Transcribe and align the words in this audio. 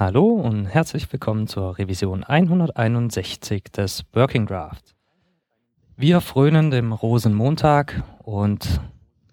Hallo 0.00 0.30
und 0.30 0.64
herzlich 0.64 1.12
willkommen 1.12 1.46
zur 1.46 1.76
Revision 1.76 2.24
161 2.24 3.64
des 3.64 4.02
Working 4.14 4.46
Draft. 4.46 4.94
Wir 5.94 6.22
frönen 6.22 6.70
dem 6.70 6.94
Rosenmontag 6.94 8.02
und 8.22 8.80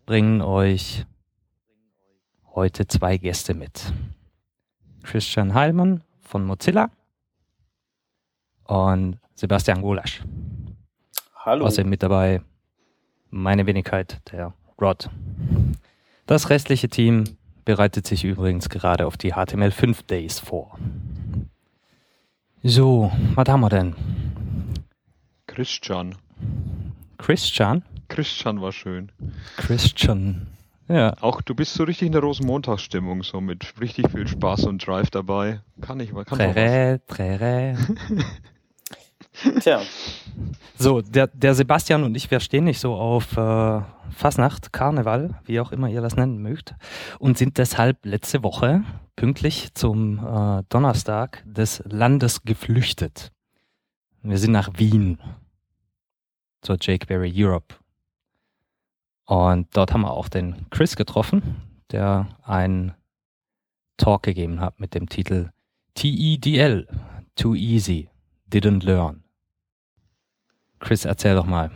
bringen 0.06 0.42
euch 0.42 1.06
heute 2.54 2.86
zwei 2.86 3.16
Gäste 3.16 3.54
mit. 3.54 3.94
Christian 5.04 5.54
Heilmann 5.54 6.04
von 6.20 6.44
Mozilla 6.44 6.90
und 8.66 9.20
Sebastian 9.36 9.82
Golasch. 9.82 10.22
Hallo. 11.46 11.66
Außerdem 11.66 11.90
mit 11.90 12.04
dabei 12.04 12.42
meine 13.30 13.66
Wenigkeit, 13.68 14.20
der 14.34 14.54
Rod. 14.82 15.10
Das 16.26 16.50
restliche 16.50 16.90
Team 16.90 17.37
bereitet 17.68 18.08
sich 18.08 18.24
übrigens 18.24 18.70
gerade 18.70 19.06
auf 19.06 19.18
die 19.18 19.34
HTML5 19.34 20.08
Days 20.08 20.40
vor. 20.40 20.80
So, 22.64 23.12
was 23.36 23.50
haben 23.50 23.60
wir 23.60 23.70
denn? 23.70 23.94
Christian. 25.48 26.16
Christian? 27.18 27.84
Christian 28.08 28.62
war 28.62 28.72
schön. 28.72 29.12
Christian. 29.58 30.48
Ja. 30.88 31.14
Auch 31.20 31.42
du 31.42 31.56
bist 31.56 31.74
so 31.74 31.84
richtig 31.84 32.06
in 32.06 32.14
der 32.14 32.22
Rosenmontagsstimmung, 32.22 33.24
so 33.24 33.42
mit 33.42 33.74
richtig 33.82 34.12
viel 34.12 34.30
Spaß 34.30 34.64
und 34.64 34.88
Drive 34.88 35.10
dabei. 35.10 35.60
Kann 35.82 36.00
ich 36.00 36.14
mal, 36.14 36.24
kann 36.24 36.38
Trärä, 36.38 37.02
trärä. 37.06 37.76
Tja. 39.60 39.82
So, 40.78 41.02
der, 41.02 41.28
der 41.28 41.56
Sebastian 41.56 42.04
und 42.04 42.16
ich, 42.16 42.30
wir 42.30 42.40
stehen 42.40 42.66
nicht 42.66 42.80
so 42.80 42.94
auf 42.94 43.36
äh, 43.36 43.82
Fasnacht, 44.12 44.72
Karneval, 44.72 45.40
wie 45.46 45.60
auch 45.60 45.72
immer 45.72 45.90
ihr 45.90 46.02
das 46.02 46.16
nennen 46.16 46.42
mögt, 46.42 46.76
und 47.20 47.38
sind 47.38 47.58
deshalb 47.58 48.06
letzte 48.06 48.44
Woche 48.44 48.84
pünktlich 49.16 49.74
zum 49.74 50.20
äh, 50.20 50.64
Donnerstag 50.70 51.44
des 51.46 51.82
Landes 51.86 52.44
geflüchtet. 52.44 53.32
Wir 54.22 54.38
sind 54.38 54.52
nach 54.52 54.70
Wien 54.78 55.20
zur 56.62 56.78
Jakeberry 56.80 57.32
Europe. 57.36 57.76
Und 59.26 59.68
dort 59.76 59.94
haben 59.94 60.02
wir 60.02 60.12
auch 60.12 60.30
den 60.30 60.70
Chris 60.70 60.96
getroffen, 60.96 61.56
der 61.92 62.28
einen 62.44 62.94
Talk 63.98 64.24
gegeben 64.24 64.62
hat 64.62 64.80
mit 64.80 64.94
dem 64.94 65.10
Titel 65.10 65.50
TEDL, 65.96 66.88
Too 67.36 67.56
Easy, 67.56 68.10
Didn't 68.52 68.86
Learn. 68.86 69.24
Chris, 70.80 71.06
erzähl 71.06 71.36
doch 71.36 71.46
mal. 71.46 71.72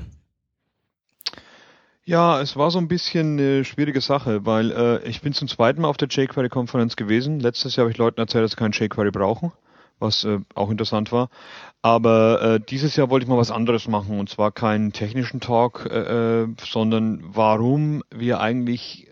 Ja, 2.04 2.42
es 2.42 2.56
war 2.56 2.72
so 2.72 2.80
ein 2.80 2.88
bisschen 2.88 3.40
eine 3.40 3.64
schwierige 3.64 4.02
Sache, 4.02 4.46
weil 4.46 4.72
äh, 4.72 5.08
ich 5.08 5.22
bin 5.22 5.34
zum 5.34 5.48
zweiten 5.48 5.82
Mal 5.82 5.88
auf 5.88 5.98
der 5.98 6.08
jQuery-Konferenz 6.10 6.96
gewesen. 6.96 7.40
Letztes 7.40 7.76
Jahr 7.76 7.86
habe 7.86 7.92
ich 7.92 7.98
Leuten 7.98 8.20
erzählt, 8.20 8.44
dass 8.44 8.52
sie 8.52 8.58
kein 8.58 8.72
jQuery 8.72 9.12
brauchen, 9.12 9.52
was 10.00 10.24
äh, 10.24 10.40
auch 10.56 10.72
interessant 10.72 11.12
war. 11.12 11.30
Aber 11.84 12.42
äh, 12.42 12.60
dieses 12.60 12.96
Jahr 12.96 13.10
wollte 13.10 13.24
ich 13.26 13.30
mal 13.30 13.38
was 13.38 13.52
anderes 13.52 13.88
machen 13.88 14.20
und 14.20 14.30
zwar 14.30 14.52
keinen 14.52 14.94
technischen 14.94 15.42
Talk, 15.42 15.88
äh, 15.90 16.44
äh 16.44 16.48
sondern 16.64 17.24
warum 17.24 18.04
wir 18.10 18.40
eigentlich 18.40 19.08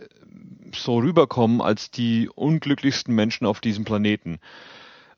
so 0.76 0.98
rüberkommen 0.98 1.62
als 1.62 1.92
die 1.92 2.30
unglücklichsten 2.34 3.14
Menschen 3.14 3.46
auf 3.46 3.60
diesem 3.60 3.86
Planeten. 3.86 4.40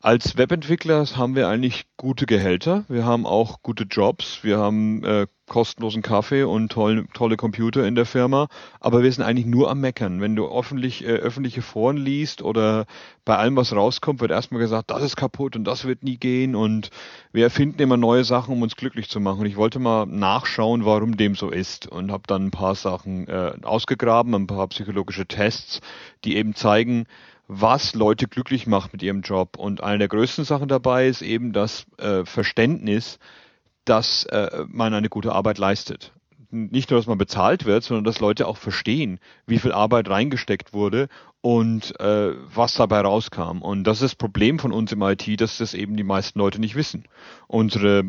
Als 0.04 0.36
Webentwickler 0.36 1.06
haben 1.16 1.36
wir 1.36 1.48
eigentlich 1.48 1.86
gute 1.96 2.26
Gehälter. 2.26 2.86
Wir 2.88 3.06
haben 3.06 3.28
auch 3.28 3.62
gute 3.62 3.84
Jobs. 3.84 4.44
Wir 4.44 4.58
haben 4.58 5.04
äh, 5.04 5.28
kostenlosen 5.48 6.02
Kaffee 6.02 6.42
und 6.42 6.72
toll, 6.72 7.06
tolle 7.14 7.38
Computer 7.38 7.86
in 7.86 7.94
der 7.94 8.08
Firma. 8.08 8.48
Aber 8.80 9.04
wir 9.04 9.12
sind 9.12 9.24
eigentlich 9.24 9.46
nur 9.46 9.70
am 9.70 9.80
Meckern. 9.80 10.20
Wenn 10.20 10.36
du 10.36 10.48
öffentlich, 10.48 11.04
äh, 11.04 11.10
öffentliche 11.10 11.62
Foren 11.62 11.98
liest 11.98 12.42
oder 12.42 12.88
bei 13.26 13.38
allem, 13.38 13.56
was 13.56 13.76
rauskommt, 13.76 14.22
wird 14.22 14.32
erstmal 14.32 14.60
gesagt, 14.60 14.90
das 14.90 15.04
ist 15.04 15.18
kaputt 15.18 15.56
und 15.56 15.66
das 15.66 15.86
wird 15.86 16.02
nie 16.02 16.18
gehen. 16.18 16.56
Und 16.56 16.90
wir 17.32 17.44
erfinden 17.44 17.80
immer 17.80 17.98
neue 17.98 18.24
Sachen, 18.24 18.56
um 18.56 18.64
uns 18.64 18.76
glücklich 18.76 19.08
zu 19.08 19.20
machen. 19.20 19.42
Und 19.42 19.46
ich 19.46 19.56
wollte 19.56 19.78
mal 19.78 20.08
nachschauen, 20.08 20.84
warum 20.84 21.16
dem 21.16 21.36
so 21.36 21.52
ist. 21.52 21.86
Und 21.86 22.12
habe 22.12 22.24
dann 22.26 22.48
ein 22.48 22.52
paar 22.52 22.74
Sachen 22.74 23.28
äh, 23.28 23.52
ausgegraben, 23.62 24.34
ein 24.34 24.48
paar 24.48 24.68
psychologische 24.70 25.28
Tests, 25.28 25.80
die 26.24 26.38
eben 26.38 26.56
zeigen, 26.56 27.06
was 27.48 27.94
Leute 27.94 28.28
glücklich 28.28 28.68
macht 28.68 28.94
mit 28.94 29.04
ihrem 29.04 29.22
Job. 29.22 29.58
Und 29.58 29.84
eine 29.84 30.00
der 30.00 30.08
größten 30.08 30.46
Sachen 30.46 30.68
dabei 30.68 31.08
ist 31.08 31.22
eben 31.22 31.54
das 31.54 31.86
äh, 31.98 32.26
Verständnis, 32.26 33.20
dass 33.86 34.26
äh, 34.26 34.66
man 34.68 34.94
eine 34.94 35.10
gute 35.10 35.34
Arbeit 35.34 35.58
leistet. 35.58 36.14
Nicht 36.52 36.92
nur, 36.92 37.00
dass 37.00 37.08
man 37.08 37.18
bezahlt 37.18 37.66
wird, 37.66 37.84
sondern 37.84 38.04
dass 38.04 38.20
Leute 38.20 38.48
auch 38.48 38.58
verstehen, 38.58 39.20
wie 39.48 39.58
viel 39.58 39.72
Arbeit 39.72 40.10
reingesteckt 40.10 40.74
wurde 40.74 41.08
und 41.42 42.00
äh, 42.00 42.34
was 42.54 42.74
dabei 42.74 43.02
rauskam. 43.02 43.62
Und 43.62 43.86
das 43.86 43.98
ist 43.98 44.14
das 44.14 44.16
Problem 44.16 44.60
von 44.60 44.72
uns 44.72 44.92
im 44.92 45.02
IT, 45.02 45.40
dass 45.40 45.58
das 45.58 45.74
eben 45.74 45.96
die 45.96 46.04
meisten 46.04 46.40
Leute 46.40 46.60
nicht 46.60 46.76
wissen. 46.76 47.06
Unsere 47.48 48.04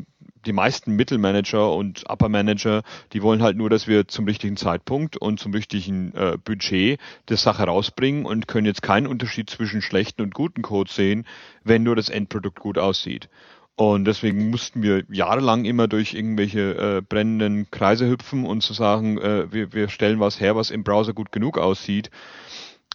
die 0.47 0.53
meisten 0.53 0.97
Mittelmanager 0.97 1.73
und 1.75 2.05
Upper 2.09 2.29
Manager, 2.29 2.83
die 3.13 3.23
wollen 3.23 3.43
halt 3.43 3.57
nur, 3.57 3.71
dass 3.71 3.87
wir 3.87 4.09
zum 4.09 4.25
richtigen 4.25 4.57
Zeitpunkt 4.57 5.17
und 5.17 5.39
zum 5.39 5.53
richtigen 5.53 6.13
äh, 6.15 6.37
Budget 6.43 6.99
die 7.29 7.37
Sache 7.37 7.65
rausbringen 7.65 8.25
und 8.27 8.49
können 8.49 8.67
jetzt 8.67 8.83
keinen 8.83 9.07
Unterschied 9.07 9.51
zwischen 9.51 9.83
schlechten 9.83 10.23
und 10.23 10.35
guten 10.35 10.63
Code 10.63 10.91
sehen, 10.91 11.27
wenn 11.63 11.83
nur 11.83 11.97
das 11.97 12.09
Endprodukt 12.09 12.59
gut 12.59 12.79
aussieht. 12.79 13.29
Und 13.91 14.05
deswegen 14.05 14.49
mussten 14.49 14.81
wir 14.85 15.03
jahrelang 15.11 15.65
immer 15.65 15.89
durch 15.89 16.15
irgendwelche 16.15 16.99
äh, 16.99 17.01
brennenden 17.01 17.69
Kreise 17.73 18.09
hüpfen 18.09 18.47
und 18.47 18.63
zu 18.63 18.75
sagen, 18.75 19.19
äh, 19.19 19.53
wir, 19.53 19.73
wir 19.73 19.89
stellen 19.89 20.21
was 20.21 20.39
her, 20.39 20.55
was 20.55 20.71
im 20.71 20.85
Browser 20.85 21.15
gut 21.15 21.33
genug 21.33 21.59
aussieht. 21.59 22.09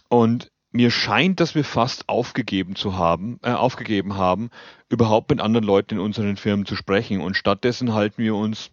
Und 0.08 0.50
mir 0.72 0.90
scheint, 0.90 1.40
dass 1.40 1.54
wir 1.54 1.64
fast 1.64 2.08
aufgegeben 2.08 2.74
zu 2.74 2.96
haben, 2.96 3.38
äh, 3.42 3.50
aufgegeben 3.50 4.16
haben, 4.16 4.48
überhaupt 4.88 5.28
mit 5.28 5.42
anderen 5.42 5.66
Leuten 5.66 5.96
in 5.96 6.00
unseren 6.00 6.38
Firmen 6.38 6.64
zu 6.64 6.74
sprechen. 6.74 7.20
Und 7.20 7.36
stattdessen 7.36 7.92
halten 7.92 8.22
wir 8.22 8.34
uns 8.34 8.70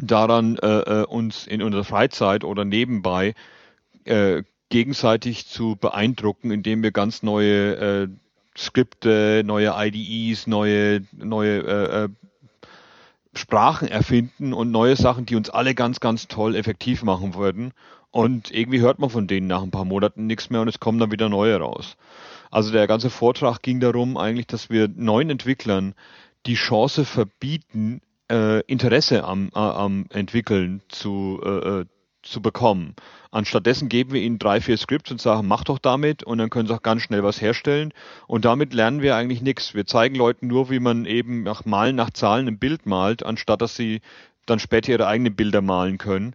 daran, 0.00 0.56
äh, 0.56 1.02
äh, 1.02 1.04
uns 1.04 1.46
in 1.46 1.60
unserer 1.60 1.84
Freizeit 1.84 2.44
oder 2.44 2.64
nebenbei 2.64 3.34
äh, 4.04 4.42
gegenseitig 4.70 5.46
zu 5.46 5.76
beeindrucken, 5.76 6.50
indem 6.50 6.82
wir 6.82 6.92
ganz 6.92 7.22
neue 7.22 7.74
äh, 7.74 8.08
Skripte, 8.56 9.42
neue 9.44 9.74
IDEs, 9.76 10.46
neue, 10.46 11.02
neue 11.12 11.58
äh, 11.58 12.04
äh, 12.04 12.08
Sprachen 13.34 13.88
erfinden 13.88 14.52
und 14.52 14.70
neue 14.70 14.96
Sachen, 14.96 15.26
die 15.26 15.36
uns 15.36 15.50
alle 15.50 15.74
ganz, 15.74 16.00
ganz 16.00 16.26
toll 16.26 16.56
effektiv 16.56 17.02
machen 17.02 17.34
würden. 17.34 17.72
Und 18.10 18.50
irgendwie 18.50 18.80
hört 18.80 18.98
man 18.98 19.10
von 19.10 19.26
denen 19.26 19.46
nach 19.46 19.62
ein 19.62 19.70
paar 19.70 19.84
Monaten 19.84 20.26
nichts 20.26 20.48
mehr 20.48 20.62
und 20.62 20.68
es 20.68 20.80
kommen 20.80 20.98
dann 20.98 21.10
wieder 21.10 21.28
neue 21.28 21.56
raus. 21.58 21.96
Also 22.50 22.72
der 22.72 22.86
ganze 22.86 23.10
Vortrag 23.10 23.60
ging 23.62 23.80
darum 23.80 24.16
eigentlich, 24.16 24.46
dass 24.46 24.70
wir 24.70 24.88
neuen 24.88 25.28
Entwicklern 25.28 25.94
die 26.46 26.54
Chance 26.54 27.04
verbieten, 27.04 28.00
äh, 28.30 28.60
Interesse 28.62 29.24
am, 29.24 29.50
äh, 29.54 29.58
am 29.58 30.06
Entwickeln 30.10 30.80
zu, 30.88 31.40
äh, 31.44 31.80
äh, 31.80 31.84
zu 32.26 32.42
bekommen. 32.42 32.94
Anstattdessen 33.30 33.88
geben 33.88 34.12
wir 34.12 34.22
ihnen 34.22 34.38
drei, 34.38 34.60
vier 34.60 34.76
Skripts 34.76 35.10
und 35.10 35.20
sagen, 35.20 35.46
mach 35.46 35.64
doch 35.64 35.78
damit 35.78 36.22
und 36.22 36.38
dann 36.38 36.50
können 36.50 36.68
sie 36.68 36.74
auch 36.74 36.82
ganz 36.82 37.02
schnell 37.02 37.22
was 37.22 37.40
herstellen. 37.40 37.92
Und 38.26 38.44
damit 38.44 38.72
lernen 38.72 39.02
wir 39.02 39.16
eigentlich 39.16 39.42
nichts. 39.42 39.74
Wir 39.74 39.86
zeigen 39.86 40.14
Leuten 40.14 40.46
nur, 40.46 40.70
wie 40.70 40.80
man 40.80 41.04
eben 41.04 41.42
nach 41.42 41.64
Malen, 41.64 41.96
nach 41.96 42.10
Zahlen 42.10 42.48
ein 42.48 42.58
Bild 42.58 42.86
malt, 42.86 43.24
anstatt 43.24 43.60
dass 43.60 43.76
sie 43.76 44.00
dann 44.46 44.58
später 44.58 44.92
ihre 44.92 45.06
eigenen 45.06 45.34
Bilder 45.34 45.60
malen 45.60 45.98
können. 45.98 46.34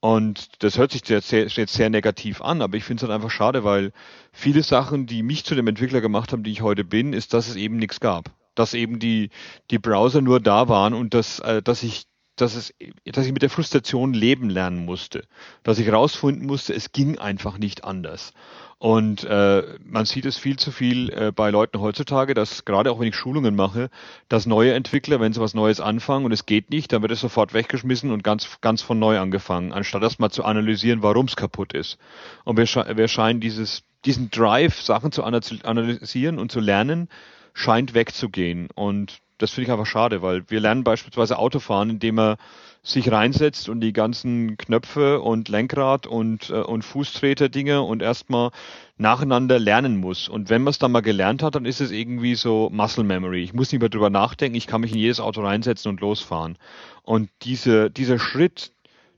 Und 0.00 0.62
das 0.62 0.76
hört 0.76 0.92
sich 0.92 1.08
jetzt 1.08 1.28
sehr, 1.28 1.48
sehr, 1.48 1.66
sehr 1.66 1.88
negativ 1.88 2.42
an, 2.42 2.60
aber 2.60 2.76
ich 2.76 2.84
finde 2.84 3.02
es 3.02 3.08
halt 3.08 3.14
einfach 3.14 3.30
schade, 3.30 3.64
weil 3.64 3.90
viele 4.32 4.62
Sachen, 4.62 5.06
die 5.06 5.22
mich 5.22 5.44
zu 5.46 5.54
dem 5.54 5.66
Entwickler 5.66 6.02
gemacht 6.02 6.30
haben, 6.32 6.42
die 6.42 6.50
ich 6.50 6.60
heute 6.60 6.84
bin, 6.84 7.14
ist, 7.14 7.32
dass 7.32 7.48
es 7.48 7.56
eben 7.56 7.78
nichts 7.78 8.00
gab. 8.00 8.30
Dass 8.54 8.74
eben 8.74 8.98
die, 8.98 9.30
die 9.70 9.78
Browser 9.78 10.20
nur 10.20 10.40
da 10.40 10.68
waren 10.68 10.92
und 10.92 11.14
dass, 11.14 11.38
äh, 11.38 11.62
dass 11.62 11.82
ich 11.82 12.04
dass 12.36 12.54
es, 12.54 12.74
dass 13.04 13.26
ich 13.26 13.32
mit 13.32 13.42
der 13.42 13.50
Frustration 13.50 14.12
leben 14.12 14.50
lernen 14.50 14.84
musste, 14.84 15.24
dass 15.62 15.78
ich 15.78 15.92
rausfinden 15.92 16.46
musste, 16.46 16.74
es 16.74 16.92
ging 16.92 17.18
einfach 17.18 17.58
nicht 17.58 17.84
anders. 17.84 18.32
Und 18.78 19.24
äh, 19.24 19.62
man 19.84 20.04
sieht 20.04 20.26
es 20.26 20.36
viel 20.36 20.58
zu 20.58 20.72
viel 20.72 21.10
äh, 21.10 21.32
bei 21.32 21.50
Leuten 21.50 21.80
heutzutage, 21.80 22.34
dass 22.34 22.64
gerade 22.64 22.90
auch 22.90 23.00
wenn 23.00 23.08
ich 23.08 23.14
Schulungen 23.14 23.54
mache, 23.54 23.88
dass 24.28 24.46
neue 24.46 24.74
Entwickler, 24.74 25.20
wenn 25.20 25.32
sie 25.32 25.40
was 25.40 25.54
Neues 25.54 25.80
anfangen 25.80 26.24
und 26.24 26.32
es 26.32 26.44
geht 26.44 26.70
nicht, 26.70 26.92
dann 26.92 27.00
wird 27.00 27.12
es 27.12 27.20
sofort 27.20 27.54
weggeschmissen 27.54 28.10
und 28.10 28.24
ganz, 28.24 28.60
ganz 28.60 28.82
von 28.82 28.98
neu 28.98 29.18
angefangen, 29.18 29.72
anstatt 29.72 30.02
erstmal 30.02 30.30
zu 30.30 30.44
analysieren, 30.44 31.02
warum 31.02 31.26
es 31.26 31.36
kaputt 31.36 31.72
ist. 31.72 31.98
Und 32.44 32.56
wir, 32.56 32.66
sche 32.66 32.84
wir 32.96 33.08
scheinen 33.08 33.40
dieses, 33.40 33.84
diesen 34.04 34.30
Drive, 34.30 34.82
Sachen 34.82 35.12
zu 35.12 35.22
analysieren 35.22 36.38
und 36.38 36.52
zu 36.52 36.60
lernen, 36.60 37.08
scheint 37.54 37.94
wegzugehen. 37.94 38.68
Und 38.74 39.18
das 39.38 39.50
finde 39.50 39.66
ich 39.66 39.72
einfach 39.72 39.86
schade, 39.86 40.22
weil 40.22 40.48
wir 40.48 40.60
lernen 40.60 40.84
beispielsweise 40.84 41.38
Autofahren, 41.38 41.90
indem 41.90 42.18
er 42.18 42.36
sich 42.82 43.10
reinsetzt 43.10 43.68
und 43.70 43.80
die 43.80 43.94
ganzen 43.94 44.58
Knöpfe 44.58 45.20
und 45.20 45.48
Lenkrad 45.48 46.06
und, 46.06 46.50
äh, 46.50 46.54
und 46.60 46.82
Fußtreter-Dinge 46.82 47.82
und 47.82 48.02
erstmal 48.02 48.50
nacheinander 48.98 49.58
lernen 49.58 49.96
muss. 49.96 50.28
Und 50.28 50.50
wenn 50.50 50.62
man 50.62 50.70
es 50.70 50.78
dann 50.78 50.92
mal 50.92 51.00
gelernt 51.00 51.42
hat, 51.42 51.54
dann 51.54 51.64
ist 51.64 51.80
es 51.80 51.90
irgendwie 51.90 52.34
so 52.34 52.68
Muscle 52.70 53.04
Memory. 53.04 53.42
Ich 53.42 53.54
muss 53.54 53.72
nicht 53.72 53.80
mehr 53.80 53.88
drüber 53.88 54.10
nachdenken, 54.10 54.56
ich 54.56 54.66
kann 54.66 54.82
mich 54.82 54.92
in 54.92 54.98
jedes 54.98 55.18
Auto 55.18 55.40
reinsetzen 55.40 55.88
und 55.88 56.00
losfahren. 56.00 56.58
Und 57.02 57.30
diese, 57.42 57.90
dieser 57.90 58.18
Schritt 58.18 58.72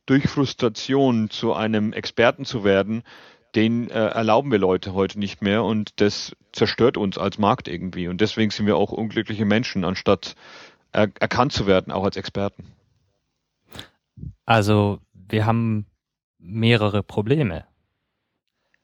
durch 0.06 0.28
Frustration 0.28 1.28
zu 1.30 1.52
einem 1.52 1.92
Experten 1.92 2.44
zu 2.44 2.62
werden, 2.62 3.02
den 3.56 3.90
äh, 3.90 4.08
erlauben 4.08 4.52
wir 4.52 4.58
Leute 4.58 4.92
heute 4.92 5.18
nicht 5.18 5.40
mehr 5.40 5.64
und 5.64 6.00
das 6.00 6.36
zerstört 6.52 6.96
uns 6.96 7.16
als 7.16 7.38
Markt 7.38 7.68
irgendwie. 7.68 8.08
Und 8.08 8.20
deswegen 8.20 8.50
sind 8.50 8.66
wir 8.66 8.76
auch 8.76 8.92
unglückliche 8.92 9.46
Menschen, 9.46 9.84
anstatt 9.84 10.36
er 10.92 11.10
erkannt 11.18 11.52
zu 11.52 11.66
werden, 11.66 11.92
auch 11.92 12.04
als 12.04 12.16
Experten. 12.16 12.64
Also 14.44 15.00
wir 15.12 15.46
haben 15.46 15.86
mehrere 16.38 17.02
Probleme. 17.02 17.64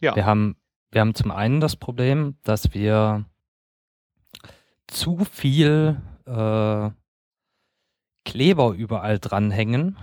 Ja. 0.01 0.17
Wir 0.17 0.27
haben, 0.27 0.57
wir 0.91 1.01
haben 1.03 1.15
zum 1.15 1.31
einen 1.31 1.61
das 1.61 1.77
Problem, 1.77 2.37
dass 2.43 2.75
wir 2.75 3.27
zu 4.89 5.25
viel 5.25 6.01
äh, 6.27 6.91
Kleber 8.25 8.73
überall 8.73 9.19
dranhängen, 9.19 9.97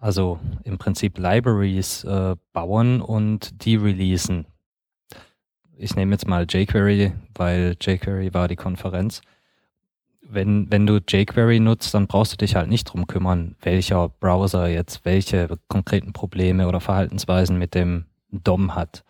also 0.00 0.40
im 0.64 0.78
Prinzip 0.78 1.18
Libraries 1.18 2.04
äh, 2.04 2.34
bauen 2.52 3.00
und 3.00 3.64
die 3.64 3.76
releasen. 3.76 4.46
Ich 5.76 5.94
nehme 5.94 6.12
jetzt 6.12 6.26
mal 6.26 6.46
jQuery, 6.48 7.12
weil 7.34 7.76
jQuery 7.80 8.34
war 8.34 8.48
die 8.48 8.56
Konferenz. 8.56 9.20
Wenn, 10.22 10.70
wenn 10.70 10.86
du 10.86 11.00
jQuery 11.06 11.60
nutzt, 11.60 11.92
dann 11.94 12.06
brauchst 12.06 12.32
du 12.32 12.36
dich 12.36 12.54
halt 12.54 12.68
nicht 12.68 12.84
drum 12.84 13.06
kümmern, 13.06 13.56
welcher 13.62 14.08
Browser 14.08 14.68
jetzt 14.68 15.04
welche 15.04 15.48
konkreten 15.68 16.12
Probleme 16.12 16.66
oder 16.66 16.80
Verhaltensweisen 16.80 17.58
mit 17.58 17.74
dem 17.74 18.06
DOM 18.30 18.74
hat. 18.74 19.04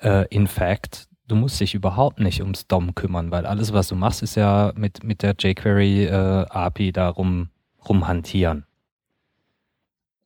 Äh, 0.00 0.26
in 0.28 0.46
fact, 0.46 1.08
du 1.26 1.36
musst 1.36 1.60
dich 1.60 1.74
überhaupt 1.74 2.20
nicht 2.20 2.40
ums 2.40 2.66
DOM 2.66 2.94
kümmern, 2.94 3.30
weil 3.30 3.46
alles, 3.46 3.72
was 3.72 3.88
du 3.88 3.94
machst, 3.94 4.22
ist 4.22 4.36
ja 4.36 4.72
mit, 4.74 5.02
mit 5.04 5.22
der 5.22 5.34
jQuery 5.38 6.04
äh, 6.04 6.46
API 6.48 6.92
darum 6.92 7.50
rumhantieren. 7.88 8.67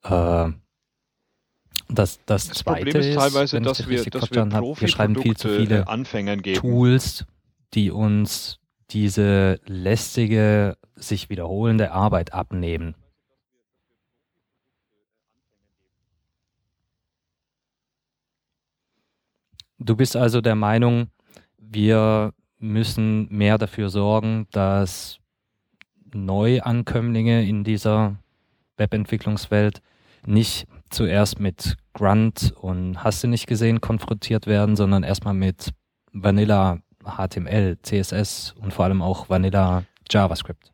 Äh, 0.03 0.53
das, 1.89 2.21
das, 2.25 2.49
das 2.49 2.65
Problem 2.65 2.97
ist 2.97 3.15
teilweise, 3.15 3.59
ist, 3.59 3.67
dass, 3.67 3.89
wir, 3.89 4.05
dass 4.05 4.31
wir, 4.31 4.49
hab, 4.51 4.81
wir 4.81 4.89
schreiben 4.89 5.17
viel 5.17 5.37
zu 5.37 5.49
viele 5.49 5.87
Anfängern 5.89 6.41
geben. 6.41 6.59
Tools, 6.59 7.27
die 7.75 7.91
uns 7.91 8.59
diese 8.91 9.61
lästige, 9.67 10.77
sich 10.97 11.31
wiederholende 11.31 11.93
Arbeit 11.93 12.33
abnehmen. 12.33 12.95
Du 19.79 19.97
bist 19.97 20.15
also 20.17 20.41
der 20.41 20.55
Meinung, 20.55 21.09
wir 21.59 22.33
müssen 22.59 23.29
mehr 23.31 23.59
dafür 23.59 23.89
sorgen, 23.89 24.47
dass 24.53 25.19
Neuankömmlinge 26.15 27.45
in 27.45 27.65
dieser 27.65 28.17
Webentwicklungswelt 28.77 29.83
nicht 30.27 30.67
zuerst 30.91 31.41
mit 31.41 31.77
Grunt 31.95 32.53
und 32.61 33.03
hast 33.03 33.23
du 33.23 33.29
nicht 33.29 33.47
gesehen 33.47 33.81
konfrontiert 33.81 34.47
werden, 34.47 34.77
sondern 34.77 35.03
erstmal 35.03 35.35
mit 35.35 35.73
Vanilla 36.13 36.79
HTML, 37.05 37.79
CSS 37.83 38.55
und 38.61 38.73
vor 38.73 38.85
allem 38.85 39.03
auch 39.03 39.29
Vanilla 39.29 39.85
JavaScript. 40.11 40.72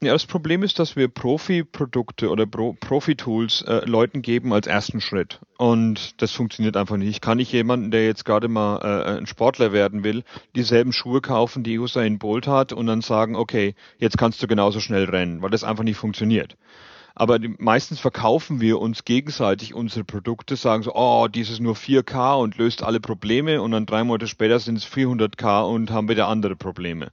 Ja, 0.00 0.12
das 0.12 0.26
Problem 0.26 0.62
ist, 0.62 0.78
dass 0.78 0.94
wir 0.94 1.08
Profi-Produkte 1.08 2.30
oder 2.30 2.46
Pro 2.46 2.74
Profi-Tools 2.74 3.62
äh, 3.62 3.84
Leuten 3.84 4.22
geben 4.22 4.52
als 4.52 4.68
ersten 4.68 5.00
Schritt. 5.00 5.40
Und 5.56 6.22
das 6.22 6.30
funktioniert 6.30 6.76
einfach 6.76 6.96
nicht. 6.96 7.08
Ich 7.08 7.20
kann 7.20 7.38
nicht 7.38 7.50
jemanden, 7.50 7.90
der 7.90 8.06
jetzt 8.06 8.24
gerade 8.24 8.46
mal 8.46 8.76
äh, 8.76 9.18
ein 9.18 9.26
Sportler 9.26 9.72
werden 9.72 10.04
will, 10.04 10.22
dieselben 10.54 10.92
Schuhe 10.92 11.20
kaufen, 11.20 11.64
die 11.64 11.80
Usain 11.80 12.20
Bolt 12.20 12.46
hat 12.46 12.72
und 12.72 12.86
dann 12.86 13.00
sagen, 13.00 13.34
okay, 13.34 13.74
jetzt 13.98 14.16
kannst 14.16 14.40
du 14.40 14.46
genauso 14.46 14.78
schnell 14.78 15.06
rennen, 15.06 15.42
weil 15.42 15.50
das 15.50 15.64
einfach 15.64 15.82
nicht 15.82 15.96
funktioniert. 15.96 16.56
Aber 17.16 17.40
die, 17.40 17.56
meistens 17.58 17.98
verkaufen 17.98 18.60
wir 18.60 18.78
uns 18.78 19.04
gegenseitig 19.04 19.74
unsere 19.74 20.04
Produkte, 20.04 20.54
sagen 20.54 20.84
so, 20.84 20.94
oh, 20.94 21.26
dieses 21.26 21.58
nur 21.58 21.74
4K 21.74 22.40
und 22.40 22.56
löst 22.56 22.84
alle 22.84 23.00
Probleme 23.00 23.60
und 23.60 23.72
dann 23.72 23.84
drei 23.84 24.04
Monate 24.04 24.28
später 24.28 24.60
sind 24.60 24.78
es 24.78 24.86
400K 24.86 25.68
und 25.68 25.90
haben 25.90 26.08
wieder 26.08 26.28
andere 26.28 26.54
Probleme 26.54 27.10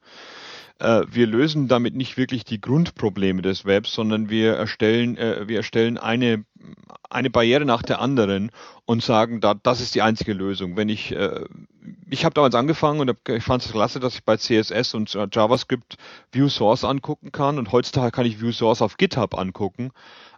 wir 0.80 1.26
lösen 1.26 1.70
damit 1.70 1.96
nicht 1.96 2.18
wirklich 2.18 2.44
die 2.44 2.60
Grundprobleme 2.60 3.42
des 3.42 3.64
Webs, 3.64 3.94
sondern 3.94 4.30
wir 4.30 4.56
erstellen, 4.56 5.18
äh, 5.18 5.48
wir 5.48 5.58
erstellen 5.58 5.98
eine, 5.98 6.44
eine 7.10 7.30
Barriere 7.30 7.64
nach 7.64 7.82
der 7.82 8.02
anderen 8.02 8.52
und 8.86 9.02
sagen, 9.02 9.40
da, 9.40 9.54
das 9.54 9.80
ist 9.80 9.96
die 9.96 10.02
einzige 10.02 10.34
Lösung. 10.34 10.76
Wenn 10.76 10.90
ich, 10.90 11.14
äh, 11.14 11.46
ich 12.10 12.26
habe 12.26 12.34
damals 12.34 12.56
angefangen 12.56 13.00
und 13.00 13.16
ich 13.30 13.44
fand 13.44 13.64
es 13.64 13.72
klasse, 13.72 14.02
dass 14.02 14.16
ich 14.16 14.26
bei 14.26 14.36
CSS 14.36 14.96
und 14.96 15.18
JavaScript 15.32 15.96
View 16.34 16.50
Source 16.50 16.84
angucken 16.84 17.32
kann 17.32 17.58
und 17.58 17.72
heutzutage 17.72 18.12
kann 18.12 18.26
ich 18.26 18.42
View 18.42 18.52
Source 18.52 18.82
auf 18.82 18.98
GitHub 18.98 19.38
angucken. 19.38 19.92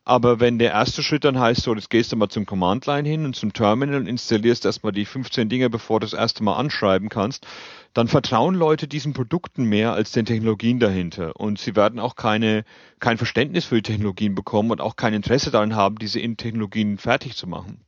Aber 0.07 0.39
wenn 0.39 0.57
der 0.57 0.71
erste 0.71 1.03
Schritt 1.03 1.25
dann 1.25 1.37
heißt, 1.37 1.63
so, 1.63 1.75
jetzt 1.75 1.89
gehst 1.89 2.13
du 2.13 2.15
mal 2.15 2.29
zum 2.29 2.45
Command 2.45 2.85
Line 2.85 3.09
hin 3.09 3.25
und 3.25 3.35
zum 3.35 3.51
Terminal 3.51 3.97
und 3.97 4.07
installierst 4.07 4.63
erstmal 4.63 4.93
die 4.93 5.03
15 5.03 5.49
Dinge, 5.49 5.69
bevor 5.69 5.99
du 5.99 6.05
das 6.05 6.13
erste 6.13 6.45
Mal 6.45 6.55
anschreiben 6.55 7.09
kannst, 7.09 7.45
dann 7.93 8.07
vertrauen 8.07 8.55
Leute 8.55 8.87
diesen 8.87 9.13
Produkten 9.13 9.63
mehr 9.63 9.93
als 9.93 10.11
den 10.11 10.25
Technologien 10.25 10.79
dahinter. 10.79 11.35
Und 11.35 11.59
sie 11.59 11.75
werden 11.75 11.99
auch 11.99 12.15
keine, 12.15 12.63
kein 12.99 13.17
Verständnis 13.17 13.65
für 13.65 13.75
die 13.75 13.81
Technologien 13.81 14.35
bekommen 14.35 14.71
und 14.71 14.81
auch 14.81 14.95
kein 14.95 15.13
Interesse 15.13 15.51
daran 15.51 15.75
haben, 15.75 15.97
diese 15.97 16.19
Technologien 16.35 16.97
fertig 16.97 17.35
zu 17.35 17.47
machen 17.47 17.81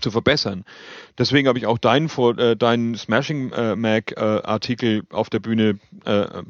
zu 0.00 0.10
verbessern. 0.10 0.64
Deswegen 1.18 1.48
habe 1.48 1.58
ich 1.58 1.66
auch 1.66 1.78
deinen, 1.78 2.08
äh, 2.38 2.56
deinen 2.56 2.94
Smashing 2.94 3.52
äh, 3.52 3.76
Mac 3.76 4.12
äh, 4.16 4.20
Artikel 4.20 5.02
auf 5.10 5.30
der 5.30 5.40
Bühne 5.40 5.78
äh, 6.04 6.42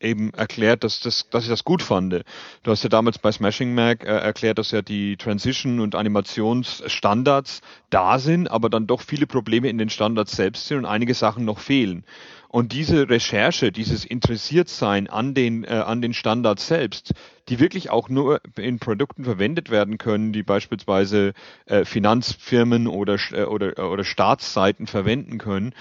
eben 0.00 0.32
erklärt, 0.32 0.84
dass, 0.84 1.00
das, 1.00 1.28
dass 1.30 1.44
ich 1.44 1.50
das 1.50 1.64
gut 1.64 1.82
fand. 1.82 2.24
Du 2.62 2.70
hast 2.70 2.82
ja 2.82 2.88
damals 2.88 3.18
bei 3.18 3.30
Smashing 3.30 3.74
Mac 3.74 4.04
äh, 4.04 4.08
erklärt, 4.08 4.58
dass 4.58 4.70
ja 4.70 4.82
die 4.82 5.16
Transition- 5.16 5.80
und 5.80 5.94
Animationsstandards 5.94 7.60
da 7.90 8.18
sind, 8.18 8.50
aber 8.50 8.70
dann 8.70 8.86
doch 8.86 9.02
viele 9.02 9.26
Probleme 9.26 9.68
in 9.68 9.78
den 9.78 9.90
Standards 9.90 10.32
selbst 10.32 10.66
sind 10.66 10.78
und 10.78 10.84
einige 10.86 11.14
Sachen 11.14 11.44
noch 11.44 11.58
fehlen. 11.58 12.04
Und 12.48 12.72
diese 12.72 13.10
Recherche, 13.10 13.70
dieses 13.72 14.06
Interessiertsein 14.06 15.06
an 15.06 15.34
den, 15.34 15.64
äh, 15.64 15.68
an 15.68 16.00
den 16.00 16.14
Standards 16.14 16.66
selbst, 16.66 17.12
die 17.48 17.60
wirklich 17.60 17.90
auch 17.90 18.08
nur 18.08 18.40
in 18.56 18.78
Produkten 18.78 19.24
verwendet 19.24 19.70
werden 19.70 19.98
können, 19.98 20.32
die 20.32 20.42
beispielsweise 20.42 21.34
äh, 21.66 21.84
Finanzfirmen 21.84 22.86
oder, 22.86 23.18
äh, 23.32 23.44
oder, 23.44 23.90
oder 23.90 24.02
Staatsseiten 24.02 24.86
verwenden 24.86 25.36
können, 25.36 25.74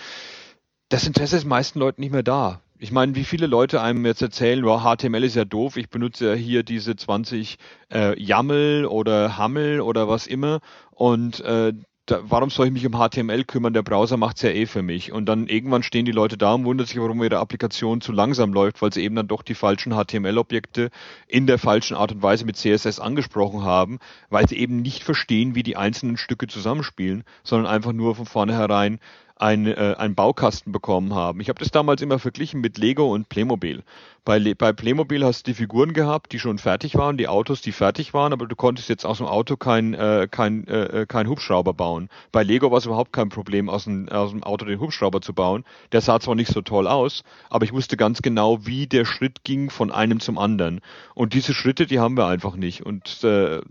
das 0.89 1.07
Interesse 1.07 1.37
ist 1.37 1.45
meisten 1.45 1.79
Leuten 1.79 2.01
nicht 2.01 2.11
mehr 2.11 2.23
da. 2.23 2.61
Ich 2.79 2.91
meine, 2.91 3.15
wie 3.15 3.23
viele 3.23 3.47
Leute 3.47 3.81
einem 3.81 4.05
jetzt 4.05 4.21
erzählen, 4.21 4.63
wow, 4.63 4.83
HTML 4.83 5.23
ist 5.23 5.35
ja 5.35 5.45
doof, 5.45 5.77
ich 5.77 5.89
benutze 5.89 6.27
ja 6.29 6.33
hier 6.33 6.63
diese 6.63 6.95
20 6.95 7.57
äh, 7.91 8.21
YAML 8.21 8.85
oder 8.85 9.37
HAML 9.37 9.81
oder 9.81 10.07
was 10.07 10.27
immer 10.27 10.59
und 10.91 11.39
äh, 11.39 11.73
da, 12.07 12.21
warum 12.23 12.49
soll 12.49 12.67
ich 12.67 12.71
mich 12.71 12.85
um 12.85 12.93
HTML 12.93 13.43
kümmern? 13.43 13.73
Der 13.73 13.83
Browser 13.83 14.15
macht's 14.15 14.41
ja 14.41 14.49
eh 14.49 14.65
für 14.65 14.81
mich. 14.81 15.11
Und 15.11 15.25
dann 15.25 15.47
irgendwann 15.47 15.83
stehen 15.83 16.05
die 16.05 16.13
Leute 16.13 16.37
da 16.37 16.53
und 16.53 16.63
wundern 16.63 16.87
sich, 16.87 16.97
warum 16.97 17.21
ihre 17.21 17.39
Applikation 17.39 17.99
zu 17.99 18.13
langsam 18.13 18.53
läuft, 18.53 18.81
weil 18.81 18.93
sie 18.93 19.03
eben 19.03 19.15
dann 19.15 19.27
doch 19.27 19.43
die 19.43 19.55
falschen 19.55 19.91
HTML-Objekte 19.93 20.89
in 21.27 21.47
der 21.47 21.59
falschen 21.59 21.97
Art 21.97 22.13
und 22.13 22.23
Weise 22.23 22.45
mit 22.45 22.55
CSS 22.55 23.01
angesprochen 23.01 23.63
haben, 23.63 23.99
weil 24.29 24.47
sie 24.47 24.57
eben 24.57 24.81
nicht 24.81 25.03
verstehen, 25.03 25.53
wie 25.53 25.63
die 25.63 25.75
einzelnen 25.75 26.15
Stücke 26.15 26.47
zusammenspielen, 26.47 27.25
sondern 27.43 27.69
einfach 27.69 27.91
nur 27.91 28.15
von 28.15 28.25
vornherein 28.25 28.99
ein, 29.39 29.67
äh, 29.67 29.95
einen 29.97 30.15
Baukasten 30.15 30.71
bekommen 30.71 31.13
haben. 31.13 31.39
Ich 31.41 31.49
habe 31.49 31.59
das 31.59 31.71
damals 31.71 32.01
immer 32.01 32.19
verglichen 32.19 32.61
mit 32.61 32.77
Lego 32.77 33.13
und 33.13 33.29
Playmobil. 33.29 33.83
Bei, 34.25 34.39
Le 34.39 34.55
bei 34.55 34.73
Playmobil 34.73 35.23
hast 35.23 35.47
du 35.47 35.51
die 35.51 35.55
Figuren 35.55 35.93
gehabt, 35.93 36.33
die 36.33 36.39
schon 36.39 36.57
fertig 36.57 36.95
waren, 36.95 37.17
die 37.17 37.27
Autos, 37.27 37.61
die 37.61 37.71
fertig 37.71 38.13
waren, 38.13 38.33
aber 38.33 38.47
du 38.47 38.55
konntest 38.55 38.89
jetzt 38.89 39.05
aus 39.05 39.19
dem 39.19 39.27
Auto 39.27 39.55
kein, 39.55 39.93
äh, 39.93 40.27
kein, 40.29 40.67
äh, 40.67 41.05
kein 41.07 41.29
Hubschrauber 41.29 41.73
bauen. 41.73 42.09
Bei 42.31 42.43
Lego 42.43 42.71
war 42.71 42.79
es 42.79 42.85
überhaupt 42.85 43.13
kein 43.13 43.29
Problem, 43.29 43.69
aus 43.69 43.85
dem, 43.85 44.09
aus 44.09 44.31
dem 44.31 44.43
Auto 44.43 44.65
den 44.65 44.79
Hubschrauber 44.79 45.21
zu 45.21 45.33
bauen. 45.33 45.63
Der 45.91 46.01
sah 46.01 46.19
zwar 46.19 46.35
nicht 46.35 46.51
so 46.51 46.61
toll 46.61 46.87
aus, 46.87 47.23
aber 47.49 47.63
ich 47.63 47.73
wusste 47.73 47.95
ganz 47.95 48.21
genau, 48.21 48.65
wie 48.65 48.87
der 48.87 49.05
Schritt 49.05 49.43
ging 49.43 49.69
von 49.69 49.91
einem 49.91 50.19
zum 50.19 50.37
anderen. 50.37 50.81
Und 51.13 51.33
diese 51.33 51.53
Schritte, 51.53 51.85
die 51.85 51.99
haben 51.99 52.17
wir 52.17 52.27
einfach 52.27 52.55
nicht. 52.55 52.85
Und 52.85 53.23
äh, 53.23 53.61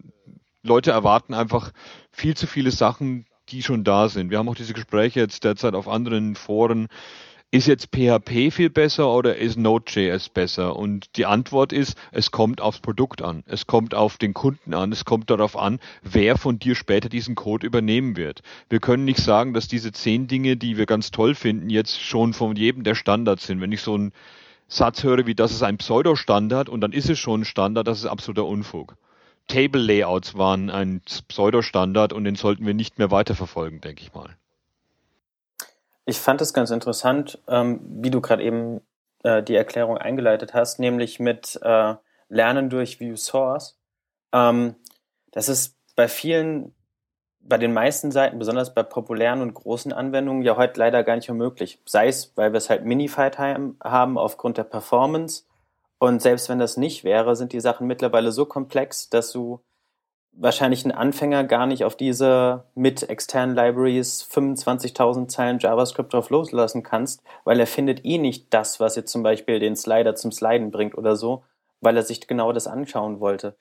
Leute 0.62 0.90
erwarten 0.90 1.35
einfach 1.35 1.73
viel 2.11 2.37
zu 2.37 2.46
viele 2.46 2.70
Sachen, 2.70 3.26
die 3.48 3.62
schon 3.62 3.84
da 3.84 4.08
sind. 4.08 4.30
Wir 4.30 4.38
haben 4.38 4.48
auch 4.48 4.54
diese 4.54 4.74
Gespräche 4.74 5.20
jetzt 5.20 5.44
derzeit 5.44 5.74
auf 5.74 5.88
anderen 5.88 6.34
Foren. 6.34 6.88
Ist 7.52 7.68
jetzt 7.68 7.90
PHP 7.94 8.52
viel 8.52 8.70
besser 8.70 9.08
oder 9.12 9.36
ist 9.36 9.56
Node.js 9.56 10.30
besser? 10.30 10.74
Und 10.74 11.16
die 11.16 11.26
Antwort 11.26 11.72
ist, 11.72 11.96
es 12.10 12.32
kommt 12.32 12.60
aufs 12.60 12.80
Produkt 12.80 13.22
an. 13.22 13.44
Es 13.46 13.68
kommt 13.68 13.94
auf 13.94 14.18
den 14.18 14.34
Kunden 14.34 14.74
an. 14.74 14.90
Es 14.90 15.04
kommt 15.04 15.30
darauf 15.30 15.56
an, 15.56 15.78
wer 16.02 16.36
von 16.36 16.58
dir 16.58 16.74
später 16.74 17.08
diesen 17.08 17.36
Code 17.36 17.64
übernehmen 17.64 18.16
wird. 18.16 18.42
Wir 18.68 18.80
können 18.80 19.04
nicht 19.04 19.20
sagen, 19.20 19.54
dass 19.54 19.68
diese 19.68 19.92
zehn 19.92 20.26
Dinge, 20.26 20.56
die 20.56 20.76
wir 20.76 20.86
ganz 20.86 21.12
toll 21.12 21.36
finden, 21.36 21.70
jetzt 21.70 22.00
schon 22.00 22.32
von 22.32 22.56
jedem 22.56 22.82
der 22.82 22.96
Standards 22.96 23.46
sind. 23.46 23.60
Wenn 23.60 23.72
ich 23.72 23.80
so 23.80 23.94
einen 23.94 24.12
Satz 24.66 25.04
höre 25.04 25.26
wie, 25.26 25.36
das 25.36 25.52
ist 25.52 25.62
ein 25.62 25.78
Pseudo-Standard 25.78 26.68
und 26.68 26.80
dann 26.80 26.92
ist 26.92 27.08
es 27.08 27.20
schon 27.20 27.42
ein 27.42 27.44
Standard, 27.44 27.86
das 27.86 28.00
ist 28.00 28.06
absoluter 28.06 28.44
Unfug. 28.44 28.96
Table 29.48 29.80
Layouts 29.80 30.36
waren 30.36 30.70
ein 30.70 31.02
Pseudostandard 31.28 32.12
und 32.12 32.24
den 32.24 32.34
sollten 32.34 32.66
wir 32.66 32.74
nicht 32.74 32.98
mehr 32.98 33.10
weiterverfolgen, 33.10 33.80
denke 33.80 34.02
ich 34.02 34.14
mal. 34.14 34.36
Ich 36.04 36.18
fand 36.18 36.40
es 36.40 36.52
ganz 36.52 36.70
interessant, 36.70 37.38
ähm, 37.48 37.80
wie 37.82 38.10
du 38.10 38.20
gerade 38.20 38.42
eben 38.42 38.80
äh, 39.22 39.42
die 39.42 39.54
Erklärung 39.54 39.98
eingeleitet 39.98 40.54
hast, 40.54 40.78
nämlich 40.78 41.18
mit 41.20 41.58
äh, 41.62 41.94
Lernen 42.28 42.70
durch 42.70 43.00
View 43.00 43.16
Source. 43.16 43.78
Ähm, 44.32 44.76
das 45.32 45.48
ist 45.48 45.76
bei 45.96 46.08
vielen 46.08 46.72
bei 47.48 47.58
den 47.58 47.72
meisten 47.72 48.10
Seiten, 48.10 48.38
besonders 48.38 48.74
bei 48.74 48.82
populären 48.82 49.40
und 49.40 49.54
großen 49.54 49.92
Anwendungen, 49.92 50.42
ja 50.42 50.56
heute 50.56 50.78
leider 50.80 51.04
gar 51.04 51.16
nicht 51.16 51.28
mehr 51.28 51.36
möglich. 51.36 51.80
Sei 51.84 52.08
es, 52.08 52.32
weil 52.36 52.52
wir 52.52 52.58
es 52.58 52.70
halt 52.70 52.84
Minified 52.84 53.38
haben 53.38 54.18
aufgrund 54.18 54.58
der 54.58 54.64
Performance. 54.64 55.44
Und 55.98 56.20
selbst 56.20 56.48
wenn 56.48 56.58
das 56.58 56.76
nicht 56.76 57.04
wäre, 57.04 57.36
sind 57.36 57.52
die 57.52 57.60
Sachen 57.60 57.86
mittlerweile 57.86 58.32
so 58.32 58.44
komplex, 58.44 59.08
dass 59.08 59.32
du 59.32 59.60
wahrscheinlich 60.32 60.84
einen 60.84 60.92
Anfänger 60.92 61.44
gar 61.44 61.66
nicht 61.66 61.84
auf 61.84 61.96
diese 61.96 62.64
mit 62.74 63.08
externen 63.08 63.56
Libraries 63.56 64.22
25.000 64.30 65.28
Zeilen 65.28 65.58
JavaScript 65.58 66.12
drauf 66.12 66.28
loslassen 66.28 66.82
kannst, 66.82 67.22
weil 67.44 67.58
er 67.58 67.66
findet 67.66 68.04
eh 68.04 68.18
nicht 68.18 68.52
das, 68.52 68.78
was 68.78 68.96
jetzt 68.96 69.10
zum 69.10 69.22
Beispiel 69.22 69.58
den 69.58 69.76
Slider 69.76 70.14
zum 70.14 70.32
Sliden 70.32 70.70
bringt 70.70 70.96
oder 70.98 71.16
so, 71.16 71.44
weil 71.80 71.96
er 71.96 72.02
sich 72.02 72.26
genau 72.26 72.52
das 72.52 72.66
anschauen 72.66 73.20
wollte. 73.20 73.56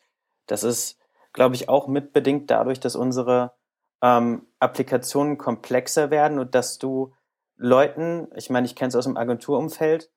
Das 0.48 0.64
ist, 0.64 1.00
glaube 1.32 1.56
ich, 1.56 1.70
auch 1.70 1.88
mitbedingt 1.88 2.52
dadurch, 2.52 2.82
dass 2.82 2.98
unsere 2.98 3.54
ähm, 4.02 4.46
Applikationen 4.60 5.38
komplexer 5.38 6.12
werden 6.12 6.40
und 6.40 6.56
dass 6.56 6.78
du 6.78 7.14
Leuten, 7.58 8.28
ich 8.36 8.50
meine, 8.50 8.66
ich 8.66 8.76
kenne 8.76 8.90
es 8.90 8.96
aus 8.96 9.06
dem 9.06 9.16
Agenturumfeld, 9.16 10.12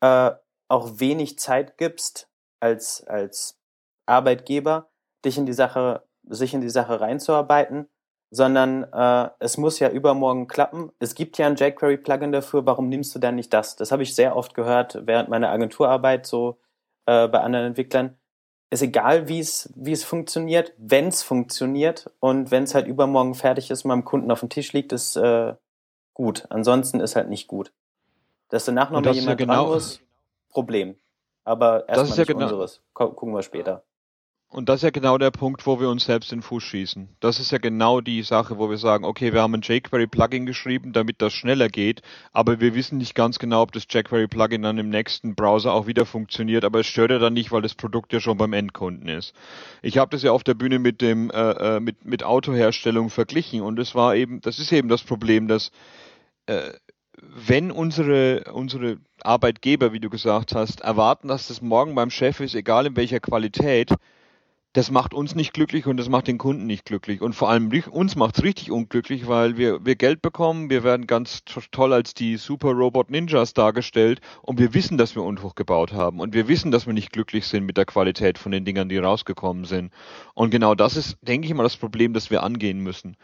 äh, 0.00 0.32
auch 0.70 1.00
wenig 1.00 1.38
Zeit 1.38 1.76
gibst 1.78 2.28
als, 2.60 3.04
als 3.06 3.58
Arbeitgeber, 4.06 4.88
dich 5.24 5.36
in 5.36 5.46
die 5.46 5.52
Sache, 5.52 6.02
sich 6.28 6.54
in 6.54 6.60
die 6.60 6.70
Sache 6.70 7.00
reinzuarbeiten, 7.00 7.88
sondern 8.30 8.84
äh, 8.92 9.30
es 9.40 9.58
muss 9.58 9.80
ja 9.80 9.90
übermorgen 9.90 10.46
klappen. 10.46 10.92
Es 11.00 11.14
gibt 11.14 11.38
ja 11.38 11.46
ein 11.46 11.56
jQuery-Plugin 11.56 12.30
dafür, 12.32 12.64
warum 12.64 12.88
nimmst 12.88 13.14
du 13.14 13.18
denn 13.18 13.34
nicht 13.34 13.52
das? 13.52 13.74
Das 13.76 13.90
habe 13.90 14.04
ich 14.04 14.14
sehr 14.14 14.36
oft 14.36 14.54
gehört 14.54 15.00
während 15.04 15.28
meiner 15.28 15.50
Agenturarbeit, 15.50 16.26
so 16.26 16.60
äh, 17.06 17.26
bei 17.26 17.40
anderen 17.40 17.66
Entwicklern. 17.66 18.16
Ist 18.72 18.82
egal, 18.82 19.26
wie 19.26 19.40
es 19.40 19.72
wie 19.74 19.90
es 19.90 20.04
funktioniert, 20.04 20.72
wenn 20.78 21.08
es 21.08 21.24
funktioniert 21.24 22.08
und 22.20 22.52
wenn 22.52 22.62
es 22.62 22.76
halt 22.76 22.86
übermorgen 22.86 23.34
fertig 23.34 23.72
ist, 23.72 23.82
meinem 23.82 24.04
Kunden 24.04 24.30
auf 24.30 24.40
dem 24.40 24.48
Tisch 24.48 24.72
liegt, 24.72 24.92
ist 24.92 25.16
äh, 25.16 25.54
gut. 26.14 26.46
Ansonsten 26.50 27.00
ist 27.00 27.16
halt 27.16 27.28
nicht 27.28 27.48
gut. 27.48 27.72
Dass 28.48 28.64
danach 28.66 28.92
nochmal 28.92 29.14
jemand 29.14 29.40
ja 29.40 29.46
genau, 29.46 29.66
muss, 29.66 30.00
Problem. 30.50 30.96
Aber 31.44 31.88
erstmal 31.88 32.18
ja 32.18 32.24
genau, 32.24 32.42
unseres. 32.44 32.82
Gucken 32.92 33.32
wir 33.32 33.42
später. 33.42 33.84
Und 34.52 34.68
das 34.68 34.78
ist 34.78 34.82
ja 34.82 34.90
genau 34.90 35.16
der 35.16 35.30
Punkt, 35.30 35.64
wo 35.64 35.78
wir 35.78 35.88
uns 35.88 36.06
selbst 36.06 36.32
in 36.32 36.38
den 36.38 36.42
Fuß 36.42 36.64
schießen. 36.64 37.08
Das 37.20 37.38
ist 37.38 37.52
ja 37.52 37.58
genau 37.58 38.00
die 38.00 38.22
Sache, 38.22 38.58
wo 38.58 38.68
wir 38.68 38.78
sagen, 38.78 39.04
okay, 39.04 39.32
wir 39.32 39.42
haben 39.42 39.54
ein 39.54 39.62
jQuery-Plugin 39.62 40.44
geschrieben, 40.44 40.92
damit 40.92 41.22
das 41.22 41.32
schneller 41.32 41.68
geht, 41.68 42.02
aber 42.32 42.58
wir 42.58 42.74
wissen 42.74 42.98
nicht 42.98 43.14
ganz 43.14 43.38
genau, 43.38 43.62
ob 43.62 43.70
das 43.70 43.86
jQuery-Plugin 43.88 44.62
dann 44.62 44.78
im 44.78 44.88
nächsten 44.88 45.36
Browser 45.36 45.72
auch 45.72 45.86
wieder 45.86 46.04
funktioniert, 46.04 46.64
aber 46.64 46.80
es 46.80 46.88
stört 46.88 47.12
ja 47.12 47.20
dann 47.20 47.34
nicht, 47.34 47.52
weil 47.52 47.62
das 47.62 47.76
Produkt 47.76 48.12
ja 48.12 48.18
schon 48.18 48.38
beim 48.38 48.52
Endkunden 48.52 49.08
ist. 49.08 49.34
Ich 49.82 49.98
habe 49.98 50.10
das 50.10 50.24
ja 50.24 50.32
auf 50.32 50.42
der 50.42 50.54
Bühne 50.54 50.80
mit 50.80 51.00
dem 51.00 51.30
äh, 51.30 51.76
äh, 51.76 51.80
mit, 51.80 52.04
mit 52.04 52.24
Autoherstellung 52.24 53.08
verglichen 53.08 53.60
und 53.60 53.78
es 53.78 53.94
war 53.94 54.16
eben, 54.16 54.40
das 54.40 54.58
ist 54.58 54.72
eben 54.72 54.88
das 54.88 55.04
Problem, 55.04 55.46
dass 55.46 55.70
äh, 56.46 56.72
wenn 57.22 57.70
unsere, 57.70 58.44
unsere 58.52 58.98
Arbeitgeber, 59.26 59.92
wie 59.92 60.00
du 60.00 60.10
gesagt 60.10 60.54
hast, 60.54 60.80
erwarten, 60.80 61.28
dass 61.28 61.48
das 61.48 61.62
morgen 61.62 61.94
beim 61.94 62.10
Chef 62.10 62.40
ist, 62.40 62.54
egal 62.54 62.86
in 62.86 62.96
welcher 62.96 63.20
Qualität, 63.20 63.94
das 64.72 64.92
macht 64.92 65.14
uns 65.14 65.34
nicht 65.34 65.52
glücklich 65.52 65.86
und 65.86 65.96
das 65.96 66.08
macht 66.08 66.28
den 66.28 66.38
Kunden 66.38 66.66
nicht 66.66 66.84
glücklich. 66.84 67.22
Und 67.22 67.34
vor 67.34 67.50
allem 67.50 67.70
uns 67.90 68.14
macht 68.14 68.38
es 68.38 68.44
richtig 68.44 68.70
unglücklich, 68.70 69.26
weil 69.26 69.56
wir, 69.56 69.84
wir 69.84 69.96
Geld 69.96 70.22
bekommen, 70.22 70.70
wir 70.70 70.84
werden 70.84 71.08
ganz 71.08 71.42
toll 71.72 71.92
als 71.92 72.14
die 72.14 72.36
Super 72.36 72.70
Robot 72.70 73.10
Ninjas 73.10 73.52
dargestellt 73.52 74.20
und 74.42 74.60
wir 74.60 74.72
wissen, 74.72 74.96
dass 74.96 75.16
wir 75.16 75.24
Unfug 75.24 75.56
gebaut 75.56 75.92
haben 75.92 76.20
und 76.20 76.34
wir 76.34 76.46
wissen, 76.46 76.70
dass 76.70 76.86
wir 76.86 76.92
nicht 76.92 77.10
glücklich 77.12 77.46
sind 77.46 77.66
mit 77.66 77.76
der 77.76 77.84
Qualität 77.84 78.38
von 78.38 78.52
den 78.52 78.64
Dingern, 78.64 78.88
die 78.88 78.98
rausgekommen 78.98 79.64
sind. 79.64 79.92
Und 80.34 80.50
genau 80.50 80.76
das 80.76 80.96
ist, 80.96 81.18
denke 81.22 81.48
ich 81.48 81.54
mal, 81.54 81.64
das 81.64 81.76
Problem, 81.76 82.12
das 82.12 82.30
wir 82.30 82.44
angehen 82.44 82.78
müssen. 82.78 83.16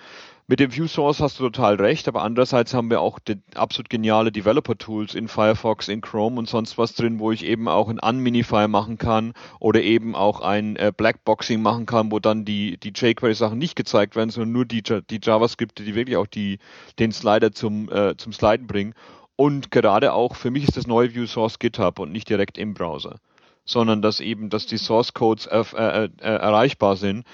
Mit 0.48 0.60
dem 0.60 0.72
View 0.72 0.86
Source 0.86 1.18
hast 1.18 1.40
du 1.40 1.44
total 1.44 1.74
recht, 1.74 2.06
aber 2.06 2.22
andererseits 2.22 2.72
haben 2.72 2.88
wir 2.88 3.00
auch 3.00 3.18
absolut 3.56 3.90
geniale 3.90 4.30
Developer-Tools 4.30 5.16
in 5.16 5.26
Firefox, 5.26 5.88
in 5.88 6.00
Chrome 6.02 6.38
und 6.38 6.48
sonst 6.48 6.78
was 6.78 6.94
drin, 6.94 7.18
wo 7.18 7.32
ich 7.32 7.44
eben 7.44 7.66
auch 7.66 7.88
ein 7.88 7.98
Unminify 7.98 8.68
machen 8.68 8.96
kann 8.96 9.32
oder 9.58 9.82
eben 9.82 10.14
auch 10.14 10.40
ein 10.40 10.76
äh, 10.76 10.92
Blackboxing 10.96 11.60
machen 11.60 11.84
kann, 11.84 12.12
wo 12.12 12.20
dann 12.20 12.44
die, 12.44 12.76
die 12.76 12.92
jQuery-Sachen 12.94 13.58
nicht 13.58 13.74
gezeigt 13.74 14.14
werden, 14.14 14.30
sondern 14.30 14.52
nur 14.52 14.66
die, 14.66 14.82
die 14.84 15.18
JavaScript, 15.20 15.80
die 15.80 15.96
wirklich 15.96 16.16
auch 16.16 16.28
die, 16.28 16.60
den 17.00 17.10
Slider 17.10 17.50
zum, 17.50 17.90
äh, 17.90 18.16
zum 18.16 18.32
Sliden 18.32 18.68
bringen. 18.68 18.94
Und 19.34 19.72
gerade 19.72 20.12
auch, 20.12 20.36
für 20.36 20.52
mich 20.52 20.62
ist 20.62 20.76
das 20.76 20.86
neue 20.86 21.12
View 21.12 21.26
Source 21.26 21.58
GitHub 21.58 21.98
und 21.98 22.12
nicht 22.12 22.28
direkt 22.28 22.56
im 22.56 22.72
Browser, 22.72 23.16
sondern 23.64 24.00
dass 24.00 24.20
eben, 24.20 24.48
dass 24.48 24.66
die 24.66 24.78
Source 24.78 25.12
Codes 25.12 25.46
äh, 25.46 25.64
äh, 25.76 26.04
äh, 26.04 26.08
erreichbar 26.20 26.94
sind 26.94 27.24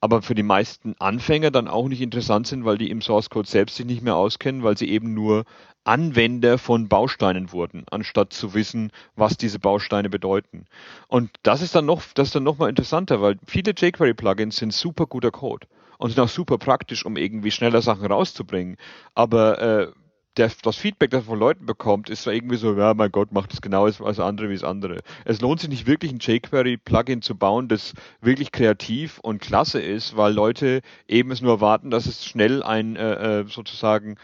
aber 0.00 0.22
für 0.22 0.34
die 0.34 0.42
meisten 0.42 0.94
Anfänger 0.98 1.50
dann 1.50 1.68
auch 1.68 1.88
nicht 1.88 2.00
interessant 2.00 2.46
sind, 2.46 2.64
weil 2.64 2.78
die 2.78 2.90
im 2.90 3.02
Source 3.02 3.30
Code 3.30 3.48
selbst 3.48 3.76
sich 3.76 3.86
nicht 3.86 4.02
mehr 4.02 4.16
auskennen, 4.16 4.62
weil 4.62 4.76
sie 4.76 4.88
eben 4.88 5.12
nur 5.14 5.44
Anwender 5.84 6.58
von 6.58 6.88
Bausteinen 6.88 7.52
wurden, 7.52 7.84
anstatt 7.90 8.32
zu 8.32 8.54
wissen, 8.54 8.92
was 9.16 9.36
diese 9.36 9.58
Bausteine 9.58 10.10
bedeuten. 10.10 10.66
Und 11.08 11.30
das 11.42 11.62
ist 11.62 11.74
dann 11.74 11.86
noch, 11.86 12.02
das 12.14 12.28
ist 12.28 12.34
dann 12.34 12.44
noch 12.44 12.58
mal 12.58 12.68
interessanter, 12.68 13.20
weil 13.20 13.38
viele 13.46 13.72
jQuery 13.72 14.14
Plugins 14.14 14.56
sind 14.56 14.72
super 14.72 15.06
guter 15.06 15.30
Code 15.30 15.66
und 15.98 16.10
sind 16.10 16.20
auch 16.20 16.28
super 16.28 16.58
praktisch, 16.58 17.04
um 17.04 17.16
irgendwie 17.16 17.50
schneller 17.50 17.82
Sachen 17.82 18.06
rauszubringen. 18.06 18.76
Aber 19.14 19.60
äh, 19.60 19.92
der, 20.40 20.50
das 20.62 20.76
Feedback, 20.76 21.10
das 21.10 21.20
man 21.20 21.28
von 21.28 21.38
Leuten 21.38 21.66
bekommt, 21.66 22.08
ist 22.08 22.22
so 22.22 22.30
irgendwie 22.30 22.56
so, 22.56 22.74
ja, 22.76 22.94
mein 22.94 23.12
Gott, 23.12 23.30
macht 23.30 23.52
das 23.52 23.60
genau 23.60 23.84
als 23.84 24.18
andere 24.18 24.48
wie 24.48 24.54
das 24.54 24.64
andere. 24.64 25.00
Es 25.24 25.40
lohnt 25.40 25.60
sich 25.60 25.68
nicht 25.68 25.86
wirklich, 25.86 26.12
ein 26.12 26.18
jQuery-Plugin 26.18 27.22
zu 27.22 27.36
bauen, 27.36 27.68
das 27.68 27.92
wirklich 28.20 28.50
kreativ 28.50 29.18
und 29.20 29.40
klasse 29.40 29.80
ist, 29.80 30.16
weil 30.16 30.32
Leute 30.32 30.80
eben 31.06 31.30
es 31.30 31.42
nur 31.42 31.52
erwarten, 31.52 31.90
dass 31.90 32.06
es 32.06 32.24
schnell 32.24 32.62
ein, 32.62 32.96
äh, 32.96 33.40
äh 33.40 33.44
sozusagen, 33.46 34.16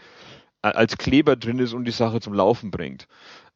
äh, 0.63 0.69
als 0.69 0.97
Kleber 0.97 1.35
drin 1.35 1.59
ist 1.59 1.73
und 1.73 1.85
die 1.85 1.91
Sache 1.91 2.19
zum 2.19 2.33
Laufen 2.33 2.71
bringt. 2.71 3.07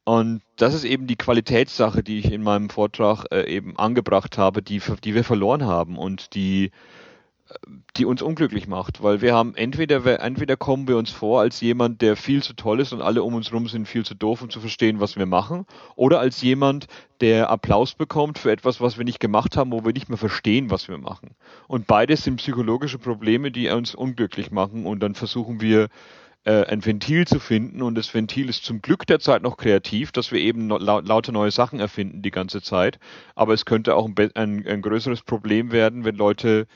Und 0.04 0.42
das 0.56 0.74
ist 0.74 0.84
eben 0.84 1.06
die 1.06 1.16
Qualitätssache, 1.16 2.02
die 2.02 2.18
ich 2.18 2.32
in 2.32 2.42
meinem 2.42 2.70
Vortrag 2.70 3.24
äh, 3.32 3.44
eben 3.44 3.76
angebracht 3.76 4.38
habe, 4.38 4.62
die, 4.62 4.80
die 5.02 5.14
wir 5.14 5.24
verloren 5.24 5.64
haben 5.64 5.96
und 5.98 6.34
die 6.34 6.70
die 7.96 8.04
uns 8.04 8.22
unglücklich 8.22 8.66
macht, 8.66 9.02
weil 9.02 9.20
wir 9.20 9.34
haben 9.34 9.54
entweder, 9.54 10.20
entweder 10.20 10.56
kommen 10.56 10.88
wir 10.88 10.96
uns 10.96 11.10
vor 11.10 11.40
als 11.40 11.60
jemand, 11.60 12.00
der 12.00 12.16
viel 12.16 12.42
zu 12.42 12.54
toll 12.54 12.80
ist 12.80 12.92
und 12.92 13.02
alle 13.02 13.22
um 13.22 13.34
uns 13.34 13.50
herum 13.50 13.68
sind 13.68 13.86
viel 13.86 14.04
zu 14.04 14.14
doof, 14.14 14.42
um 14.42 14.50
zu 14.50 14.60
verstehen, 14.60 15.00
was 15.00 15.16
wir 15.16 15.26
machen, 15.26 15.66
oder 15.94 16.20
als 16.20 16.40
jemand, 16.42 16.86
der 17.20 17.50
Applaus 17.50 17.94
bekommt 17.94 18.38
für 18.38 18.50
etwas, 18.50 18.80
was 18.80 18.98
wir 18.98 19.04
nicht 19.04 19.20
gemacht 19.20 19.56
haben, 19.56 19.72
wo 19.72 19.84
wir 19.84 19.92
nicht 19.92 20.08
mehr 20.08 20.18
verstehen, 20.18 20.70
was 20.70 20.88
wir 20.88 20.98
machen. 20.98 21.36
Und 21.68 21.86
beides 21.86 22.24
sind 22.24 22.36
psychologische 22.36 22.98
Probleme, 22.98 23.50
die 23.50 23.68
uns 23.68 23.94
unglücklich 23.94 24.50
machen 24.50 24.86
und 24.86 25.00
dann 25.00 25.14
versuchen 25.14 25.60
wir, 25.60 25.88
äh, 26.44 26.64
ein 26.66 26.84
Ventil 26.84 27.26
zu 27.26 27.38
finden 27.38 27.82
und 27.82 27.94
das 27.94 28.12
Ventil 28.12 28.48
ist 28.48 28.64
zum 28.64 28.82
Glück 28.82 29.06
derzeit 29.06 29.42
noch 29.42 29.56
kreativ, 29.56 30.10
dass 30.12 30.32
wir 30.32 30.40
eben 30.40 30.68
lau 30.68 31.00
lauter 31.00 31.30
neue 31.32 31.50
Sachen 31.52 31.78
erfinden 31.78 32.22
die 32.22 32.30
ganze 32.30 32.60
Zeit, 32.62 32.98
aber 33.36 33.54
es 33.54 33.64
könnte 33.64 33.94
auch 33.94 34.06
ein, 34.06 34.14
ein, 34.34 34.66
ein 34.66 34.82
größeres 34.82 35.22
Problem 35.22 35.70
werden, 35.70 36.04
wenn 36.04 36.16
Leute 36.16 36.66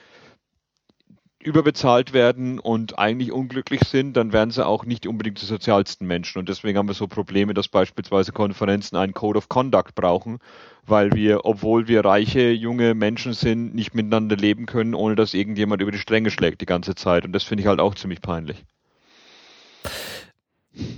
überbezahlt 1.46 2.12
werden 2.12 2.58
und 2.58 2.98
eigentlich 2.98 3.30
unglücklich 3.30 3.82
sind, 3.82 4.16
dann 4.16 4.32
werden 4.32 4.50
sie 4.50 4.66
auch 4.66 4.84
nicht 4.84 5.06
unbedingt 5.06 5.40
die 5.40 5.46
sozialsten 5.46 6.04
Menschen. 6.06 6.40
Und 6.40 6.48
deswegen 6.48 6.76
haben 6.76 6.88
wir 6.88 6.94
so 6.94 7.06
Probleme, 7.06 7.54
dass 7.54 7.68
beispielsweise 7.68 8.32
Konferenzen 8.32 8.96
einen 8.96 9.14
Code 9.14 9.38
of 9.38 9.48
Conduct 9.48 9.94
brauchen, 9.94 10.40
weil 10.86 11.12
wir, 11.12 11.44
obwohl 11.44 11.86
wir 11.86 12.04
reiche, 12.04 12.50
junge 12.50 12.94
Menschen 12.94 13.32
sind, 13.32 13.74
nicht 13.76 13.94
miteinander 13.94 14.36
leben 14.36 14.66
können, 14.66 14.94
ohne 14.94 15.14
dass 15.14 15.34
irgendjemand 15.34 15.80
über 15.80 15.92
die 15.92 15.98
Stränge 15.98 16.30
schlägt 16.30 16.60
die 16.60 16.66
ganze 16.66 16.96
Zeit. 16.96 17.24
Und 17.24 17.32
das 17.32 17.44
finde 17.44 17.62
ich 17.62 17.68
halt 17.68 17.78
auch 17.78 17.94
ziemlich 17.94 18.20
peinlich. 18.20 18.64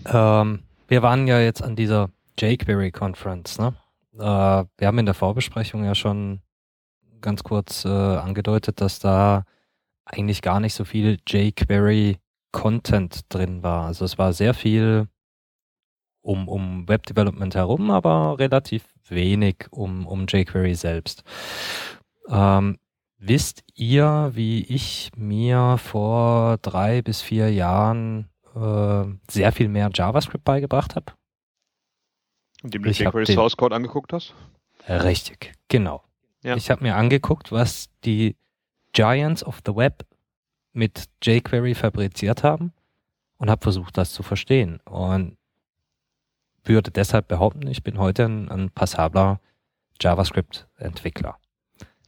Ähm, 0.06 0.60
wir 0.88 1.02
waren 1.02 1.26
ja 1.26 1.40
jetzt 1.40 1.62
an 1.62 1.76
dieser 1.76 2.08
jQuery 2.40 2.90
Conference, 2.90 3.58
ne? 3.58 3.74
Äh, 4.14 4.20
wir 4.78 4.86
haben 4.86 4.98
in 4.98 5.06
der 5.06 5.14
Vorbesprechung 5.14 5.84
ja 5.84 5.94
schon 5.94 6.40
ganz 7.20 7.44
kurz 7.44 7.84
äh, 7.84 7.88
angedeutet, 7.88 8.80
dass 8.80 8.98
da 8.98 9.44
eigentlich 10.08 10.42
gar 10.42 10.60
nicht 10.60 10.74
so 10.74 10.84
viel 10.84 11.18
jQuery-Content 11.26 13.20
drin 13.28 13.62
war. 13.62 13.86
Also 13.86 14.04
es 14.04 14.18
war 14.18 14.32
sehr 14.32 14.54
viel 14.54 15.08
um, 16.22 16.48
um 16.48 16.88
Web-Development 16.88 17.54
herum, 17.54 17.90
aber 17.90 18.38
relativ 18.38 18.84
wenig 19.08 19.66
um, 19.70 20.06
um 20.06 20.26
jQuery 20.26 20.74
selbst. 20.74 21.24
Ähm, 22.28 22.78
wisst 23.18 23.62
ihr, 23.74 24.30
wie 24.34 24.62
ich 24.62 25.10
mir 25.16 25.78
vor 25.78 26.58
drei 26.58 27.02
bis 27.02 27.22
vier 27.22 27.52
Jahren 27.52 28.28
äh, 28.54 29.04
sehr 29.30 29.52
viel 29.52 29.68
mehr 29.68 29.90
JavaScript 29.92 30.44
beigebracht 30.44 30.96
habe? 30.96 31.12
Indem 32.62 32.82
du 32.82 32.90
jQuery 32.90 33.26
Source 33.26 33.56
Code 33.56 33.74
angeguckt 33.74 34.12
hast? 34.12 34.34
Richtig, 34.88 35.52
genau. 35.68 36.02
Ja. 36.42 36.56
Ich 36.56 36.70
habe 36.70 36.82
mir 36.82 36.96
angeguckt, 36.96 37.52
was 37.52 37.88
die 38.04 38.36
Giants 38.92 39.44
of 39.44 39.60
the 39.66 39.74
Web 39.74 40.04
mit 40.72 41.08
jQuery 41.22 41.74
fabriziert 41.74 42.42
haben 42.42 42.72
und 43.38 43.50
habe 43.50 43.62
versucht, 43.62 43.96
das 43.96 44.12
zu 44.12 44.22
verstehen. 44.22 44.80
Und 44.84 45.36
würde 46.64 46.90
deshalb 46.90 47.28
behaupten, 47.28 47.66
ich 47.66 47.82
bin 47.82 47.98
heute 47.98 48.24
ein, 48.24 48.48
ein 48.50 48.70
passabler 48.70 49.40
JavaScript-Entwickler. 50.00 51.38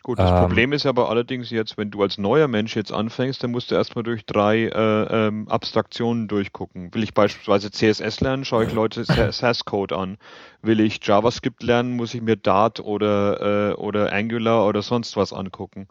Gut, 0.03 0.19
das 0.19 0.31
ähm, 0.31 0.39
Problem 0.39 0.73
ist 0.73 0.87
aber 0.87 1.11
allerdings 1.11 1.51
jetzt, 1.51 1.77
wenn 1.77 1.91
du 1.91 2.03
als 2.03 2.17
neuer 2.17 2.49
Mensch 2.49 2.75
jetzt 2.75 2.93
anfängst, 2.93 3.43
dann 3.43 3.51
musst 3.51 3.71
du 3.71 3.75
erstmal 3.75 4.03
durch 4.03 4.25
drei 4.25 4.65
äh, 4.65 5.27
ähm, 5.29 5.47
Abstraktionen 5.49 6.27
durchgucken. 6.27 6.95
Will 6.95 7.03
ich 7.03 7.13
beispielsweise 7.13 7.71
CSS 7.71 8.21
lernen, 8.21 8.45
schaue 8.45 8.65
ich 8.65 8.73
Leute 8.73 9.05
SAS-Code 9.33 9.97
an. 9.97 10.17
Will 10.63 10.81
ich 10.81 11.01
JavaScript 11.03 11.63
lernen, 11.63 11.97
muss 11.97 12.15
ich 12.15 12.23
mir 12.23 12.37
Dart 12.37 12.81
oder, 12.81 13.73
äh, 13.73 13.75
oder 13.75 14.13
Angular 14.13 14.67
oder 14.67 14.81
sonst 14.81 15.17
was 15.17 15.33
angucken. 15.35 15.87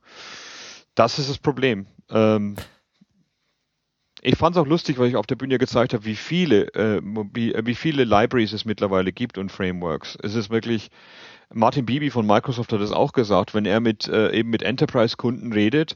Das 0.96 1.20
ist 1.20 1.30
das 1.30 1.38
Problem. 1.38 1.88
Ähm, 2.10 2.56
ich 4.22 4.36
fand 4.36 4.56
es 4.56 4.62
auch 4.62 4.68
lustig, 4.68 5.00
weil 5.00 5.08
ich 5.08 5.16
auf 5.16 5.28
der 5.28 5.36
Bühne 5.36 5.58
gezeigt 5.58 5.94
habe, 5.94 6.06
wie 6.06 6.16
viele, 6.16 6.74
äh, 6.74 7.02
wie, 7.34 7.54
wie 7.64 7.76
viele 7.76 8.04
Libraries 8.04 8.52
es 8.54 8.66
mittlerweile 8.66 9.12
gibt 9.12 9.38
und 9.38 9.52
Frameworks. 9.52 10.18
Es 10.22 10.36
ist 10.36 10.50
wirklich, 10.50 10.90
Martin 11.54 11.86
Bibi 11.86 12.10
von 12.10 12.28
Microsoft 12.28 12.74
hat 12.74 12.82
es 12.82 12.92
auch 12.92 13.14
gesagt, 13.14 13.54
wenn 13.54 13.66
er 13.66 13.80
mit 13.80 14.08
äh, 14.08 14.32
eben 14.34 14.50
mit 14.50 14.62
Enterprise-Kunden 14.62 15.54
redet, 15.54 15.96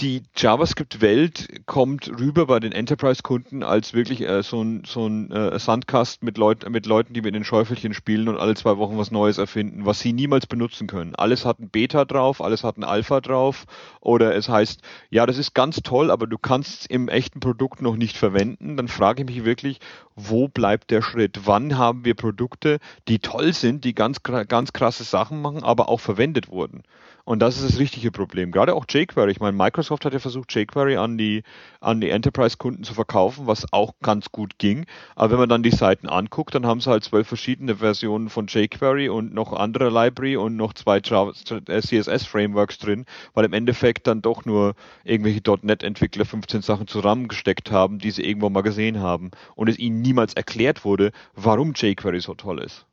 die 0.00 0.24
JavaScript-Welt 0.34 1.66
kommt 1.66 2.08
rüber 2.08 2.46
bei 2.46 2.58
den 2.58 2.72
Enterprise-Kunden 2.72 3.62
als 3.62 3.94
wirklich 3.94 4.22
äh, 4.22 4.42
so 4.42 4.60
ein, 4.60 4.82
so 4.84 5.06
ein 5.06 5.30
äh, 5.30 5.56
Sandkasten 5.58 6.26
mit, 6.26 6.36
Leut 6.36 6.68
mit 6.68 6.86
Leuten, 6.86 7.14
die 7.14 7.22
mit 7.22 7.34
den 7.34 7.44
Schäufelchen 7.44 7.94
spielen 7.94 8.28
und 8.28 8.36
alle 8.36 8.56
zwei 8.56 8.76
Wochen 8.76 8.98
was 8.98 9.12
Neues 9.12 9.38
erfinden, 9.38 9.86
was 9.86 10.00
sie 10.00 10.12
niemals 10.12 10.46
benutzen 10.46 10.88
können. 10.88 11.14
Alles 11.14 11.44
hat 11.44 11.60
ein 11.60 11.70
Beta 11.70 12.04
drauf, 12.04 12.40
alles 12.40 12.64
hat 12.64 12.76
ein 12.76 12.82
Alpha 12.82 13.20
drauf 13.20 13.66
oder 14.00 14.34
es 14.34 14.48
heißt, 14.48 14.80
ja, 15.10 15.26
das 15.26 15.38
ist 15.38 15.54
ganz 15.54 15.76
toll, 15.76 16.10
aber 16.10 16.26
du 16.26 16.38
kannst 16.38 16.80
es 16.80 16.86
im 16.86 17.08
echten 17.08 17.38
Produkt 17.38 17.80
noch 17.80 17.96
nicht 17.96 18.16
verwenden. 18.16 18.76
Dann 18.76 18.88
frage 18.88 19.22
ich 19.22 19.28
mich 19.28 19.44
wirklich, 19.44 19.78
wo 20.16 20.48
bleibt 20.48 20.90
der 20.90 21.02
Schritt? 21.02 21.46
Wann 21.46 21.78
haben 21.78 22.04
wir 22.04 22.14
Produkte, 22.14 22.78
die 23.06 23.20
toll 23.20 23.52
sind, 23.52 23.84
die 23.84 23.94
ganz, 23.94 24.24
ganz 24.24 24.72
krasse 24.72 25.04
Sachen 25.04 25.40
machen, 25.40 25.62
aber 25.62 25.88
auch 25.88 26.00
verwendet 26.00 26.48
wurden? 26.48 26.82
Und 27.26 27.40
das 27.40 27.56
ist 27.56 27.64
das 27.64 27.78
richtige 27.78 28.10
Problem. 28.10 28.52
Gerade 28.52 28.74
auch 28.74 28.84
jQuery. 28.86 29.30
Ich 29.30 29.40
meine, 29.40 29.56
Microsoft 29.56 30.04
hat 30.04 30.12
ja 30.12 30.18
versucht, 30.18 30.54
jQuery 30.54 30.96
an 30.96 31.16
die, 31.16 31.42
an 31.80 32.02
die 32.02 32.10
Enterprise-Kunden 32.10 32.84
zu 32.84 32.92
verkaufen, 32.92 33.46
was 33.46 33.72
auch 33.72 33.94
ganz 34.02 34.30
gut 34.30 34.58
ging. 34.58 34.84
Aber 35.16 35.30
wenn 35.30 35.38
man 35.38 35.48
dann 35.48 35.62
die 35.62 35.70
Seiten 35.70 36.06
anguckt, 36.06 36.54
dann 36.54 36.66
haben 36.66 36.82
sie 36.82 36.90
halt 36.90 37.02
zwölf 37.02 37.26
verschiedene 37.26 37.76
Versionen 37.76 38.28
von 38.28 38.46
jQuery 38.46 39.08
und 39.08 39.32
noch 39.32 39.54
andere 39.54 39.88
Library 39.88 40.36
und 40.36 40.56
noch 40.56 40.74
zwei 40.74 40.98
äh, 40.98 41.80
CSS-Frameworks 41.80 42.78
drin, 42.78 43.06
weil 43.32 43.46
im 43.46 43.54
Endeffekt 43.54 44.06
dann 44.06 44.20
doch 44.20 44.44
nur 44.44 44.74
irgendwelche 45.04 45.40
.NET-Entwickler 45.62 46.26
15 46.26 46.60
Sachen 46.60 46.86
zusammengesteckt 46.86 47.70
haben, 47.70 47.98
die 47.98 48.10
sie 48.10 48.22
irgendwo 48.22 48.50
mal 48.50 48.62
gesehen 48.62 49.00
haben 49.00 49.30
und 49.54 49.68
es 49.70 49.78
ihnen 49.78 50.02
niemals 50.02 50.34
erklärt 50.34 50.84
wurde, 50.84 51.10
warum 51.34 51.72
jQuery 51.72 52.20
so 52.20 52.34
toll 52.34 52.58
ist. 52.60 52.86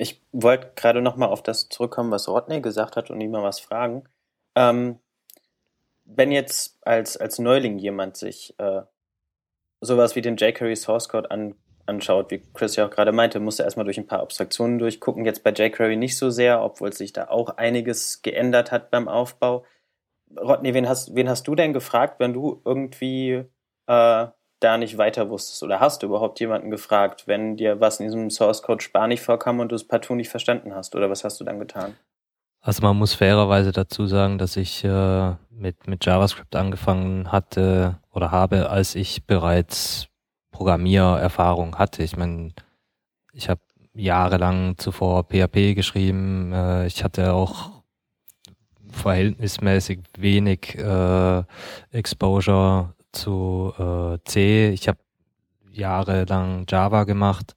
Ich 0.00 0.22
wollte 0.30 0.70
gerade 0.76 1.02
noch 1.02 1.16
mal 1.16 1.26
auf 1.26 1.42
das 1.42 1.68
zurückkommen, 1.68 2.12
was 2.12 2.28
Rodney 2.28 2.60
gesagt 2.60 2.94
hat 2.94 3.10
und 3.10 3.20
ihn 3.20 3.32
mal 3.32 3.42
was 3.42 3.58
fragen. 3.58 4.04
Ähm, 4.54 5.00
wenn 6.04 6.30
jetzt 6.30 6.78
als, 6.86 7.16
als 7.16 7.40
Neuling 7.40 7.78
jemand 7.78 8.16
sich 8.16 8.54
äh, 8.58 8.82
sowas 9.80 10.14
wie 10.14 10.22
den 10.22 10.36
jQuery 10.36 10.76
Source 10.76 11.08
Code 11.08 11.32
an, 11.32 11.56
anschaut, 11.86 12.30
wie 12.30 12.44
Chris 12.54 12.76
ja 12.76 12.86
auch 12.86 12.90
gerade 12.90 13.10
meinte, 13.10 13.40
muss 13.40 13.58
er 13.58 13.64
erstmal 13.64 13.86
durch 13.86 13.98
ein 13.98 14.06
paar 14.06 14.20
Abstraktionen 14.20 14.78
durchgucken. 14.78 15.24
Jetzt 15.24 15.42
bei 15.42 15.50
jQuery 15.50 15.96
nicht 15.96 16.16
so 16.16 16.30
sehr, 16.30 16.62
obwohl 16.62 16.92
sich 16.92 17.12
da 17.12 17.26
auch 17.26 17.56
einiges 17.56 18.22
geändert 18.22 18.70
hat 18.70 18.92
beim 18.92 19.08
Aufbau. 19.08 19.64
Rodney, 20.36 20.74
wen 20.74 20.88
hast, 20.88 21.16
wen 21.16 21.28
hast 21.28 21.48
du 21.48 21.56
denn 21.56 21.72
gefragt, 21.72 22.20
wenn 22.20 22.34
du 22.34 22.62
irgendwie 22.64 23.44
äh, 23.88 24.26
da 24.60 24.78
nicht 24.78 24.98
weiter 24.98 25.30
wusstest? 25.30 25.62
Oder 25.62 25.80
hast 25.80 26.02
du 26.02 26.06
überhaupt 26.06 26.40
jemanden 26.40 26.70
gefragt, 26.70 27.24
wenn 27.26 27.56
dir 27.56 27.80
was 27.80 28.00
in 28.00 28.06
diesem 28.06 28.30
Source 28.30 28.62
Code 28.62 28.82
spanisch 28.82 29.20
vorkam 29.20 29.60
und 29.60 29.70
du 29.70 29.76
es 29.76 29.86
partout 29.86 30.14
nicht 30.14 30.28
verstanden 30.28 30.74
hast? 30.74 30.94
Oder 30.94 31.10
was 31.10 31.24
hast 31.24 31.40
du 31.40 31.44
dann 31.44 31.58
getan? 31.58 31.94
Also 32.60 32.82
man 32.82 32.96
muss 32.96 33.14
fairerweise 33.14 33.72
dazu 33.72 34.06
sagen, 34.06 34.38
dass 34.38 34.56
ich 34.56 34.84
äh, 34.84 35.34
mit, 35.50 35.86
mit 35.86 36.04
JavaScript 36.04 36.56
angefangen 36.56 37.30
hatte 37.30 37.98
oder 38.12 38.30
habe, 38.30 38.68
als 38.70 38.94
ich 38.94 39.26
bereits 39.26 40.08
Programmiererfahrung 40.50 41.78
hatte. 41.78 42.02
Ich 42.02 42.16
meine, 42.16 42.52
ich 43.32 43.48
habe 43.48 43.60
jahrelang 43.94 44.76
zuvor 44.76 45.24
PHP 45.24 45.74
geschrieben. 45.74 46.52
Äh, 46.52 46.86
ich 46.86 47.04
hatte 47.04 47.32
auch 47.32 47.70
verhältnismäßig 48.90 50.00
wenig 50.16 50.76
äh, 50.76 51.42
Exposure 51.92 52.94
zu 53.12 53.72
äh, 53.78 54.18
C. 54.24 54.70
Ich 54.70 54.88
habe 54.88 54.98
jahrelang 55.70 56.66
Java 56.68 57.04
gemacht. 57.04 57.54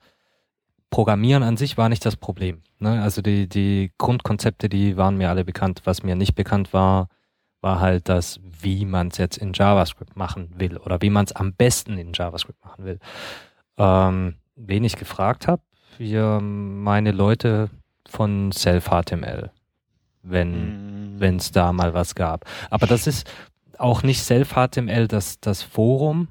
Programmieren 0.89 1.43
an 1.43 1.57
sich 1.57 1.77
war 1.77 1.89
nicht 1.89 2.05
das 2.05 2.15
Problem. 2.15 2.61
Ne? 2.79 3.01
Also 3.01 3.21
die, 3.21 3.47
die 3.47 3.91
Grundkonzepte, 3.97 4.69
die 4.69 4.97
waren 4.97 5.17
mir 5.17 5.29
alle 5.29 5.45
bekannt. 5.45 5.81
Was 5.85 6.03
mir 6.03 6.15
nicht 6.15 6.35
bekannt 6.35 6.73
war, 6.73 7.07
war 7.61 7.79
halt 7.79 8.09
das, 8.09 8.39
wie 8.43 8.85
man 8.85 9.09
es 9.09 9.17
jetzt 9.17 9.37
in 9.37 9.53
JavaScript 9.53 10.15
machen 10.17 10.49
will 10.57 10.77
oder 10.77 11.01
wie 11.01 11.09
man 11.09 11.25
es 11.25 11.31
am 11.31 11.53
besten 11.53 11.97
in 11.97 12.11
JavaScript 12.13 12.63
machen 12.65 12.85
will. 12.85 12.99
Ähm, 13.77 14.35
wen 14.55 14.83
ich 14.83 14.97
gefragt 14.97 15.47
habe, 15.47 15.61
wir 15.97 16.39
meine 16.41 17.11
Leute 17.11 17.69
von 18.07 18.51
Self-HTML, 18.51 19.51
wenn 20.23 21.17
mm. 21.17 21.23
es 21.37 21.51
da 21.51 21.71
mal 21.71 21.93
was 21.93 22.15
gab. 22.15 22.45
Aber 22.69 22.87
das 22.87 23.07
ist, 23.07 23.29
auch 23.81 24.03
nicht 24.03 24.23
Self-HTML 24.23 25.07
das, 25.07 25.39
das 25.39 25.61
Forum 25.61 26.29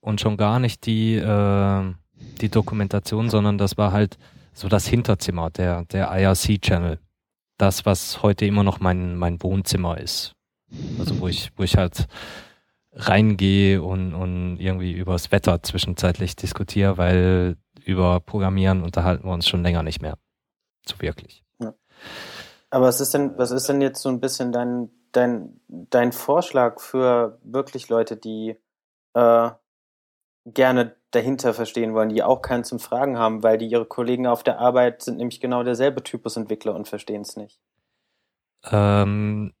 und 0.00 0.20
schon 0.20 0.36
gar 0.36 0.58
nicht 0.58 0.86
die, 0.86 1.16
äh, 1.16 1.94
die 2.40 2.48
Dokumentation, 2.48 3.30
sondern 3.30 3.58
das 3.58 3.78
war 3.78 3.92
halt 3.92 4.18
so 4.52 4.68
das 4.68 4.86
Hinterzimmer, 4.86 5.50
der, 5.50 5.84
der 5.86 6.10
IRC-Channel. 6.10 6.98
Das, 7.58 7.86
was 7.86 8.22
heute 8.22 8.46
immer 8.46 8.62
noch 8.62 8.80
mein, 8.80 9.16
mein 9.16 9.42
Wohnzimmer 9.42 9.98
ist. 9.98 10.34
Also 10.98 11.20
wo 11.20 11.28
ich, 11.28 11.50
wo 11.56 11.62
ich 11.62 11.76
halt 11.76 12.06
reingehe 12.92 13.82
und, 13.82 14.14
und 14.14 14.58
irgendwie 14.58 14.92
übers 14.92 15.30
Wetter 15.30 15.62
zwischenzeitlich 15.62 16.36
diskutiere, 16.36 16.98
weil 16.98 17.56
über 17.84 18.20
Programmieren 18.20 18.82
unterhalten 18.82 19.24
wir 19.24 19.32
uns 19.32 19.48
schon 19.48 19.62
länger 19.62 19.82
nicht 19.82 20.02
mehr. 20.02 20.18
So 20.86 21.00
wirklich. 21.00 21.44
Ja. 21.60 21.74
Aber 22.70 22.86
was 22.86 23.00
ist 23.00 23.14
denn, 23.14 23.36
was 23.38 23.50
ist 23.50 23.68
denn 23.68 23.80
jetzt 23.80 24.02
so 24.02 24.08
ein 24.08 24.20
bisschen 24.20 24.52
dein, 24.52 24.90
dein, 25.12 25.60
dein 25.68 26.12
Vorschlag 26.12 26.80
für 26.80 27.38
wirklich 27.42 27.88
Leute, 27.88 28.16
die 28.16 28.56
äh, 29.14 29.50
gerne 30.44 30.96
dahinter 31.10 31.54
verstehen 31.54 31.94
wollen, 31.94 32.10
die 32.10 32.22
auch 32.22 32.42
keinen 32.42 32.64
zum 32.64 32.78
Fragen 32.78 33.18
haben, 33.18 33.42
weil 33.42 33.58
die 33.58 33.66
ihre 33.66 33.86
Kollegen 33.86 34.26
auf 34.26 34.42
der 34.42 34.58
Arbeit 34.58 35.02
sind 35.02 35.18
nämlich 35.18 35.40
genau 35.40 35.62
derselbe 35.62 36.02
Typus 36.02 36.36
Entwickler 36.36 36.74
und 36.74 36.88
verstehen 36.88 37.22
es 37.22 37.36
nicht? 37.36 37.60
Ähm, 38.70 39.52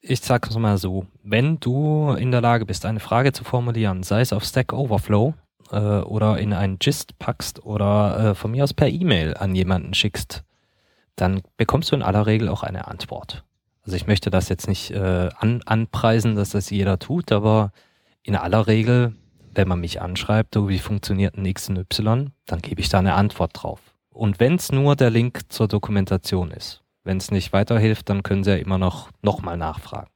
ich 0.00 0.20
sag's 0.20 0.56
mal 0.56 0.78
so, 0.78 1.06
wenn 1.22 1.60
du 1.60 2.12
in 2.12 2.30
der 2.30 2.40
Lage 2.40 2.64
bist, 2.64 2.86
eine 2.86 3.00
Frage 3.00 3.32
zu 3.32 3.44
formulieren, 3.44 4.02
sei 4.02 4.22
es 4.22 4.32
auf 4.32 4.44
Stack 4.44 4.72
Overflow 4.72 5.34
äh, 5.70 5.76
oder 5.76 6.38
in 6.38 6.54
einen 6.54 6.78
Gist 6.78 7.18
packst 7.18 7.64
oder 7.64 8.30
äh, 8.30 8.34
von 8.34 8.52
mir 8.52 8.64
aus 8.64 8.72
per 8.72 8.88
E-Mail 8.88 9.36
an 9.36 9.54
jemanden 9.54 9.92
schickst, 9.92 10.44
dann 11.16 11.42
bekommst 11.58 11.92
du 11.92 11.96
in 11.96 12.02
aller 12.02 12.26
Regel 12.26 12.48
auch 12.48 12.62
eine 12.62 12.88
Antwort. 12.88 13.44
Also 13.82 13.96
ich 13.96 14.06
möchte 14.06 14.30
das 14.30 14.48
jetzt 14.48 14.68
nicht 14.68 14.90
äh, 14.90 15.28
an, 15.36 15.62
anpreisen, 15.64 16.36
dass 16.36 16.50
das 16.50 16.70
jeder 16.70 16.98
tut, 16.98 17.32
aber 17.32 17.72
in 18.22 18.36
aller 18.36 18.66
Regel, 18.66 19.14
wenn 19.54 19.68
man 19.68 19.80
mich 19.80 20.00
anschreibt, 20.00 20.56
oh, 20.56 20.68
wie 20.68 20.78
funktioniert 20.78 21.36
ein 21.36 21.46
X 21.46 21.68
und 21.68 21.78
Y, 21.78 22.32
dann 22.46 22.60
gebe 22.60 22.80
ich 22.80 22.88
da 22.88 22.98
eine 22.98 23.14
Antwort 23.14 23.52
drauf. 23.54 23.80
Und 24.10 24.40
wenn 24.40 24.56
es 24.56 24.70
nur 24.70 24.96
der 24.96 25.10
Link 25.10 25.40
zur 25.48 25.68
Dokumentation 25.68 26.50
ist, 26.50 26.82
wenn 27.04 27.16
es 27.16 27.30
nicht 27.30 27.52
weiterhilft, 27.52 28.10
dann 28.10 28.22
können 28.22 28.44
sie 28.44 28.50
ja 28.50 28.56
immer 28.56 28.78
noch 28.78 29.10
nochmal 29.22 29.56
nachfragen. 29.56 30.10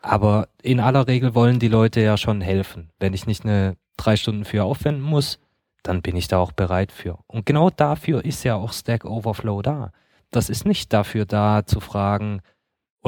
Aber 0.00 0.48
in 0.62 0.80
aller 0.80 1.06
Regel 1.06 1.34
wollen 1.34 1.58
die 1.58 1.68
Leute 1.68 2.00
ja 2.00 2.16
schon 2.16 2.40
helfen. 2.40 2.90
Wenn 2.98 3.12
ich 3.12 3.26
nicht 3.26 3.44
eine 3.44 3.76
drei 3.96 4.16
Stunden 4.16 4.44
für 4.44 4.64
aufwenden 4.64 5.02
muss, 5.02 5.38
dann 5.82 6.02
bin 6.02 6.16
ich 6.16 6.28
da 6.28 6.38
auch 6.38 6.52
bereit 6.52 6.92
für. 6.92 7.18
Und 7.26 7.46
genau 7.46 7.70
dafür 7.70 8.24
ist 8.24 8.44
ja 8.44 8.54
auch 8.54 8.72
Stack 8.72 9.04
Overflow 9.04 9.62
da. 9.62 9.92
Das 10.30 10.48
ist 10.48 10.66
nicht 10.66 10.92
dafür 10.92 11.24
da 11.24 11.64
zu 11.66 11.80
fragen, 11.80 12.40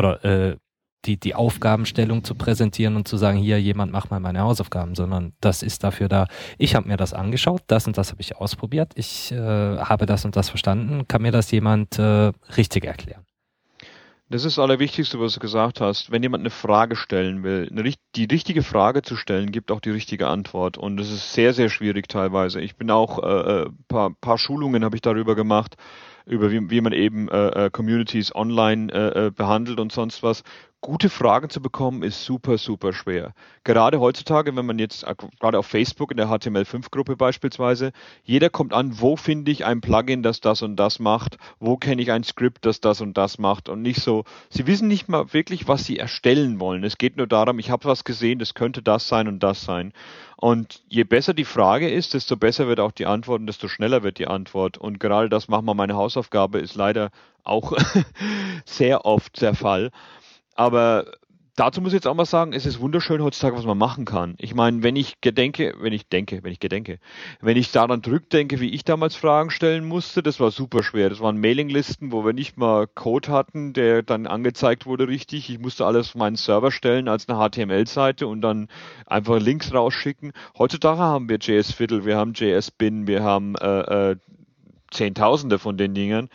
oder 0.00 0.24
äh, 0.24 0.56
die, 1.04 1.18
die 1.18 1.34
Aufgabenstellung 1.34 2.24
zu 2.24 2.34
präsentieren 2.34 2.96
und 2.96 3.08
zu 3.08 3.16
sagen, 3.16 3.38
hier 3.38 3.60
jemand 3.60 3.92
mach 3.92 4.10
mal 4.10 4.20
meine 4.20 4.40
Hausaufgaben, 4.40 4.94
sondern 4.94 5.32
das 5.40 5.62
ist 5.62 5.82
dafür 5.84 6.08
da, 6.08 6.26
ich 6.58 6.74
habe 6.74 6.88
mir 6.88 6.96
das 6.96 7.14
angeschaut, 7.14 7.62
das 7.68 7.86
und 7.86 7.96
das 7.96 8.10
habe 8.10 8.20
ich 8.20 8.36
ausprobiert, 8.36 8.92
ich 8.96 9.32
äh, 9.32 9.36
habe 9.36 10.06
das 10.06 10.24
und 10.24 10.36
das 10.36 10.50
verstanden, 10.50 11.08
kann 11.08 11.22
mir 11.22 11.32
das 11.32 11.50
jemand 11.50 11.98
äh, 11.98 12.32
richtig 12.56 12.84
erklären. 12.84 13.24
Das 14.28 14.44
ist 14.44 14.58
das 14.58 14.62
Allerwichtigste, 14.62 15.18
was 15.18 15.34
du 15.34 15.40
gesagt 15.40 15.80
hast. 15.80 16.12
Wenn 16.12 16.22
jemand 16.22 16.42
eine 16.42 16.50
Frage 16.50 16.94
stellen 16.94 17.42
will, 17.42 17.68
eine, 17.68 17.92
die 18.14 18.24
richtige 18.26 18.62
Frage 18.62 19.02
zu 19.02 19.16
stellen, 19.16 19.50
gibt 19.50 19.72
auch 19.72 19.80
die 19.80 19.90
richtige 19.90 20.28
Antwort. 20.28 20.78
Und 20.78 20.98
das 20.98 21.10
ist 21.10 21.32
sehr, 21.32 21.52
sehr 21.52 21.68
schwierig 21.68 22.06
teilweise. 22.06 22.60
Ich 22.60 22.76
bin 22.76 22.92
auch, 22.92 23.20
äh, 23.24 23.62
äh 23.62 23.70
paar, 23.88 24.10
paar 24.20 24.38
Schulungen 24.38 24.84
habe 24.84 24.94
ich 24.94 25.02
darüber 25.02 25.34
gemacht 25.34 25.74
über 26.30 26.50
wie, 26.50 26.70
wie 26.70 26.80
man 26.80 26.92
eben 26.92 27.28
äh, 27.28 27.66
äh, 27.66 27.70
Communities 27.70 28.34
online 28.34 28.92
äh, 28.92 29.26
äh, 29.26 29.30
behandelt 29.30 29.80
und 29.80 29.92
sonst 29.92 30.22
was. 30.22 30.42
Gute 30.80 31.10
Fragen 31.10 31.50
zu 31.50 31.60
bekommen, 31.60 32.02
ist 32.02 32.24
super, 32.24 32.56
super 32.56 32.92
schwer. 32.92 33.34
Gerade 33.64 34.00
heutzutage, 34.00 34.54
wenn 34.56 34.64
man 34.64 34.78
jetzt, 34.78 35.04
äh, 35.04 35.14
gerade 35.38 35.58
auf 35.58 35.66
Facebook 35.66 36.10
in 36.10 36.16
der 36.16 36.28
HTML5-Gruppe 36.28 37.16
beispielsweise, 37.16 37.92
jeder 38.24 38.48
kommt 38.48 38.72
an, 38.72 39.00
wo 39.00 39.16
finde 39.16 39.50
ich 39.50 39.64
ein 39.64 39.80
Plugin, 39.80 40.22
das 40.22 40.40
das 40.40 40.62
und 40.62 40.76
das 40.76 40.98
macht, 40.98 41.36
wo 41.58 41.76
kenne 41.76 42.00
ich 42.00 42.12
ein 42.12 42.24
Skript, 42.24 42.64
das 42.64 42.80
das 42.80 43.00
und 43.00 43.18
das 43.18 43.38
macht 43.38 43.68
und 43.68 43.82
nicht 43.82 44.00
so, 44.00 44.24
sie 44.48 44.66
wissen 44.66 44.88
nicht 44.88 45.08
mal 45.08 45.32
wirklich, 45.32 45.68
was 45.68 45.84
sie 45.84 45.98
erstellen 45.98 46.60
wollen. 46.60 46.84
Es 46.84 46.96
geht 46.96 47.16
nur 47.16 47.26
darum, 47.26 47.58
ich 47.58 47.70
habe 47.70 47.84
was 47.84 48.04
gesehen, 48.04 48.38
das 48.38 48.54
könnte 48.54 48.82
das 48.82 49.06
sein 49.06 49.28
und 49.28 49.42
das 49.42 49.62
sein. 49.64 49.92
Und 50.36 50.82
je 50.88 51.04
besser 51.04 51.34
die 51.34 51.44
Frage 51.44 51.90
ist, 51.90 52.14
desto 52.14 52.34
besser 52.38 52.66
wird 52.66 52.80
auch 52.80 52.92
die 52.92 53.04
Antwort 53.04 53.40
und 53.40 53.46
desto 53.46 53.68
schneller 53.68 54.02
wird 54.02 54.18
die 54.18 54.26
Antwort. 54.26 54.78
Und 54.78 54.98
gerade 54.98 55.28
das 55.28 55.48
machen 55.48 55.66
wir 55.66 55.74
meine 55.74 55.96
Hausaufgabe 55.96 56.58
ist 56.60 56.76
leider 56.76 57.10
auch 57.44 57.76
sehr 58.64 59.04
oft 59.04 59.42
der 59.42 59.54
Fall. 59.54 59.90
Aber 60.60 61.06
dazu 61.56 61.80
muss 61.80 61.92
ich 61.92 61.94
jetzt 61.94 62.06
auch 62.06 62.12
mal 62.12 62.26
sagen, 62.26 62.52
es 62.52 62.66
ist 62.66 62.80
wunderschön 62.80 63.22
heutzutage, 63.22 63.56
was 63.56 63.64
man 63.64 63.78
machen 63.78 64.04
kann. 64.04 64.34
Ich 64.36 64.54
meine, 64.54 64.82
wenn 64.82 64.94
ich 64.94 65.22
gedenke, 65.22 65.74
wenn 65.80 65.94
ich 65.94 66.10
denke, 66.10 66.40
wenn 66.42 66.52
ich 66.52 66.60
gedenke, 66.60 66.98
wenn 67.40 67.56
ich 67.56 67.72
daran 67.72 68.02
zurückdenke, 68.02 68.60
wie 68.60 68.68
ich 68.68 68.84
damals 68.84 69.16
Fragen 69.16 69.48
stellen 69.48 69.86
musste, 69.86 70.22
das 70.22 70.38
war 70.38 70.50
super 70.50 70.82
schwer. 70.82 71.08
Das 71.08 71.20
waren 71.20 71.40
Mailinglisten, 71.40 72.12
wo 72.12 72.26
wir 72.26 72.34
nicht 72.34 72.58
mal 72.58 72.86
Code 72.86 73.32
hatten, 73.32 73.72
der 73.72 74.02
dann 74.02 74.26
angezeigt 74.26 74.84
wurde 74.84 75.08
richtig. 75.08 75.48
Ich 75.48 75.58
musste 75.58 75.86
alles 75.86 76.10
auf 76.10 76.16
meinen 76.16 76.36
Server 76.36 76.70
stellen 76.70 77.08
als 77.08 77.26
eine 77.26 77.38
HTML-Seite 77.38 78.26
und 78.26 78.42
dann 78.42 78.68
einfach 79.06 79.40
Links 79.40 79.72
rausschicken. 79.72 80.32
Heutzutage 80.58 81.00
haben 81.00 81.30
wir 81.30 81.38
JS 81.38 81.72
Fiddle, 81.72 82.04
wir 82.04 82.18
haben 82.18 82.34
JS 82.34 82.70
Bin, 82.70 83.06
wir 83.06 83.22
haben 83.22 83.54
äh, 83.54 84.10
äh, 84.10 84.16
Zehntausende 84.90 85.58
von 85.58 85.78
den 85.78 85.94
Dingen 85.94 86.28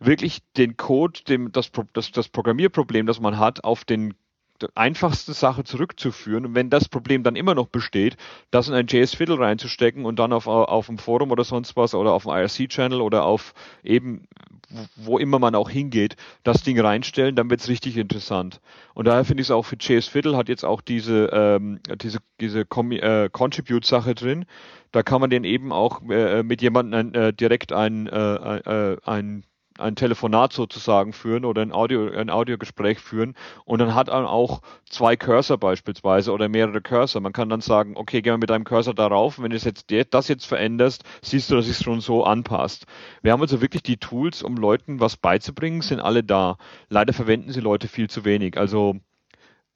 wirklich 0.00 0.40
den 0.56 0.76
Code, 0.76 1.20
dem, 1.28 1.52
das, 1.52 1.70
das, 1.92 2.12
das 2.12 2.28
Programmierproblem, 2.28 3.06
das 3.06 3.20
man 3.20 3.38
hat, 3.38 3.64
auf 3.64 3.84
den 3.84 4.14
einfachste 4.74 5.32
Sache 5.32 5.64
zurückzuführen. 5.64 6.46
Und 6.46 6.54
wenn 6.54 6.70
das 6.70 6.88
Problem 6.88 7.22
dann 7.22 7.36
immer 7.36 7.54
noch 7.54 7.68
besteht, 7.68 8.16
das 8.50 8.68
in 8.68 8.74
ein 8.74 8.86
JS-Fiddle 8.86 9.38
reinzustecken 9.38 10.04
und 10.04 10.18
dann 10.18 10.32
auf, 10.32 10.46
auf 10.46 10.86
dem 10.86 10.98
Forum 10.98 11.30
oder 11.30 11.44
sonst 11.44 11.76
was 11.76 11.94
oder 11.94 12.12
auf 12.12 12.24
dem 12.24 12.32
IRC-Channel 12.32 13.00
oder 13.00 13.24
auf 13.24 13.54
eben, 13.84 14.26
wo 14.96 15.18
immer 15.18 15.38
man 15.38 15.54
auch 15.54 15.70
hingeht, 15.70 16.16
das 16.42 16.62
Ding 16.62 16.78
reinstellen, 16.80 17.36
dann 17.36 17.50
wird 17.50 17.60
es 17.60 17.68
richtig 17.68 17.96
interessant. 17.96 18.60
Und 18.94 19.06
daher 19.06 19.24
finde 19.24 19.42
ich 19.42 19.48
es 19.48 19.50
auch 19.50 19.64
für 19.64 19.76
JS-Fiddle 19.76 20.36
hat 20.36 20.48
jetzt 20.48 20.64
auch 20.64 20.80
diese, 20.80 21.30
ähm, 21.32 21.80
diese, 22.00 22.18
diese 22.40 22.60
äh, 22.60 23.28
Contribute-Sache 23.30 24.14
drin. 24.14 24.44
Da 24.90 25.02
kann 25.02 25.20
man 25.20 25.30
den 25.30 25.44
eben 25.44 25.72
auch 25.72 26.02
äh, 26.08 26.42
mit 26.42 26.62
jemandem 26.62 27.14
äh, 27.14 27.32
direkt 27.32 27.72
ein, 27.72 28.06
äh, 28.06 28.56
äh, 28.56 28.96
ein 29.04 29.44
ein 29.78 29.96
Telefonat 29.96 30.52
sozusagen 30.52 31.12
führen 31.12 31.44
oder 31.44 31.62
ein 31.62 31.72
Audio, 31.72 32.10
ein 32.10 32.30
Audiogespräch 32.30 32.98
führen 32.98 33.34
und 33.64 33.80
dann 33.80 33.94
hat 33.94 34.08
man 34.08 34.26
auch 34.26 34.62
zwei 34.88 35.16
Cursor 35.16 35.58
beispielsweise 35.58 36.32
oder 36.32 36.48
mehrere 36.48 36.80
Cursor. 36.80 37.20
Man 37.20 37.32
kann 37.32 37.48
dann 37.48 37.60
sagen, 37.60 37.96
okay, 37.96 38.22
geh 38.22 38.30
mal 38.30 38.38
mit 38.38 38.50
deinem 38.50 38.64
Cursor 38.64 38.94
darauf, 38.94 39.40
wenn 39.40 39.50
du 39.50 39.56
jetzt 39.56 39.86
das 40.10 40.28
jetzt 40.28 40.46
veränderst, 40.46 41.04
siehst 41.22 41.50
du, 41.50 41.56
dass 41.56 41.68
es 41.68 41.82
schon 41.82 42.00
so 42.00 42.24
anpasst. 42.24 42.86
Wir 43.22 43.32
haben 43.32 43.42
also 43.42 43.60
wirklich 43.60 43.82
die 43.82 43.96
Tools, 43.98 44.42
um 44.42 44.56
Leuten 44.56 45.00
was 45.00 45.16
beizubringen, 45.16 45.82
sind 45.82 46.00
alle 46.00 46.24
da. 46.24 46.56
Leider 46.88 47.12
verwenden 47.12 47.52
sie 47.52 47.60
Leute 47.60 47.88
viel 47.88 48.08
zu 48.10 48.24
wenig. 48.24 48.56
Also 48.56 48.96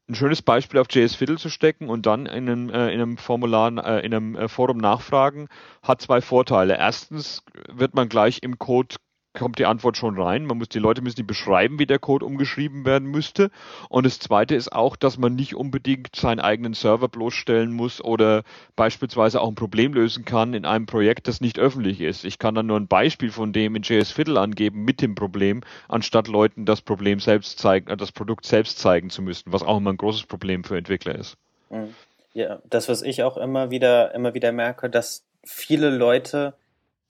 ein 0.09 0.15
schönes 0.15 0.43
Beispiel 0.43 0.81
auf 0.81 0.89
JS 0.91 1.15
Fiddle 1.15 1.37
zu 1.37 1.49
stecken 1.49 1.89
und 1.89 2.07
dann 2.07 2.27
in 2.27 2.49
einem, 2.49 2.71
äh, 2.71 2.93
in 2.93 3.01
einem 3.01 3.17
Formular, 3.17 3.69
äh, 3.85 4.05
in 4.05 4.13
einem 4.13 4.37
äh, 4.37 4.49
Forum 4.49 4.79
nachfragen, 4.79 5.49
hat 5.83 6.03
zwei 6.03 6.21
Vorteile. 6.21 6.77
Erstens 6.77 7.45
wird 7.69 7.95
man 7.95 8.09
gleich 8.09 8.43
im 8.43 8.59
Code 8.59 8.97
kommt 9.35 9.59
die 9.59 9.67
Antwort 9.67 9.97
schon 9.97 10.21
rein. 10.21 10.47
Man 10.47 10.59
muss, 10.59 10.69
die 10.69 10.79
Leute 10.79 11.03
müssen 11.03 11.17
die 11.17 11.23
beschreiben, 11.23 11.79
wie 11.79 11.87
der 11.87 11.99
Code 11.99 12.25
umgeschrieben 12.25 12.85
werden 12.85 13.09
müsste. 13.09 13.51
Und 13.89 14.05
das 14.05 14.19
zweite 14.19 14.55
ist 14.55 14.73
auch, 14.73 14.97
dass 14.97 15.19
man 15.19 15.35
nicht 15.35 15.55
unbedingt 15.55 16.15
seinen 16.15 16.41
eigenen 16.41 16.75
Server 16.75 17.09
bloßstellen 17.09 17.73
muss 17.73 18.03
oder 18.03 18.43
beispielsweise 18.77 19.41
auch 19.41 19.49
ein 19.49 19.55
Problem 19.55 19.95
lösen 19.95 20.25
kann 20.25 20.55
in 20.55 20.65
einem 20.65 20.87
Projekt, 20.87 21.29
das 21.29 21.41
nicht 21.41 21.59
öffentlich 21.59 22.01
ist. 22.01 22.25
Ich 22.25 22.39
kann 22.39 22.55
dann 22.55 22.67
nur 22.67 22.79
ein 22.79 22.89
Beispiel 22.89 23.31
von 23.31 23.53
dem 23.53 23.75
in 23.77 23.83
JS 23.83 24.13
Fiddle 24.13 24.39
angeben 24.39 24.85
mit 24.85 25.01
dem 25.01 25.15
Problem, 25.15 25.63
anstatt 25.89 26.29
Leuten 26.29 26.67
das 26.67 26.83
Problem 26.83 27.21
selbst 27.21 27.59
zeigen, 27.59 27.89
äh, 27.89 27.97
das 27.97 28.13
Produkt 28.13 28.45
selbst 28.45 28.79
zeigen 28.79 29.11
zu 29.11 29.23
müssen, 29.23 29.53
was 29.53 29.63
auch 29.63 29.79
immer 29.79 29.91
ein 29.91 29.97
großes 29.97 30.25
Problem 30.25 30.65
für 30.65 30.77
Entwickler 30.77 31.15
ist. 31.15 31.37
Mhm. 31.71 31.95
Ja, 32.35 32.61
das, 32.71 32.89
was 32.89 33.03
ich 33.03 33.23
auch 33.23 33.37
immer 33.37 33.71
wieder, 33.71 34.15
immer 34.15 34.33
wieder 34.33 34.53
merke, 34.53 34.89
dass 34.89 35.23
viele 35.45 35.91
Leute 35.91 36.55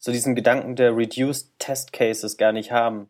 so 0.02 0.10
diesen 0.10 0.34
Gedanken 0.34 0.74
der 0.74 0.96
Reduced 0.96 1.56
Test 1.60 1.92
Cases 1.92 2.36
gar 2.36 2.50
nicht 2.50 2.72
haben. 2.72 3.08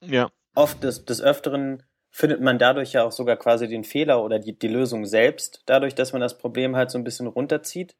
Ja. 0.00 0.30
Oft 0.56 0.82
des, 0.82 1.04
des 1.04 1.22
Öfteren 1.22 1.84
findet 2.10 2.40
man 2.40 2.58
dadurch 2.58 2.92
ja 2.92 3.04
auch 3.04 3.12
sogar 3.12 3.36
quasi 3.36 3.68
den 3.68 3.84
Fehler 3.84 4.24
oder 4.24 4.40
die, 4.40 4.58
die 4.58 4.66
Lösung 4.66 5.06
selbst, 5.06 5.62
dadurch, 5.66 5.94
dass 5.94 6.12
man 6.12 6.20
das 6.20 6.36
Problem 6.36 6.74
halt 6.74 6.90
so 6.90 6.98
ein 6.98 7.04
bisschen 7.04 7.28
runterzieht 7.28 7.94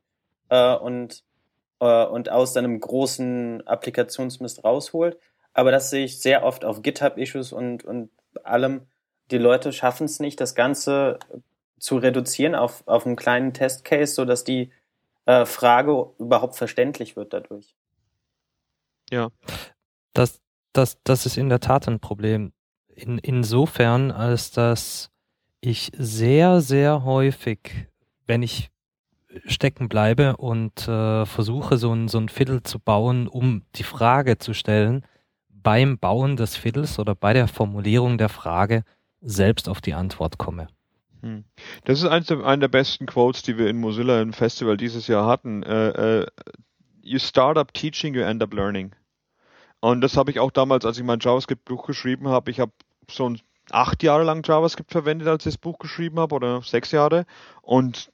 äh, 0.49 0.75
und, 0.75 1.23
äh, 1.79 2.07
und 2.07 2.29
aus 2.29 2.55
seinem 2.55 2.81
großen 2.81 3.65
Applikationsmist 3.69 4.65
rausholt. 4.65 5.17
Aber 5.53 5.71
das 5.71 5.91
sehe 5.91 6.05
ich 6.05 6.21
sehr 6.21 6.43
oft 6.43 6.65
auf 6.65 6.83
GitHub-Issues 6.83 7.53
und, 7.53 7.85
und 7.85 8.11
allem. 8.43 8.89
Die 9.31 9.39
Leute 9.39 9.73
schaffen 9.73 10.07
es 10.07 10.19
nicht, 10.19 10.41
das 10.41 10.57
Ganze 10.57 11.21
zu 11.79 11.99
reduzieren 11.99 12.57
auf, 12.57 12.83
auf 12.87 13.07
einen 13.07 13.15
kleinen 13.15 13.53
Testcase, 13.53 14.13
sodass 14.13 14.43
die 14.43 14.73
äh, 15.27 15.45
Frage 15.47 16.11
überhaupt 16.19 16.57
verständlich 16.57 17.15
wird 17.15 17.33
dadurch. 17.33 17.77
Ja. 19.11 19.29
Das, 20.13 20.41
das, 20.73 20.99
das 21.05 21.27
ist 21.27 21.37
in 21.37 21.49
der 21.49 21.61
Tat 21.61 21.89
ein 21.89 22.01
Problem. 22.01 22.53
In, 22.89 23.19
insofern, 23.19 24.11
als 24.11 24.51
dass 24.51 25.11
ich 25.61 25.91
sehr, 25.97 26.61
sehr 26.61 27.05
häufig, 27.05 27.89
wenn 28.27 28.43
ich 28.43 28.71
stecken 29.45 29.89
bleibe 29.89 30.37
und 30.37 30.89
äh, 30.89 31.27
versuche, 31.27 31.77
so 31.77 31.93
ein, 31.93 32.09
so 32.09 32.19
ein 32.19 32.29
Fiddle 32.29 32.63
zu 32.63 32.79
bauen, 32.79 33.29
um 33.29 33.63
die 33.75 33.83
Frage 33.83 34.39
zu 34.39 34.55
stellen, 34.55 35.05
beim 35.49 35.99
Bauen 35.99 36.37
des 36.37 36.57
Fiddles 36.57 36.99
oder 36.99 37.15
bei 37.15 37.33
der 37.33 37.49
Formulierung 37.49 38.19
der 38.19 38.29
Frage 38.29 38.85
selbst 39.21 39.69
auf 39.69 39.81
die 39.81 39.95
Antwort 39.95 40.39
komme. 40.39 40.69
Hm. 41.23 41.45
Das 41.85 41.99
ist 41.99 42.07
eines 42.07 42.29
der, 42.29 42.45
einer 42.45 42.61
der 42.61 42.69
besten 42.69 43.07
Quotes, 43.07 43.43
die 43.43 43.59
wir 43.59 43.69
in 43.69 43.79
Mozilla 43.79 44.23
im 44.23 44.33
Festival 44.33 44.77
dieses 44.77 45.09
Jahr 45.09 45.27
hatten. 45.27 45.63
Äh, 45.63 46.21
äh, 46.21 46.27
you 47.03 47.19
start 47.19 47.59
up 47.59 47.75
teaching, 47.75 48.15
you 48.15 48.23
end 48.23 48.43
up 48.43 48.55
learning. 48.55 48.93
Und 49.81 50.01
das 50.01 50.17
habe 50.17 50.31
ich 50.31 50.41
auch 50.41 50.51
damals, 50.51 50.85
als 50.85 50.99
ich 50.99 51.05
mein 51.05 51.21
JavaScript-Buch 51.21 51.87
geschrieben 51.87 52.29
habe. 52.29 52.51
Ich 52.51 52.61
habe 52.61 52.73
so 53.11 53.35
acht 53.71 54.03
Jahre 54.03 54.25
lang 54.25 54.47
JavaScript 54.47 54.91
verwendet, 54.91 55.29
als 55.29 55.47
ich 55.47 55.55
das 55.55 55.59
Buch 55.59 55.79
geschrieben 55.79 56.19
habe, 56.19 56.35
oder 56.35 56.63
sechs 56.63 56.91
Jahre. 56.91 57.27
Und 57.63 58.11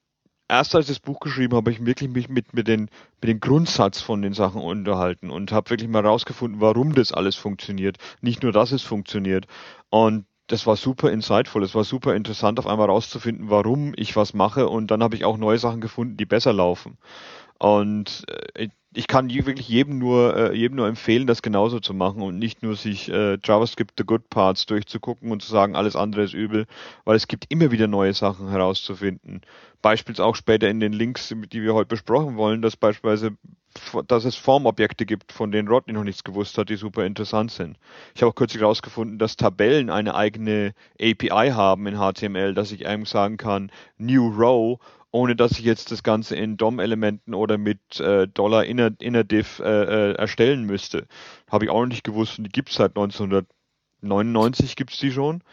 erst 0.49 0.75
als 0.75 0.89
ich 0.89 0.97
das 0.97 1.01
Buch 1.01 1.21
geschrieben 1.21 1.57
habe, 1.57 1.71
habe 1.71 1.73
ich 1.73 1.87
wirklich 1.87 2.11
mich 2.11 2.29
mit, 2.29 2.53
mit, 2.53 2.69
den, 2.69 2.91
mit 3.21 3.31
dem 3.31 3.41
Grundsatz 3.41 4.01
von 4.01 4.23
den 4.23 4.35
Sachen 4.35 4.61
unterhalten 4.61 5.31
und 5.31 5.53
habe 5.53 5.71
wirklich 5.71 5.89
mal 5.89 6.07
rausgefunden, 6.07 6.61
warum 6.61 6.95
das 6.95 7.13
alles 7.13 7.37
funktioniert. 7.37 7.97
Nicht 8.21 8.43
nur, 8.43 8.53
dass 8.53 8.73
es 8.73 8.83
funktioniert. 8.83 9.47
Und 9.91 10.27
das 10.49 10.67
war 10.67 10.77
super 10.77 11.11
insightful, 11.11 11.63
es 11.63 11.75
war 11.75 11.85
super 11.85 12.15
interessant, 12.15 12.59
auf 12.59 12.67
einmal 12.67 12.91
rauszufinden, 12.91 13.49
warum 13.49 13.95
ich 13.97 14.15
was 14.15 14.35
mache. 14.35 14.69
Und 14.69 14.91
dann 14.91 15.03
habe 15.03 15.17
ich 15.17 15.25
auch 15.25 15.39
neue 15.39 15.59
Sachen 15.59 15.81
gefunden, 15.81 16.19
die 16.19 16.27
besser 16.27 16.53
laufen. 16.53 16.99
Und 17.59 18.25
äh, 18.55 18.69
ich 18.95 19.09
kann 19.09 19.29
wirklich 19.29 19.69
jedem 19.69 19.99
nur, 19.99 20.37
äh, 20.37 20.57
jedem 20.57 20.77
nur 20.77 20.87
empfehlen, 20.87 21.27
das 21.27 21.43
genauso 21.43 21.81
zu 21.81 21.93
machen 21.93 22.23
und 22.23 22.39
nicht 22.39 22.63
nur 22.63 22.77
sich 22.77 23.11
äh, 23.11 23.39
JavaScript 23.43 23.95
The 23.99 24.05
Good 24.05 24.31
Parts 24.31 24.67
durchzugucken 24.67 25.33
und 25.33 25.43
zu 25.43 25.51
sagen, 25.51 25.75
alles 25.75 25.97
andere 25.97 26.23
ist 26.23 26.33
übel, 26.33 26.67
weil 27.05 27.17
es 27.17 27.27
gibt 27.27 27.47
immer 27.49 27.73
wieder 27.73 27.89
neue 27.89 28.15
Sachen 28.15 28.49
herauszufinden. 28.49 29.43
Beispielsweise 29.83 30.27
auch 30.27 30.37
später 30.37 30.69
in 30.69 30.81
den 30.81 30.93
Links, 30.93 31.35
die 31.53 31.63
wir 31.63 31.75
heute 31.75 31.89
besprochen 31.89 32.37
wollen, 32.37 32.63
dass 32.63 32.77
beispielsweise, 32.77 33.37
dass 34.07 34.25
es 34.25 34.37
Formobjekte 34.37 35.05
gibt, 35.05 35.33
von 35.33 35.51
denen 35.51 35.69
Rodney 35.69 35.93
noch 35.93 36.05
nichts 36.05 36.23
gewusst 36.23 36.57
hat, 36.57 36.69
die 36.69 36.77
super 36.77 37.05
interessant 37.05 37.51
sind. 37.51 37.77
Ich 38.15 38.23
habe 38.23 38.31
auch 38.31 38.37
kürzlich 38.37 38.63
herausgefunden, 38.63 39.19
dass 39.19 39.37
Tabellen 39.37 39.91
eine 39.91 40.15
eigene 40.15 40.73
API 41.01 41.51
haben 41.51 41.87
in 41.89 41.99
HTML, 41.99 42.55
dass 42.55 42.71
ich 42.71 42.87
einem 42.87 43.07
sagen 43.07 43.37
kann, 43.37 43.73
New 43.99 44.29
Row 44.29 44.79
ohne 45.15 45.37
dass 45.37 45.53
ich 45.53 45.61
jetzt 45.61 45.93
das 45.93 46.03
Ganze 46.03 46.35
in 46.35 46.57
DOM-Elementen 46.57 47.35
oder 47.35 47.57
mit 47.57 48.01
äh, 48.01 48.27
Dollar 48.27 48.65
inner, 48.65 48.91
inner 48.99 49.23
Div 49.23 49.61
äh, 49.61 49.63
äh, 50.11 50.15
erstellen 50.15 50.65
müsste. 50.65 51.07
Habe 51.49 51.67
ich 51.67 51.71
auch 51.71 51.83
noch 51.83 51.87
nicht 51.87 52.03
gewusst 52.03 52.37
und 52.37 52.45
die 52.45 52.51
gibt 52.51 52.71
es 52.71 52.75
seit 52.75 52.97
1999 52.97 54.75
gibt 54.75 54.93
es 54.93 54.99
die 54.99 55.13
schon. 55.13 55.45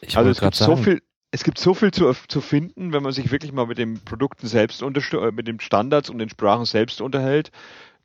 Ich 0.00 0.16
also 0.16 0.30
es 0.30 0.40
gibt 0.40 0.56
sagen. 0.56 0.76
so 0.76 0.82
viel, 0.82 1.00
es 1.30 1.44
gibt 1.44 1.58
so 1.58 1.74
viel 1.74 1.92
zu, 1.92 2.12
zu 2.26 2.40
finden, 2.40 2.92
wenn 2.92 3.04
man 3.04 3.12
sich 3.12 3.30
wirklich 3.30 3.52
mal 3.52 3.68
mit 3.68 3.78
den 3.78 4.00
Produkten 4.00 4.48
selbst 4.48 4.82
äh, 4.82 5.30
mit 5.30 5.46
den 5.46 5.60
Standards 5.60 6.10
und 6.10 6.18
den 6.18 6.28
Sprachen 6.28 6.64
selbst 6.64 7.00
unterhält. 7.00 7.52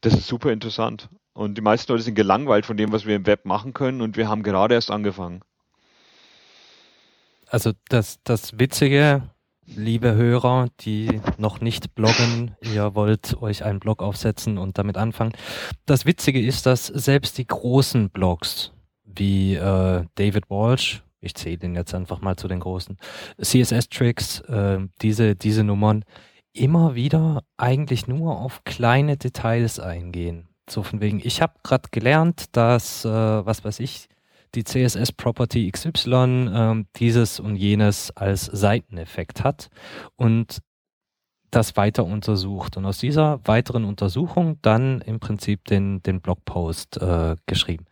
Das 0.01 0.13
ist 0.13 0.27
super 0.27 0.51
interessant. 0.51 1.09
Und 1.33 1.57
die 1.57 1.61
meisten 1.61 1.91
Leute 1.91 2.03
sind 2.03 2.13
gelangweilt 2.13 2.67
von 2.67 2.77
dem, 2.77 2.91
was 2.91 3.07
wir 3.07 3.15
im 3.15 3.25
Web 3.25 3.45
machen 3.45 3.73
können 3.73 4.01
und 4.01 4.15
wir 4.15 4.29
haben 4.29 4.43
gerade 4.43 4.75
erst 4.75 4.91
angefangen. 4.91 5.41
Also 7.47 7.71
das, 7.87 8.19
das 8.23 8.59
Witzige 8.59 9.23
liebe 9.75 10.15
Hörer, 10.15 10.67
die 10.81 11.21
noch 11.37 11.61
nicht 11.61 11.95
bloggen, 11.95 12.55
ihr 12.61 12.95
wollt 12.95 13.41
euch 13.41 13.63
einen 13.63 13.79
Blog 13.79 14.01
aufsetzen 14.01 14.57
und 14.57 14.77
damit 14.77 14.97
anfangen. 14.97 15.33
Das 15.85 16.05
Witzige 16.05 16.41
ist, 16.41 16.65
dass 16.65 16.87
selbst 16.87 17.37
die 17.37 17.47
großen 17.47 18.09
Blogs 18.09 18.71
wie 19.05 19.55
äh, 19.55 20.05
David 20.15 20.49
Walsh 20.49 21.03
ich 21.21 21.35
zähle 21.35 21.57
den 21.57 21.75
jetzt 21.75 21.93
einfach 21.93 22.21
mal 22.21 22.35
zu 22.35 22.47
den 22.47 22.59
großen, 22.59 22.97
CSS-Tricks, 23.41 24.41
äh, 24.41 24.79
diese, 25.01 25.35
diese 25.35 25.63
Nummern, 25.63 26.03
immer 26.53 26.95
wieder 26.95 27.43
eigentlich 27.57 28.07
nur 28.07 28.39
auf 28.39 28.63
kleine 28.63 29.17
Details 29.17 29.79
eingehen. 29.79 30.47
So 30.69 30.83
von 30.83 31.01
wegen, 31.01 31.19
ich 31.23 31.41
habe 31.41 31.53
gerade 31.63 31.89
gelernt, 31.91 32.55
dass, 32.55 33.05
äh, 33.05 33.09
was 33.09 33.63
weiß 33.63 33.79
ich, 33.79 34.07
die 34.55 34.63
CSS-Property 34.63 35.71
XY 35.71 36.49
äh, 36.51 36.83
dieses 36.95 37.39
und 37.39 37.55
jenes 37.55 38.11
als 38.11 38.45
Seiteneffekt 38.45 39.43
hat 39.43 39.69
und 40.15 40.59
das 41.51 41.75
weiter 41.77 42.05
untersucht 42.05 42.77
und 42.77 42.85
aus 42.85 42.99
dieser 42.99 43.39
weiteren 43.45 43.85
Untersuchung 43.85 44.59
dann 44.61 45.01
im 45.01 45.19
Prinzip 45.19 45.65
den, 45.65 46.03
den 46.03 46.21
Blogpost 46.21 46.97
äh, 46.97 47.35
geschrieben. 47.45 47.85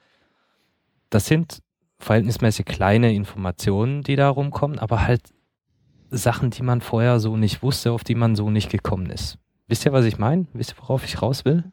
Das 1.09 1.25
sind 1.25 1.61
verhältnismäßig 1.99 2.65
kleine 2.65 3.13
Informationen, 3.13 4.03
die 4.03 4.15
da 4.15 4.29
rumkommen, 4.29 4.77
aber 4.77 5.01
halt 5.07 5.33
Sachen, 6.09 6.51
die 6.51 6.63
man 6.63 6.81
vorher 6.81 7.19
so 7.19 7.35
nicht 7.35 7.63
wusste, 7.63 7.91
auf 7.91 8.03
die 8.03 8.15
man 8.15 8.35
so 8.35 8.49
nicht 8.49 8.69
gekommen 8.69 9.09
ist. 9.09 9.37
Wisst 9.67 9.85
ihr, 9.85 9.91
was 9.91 10.05
ich 10.05 10.17
meine? 10.17 10.47
Wisst 10.53 10.73
ihr, 10.73 10.81
worauf 10.81 11.03
ich 11.03 11.21
raus 11.21 11.43
will? 11.43 11.65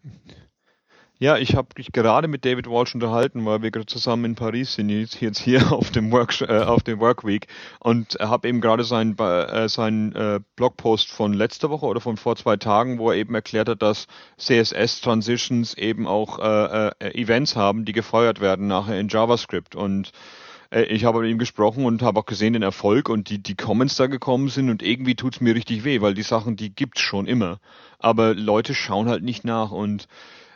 Ja, 1.24 1.38
ich 1.38 1.56
habe 1.56 1.68
mich 1.78 1.90
gerade 1.90 2.28
mit 2.28 2.44
David 2.44 2.68
Walsh 2.68 2.94
unterhalten, 2.94 3.46
weil 3.46 3.62
wir 3.62 3.70
gerade 3.70 3.86
zusammen 3.86 4.26
in 4.26 4.34
Paris 4.34 4.74
sind, 4.74 4.90
jetzt 4.90 5.38
hier 5.38 5.72
auf 5.72 5.90
dem 5.90 6.12
Work, 6.12 6.38
äh, 6.42 6.58
auf 6.58 6.82
dem 6.82 7.00
Workweek. 7.00 7.46
Und 7.80 8.18
habe 8.20 8.46
eben 8.46 8.60
gerade 8.60 8.84
seinen, 8.84 9.18
äh, 9.18 9.66
seinen 9.70 10.14
äh, 10.14 10.40
Blogpost 10.56 11.10
von 11.10 11.32
letzter 11.32 11.70
Woche 11.70 11.86
oder 11.86 12.02
von 12.02 12.18
vor 12.18 12.36
zwei 12.36 12.58
Tagen, 12.58 12.98
wo 12.98 13.10
er 13.10 13.16
eben 13.16 13.34
erklärt 13.34 13.70
hat, 13.70 13.80
dass 13.80 14.06
CSS 14.36 15.00
Transitions 15.00 15.72
eben 15.78 16.06
auch 16.06 16.40
äh, 16.40 16.88
äh, 16.88 17.18
Events 17.18 17.56
haben, 17.56 17.86
die 17.86 17.92
gefeuert 17.92 18.42
werden 18.42 18.66
nachher 18.66 19.00
in 19.00 19.08
JavaScript. 19.08 19.74
Und 19.74 20.12
äh, 20.70 20.82
ich 20.82 21.06
habe 21.06 21.22
mit 21.22 21.30
ihm 21.30 21.38
gesprochen 21.38 21.86
und 21.86 22.02
habe 22.02 22.20
auch 22.20 22.26
gesehen 22.26 22.52
den 22.52 22.60
Erfolg 22.60 23.08
und 23.08 23.30
die, 23.30 23.42
die 23.42 23.56
Comments 23.56 23.96
da 23.96 24.08
gekommen 24.08 24.48
sind. 24.48 24.68
Und 24.68 24.82
irgendwie 24.82 25.14
tut's 25.14 25.40
mir 25.40 25.54
richtig 25.54 25.84
weh, 25.84 26.02
weil 26.02 26.12
die 26.12 26.20
Sachen, 26.20 26.56
die 26.56 26.74
gibt's 26.74 27.00
schon 27.00 27.26
immer. 27.26 27.60
Aber 27.98 28.34
Leute 28.34 28.74
schauen 28.74 29.08
halt 29.08 29.22
nicht 29.22 29.46
nach. 29.46 29.70
Und 29.70 30.06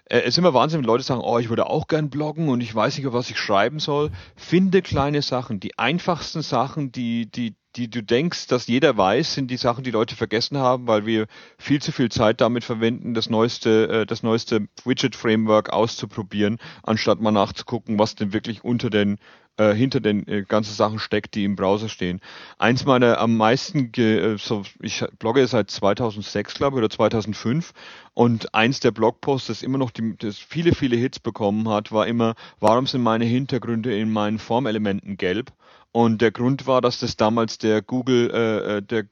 äh, 0.09 0.21
es 0.21 0.29
ist 0.29 0.39
immer 0.39 0.55
Wahnsinn, 0.55 0.81
wenn 0.81 0.87
Leute 0.87 1.05
sagen, 1.05 1.21
oh, 1.23 1.39
ich 1.39 1.49
würde 1.49 1.67
auch 1.67 1.87
gern 1.87 2.11
bloggen 2.11 2.49
und 2.49 2.61
ich 2.61 2.75
weiß 2.75 2.99
nicht, 2.99 3.13
was 3.13 3.31
ich 3.31 3.39
schreiben 3.39 3.79
soll. 3.79 4.11
Finde 4.37 4.83
kleine 4.83 5.23
Sachen, 5.23 5.61
die 5.61 5.79
einfachsten 5.79 6.43
Sachen, 6.43 6.93
die, 6.93 7.31
die, 7.31 7.55
die 7.77 7.89
du 7.89 8.03
denkst, 8.03 8.47
dass 8.47 8.67
jeder 8.67 8.97
weiß, 8.97 9.35
sind 9.35 9.51
die 9.51 9.57
Sachen, 9.57 9.85
die 9.85 9.91
Leute 9.91 10.17
vergessen 10.17 10.59
haben, 10.59 10.87
weil 10.87 11.07
wir 11.07 11.27
viel 11.59 11.81
zu 11.81 11.93
viel 11.93 12.11
Zeit 12.11 12.41
damit 12.41 12.65
verwenden, 12.65 13.15
das 13.15 13.31
neueste, 13.31 13.89
äh, 13.89 14.07
das 14.07 14.23
neueste 14.23 14.69
Widget-Framework 14.85 15.71
auszuprobieren, 15.71 16.59
anstatt 16.83 17.21
mal 17.21 17.31
nachzugucken, 17.31 17.99
was 17.99 18.15
denn 18.15 18.33
wirklich 18.33 18.65
unter 18.65 18.91
den 18.91 19.19
äh, 19.59 19.75
hinter 19.75 19.99
den 19.99 20.27
äh, 20.29 20.45
ganzen 20.47 20.73
Sachen 20.73 21.01
steckt, 21.01 21.35
die 21.35 21.43
im 21.43 21.57
Browser 21.57 21.89
stehen. 21.89 22.21
Eins 22.59 22.85
meiner 22.85 23.19
am 23.19 23.37
meisten, 23.37 23.93
äh, 23.97 24.39
so, 24.39 24.63
ich 24.81 25.05
blogge 25.19 25.45
seit 25.49 25.69
2006, 25.69 26.55
glaube 26.55 26.77
ich, 26.77 26.79
oder 26.79 26.91
2005 26.91 27.73
und 28.15 28.55
eins 28.55 28.79
der 28.79 28.93
Blogposts, 28.93 29.49
das 29.49 29.65
immer 29.65 29.79
noch 29.79 29.91
die, 29.91 30.17
das 30.17 30.39
viele, 30.39 30.77
viele 30.77 30.97
Hits 30.97 31.19
bekommen 31.19 31.69
hat, 31.69 31.91
war 31.91 32.07
immer, 32.07 32.37
warum 32.61 32.87
sind 32.87 33.03
meine 33.03 33.25
Hintergründe 33.25 33.99
in 33.99 34.13
meinen 34.13 34.39
Formelementen 34.39 35.17
gelb? 35.17 35.53
Und 35.93 36.21
der 36.21 36.31
Grund 36.31 36.67
war, 36.67 36.81
dass 36.81 37.01
das 37.01 37.17
damals 37.17 37.59
der 37.59 37.83
Google, 37.83 38.31
äh, 38.31 38.77
äh 38.77 38.83
der 38.83 39.05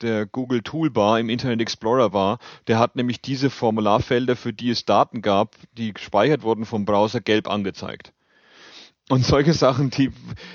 der, 0.00 0.26
Google 0.26 0.62
Toolbar 0.62 1.18
im 1.18 1.28
Internet 1.28 1.60
Explorer 1.60 2.12
war. 2.12 2.38
Der 2.66 2.78
hat 2.78 2.96
nämlich 2.96 3.20
diese 3.20 3.50
Formularfelder, 3.50 4.36
für 4.36 4.52
die 4.52 4.70
es 4.70 4.84
Daten 4.84 5.22
gab, 5.22 5.56
die 5.76 5.92
gespeichert 5.92 6.42
wurden 6.42 6.64
vom 6.64 6.84
Browser, 6.84 7.20
gelb 7.20 7.48
angezeigt. 7.48 8.12
Und 9.08 9.24
solche 9.24 9.52
Sachen, 9.52 9.90
die, 9.90 10.10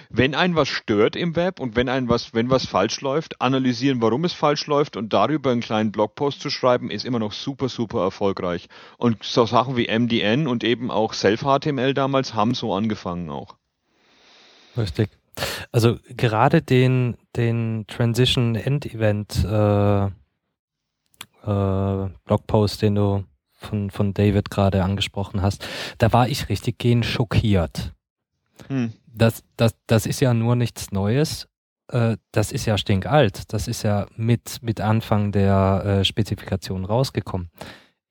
wenn 0.10 0.36
ein 0.36 0.56
was 0.56 0.68
stört 0.68 1.16
im 1.16 1.38
Web 1.38 1.62
und 1.62 1.78
wenn 1.78 1.88
ein 1.88 2.10
was, 2.10 2.34
wenn 2.34 2.50
was 2.50 2.66
falsch 2.66 3.00
läuft, 3.00 3.40
analysieren, 3.40 4.02
warum 4.02 4.26
es 4.26 4.34
falsch 4.34 4.68
läuft 4.68 4.98
und 4.98 5.14
darüber 5.14 5.52
einen 5.52 5.62
kleinen 5.62 5.94
Blogpost 5.94 6.42
zu 6.42 6.50
schreiben, 6.50 6.92
ist 6.92 7.06
immer 7.06 7.20
noch 7.20 7.32
super, 7.32 7.70
super 7.70 8.02
erfolgreich. 8.02 8.68
Und 8.98 9.24
so 9.24 9.46
Sachen 9.46 9.78
wie 9.78 9.88
MDN 9.88 10.48
und 10.48 10.66
eben 10.66 10.92
auch 10.92 11.14
Self-HTML 11.14 11.94
damals 11.94 12.34
haben 12.34 12.54
so 12.54 12.74
angefangen 12.74 13.30
auch. 13.30 13.56
Richtig. 14.76 15.10
Also 15.72 15.98
gerade 16.10 16.62
den, 16.62 17.17
den 17.36 17.86
Transition 17.88 18.56
End 18.56 18.86
Event 18.86 19.44
äh, 19.44 20.06
äh, 20.06 20.10
Blogpost, 22.26 22.82
den 22.82 22.96
du 22.96 23.24
von, 23.52 23.89
von 23.89 24.13
David 24.13 24.50
gerade 24.50 24.84
angesprochen 24.84 25.41
hast, 25.41 25.65
da 25.98 26.12
war 26.12 26.28
ich 26.28 26.50
richtig 26.50 26.80
gehend 26.80 27.06
schockiert 27.06 27.94
hm. 28.67 28.94
Das, 29.13 29.44
das, 29.58 29.76
das 29.88 30.06
ist 30.06 30.22
ja 30.22 30.34
nur 30.34 30.56
nichts 30.56 30.91
Neues. 30.91 31.48
Äh, 31.88 32.17
das 32.32 32.52
ist 32.52 32.65
ja 32.65 32.78
stinkalt. 32.78 33.54
Das 33.54 33.67
ist 33.67 33.84
ja 33.84 34.08
mit, 34.15 34.60
mit 34.62 34.82
Anfang 34.82 35.32
der 35.32 35.84
äh, 35.86 36.06
Spezifikation 36.06 36.86
rausgekommen. 36.86 37.50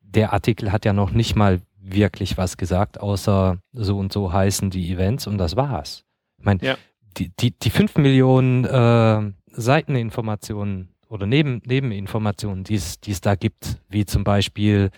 Der 0.00 0.32
Artikel 0.32 0.72
hat 0.72 0.84
ja 0.84 0.92
noch 0.92 1.12
nicht 1.12 1.36
mal 1.36 1.60
wirklich 1.78 2.36
was 2.36 2.56
gesagt, 2.56 3.00
außer 3.00 3.58
so 3.72 3.98
und 3.98 4.12
so 4.12 4.32
heißen 4.32 4.70
die 4.70 4.92
Events 4.92 5.26
und 5.26 5.38
das 5.38 5.56
war's. 5.56 6.04
Ich 6.38 6.44
meine, 6.44 6.60
ja. 6.62 6.76
Die, 7.16 7.30
die, 7.40 7.52
die 7.52 7.70
fünf 7.70 7.96
Millionen 7.96 8.64
äh, 8.64 9.32
Seiteninformationen 9.52 10.94
oder 11.08 11.26
Neben, 11.26 11.60
Nebeninformationen, 11.64 12.64
die 12.64 12.74
es 12.74 13.20
da 13.20 13.34
gibt, 13.34 13.78
wie 13.88 14.06
zum 14.06 14.24
Beispiel 14.24 14.90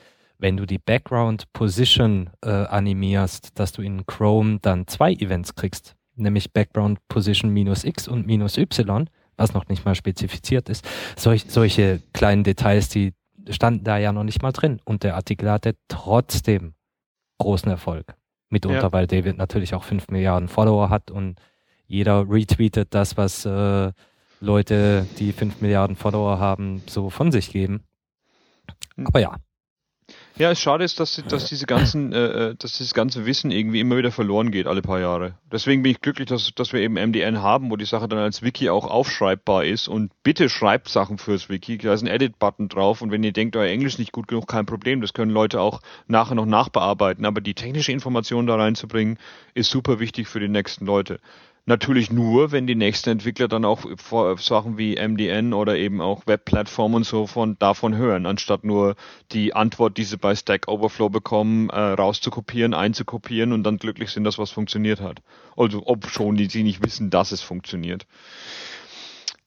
wenn 0.42 0.56
du 0.56 0.66
die 0.66 0.78
Background 0.78 1.50
Position 1.52 2.28
äh, 2.44 2.50
animierst, 2.50 3.58
dass 3.60 3.70
du 3.70 3.80
in 3.80 4.04
Chrome 4.06 4.58
dann 4.60 4.88
zwei 4.88 5.12
Events 5.12 5.54
kriegst, 5.54 5.94
nämlich 6.16 6.52
Background 6.52 6.98
Position 7.06 7.52
minus 7.52 7.84
X 7.84 8.08
und 8.08 8.26
minus 8.26 8.58
Y, 8.58 9.08
was 9.36 9.54
noch 9.54 9.68
nicht 9.68 9.84
mal 9.84 9.94
spezifiziert 9.94 10.68
ist. 10.68 10.84
Solch, 11.16 11.44
solche 11.46 12.02
kleinen 12.12 12.42
Details, 12.42 12.88
die 12.88 13.14
standen 13.50 13.84
da 13.84 13.98
ja 13.98 14.12
noch 14.12 14.24
nicht 14.24 14.42
mal 14.42 14.50
drin. 14.50 14.80
Und 14.84 15.04
der 15.04 15.14
Artikel 15.14 15.48
hatte 15.48 15.76
trotzdem 15.86 16.74
großen 17.38 17.70
Erfolg. 17.70 18.14
Mitunter, 18.48 18.82
ja. 18.82 18.92
weil 18.92 19.06
David 19.06 19.38
natürlich 19.38 19.74
auch 19.74 19.84
fünf 19.84 20.08
Milliarden 20.08 20.48
Follower 20.48 20.90
hat 20.90 21.10
und 21.10 21.40
jeder 21.92 22.26
retweetet 22.28 22.94
das, 22.94 23.18
was 23.18 23.44
äh, 23.44 23.92
Leute, 24.40 25.06
die 25.18 25.32
fünf 25.32 25.60
Milliarden 25.60 25.94
Follower 25.94 26.38
haben, 26.38 26.82
so 26.86 27.10
von 27.10 27.30
sich 27.30 27.50
geben. 27.50 27.84
Hm. 28.96 29.06
Aber 29.06 29.20
ja, 29.20 29.36
ja, 30.38 30.50
es 30.50 30.60
schade 30.60 30.82
ist, 30.82 30.98
dass, 30.98 31.22
dass 31.28 31.48
diese 31.50 31.66
ganzen, 31.66 32.12
äh, 32.12 32.50
äh, 32.50 32.54
dass 32.56 32.72
dieses 32.72 32.94
ganze 32.94 33.26
Wissen 33.26 33.50
irgendwie 33.50 33.80
immer 33.80 33.98
wieder 33.98 34.10
verloren 34.10 34.50
geht 34.50 34.66
alle 34.66 34.80
paar 34.80 34.98
Jahre. 34.98 35.34
Deswegen 35.52 35.82
bin 35.82 35.92
ich 35.92 36.00
glücklich, 36.00 36.26
dass, 36.26 36.54
dass 36.54 36.72
wir 36.72 36.80
eben 36.80 36.94
MDN 36.94 37.42
haben, 37.42 37.70
wo 37.70 37.76
die 37.76 37.84
Sache 37.84 38.08
dann 38.08 38.18
als 38.18 38.42
Wiki 38.42 38.70
auch 38.70 38.86
aufschreibbar 38.86 39.66
ist. 39.66 39.88
Und 39.88 40.10
bitte 40.22 40.48
schreibt 40.48 40.88
Sachen 40.88 41.18
fürs 41.18 41.50
Wiki. 41.50 41.76
Da 41.76 41.92
ist 41.92 42.02
ein 42.02 42.06
Edit-Button 42.06 42.68
drauf. 42.68 43.02
Und 43.02 43.10
wenn 43.10 43.22
ihr 43.22 43.32
denkt, 43.32 43.56
euer 43.56 43.68
Englisch 43.70 43.98
nicht 43.98 44.12
gut 44.12 44.26
genug, 44.26 44.48
kein 44.48 44.64
Problem. 44.64 45.02
Das 45.02 45.12
können 45.12 45.30
Leute 45.30 45.60
auch 45.60 45.82
nachher 46.06 46.34
noch 46.34 46.46
nachbearbeiten. 46.46 47.26
Aber 47.26 47.42
die 47.42 47.54
technische 47.54 47.92
Information 47.92 48.46
da 48.46 48.56
reinzubringen, 48.56 49.18
ist 49.52 49.70
super 49.70 50.00
wichtig 50.00 50.28
für 50.28 50.40
die 50.40 50.48
nächsten 50.48 50.86
Leute. 50.86 51.20
Natürlich 51.64 52.10
nur, 52.10 52.50
wenn 52.50 52.66
die 52.66 52.74
nächsten 52.74 53.10
Entwickler 53.10 53.46
dann 53.46 53.64
auch 53.64 53.84
Sachen 54.38 54.78
wie 54.78 54.96
MDN 54.96 55.52
oder 55.52 55.76
eben 55.76 56.00
auch 56.00 56.26
Webplattformen 56.26 56.96
und 56.96 57.04
so 57.04 57.28
von 57.28 57.56
davon 57.60 57.96
hören, 57.96 58.26
anstatt 58.26 58.64
nur 58.64 58.96
die 59.30 59.54
Antwort, 59.54 59.96
die 59.96 60.02
sie 60.02 60.16
bei 60.16 60.34
Stack 60.34 60.66
Overflow 60.66 61.08
bekommen, 61.08 61.70
äh, 61.70 61.78
rauszukopieren, 61.78 62.74
einzukopieren 62.74 63.52
und 63.52 63.62
dann 63.62 63.76
glücklich 63.76 64.10
sind, 64.10 64.24
dass 64.24 64.38
was 64.38 64.50
funktioniert 64.50 65.00
hat. 65.00 65.22
Also 65.56 65.84
ob 65.86 66.08
schon 66.08 66.34
die 66.34 66.46
sie 66.46 66.64
nicht 66.64 66.84
wissen, 66.84 67.10
dass 67.10 67.30
es 67.30 67.42
funktioniert. 67.42 68.06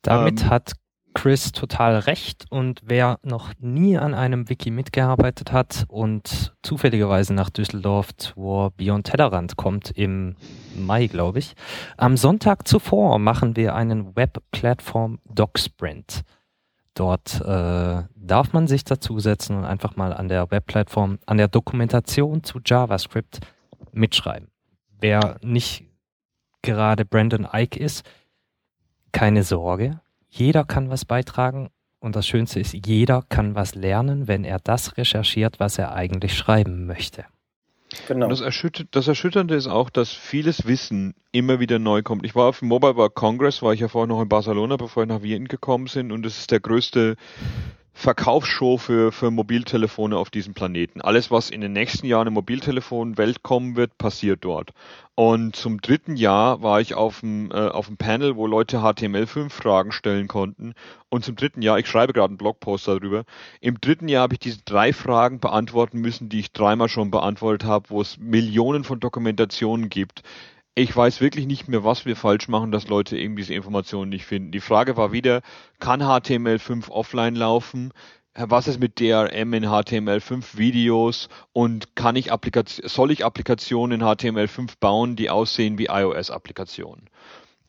Damit 0.02 0.44
ähm, 0.44 0.50
hat 0.50 0.72
Chris 1.16 1.54
total 1.54 1.98
recht 2.00 2.46
und 2.52 2.82
wer 2.84 3.20
noch 3.24 3.54
nie 3.60 3.98
an 3.98 4.14
einem 4.14 4.50
Wiki 4.50 4.70
mitgearbeitet 4.70 5.52
hat 5.52 5.86
und 5.88 6.54
zufälligerweise 6.62 7.34
nach 7.34 7.50
Düsseldorf 7.50 8.16
zur 8.18 8.72
Beyond 8.72 9.08
Tellerrand 9.08 9.56
kommt 9.56 9.90
im 9.92 10.36
Mai, 10.76 11.08
glaube 11.08 11.40
ich, 11.40 11.56
am 11.98 12.18
Sonntag 12.18 12.68
zuvor 12.68 13.18
machen 13.18 13.56
wir 13.56 13.76
einen 13.76 14.16
Web-Plattform 14.16 15.20
Doc 15.26 15.58
Sprint. 15.58 16.22
Dort 16.94 17.42
äh, 17.42 18.04
darf 18.16 18.54
man 18.54 18.68
sich 18.68 18.84
dazusetzen 18.84 19.58
und 19.58 19.66
einfach 19.66 19.96
mal 19.96 20.14
an 20.14 20.28
der 20.28 20.52
Web-Plattform, 20.52 21.20
an 21.26 21.38
der 21.38 21.48
Dokumentation 21.48 22.44
zu 22.44 22.60
JavaScript 22.64 23.40
mitschreiben. 23.94 24.50
Wer 25.00 25.38
nicht 25.42 25.86
gerade 26.62 27.06
Brandon 27.06 27.48
Ike 27.52 27.80
ist, 27.80 28.06
keine 29.12 29.44
Sorge, 29.44 30.02
jeder 30.38 30.66
kann 30.66 30.90
was 30.90 31.06
beitragen 31.06 31.70
und 32.00 32.16
das 32.16 32.28
Schönste 32.28 32.60
ist, 32.60 32.74
jeder 32.74 33.24
kann 33.30 33.56
was 33.56 33.74
lernen, 33.74 34.28
wenn 34.28 34.44
er 34.44 34.60
das 34.60 34.98
recherchiert, 34.98 35.60
was 35.60 35.78
er 35.78 35.94
eigentlich 35.94 36.38
schreiben 36.38 36.86
möchte. 36.86 37.26
Genau. 38.08 38.28
Das, 38.28 38.42
Erschütter 38.42 38.84
das 38.92 39.08
Erschütternde 39.08 39.56
ist 39.56 39.68
auch, 39.68 39.90
dass 39.90 40.12
vieles 40.12 40.66
Wissen 40.66 41.14
immer 41.32 41.60
wieder 41.60 41.80
neu 41.80 42.04
kommt. 42.04 42.26
Ich 42.26 42.36
war 42.36 42.50
auf 42.50 42.60
dem 42.60 42.68
Mobile 42.68 42.96
World 42.96 43.16
Congress, 43.16 43.62
war 43.62 43.74
ich 43.74 43.80
ja 43.80 43.88
vorher 43.88 44.08
noch 44.08 44.22
in 44.22 44.28
Barcelona, 44.28 44.76
bevor 44.76 45.04
wir 45.04 45.08
nach 45.08 45.22
Wien 45.22 45.48
gekommen 45.48 45.88
sind 45.88 46.12
und 46.12 46.26
es 46.26 46.38
ist 46.40 46.52
der 46.52 46.60
größte 46.60 47.16
Verkaufsshow 47.98 48.78
für, 48.78 49.14
für 49.14 49.32
Mobiltelefone 49.32 50.18
auf 50.18 50.30
diesem 50.30 50.54
Planeten. 50.54 51.00
Alles, 51.00 51.32
was 51.32 51.50
in 51.50 51.62
den 51.62 51.72
nächsten 51.72 52.06
Jahren 52.06 52.28
in 52.28 52.34
Mobiltelefonwelt 52.34 53.42
kommen 53.42 53.78
wird, 53.78 53.98
passiert 53.98 54.44
dort. 54.44 54.74
Und 55.16 55.56
zum 55.56 55.80
dritten 55.80 56.18
Jahr 56.18 56.62
war 56.62 56.82
ich 56.82 56.94
auf 56.94 57.22
dem, 57.22 57.52
äh, 57.52 57.70
auf 57.70 57.88
dem 57.88 57.96
Panel, 57.96 58.36
wo 58.36 58.48
Leute 58.48 58.80
HTML5-Fragen 58.80 59.94
stellen 59.94 60.28
konnten. 60.28 60.74
Und 61.08 61.24
zum 61.24 61.38
dritten 61.38 61.62
Jahr, 61.62 61.80
ich 61.80 61.88
schreibe 61.88 62.12
gerade 62.12 62.32
einen 62.32 62.38
Blogpost 62.38 62.86
darüber, 62.90 63.24
im 63.62 63.80
dritten 63.80 64.10
Jahr 64.10 64.24
habe 64.24 64.34
ich 64.34 64.40
diese 64.40 64.62
drei 64.66 64.92
Fragen 64.92 65.40
beantworten 65.40 66.02
müssen, 66.02 66.28
die 66.28 66.42
ich 66.42 66.52
dreimal 66.52 66.90
schon 66.90 67.12
beantwortet 67.12 67.66
habe, 67.66 67.90
wo 67.92 68.02
es 68.02 68.18
Millionen 68.18 68.84
von 68.84 69.00
Dokumentationen 69.00 69.88
gibt. 69.88 70.22
Ich 70.78 70.94
weiß 70.94 71.22
wirklich 71.22 71.46
nicht 71.46 71.70
mehr, 71.70 71.86
was 71.86 72.06
wir 72.06 72.18
falsch 72.18 72.50
machen, 72.50 72.72
dass 72.72 72.90
Leute 72.90 73.18
eben 73.18 73.38
diese 73.38 73.54
Informationen 73.54 74.10
nicht 74.10 74.26
finden. 74.26 74.52
Die 74.52 74.60
Frage 74.60 74.98
war 74.98 75.14
wieder, 75.14 75.42
kann 75.80 76.02
HTML5 76.02 76.90
offline 76.90 77.36
laufen? 77.36 77.94
was 78.38 78.68
ist 78.68 78.80
mit 78.80 79.00
DRM 79.00 79.54
in 79.54 79.66
HTML5 79.66 80.58
Videos 80.58 81.30
und 81.54 81.96
kann 81.96 82.18
ich 82.18 82.32
Applikation, 82.32 82.88
soll 82.90 83.12
ich 83.12 83.24
Applikationen 83.24 84.02
in 84.02 84.06
HTML5 84.06 84.74
bauen, 84.80 85.16
die 85.16 85.30
aussehen 85.30 85.78
wie 85.78 85.86
iOS-Applikationen? 85.86 87.10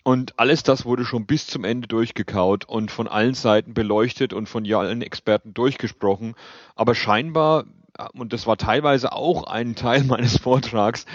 Und 0.02 0.38
alles 0.38 0.62
das 0.62 0.84
wurde 0.84 1.04
schon 1.04 1.26
bis 1.26 1.46
zum 1.46 1.64
Ende 1.64 1.88
durchgekaut 1.88 2.64
und 2.64 2.90
von 2.90 3.08
allen 3.08 3.34
Seiten 3.34 3.74
beleuchtet 3.74 4.32
und 4.32 4.48
von 4.48 4.64
allen 4.72 5.02
Experten 5.02 5.54
durchgesprochen. 5.54 6.34
Aber 6.74 6.94
scheinbar, 6.94 7.64
und 8.14 8.32
das 8.32 8.46
war 8.46 8.56
teilweise 8.56 9.12
auch 9.12 9.44
ein 9.44 9.76
Teil 9.76 10.04
meines 10.04 10.38
Vortrags, 10.38 11.06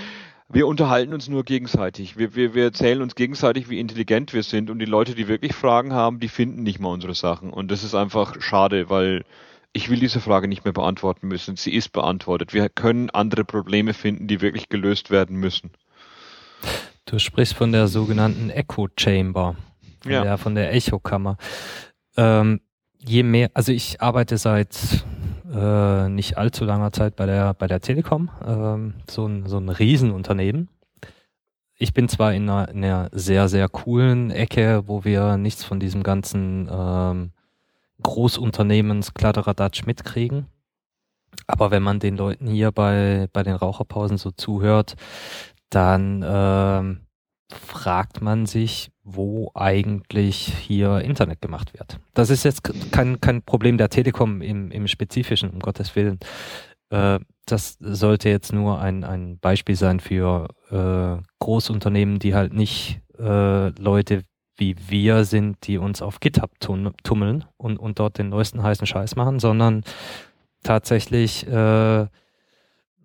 wir 0.54 0.68
unterhalten 0.68 1.14
uns 1.14 1.30
nur 1.30 1.44
gegenseitig. 1.44 2.18
Wir, 2.18 2.36
wir, 2.36 2.54
wir 2.54 2.66
erzählen 2.66 3.02
uns 3.02 3.16
gegenseitig, 3.16 3.70
wie 3.70 3.80
intelligent 3.80 4.34
wir 4.34 4.44
sind 4.44 4.70
und 4.70 4.80
die 4.80 4.86
Leute, 4.86 5.16
die 5.16 5.28
wirklich 5.28 5.54
Fragen 5.54 5.94
haben, 5.94 6.20
die 6.20 6.28
finden 6.28 6.64
nicht 6.64 6.80
mal 6.80 6.90
unsere 6.90 7.16
Sachen. 7.16 7.52
Und 7.52 7.72
das 7.72 7.84
ist 7.84 7.96
einfach 7.96 8.42
schade, 8.42 8.90
weil 8.90 9.24
ich 9.74 9.90
will 9.90 10.00
diese 10.00 10.20
Frage 10.20 10.48
nicht 10.48 10.66
mehr 10.66 10.74
beantworten 10.74 11.28
müssen. 11.28 11.56
Sie 11.56 11.74
ist 11.74 11.90
beantwortet. 11.94 12.54
Wir 12.54 12.70
können 12.70 13.10
andere 13.10 13.46
Probleme 13.46 13.94
finden, 13.94 14.28
die 14.28 14.42
wirklich 14.42 14.68
gelöst 14.70 15.12
werden 15.12 15.38
müssen. 15.38 15.72
Du 17.06 17.20
sprichst 17.20 17.54
von 17.54 17.72
der 17.72 17.88
sogenannten 17.88 18.50
Echo 18.50 18.90
Chamber, 18.98 19.56
von, 20.02 20.12
ja. 20.12 20.24
der, 20.24 20.38
von 20.38 20.56
der 20.56 20.74
Echokammer. 20.74 21.38
Ähm, 22.18 22.62
je 23.00 23.24
mehr, 23.24 23.50
also 23.54 23.72
ich 23.72 24.02
arbeite 24.02 24.38
seit 24.38 25.04
äh, 25.54 26.10
nicht 26.10 26.38
allzu 26.38 26.66
langer 26.66 26.92
Zeit 26.92 27.16
bei 27.16 27.26
der, 27.26 27.54
bei 27.54 27.68
der 27.68 27.82
Telekom, 27.82 28.30
ähm, 28.46 28.96
so, 29.10 29.26
ein, 29.26 29.46
so 29.48 29.58
ein 29.58 29.70
Riesenunternehmen. 29.70 30.70
Ich 31.78 31.94
bin 31.94 32.08
zwar 32.08 32.34
in 32.34 32.50
einer, 32.50 32.70
in 32.70 32.84
einer 32.84 33.10
sehr, 33.12 33.50
sehr 33.50 33.68
coolen 33.68 34.32
Ecke, 34.32 34.84
wo 34.88 35.04
wir 35.04 35.38
nichts 35.38 35.64
von 35.64 35.80
diesem 35.80 36.04
ganzen 36.04 36.70
ähm, 36.72 37.32
Großunternehmens 38.04 39.14
Kladderadatsch 39.14 39.86
mitkriegen. 39.86 40.48
Aber 41.48 41.72
wenn 41.72 41.84
man 41.84 42.00
den 42.00 42.18
Leuten 42.18 42.48
hier 42.48 42.72
bei, 42.72 43.28
bei 43.34 43.44
den 43.44 43.56
Raucherpausen 43.56 44.18
so 44.18 44.32
zuhört, 44.32 44.96
dann 45.70 46.24
ähm, 46.26 47.02
fragt 47.54 48.22
man 48.22 48.46
sich, 48.46 48.92
wo 49.04 49.52
eigentlich 49.54 50.54
hier 50.60 51.00
Internet 51.00 51.42
gemacht 51.42 51.74
wird. 51.74 52.00
Das 52.14 52.30
ist 52.30 52.44
jetzt 52.44 52.64
kein, 52.92 53.20
kein 53.22 53.42
Problem 53.42 53.78
der 53.78 53.90
Telekom 53.90 54.42
im, 54.42 54.72
im 54.72 54.88
Spezifischen, 54.88 55.50
um 55.50 55.60
Gottes 55.60 55.96
Willen. 55.96 56.20
Äh, 56.90 57.20
das 57.46 57.78
sollte 57.80 58.30
jetzt 58.30 58.54
nur 58.54 58.80
ein, 58.80 59.04
ein 59.04 59.40
Beispiel 59.40 59.76
sein 59.76 60.00
für 60.00 60.48
äh, 60.70 61.22
Großunternehmen, 61.40 62.20
die 62.20 62.36
halt 62.36 62.54
nicht 62.54 63.02
äh, 63.18 63.70
Leute 63.70 64.24
wie 64.58 64.76
wir 64.88 65.26
sind, 65.26 65.66
die 65.66 65.80
uns 65.80 66.02
auf 66.04 66.20
GitHub 66.20 66.52
tummeln 66.60 67.46
und, 67.58 67.78
und 67.78 68.00
dort 68.00 68.20
den 68.20 68.30
neuesten 68.30 68.62
heißen 68.62 68.86
Scheiß 68.86 69.16
machen, 69.16 69.40
sondern 69.40 69.84
tatsächlich 70.64 71.48
äh, 71.48 72.06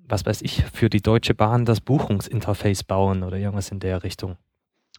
was 0.09 0.27
weiß 0.27 0.42
ich, 0.42 0.64
für 0.73 0.88
die 0.88 1.03
Deutsche 1.03 1.35
Bahn 1.35 1.64
das 1.64 1.81
Buchungsinterface 1.81 2.85
bauen 2.85 3.23
oder 3.23 3.37
irgendwas 3.37 3.71
in 3.71 3.81
der 3.81 4.03
Richtung. 4.03 4.37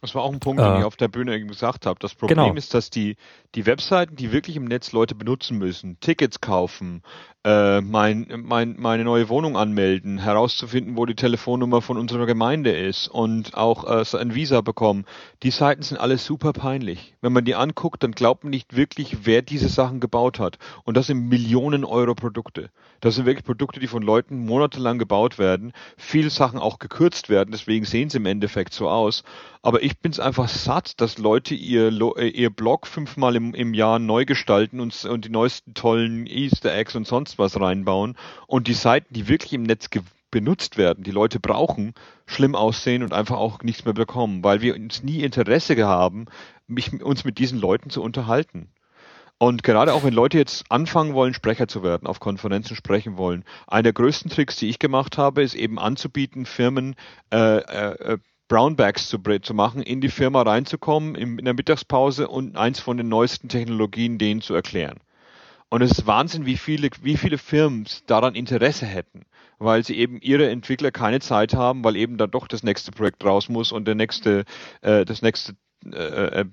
Das 0.00 0.14
war 0.14 0.22
auch 0.22 0.32
ein 0.32 0.38
Punkt, 0.38 0.60
den 0.60 0.74
äh, 0.74 0.78
ich 0.78 0.84
auf 0.84 0.96
der 0.96 1.08
Bühne 1.08 1.44
gesagt 1.44 1.86
habe. 1.86 1.98
Das 1.98 2.14
Problem 2.14 2.36
genau. 2.36 2.54
ist, 2.54 2.72
dass 2.72 2.88
die, 2.90 3.16
die 3.54 3.66
Webseiten, 3.66 4.14
die 4.14 4.30
wirklich 4.30 4.56
im 4.56 4.64
Netz 4.64 4.92
Leute 4.92 5.14
benutzen 5.16 5.58
müssen, 5.58 5.98
Tickets 5.98 6.40
kaufen, 6.40 7.02
äh, 7.48 7.80
mein, 7.80 8.26
mein, 8.44 8.76
meine 8.78 9.04
neue 9.04 9.30
Wohnung 9.30 9.56
anmelden, 9.56 10.18
herauszufinden, 10.18 10.98
wo 10.98 11.06
die 11.06 11.14
Telefonnummer 11.14 11.80
von 11.80 11.96
unserer 11.96 12.26
Gemeinde 12.26 12.72
ist 12.72 13.08
und 13.08 13.56
auch 13.56 13.84
äh, 13.84 14.18
ein 14.18 14.34
Visa 14.34 14.60
bekommen. 14.60 15.06
Die 15.42 15.50
Seiten 15.50 15.80
sind 15.80 15.96
alles 15.96 16.26
super 16.26 16.52
peinlich. 16.52 17.14
Wenn 17.22 17.32
man 17.32 17.46
die 17.46 17.54
anguckt, 17.54 18.02
dann 18.02 18.12
glaubt 18.12 18.44
man 18.44 18.50
nicht 18.50 18.76
wirklich, 18.76 19.24
wer 19.24 19.40
diese 19.40 19.70
Sachen 19.70 19.98
gebaut 19.98 20.38
hat. 20.38 20.58
Und 20.84 20.98
das 20.98 21.06
sind 21.06 21.30
Millionen 21.30 21.86
Euro 21.86 22.14
Produkte. 22.14 22.68
Das 23.00 23.14
sind 23.14 23.24
wirklich 23.24 23.44
Produkte, 23.44 23.80
die 23.80 23.86
von 23.86 24.02
Leuten 24.02 24.44
monatelang 24.44 24.98
gebaut 24.98 25.38
werden, 25.38 25.72
viele 25.96 26.30
Sachen 26.30 26.58
auch 26.58 26.78
gekürzt 26.78 27.28
werden, 27.28 27.52
deswegen 27.52 27.84
sehen 27.84 28.10
sie 28.10 28.18
im 28.18 28.26
Endeffekt 28.26 28.74
so 28.74 28.90
aus. 28.90 29.22
Aber 29.62 29.82
ich 29.82 29.98
bin 29.98 30.10
es 30.10 30.20
einfach 30.20 30.48
satt, 30.48 31.00
dass 31.00 31.18
Leute 31.18 31.54
ihr, 31.54 31.92
äh, 32.16 32.28
ihr 32.28 32.50
Blog 32.50 32.86
fünfmal 32.86 33.36
im, 33.36 33.54
im 33.54 33.74
Jahr 33.74 33.98
neu 33.98 34.24
gestalten 34.24 34.80
und, 34.80 35.04
und 35.04 35.24
die 35.24 35.30
neuesten 35.30 35.74
tollen 35.74 36.26
Easter 36.26 36.74
Eggs 36.74 36.96
und 36.96 37.06
sonst 37.06 37.37
was 37.38 37.60
reinbauen 37.60 38.16
und 38.46 38.68
die 38.68 38.74
Seiten, 38.74 39.12
die 39.14 39.28
wirklich 39.28 39.52
im 39.52 39.62
Netz 39.62 39.88
benutzt 40.30 40.76
werden, 40.76 41.04
die 41.04 41.10
Leute 41.10 41.40
brauchen, 41.40 41.94
schlimm 42.26 42.54
aussehen 42.54 43.02
und 43.02 43.12
einfach 43.12 43.36
auch 43.36 43.62
nichts 43.62 43.84
mehr 43.84 43.94
bekommen, 43.94 44.44
weil 44.44 44.60
wir 44.60 44.74
uns 44.74 45.02
nie 45.02 45.22
Interesse 45.22 45.76
haben, 45.86 46.26
mich, 46.66 47.02
uns 47.02 47.24
mit 47.24 47.38
diesen 47.38 47.58
Leuten 47.58 47.90
zu 47.90 48.02
unterhalten. 48.02 48.68
Und 49.38 49.62
gerade 49.62 49.94
auch 49.94 50.02
wenn 50.02 50.12
Leute 50.12 50.36
jetzt 50.36 50.64
anfangen 50.68 51.14
wollen, 51.14 51.32
Sprecher 51.32 51.68
zu 51.68 51.84
werden, 51.84 52.08
auf 52.08 52.18
Konferenzen 52.18 52.74
sprechen 52.74 53.16
wollen, 53.16 53.44
einer 53.68 53.84
der 53.84 53.92
größten 53.92 54.30
Tricks, 54.30 54.56
die 54.56 54.68
ich 54.68 54.80
gemacht 54.80 55.16
habe, 55.16 55.42
ist 55.42 55.54
eben 55.54 55.78
anzubieten, 55.78 56.44
Firmen 56.44 56.96
äh, 57.32 57.58
äh, 57.58 58.18
Brownbacks 58.48 59.08
zu, 59.08 59.18
zu 59.18 59.54
machen, 59.54 59.82
in 59.82 60.00
die 60.00 60.08
Firma 60.08 60.42
reinzukommen, 60.42 61.14
in, 61.14 61.38
in 61.38 61.44
der 61.44 61.54
Mittagspause 61.54 62.26
und 62.28 62.56
eins 62.56 62.80
von 62.80 62.96
den 62.96 63.08
neuesten 63.08 63.48
Technologien 63.48 64.18
denen 64.18 64.40
zu 64.40 64.54
erklären. 64.54 64.98
Und 65.70 65.82
es 65.82 65.92
ist 65.92 66.06
Wahnsinn, 66.06 66.46
wie 66.46 66.56
viele, 66.56 66.88
wie 67.02 67.16
viele 67.16 67.36
Firmen 67.36 67.86
daran 68.06 68.34
Interesse 68.34 68.86
hätten, 68.86 69.26
weil 69.58 69.84
sie 69.84 69.98
eben 69.98 70.20
ihre 70.20 70.48
Entwickler 70.48 70.90
keine 70.90 71.20
Zeit 71.20 71.54
haben, 71.54 71.84
weil 71.84 71.96
eben 71.96 72.16
dann 72.16 72.30
doch 72.30 72.48
das 72.48 72.62
nächste 72.62 72.90
Projekt 72.90 73.24
raus 73.24 73.48
muss 73.48 73.72
und 73.72 73.86
der 73.86 73.94
nächste, 73.94 74.44
äh, 74.80 75.04
das 75.04 75.22
nächste 75.22 75.54
äh, 75.84 76.40
äh 76.40 76.44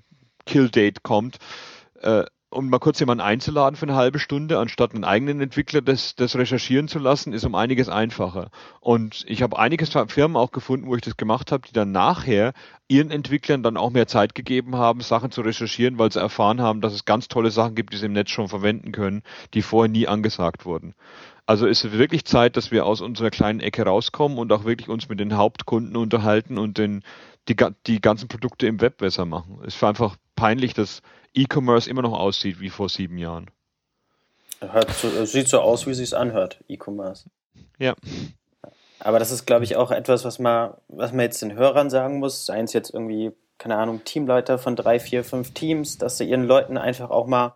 Kill-Date 0.44 1.02
kommt. 1.02 1.38
Äh, 2.00 2.24
um 2.50 2.68
mal 2.70 2.78
kurz 2.78 3.00
jemanden 3.00 3.22
einzuladen 3.22 3.76
für 3.76 3.86
eine 3.86 3.96
halbe 3.96 4.18
Stunde, 4.18 4.58
anstatt 4.58 4.94
einen 4.94 5.04
eigenen 5.04 5.40
Entwickler 5.40 5.82
das, 5.82 6.14
das 6.14 6.36
recherchieren 6.36 6.88
zu 6.88 6.98
lassen, 6.98 7.32
ist 7.32 7.44
um 7.44 7.54
einiges 7.54 7.88
einfacher. 7.88 8.50
Und 8.80 9.24
ich 9.26 9.42
habe 9.42 9.58
einige 9.58 9.86
Firmen 9.86 10.36
auch 10.36 10.52
gefunden, 10.52 10.86
wo 10.86 10.94
ich 10.94 11.02
das 11.02 11.16
gemacht 11.16 11.50
habe, 11.50 11.66
die 11.66 11.72
dann 11.72 11.92
nachher 11.92 12.52
ihren 12.88 13.10
Entwicklern 13.10 13.62
dann 13.62 13.76
auch 13.76 13.90
mehr 13.90 14.06
Zeit 14.06 14.34
gegeben 14.34 14.76
haben, 14.76 15.00
Sachen 15.00 15.32
zu 15.32 15.40
recherchieren, 15.40 15.98
weil 15.98 16.12
sie 16.12 16.20
erfahren 16.20 16.60
haben, 16.60 16.80
dass 16.80 16.92
es 16.92 17.04
ganz 17.04 17.28
tolle 17.28 17.50
Sachen 17.50 17.74
gibt, 17.74 17.92
die 17.92 17.96
sie 17.96 18.06
im 18.06 18.12
Netz 18.12 18.30
schon 18.30 18.48
verwenden 18.48 18.92
können, 18.92 19.22
die 19.54 19.62
vorher 19.62 19.90
nie 19.90 20.06
angesagt 20.06 20.64
wurden. 20.64 20.94
Also 21.46 21.66
ist 21.66 21.84
es 21.84 21.92
wirklich 21.92 22.24
Zeit, 22.24 22.56
dass 22.56 22.72
wir 22.72 22.86
aus 22.86 23.00
unserer 23.00 23.30
kleinen 23.30 23.60
Ecke 23.60 23.84
rauskommen 23.84 24.38
und 24.38 24.52
auch 24.52 24.64
wirklich 24.64 24.88
uns 24.88 25.08
mit 25.08 25.20
den 25.20 25.36
Hauptkunden 25.36 25.96
unterhalten 25.96 26.58
und 26.58 26.76
den, 26.76 27.02
die, 27.48 27.56
die 27.86 28.00
ganzen 28.00 28.28
Produkte 28.28 28.66
im 28.66 28.80
Web 28.80 28.98
besser 28.98 29.24
machen. 29.24 29.60
Es 29.66 29.76
ist 29.76 29.84
einfach 29.84 30.16
peinlich, 30.34 30.74
dass 30.74 31.02
E-Commerce 31.34 31.88
immer 31.88 32.02
noch 32.02 32.18
aussieht 32.18 32.60
wie 32.60 32.70
vor 32.70 32.88
sieben 32.88 33.18
Jahren. 33.18 33.50
So, 34.94 35.24
sieht 35.24 35.48
so 35.48 35.60
aus, 35.60 35.86
wie 35.86 35.90
es 35.90 35.98
sich 35.98 36.16
anhört, 36.16 36.62
E-Commerce. 36.68 37.28
Ja. 37.78 37.94
Aber 39.00 39.18
das 39.18 39.30
ist, 39.30 39.46
glaube 39.46 39.64
ich, 39.64 39.76
auch 39.76 39.90
etwas, 39.90 40.24
was 40.24 40.38
man, 40.38 40.74
was 40.88 41.12
man 41.12 41.20
jetzt 41.20 41.42
den 41.42 41.54
Hörern 41.54 41.90
sagen 41.90 42.18
muss. 42.18 42.46
Seien 42.46 42.64
es 42.64 42.72
jetzt 42.72 42.92
irgendwie, 42.92 43.32
keine 43.58 43.76
Ahnung, 43.76 44.02
Teamleiter 44.04 44.58
von 44.58 44.74
drei, 44.74 44.98
vier, 44.98 45.24
fünf 45.24 45.52
Teams, 45.52 45.98
dass 45.98 46.16
sie 46.18 46.28
ihren 46.28 46.44
Leuten 46.44 46.78
einfach 46.78 47.10
auch 47.10 47.26
mal 47.26 47.54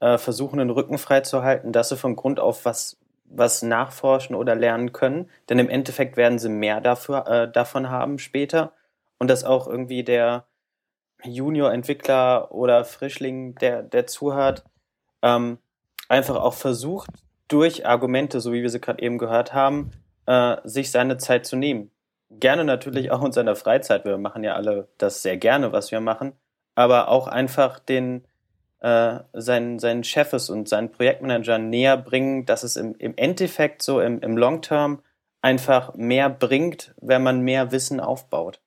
äh, 0.00 0.18
versuchen, 0.18 0.58
den 0.58 0.70
Rücken 0.70 0.98
frei 0.98 1.20
zu 1.20 1.42
halten, 1.42 1.72
dass 1.72 1.88
sie 1.88 1.96
von 1.96 2.16
Grund 2.16 2.38
auf 2.38 2.66
was, 2.66 2.98
was 3.24 3.62
nachforschen 3.62 4.36
oder 4.36 4.54
lernen 4.54 4.92
können. 4.92 5.30
Denn 5.48 5.58
im 5.58 5.70
Endeffekt 5.70 6.18
werden 6.18 6.38
sie 6.38 6.50
mehr 6.50 6.82
dafür, 6.82 7.26
äh, 7.26 7.50
davon 7.50 7.88
haben 7.88 8.18
später. 8.18 8.72
Und 9.24 9.28
dass 9.28 9.42
auch 9.42 9.66
irgendwie 9.66 10.04
der, 10.04 10.44
Junior-Entwickler 11.26 12.52
oder 12.52 12.84
Frischling, 12.84 13.54
der, 13.56 13.82
der 13.82 14.06
zuhört, 14.06 14.64
ähm, 15.22 15.58
einfach 16.08 16.36
auch 16.36 16.52
versucht, 16.52 17.08
durch 17.48 17.86
Argumente, 17.86 18.40
so 18.40 18.52
wie 18.52 18.60
wir 18.62 18.68
sie 18.70 18.80
gerade 18.80 19.02
eben 19.02 19.18
gehört 19.18 19.54
haben, 19.54 19.92
äh, 20.26 20.56
sich 20.64 20.90
seine 20.90 21.16
Zeit 21.16 21.46
zu 21.46 21.56
nehmen. 21.56 21.90
Gerne 22.30 22.64
natürlich 22.64 23.10
auch 23.10 23.24
in 23.24 23.32
seiner 23.32 23.56
Freizeit. 23.56 24.04
Wir 24.04 24.18
machen 24.18 24.44
ja 24.44 24.54
alle 24.54 24.88
das 24.98 25.22
sehr 25.22 25.36
gerne, 25.36 25.72
was 25.72 25.90
wir 25.90 26.00
machen, 26.00 26.32
aber 26.74 27.08
auch 27.08 27.28
einfach 27.28 27.78
den 27.78 28.26
äh, 28.80 29.20
seinen, 29.32 29.78
seinen 29.78 30.04
Chefs 30.04 30.50
und 30.50 30.68
seinen 30.68 30.90
Projektmanagern 30.90 31.70
näher 31.70 31.96
bringen, 31.96 32.44
dass 32.44 32.64
es 32.64 32.76
im, 32.76 32.94
im 32.98 33.14
Endeffekt 33.16 33.82
so 33.82 34.00
im, 34.00 34.20
im 34.20 34.36
Long 34.36 34.60
Term 34.60 35.00
einfach 35.40 35.94
mehr 35.94 36.28
bringt, 36.28 36.94
wenn 37.00 37.22
man 37.22 37.40
mehr 37.40 37.72
Wissen 37.72 38.00
aufbaut. 38.00 38.60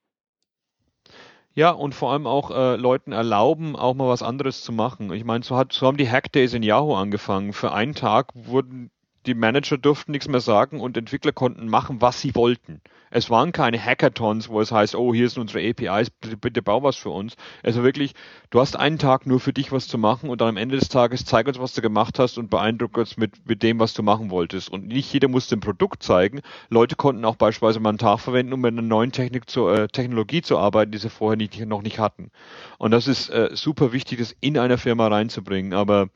Ja, 1.58 1.72
und 1.72 1.96
vor 1.96 2.12
allem 2.12 2.28
auch 2.28 2.52
äh, 2.52 2.76
Leuten 2.76 3.12
erlauben, 3.14 3.76
auch 3.76 3.96
mal 3.96 4.08
was 4.08 4.22
anderes 4.22 4.62
zu 4.62 4.72
machen. 4.72 5.12
Ich 5.12 5.24
meine, 5.24 5.44
so, 5.44 5.58
hat, 5.58 5.74
so 5.74 5.88
haben 5.88 5.98
die 5.98 6.08
Hackdays 6.10 6.54
in 6.54 6.62
Yahoo 6.62 6.94
angefangen. 6.94 7.52
Für 7.52 7.72
einen 7.72 7.96
Tag 7.96 8.28
wurden 8.36 8.92
die 9.28 9.36
Manager 9.36 9.78
durften 9.78 10.14
nichts 10.14 10.28
mehr 10.28 10.40
sagen 10.40 10.80
und 10.80 10.98
Entwickler 10.98 11.34
konnten 11.34 11.68
machen, 11.68 12.02
was 12.02 12.22
sie 12.22 12.34
wollten. 12.34 12.82
Es 13.10 13.30
waren 13.30 13.52
keine 13.52 13.84
Hackathons, 13.84 14.50
wo 14.50 14.60
es 14.60 14.72
heißt, 14.72 14.96
oh, 14.96 15.14
hier 15.14 15.30
sind 15.30 15.42
unsere 15.42 15.68
APIs, 15.68 16.10
bitte, 16.10 16.38
bitte 16.38 16.62
bau 16.62 16.84
was 16.84 16.98
für 16.98 17.10
uns. 17.10 17.36
Also 17.64 17.84
wirklich, 17.84 18.14
du 18.50 18.60
hast 18.60 18.76
einen 18.78 18.98
Tag 18.98 19.26
nur 19.26 19.40
für 19.40 19.54
dich 19.54 19.72
was 19.72 19.88
zu 19.88 19.98
machen 19.98 20.30
und 20.30 20.42
dann 20.42 20.50
am 20.50 20.58
Ende 20.58 20.78
des 20.78 20.90
Tages 20.90 21.26
zeig 21.26 21.48
uns, 21.48 21.60
was 21.60 21.74
du 21.74 21.82
gemacht 21.82 22.20
hast 22.20 22.38
und 22.38 22.50
beeindruck 22.50 22.98
uns 22.98 23.18
mit, 23.18 23.48
mit 23.48 23.64
dem, 23.64 23.80
was 23.80 23.94
du 23.94 24.04
machen 24.04 24.30
wolltest. 24.30 24.70
Und 24.70 24.88
nicht 24.88 25.12
jeder 25.14 25.30
musste 25.30 25.56
ein 25.56 25.62
Produkt 25.62 26.04
zeigen. 26.04 26.42
Leute 26.70 26.96
konnten 26.96 27.24
auch 27.24 27.36
beispielsweise 27.36 27.80
mal 27.80 27.90
einen 27.90 27.98
Tag 27.98 28.20
verwenden, 28.20 28.54
um 28.54 28.62
mit 28.62 28.74
einer 28.74 28.82
neuen 28.82 29.12
Technik 29.12 29.50
zu, 29.50 29.70
äh, 29.70 29.88
Technologie 29.88 30.42
zu 30.42 30.58
arbeiten, 30.58 30.92
die 30.92 30.98
sie 30.98 31.10
vorher 31.10 31.38
nicht, 31.38 31.60
noch 31.66 31.82
nicht 31.82 32.00
hatten. 32.00 32.32
Und 32.78 32.92
das 32.92 33.08
ist 33.08 33.30
äh, 33.30 33.50
super 33.54 33.94
wichtig, 33.94 34.20
das 34.20 34.36
in 34.42 34.58
einer 34.58 34.78
Firma 34.78 35.08
reinzubringen. 35.08 35.74
Aber 35.74 36.10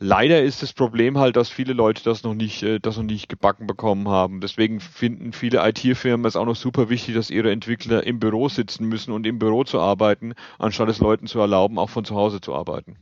Leider 0.00 0.42
ist 0.42 0.62
das 0.62 0.72
Problem 0.72 1.18
halt, 1.18 1.36
dass 1.36 1.48
viele 1.48 1.72
Leute 1.72 2.02
das 2.02 2.24
noch 2.24 2.34
nicht, 2.34 2.62
äh, 2.62 2.80
das 2.80 2.96
noch 2.96 3.04
nicht 3.04 3.28
gebacken 3.28 3.66
bekommen 3.66 4.08
haben. 4.08 4.40
Deswegen 4.40 4.80
finden 4.80 5.32
viele 5.32 5.66
IT-Firmen 5.68 6.26
es 6.26 6.36
auch 6.36 6.46
noch 6.46 6.56
super 6.56 6.88
wichtig, 6.88 7.14
dass 7.14 7.30
ihre 7.30 7.52
Entwickler 7.52 8.04
im 8.04 8.18
Büro 8.18 8.48
sitzen 8.48 8.88
müssen 8.88 9.12
und 9.12 9.26
im 9.26 9.38
Büro 9.38 9.62
zu 9.64 9.80
arbeiten, 9.80 10.34
anstatt 10.58 10.88
es 10.88 10.98
Leuten 10.98 11.26
zu 11.26 11.38
erlauben, 11.38 11.78
auch 11.78 11.90
von 11.90 12.04
zu 12.04 12.16
Hause 12.16 12.40
zu 12.40 12.54
arbeiten. 12.54 12.96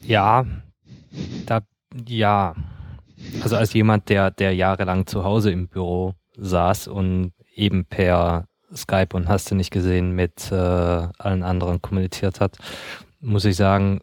Ja, 0.00 0.46
da, 1.46 1.60
ja. 2.06 2.54
Also 3.42 3.56
als 3.56 3.72
jemand, 3.72 4.08
der, 4.08 4.30
der 4.30 4.54
jahrelang 4.54 5.06
zu 5.06 5.24
Hause 5.24 5.50
im 5.50 5.68
Büro 5.68 6.14
saß 6.36 6.88
und 6.88 7.32
eben 7.54 7.84
per 7.84 8.46
Skype 8.74 9.14
und 9.14 9.28
hast 9.28 9.50
du 9.50 9.54
nicht 9.54 9.70
gesehen 9.70 10.12
mit 10.12 10.50
äh, 10.50 10.54
allen 10.54 11.42
anderen 11.42 11.82
kommuniziert 11.82 12.40
hat, 12.40 12.56
muss 13.20 13.44
ich 13.44 13.56
sagen, 13.56 14.00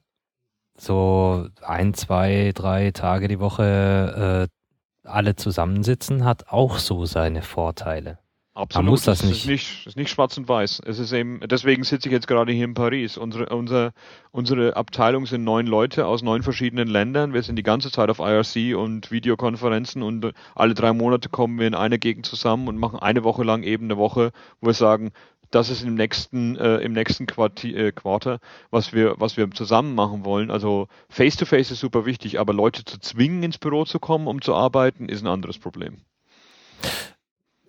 so 0.82 1.48
ein, 1.62 1.94
zwei, 1.94 2.52
drei 2.54 2.92
Tage 2.92 3.28
die 3.28 3.40
Woche 3.40 4.48
äh, 4.50 5.08
alle 5.08 5.36
zusammensitzen, 5.36 6.24
hat 6.26 6.50
auch 6.50 6.78
so 6.78 7.06
seine 7.06 7.42
Vorteile. 7.42 8.20
Absolut. 8.60 8.86
Man 8.86 8.92
muss 8.92 9.04
das 9.04 9.24
nicht. 9.24 9.32
Es 9.32 9.40
ist 9.40 9.48
nicht, 9.48 9.88
ist 9.88 9.96
nicht 9.96 10.10
schwarz 10.10 10.38
und 10.38 10.50
weiß. 10.50 10.82
Es 10.86 11.00
ist 11.00 11.14
eben, 11.14 11.40
deswegen 11.48 11.86
sitze 11.86 12.10
ich 12.10 12.14
jetzt 12.14 12.28
gerade 12.28 12.52
hier 12.52 12.66
in 12.66 12.74
Paris. 12.74 13.18
Unsere, 13.18 13.46
unsere, 13.56 13.94
unsere 14.32 14.76
Abteilung 14.76 15.26
sind 15.26 15.46
neun 15.46 15.66
Leute 15.66 16.06
aus 16.06 16.24
neun 16.24 16.44
verschiedenen 16.44 16.90
Ländern. 16.90 17.34
Wir 17.34 17.42
sind 17.42 17.56
die 17.56 17.64
ganze 17.64 17.90
Zeit 17.90 18.10
auf 18.10 18.20
IRC 18.20 18.76
und 18.76 19.12
Videokonferenzen 19.12 20.04
und 20.04 20.34
alle 20.56 20.74
drei 20.74 20.92
Monate 20.92 21.30
kommen 21.30 21.58
wir 21.58 21.68
in 21.68 21.76
eine 21.76 22.00
Gegend 22.00 22.26
zusammen 22.26 22.68
und 22.68 22.78
machen 22.78 23.00
eine 23.00 23.24
Woche 23.24 23.44
lang 23.44 23.64
eben 23.64 23.86
eine 23.86 23.98
Woche, 23.98 24.32
wo 24.60 24.68
wir 24.68 24.74
sagen, 24.74 25.12
das 25.52 25.70
ist 25.70 25.84
im 25.84 25.96
nächsten, 25.96 26.56
äh, 26.58 26.78
im 26.78 26.94
nächsten 26.94 27.26
Quarti 27.26 27.76
äh, 27.76 27.92
Quarter, 27.92 28.40
was 28.72 28.94
wir, 28.94 29.16
was 29.20 29.38
wir 29.38 29.50
zusammen 29.52 29.96
machen 29.96 30.26
wollen. 30.26 30.52
Also 30.52 30.88
Face-to-Face 31.10 31.68
-face 31.70 31.74
ist 31.74 31.80
super 31.80 32.06
wichtig, 32.06 32.40
aber 32.40 32.54
Leute 32.54 32.86
zu 32.86 33.00
zwingen, 33.00 33.44
ins 33.44 33.58
Büro 33.58 33.86
zu 33.86 34.00
kommen, 34.00 34.28
um 34.28 34.42
zu 34.42 34.54
arbeiten, 34.54 35.10
ist 35.10 35.22
ein 35.22 35.28
anderes 35.28 35.58
Problem. 35.58 35.98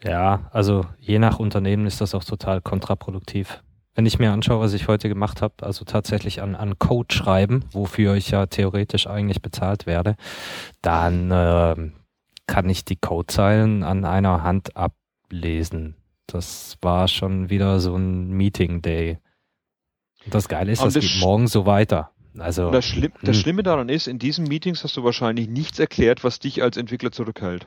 Ja, 0.03 0.49
also 0.53 0.87
je 0.99 1.19
nach 1.19 1.39
Unternehmen 1.39 1.87
ist 1.87 2.01
das 2.01 2.15
auch 2.15 2.25
total 2.25 2.61
kontraproduktiv. 2.61 3.63
Wenn 3.95 4.07
ich 4.07 4.19
mir 4.19 4.33
anschaue, 4.33 4.61
was 4.61 4.73
ich 4.73 4.89
heute 4.89 5.09
gemacht 5.09 5.43
habe, 5.43 5.55
also 5.63 5.85
tatsächlich 5.85 6.41
an, 6.41 6.55
an 6.55 6.79
Code 6.79 7.15
schreiben, 7.15 7.65
wofür 7.73 8.15
ich 8.15 8.31
ja 8.31 8.47
theoretisch 8.47 9.07
eigentlich 9.07 9.43
bezahlt 9.43 9.85
werde, 9.87 10.17
dann 10.81 11.31
äh, 11.31 11.91
kann 12.47 12.69
ich 12.69 12.85
die 12.85 12.97
Codezeilen 12.97 13.83
an 13.83 14.05
einer 14.05 14.43
Hand 14.43 14.77
ablesen 14.77 15.97
das 16.35 16.79
war 16.81 17.09
schon 17.09 17.51
wieder 17.51 17.81
so 17.81 17.97
ein 17.97 18.31
Meeting-Day. 18.31 19.19
Das 20.27 20.49
Geile 20.49 20.73
ist, 20.73 20.83
das, 20.83 20.95
das 20.95 21.05
geht 21.05 21.21
morgen 21.21 21.47
so 21.47 21.67
weiter. 21.67 22.11
Also, 22.39 22.71
das, 22.71 22.85
Schlimm, 22.85 23.13
das 23.23 23.37
hm. 23.37 23.43
Schlimme 23.43 23.63
daran 23.63 23.89
ist, 23.89 24.07
in 24.07 24.19
diesen 24.19 24.47
Meetings 24.47 24.85
hast 24.85 24.97
du 24.97 25.05
wahrscheinlich 25.05 25.49
nichts 25.49 25.79
erklärt, 25.79 26.23
was 26.23 26.39
dich 26.39 26.63
als 26.63 26.77
Entwickler 26.77 27.11
zurückhält. 27.11 27.67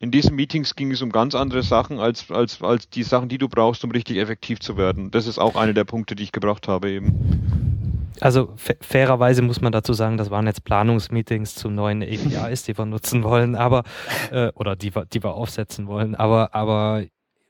In 0.00 0.12
diesen 0.12 0.36
Meetings 0.36 0.76
ging 0.76 0.92
es 0.92 1.02
um 1.02 1.10
ganz 1.10 1.34
andere 1.34 1.62
Sachen 1.62 1.98
als, 1.98 2.30
als, 2.30 2.62
als 2.62 2.88
die 2.88 3.02
Sachen, 3.02 3.28
die 3.28 3.38
du 3.38 3.48
brauchst, 3.48 3.82
um 3.82 3.90
richtig 3.90 4.18
effektiv 4.18 4.60
zu 4.60 4.76
werden. 4.76 5.10
Das 5.10 5.26
ist 5.26 5.38
auch 5.38 5.56
einer 5.56 5.72
der 5.72 5.84
Punkte, 5.84 6.14
die 6.14 6.22
ich 6.22 6.32
gebracht 6.32 6.68
habe 6.68 6.88
eben. 6.88 8.08
Also 8.20 8.54
fairerweise 8.80 9.42
muss 9.42 9.60
man 9.60 9.72
dazu 9.72 9.92
sagen, 9.92 10.16
das 10.16 10.30
waren 10.30 10.46
jetzt 10.46 10.64
Planungsmeetings 10.64 11.54
zu 11.54 11.68
neuen 11.68 12.02
APIs, 12.02 12.62
die 12.64 12.78
wir 12.78 12.86
nutzen 12.86 13.22
wollen, 13.24 13.54
aber 13.54 13.84
äh, 14.30 14.50
oder 14.54 14.76
die 14.76 14.94
wir, 14.94 15.04
die 15.04 15.22
wir 15.22 15.34
aufsetzen 15.34 15.86
wollen. 15.86 16.14
Aber, 16.14 16.54
aber 16.54 17.04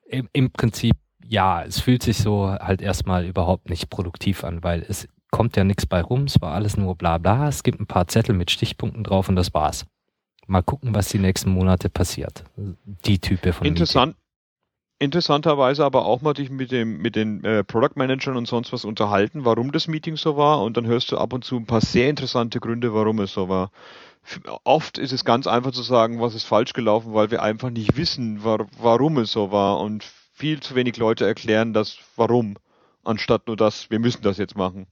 im, 0.08 0.28
im 0.32 0.50
Prinzip 0.50 0.96
ja, 1.28 1.62
es 1.62 1.80
fühlt 1.80 2.02
sich 2.02 2.18
so 2.18 2.48
halt 2.48 2.80
erstmal 2.80 3.26
überhaupt 3.26 3.68
nicht 3.68 3.90
produktiv 3.90 4.44
an, 4.44 4.62
weil 4.62 4.84
es 4.88 5.08
kommt 5.30 5.56
ja 5.56 5.64
nichts 5.64 5.84
bei 5.84 6.00
rum, 6.00 6.24
es 6.24 6.40
war 6.40 6.54
alles 6.54 6.76
nur 6.78 6.96
bla 6.96 7.18
bla, 7.18 7.48
es 7.48 7.62
gibt 7.62 7.80
ein 7.80 7.86
paar 7.86 8.08
Zettel 8.08 8.34
mit 8.34 8.50
Stichpunkten 8.50 9.04
drauf 9.04 9.28
und 9.28 9.36
das 9.36 9.52
war's. 9.52 9.86
Mal 10.46 10.62
gucken, 10.62 10.94
was 10.94 11.10
die 11.10 11.18
nächsten 11.18 11.50
Monate 11.50 11.90
passiert. 11.90 12.44
Die 12.56 13.18
Type 13.18 13.52
von 13.52 13.66
Interessant. 13.66 14.12
Meeting. 14.12 14.22
Interessanterweise 15.00 15.84
aber 15.84 16.06
auch 16.06 16.22
mal 16.22 16.32
dich 16.32 16.50
mit 16.50 16.72
dem 16.72 16.98
mit 17.00 17.14
den 17.14 17.44
äh, 17.44 17.62
Product 17.62 17.92
Managern 17.94 18.36
und 18.36 18.48
sonst 18.48 18.72
was 18.72 18.84
unterhalten, 18.84 19.44
warum 19.44 19.70
das 19.70 19.86
Meeting 19.86 20.16
so 20.16 20.36
war 20.36 20.62
und 20.62 20.76
dann 20.76 20.86
hörst 20.86 21.12
du 21.12 21.18
ab 21.18 21.32
und 21.32 21.44
zu 21.44 21.56
ein 21.56 21.66
paar 21.66 21.82
sehr 21.82 22.10
interessante 22.10 22.58
Gründe, 22.58 22.92
warum 22.94 23.20
es 23.20 23.32
so 23.32 23.48
war 23.48 23.70
oft 24.64 24.98
ist 24.98 25.12
es 25.12 25.24
ganz 25.24 25.46
einfach 25.46 25.72
zu 25.72 25.82
sagen, 25.82 26.20
was 26.20 26.34
ist 26.34 26.44
falsch 26.44 26.72
gelaufen, 26.72 27.14
weil 27.14 27.30
wir 27.30 27.42
einfach 27.42 27.70
nicht 27.70 27.96
wissen, 27.96 28.44
war, 28.44 28.66
warum 28.78 29.18
es 29.18 29.32
so 29.32 29.50
war 29.50 29.80
und 29.80 30.04
viel 30.32 30.60
zu 30.60 30.74
wenig 30.74 30.96
Leute 30.96 31.26
erklären 31.26 31.72
das 31.72 31.98
Warum, 32.16 32.56
anstatt 33.04 33.46
nur 33.46 33.56
das, 33.56 33.90
wir 33.90 33.98
müssen 33.98 34.22
das 34.22 34.38
jetzt 34.38 34.56
machen. 34.56 34.86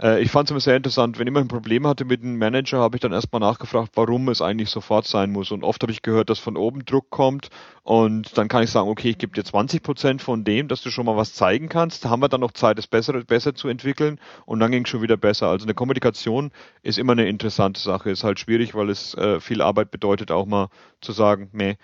Äh, 0.00 0.22
ich 0.22 0.30
fand 0.30 0.48
es 0.48 0.50
immer 0.50 0.60
sehr 0.60 0.76
interessant, 0.76 1.18
wenn 1.18 1.26
ich 1.26 1.30
immer 1.30 1.40
ein 1.40 1.48
Problem 1.48 1.86
hatte 1.86 2.04
mit 2.04 2.22
einem 2.22 2.38
Manager, 2.38 2.78
habe 2.78 2.96
ich 2.96 3.00
dann 3.00 3.12
erstmal 3.12 3.40
nachgefragt, 3.40 3.92
warum 3.94 4.28
es 4.28 4.42
eigentlich 4.42 4.70
sofort 4.70 5.06
sein 5.06 5.30
muss. 5.30 5.50
Und 5.50 5.64
oft 5.64 5.82
habe 5.82 5.92
ich 5.92 6.02
gehört, 6.02 6.30
dass 6.30 6.38
von 6.38 6.56
oben 6.56 6.84
Druck 6.84 7.10
kommt 7.10 7.48
und 7.82 8.36
dann 8.36 8.48
kann 8.48 8.62
ich 8.62 8.70
sagen, 8.70 8.88
okay, 8.88 9.10
ich 9.10 9.18
gebe 9.18 9.34
dir 9.34 9.44
20 9.44 9.82
Prozent 9.82 10.22
von 10.22 10.44
dem, 10.44 10.68
dass 10.68 10.82
du 10.82 10.90
schon 10.90 11.06
mal 11.06 11.16
was 11.16 11.34
zeigen 11.34 11.68
kannst. 11.68 12.04
Da 12.04 12.10
haben 12.10 12.20
wir 12.20 12.28
dann 12.28 12.40
noch 12.40 12.52
Zeit, 12.52 12.78
es 12.78 12.86
besser, 12.86 13.12
besser 13.24 13.54
zu 13.54 13.68
entwickeln 13.68 14.18
und 14.46 14.60
dann 14.60 14.70
ging 14.70 14.84
es 14.84 14.88
schon 14.88 15.02
wieder 15.02 15.16
besser. 15.16 15.48
Also 15.48 15.66
eine 15.66 15.74
Kommunikation 15.74 16.50
ist 16.82 16.98
immer 16.98 17.12
eine 17.12 17.28
interessante 17.28 17.80
Sache. 17.80 18.10
Ist 18.10 18.24
halt 18.24 18.40
schwierig, 18.40 18.74
weil 18.74 18.90
es 18.90 19.14
äh, 19.14 19.40
viel 19.40 19.62
Arbeit 19.62 19.90
bedeutet, 19.90 20.30
auch 20.30 20.46
mal 20.46 20.68
zu 21.00 21.12
sagen, 21.12 21.50
nee. 21.52 21.76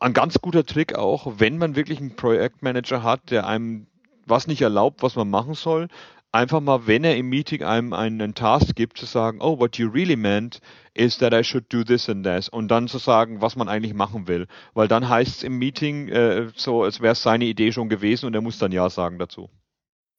Ein 0.00 0.12
ganz 0.12 0.40
guter 0.40 0.64
Trick 0.64 0.94
auch, 0.94 1.32
wenn 1.38 1.58
man 1.58 1.74
wirklich 1.74 1.98
einen 1.98 2.14
Projektmanager 2.14 3.02
hat, 3.02 3.32
der 3.32 3.48
einem 3.48 3.88
was 4.24 4.46
nicht 4.46 4.62
erlaubt, 4.62 5.02
was 5.02 5.16
man 5.16 5.28
machen 5.28 5.54
soll, 5.54 5.88
einfach 6.32 6.60
mal, 6.60 6.86
wenn 6.86 7.04
er 7.04 7.16
im 7.16 7.28
Meeting 7.28 7.62
einem 7.62 7.92
einen 7.92 8.34
Task 8.34 8.74
gibt, 8.74 8.98
zu 8.98 9.06
sagen, 9.06 9.40
oh, 9.40 9.58
what 9.58 9.76
you 9.76 9.88
really 9.88 10.16
meant 10.16 10.60
is 10.94 11.18
that 11.18 11.32
I 11.32 11.42
should 11.42 11.72
do 11.72 11.84
this 11.84 12.08
and 12.08 12.24
this 12.24 12.48
und 12.48 12.68
dann 12.68 12.88
zu 12.88 12.98
sagen, 12.98 13.40
was 13.40 13.56
man 13.56 13.68
eigentlich 13.68 13.94
machen 13.94 14.28
will, 14.28 14.46
weil 14.74 14.88
dann 14.88 15.08
heißt 15.08 15.38
es 15.38 15.42
im 15.42 15.58
Meeting 15.58 16.08
äh, 16.08 16.48
so, 16.54 16.82
als 16.82 17.00
wäre 17.00 17.12
es 17.12 17.22
seine 17.22 17.44
Idee 17.44 17.72
schon 17.72 17.88
gewesen 17.88 18.26
und 18.26 18.34
er 18.34 18.40
muss 18.40 18.58
dann 18.58 18.72
ja 18.72 18.88
sagen 18.90 19.18
dazu. 19.18 19.50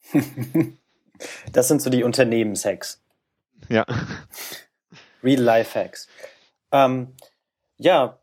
das 1.51 1.67
sind 1.67 1.81
so 1.81 1.89
die 1.89 2.03
Unternehmenshacks. 2.03 3.01
Ja. 3.69 3.85
Real-Life-Hacks. 5.23 6.07
Ähm, 6.71 7.13
ja, 7.77 8.19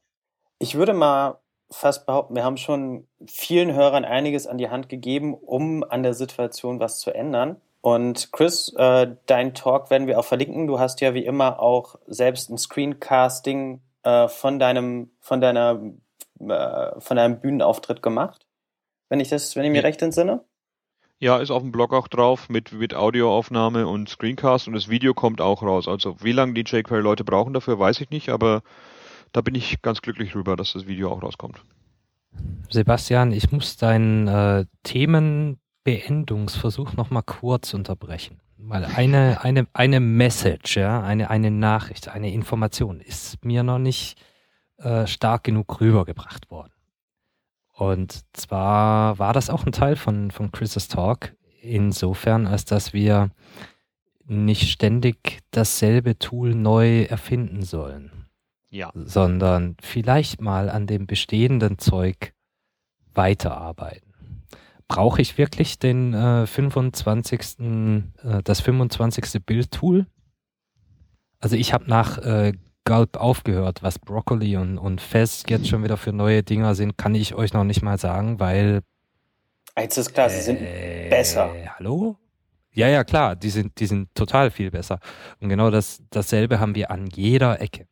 ich 0.58 0.74
würde 0.74 0.94
mal 0.94 1.38
fast 1.70 2.06
behaupten, 2.06 2.34
wir 2.34 2.44
haben 2.44 2.56
schon 2.56 3.06
vielen 3.26 3.72
Hörern 3.72 4.04
einiges 4.04 4.46
an 4.46 4.58
die 4.58 4.70
Hand 4.70 4.88
gegeben, 4.88 5.34
um 5.34 5.84
an 5.84 6.02
der 6.02 6.14
Situation 6.14 6.80
was 6.80 6.98
zu 6.98 7.14
ändern. 7.14 7.60
Und 7.80 8.32
Chris, 8.32 8.72
äh, 8.76 9.14
dein 9.26 9.54
Talk 9.54 9.90
werden 9.90 10.06
wir 10.06 10.18
auch 10.18 10.24
verlinken. 10.24 10.66
Du 10.66 10.78
hast 10.78 11.00
ja 11.00 11.14
wie 11.14 11.24
immer 11.24 11.60
auch 11.60 11.96
selbst 12.06 12.50
ein 12.50 12.58
Screencasting 12.58 13.80
äh, 14.02 14.28
von 14.28 14.58
deinem, 14.58 15.10
von 15.20 15.40
deiner, 15.40 15.80
äh, 16.40 17.00
von 17.00 17.16
deinem 17.16 17.40
Bühnenauftritt 17.40 18.02
gemacht. 18.02 18.46
Wenn 19.08 19.20
ich 19.20 19.28
das, 19.28 19.54
wenn 19.56 19.64
ich 19.64 19.70
mir 19.70 19.78
ja. 19.78 19.82
recht 19.82 20.02
entsinne. 20.02 20.44
Ja, 21.20 21.38
ist 21.38 21.50
auf 21.50 21.62
dem 21.62 21.72
Blog 21.72 21.92
auch 21.92 22.06
drauf 22.06 22.48
mit, 22.48 22.72
mit 22.72 22.94
Audioaufnahme 22.94 23.88
und 23.88 24.08
Screencast 24.08 24.68
und 24.68 24.74
das 24.74 24.88
Video 24.88 25.14
kommt 25.14 25.40
auch 25.40 25.62
raus. 25.62 25.88
Also 25.88 26.16
wie 26.20 26.32
lange 26.32 26.54
die 26.54 26.62
jQuery-Leute 26.62 27.24
brauchen 27.24 27.54
dafür, 27.54 27.78
weiß 27.78 28.00
ich 28.00 28.10
nicht, 28.10 28.28
aber 28.28 28.62
da 29.32 29.40
bin 29.40 29.56
ich 29.56 29.82
ganz 29.82 30.00
glücklich 30.00 30.32
drüber, 30.32 30.56
dass 30.56 30.74
das 30.74 30.86
Video 30.86 31.10
auch 31.10 31.22
rauskommt. 31.22 31.60
Sebastian, 32.70 33.32
ich 33.32 33.50
muss 33.50 33.76
deinen 33.76 34.28
äh, 34.28 34.66
Themen 34.84 35.58
Beendungsversuch 35.88 36.92
noch 36.92 37.08
mal 37.08 37.22
kurz 37.22 37.72
unterbrechen. 37.72 38.42
Weil 38.58 38.84
eine, 38.84 39.42
eine, 39.42 39.66
eine 39.72 40.00
Message, 40.00 40.76
ja, 40.76 41.00
eine, 41.02 41.30
eine 41.30 41.50
Nachricht, 41.50 42.08
eine 42.08 42.30
Information 42.30 43.00
ist 43.00 43.42
mir 43.42 43.62
noch 43.62 43.78
nicht 43.78 44.22
äh, 44.76 45.06
stark 45.06 45.44
genug 45.44 45.80
rübergebracht 45.80 46.50
worden. 46.50 46.74
Und 47.72 48.22
zwar 48.34 49.18
war 49.18 49.32
das 49.32 49.48
auch 49.48 49.64
ein 49.64 49.72
Teil 49.72 49.96
von, 49.96 50.30
von 50.30 50.52
Chris' 50.52 50.88
Talk, 50.88 51.34
insofern, 51.62 52.46
als 52.46 52.66
dass 52.66 52.92
wir 52.92 53.30
nicht 54.26 54.70
ständig 54.70 55.38
dasselbe 55.52 56.18
Tool 56.18 56.54
neu 56.54 57.04
erfinden 57.04 57.62
sollen. 57.62 58.26
Ja. 58.68 58.92
Sondern 58.92 59.78
vielleicht 59.80 60.42
mal 60.42 60.68
an 60.68 60.86
dem 60.86 61.06
bestehenden 61.06 61.78
Zeug 61.78 62.34
weiterarbeiten. 63.14 64.07
Brauche 64.88 65.22
ich 65.22 65.38
wirklich 65.38 65.78
den 65.78 66.14
äh, 66.14 66.46
25. 66.46 67.40
Äh, 67.60 68.42
das 68.42 68.60
25. 68.60 69.44
Bildtool? 69.44 70.06
Also 71.40 71.56
ich 71.56 71.72
habe 71.72 71.88
nach 71.88 72.18
äh, 72.18 72.54
Gulp 72.84 73.16
aufgehört, 73.16 73.82
was 73.82 73.98
Broccoli 73.98 74.56
und, 74.56 74.78
und 74.78 75.00
Fez 75.00 75.44
jetzt 75.48 75.68
schon 75.68 75.84
wieder 75.84 75.98
für 75.98 76.12
neue 76.12 76.42
Dinger 76.42 76.74
sind, 76.74 76.96
kann 76.96 77.14
ich 77.14 77.34
euch 77.34 77.52
noch 77.52 77.64
nicht 77.64 77.82
mal 77.82 77.98
sagen, 77.98 78.40
weil. 78.40 78.80
Eins 79.74 79.96
ist 79.98 80.14
klar, 80.14 80.30
sie 80.30 80.40
sind 80.40 80.60
äh, 80.60 81.08
besser. 81.10 81.52
Hallo? 81.76 82.16
Ja, 82.72 82.88
ja, 82.88 83.04
klar, 83.04 83.36
die 83.36 83.50
sind, 83.50 83.78
die 83.78 83.86
sind 83.86 84.14
total 84.14 84.50
viel 84.50 84.70
besser. 84.70 85.00
Und 85.40 85.48
genau 85.48 85.70
das, 85.70 86.02
dasselbe 86.10 86.60
haben 86.60 86.74
wir 86.74 86.90
an 86.90 87.08
jeder 87.08 87.60
Ecke. 87.60 87.86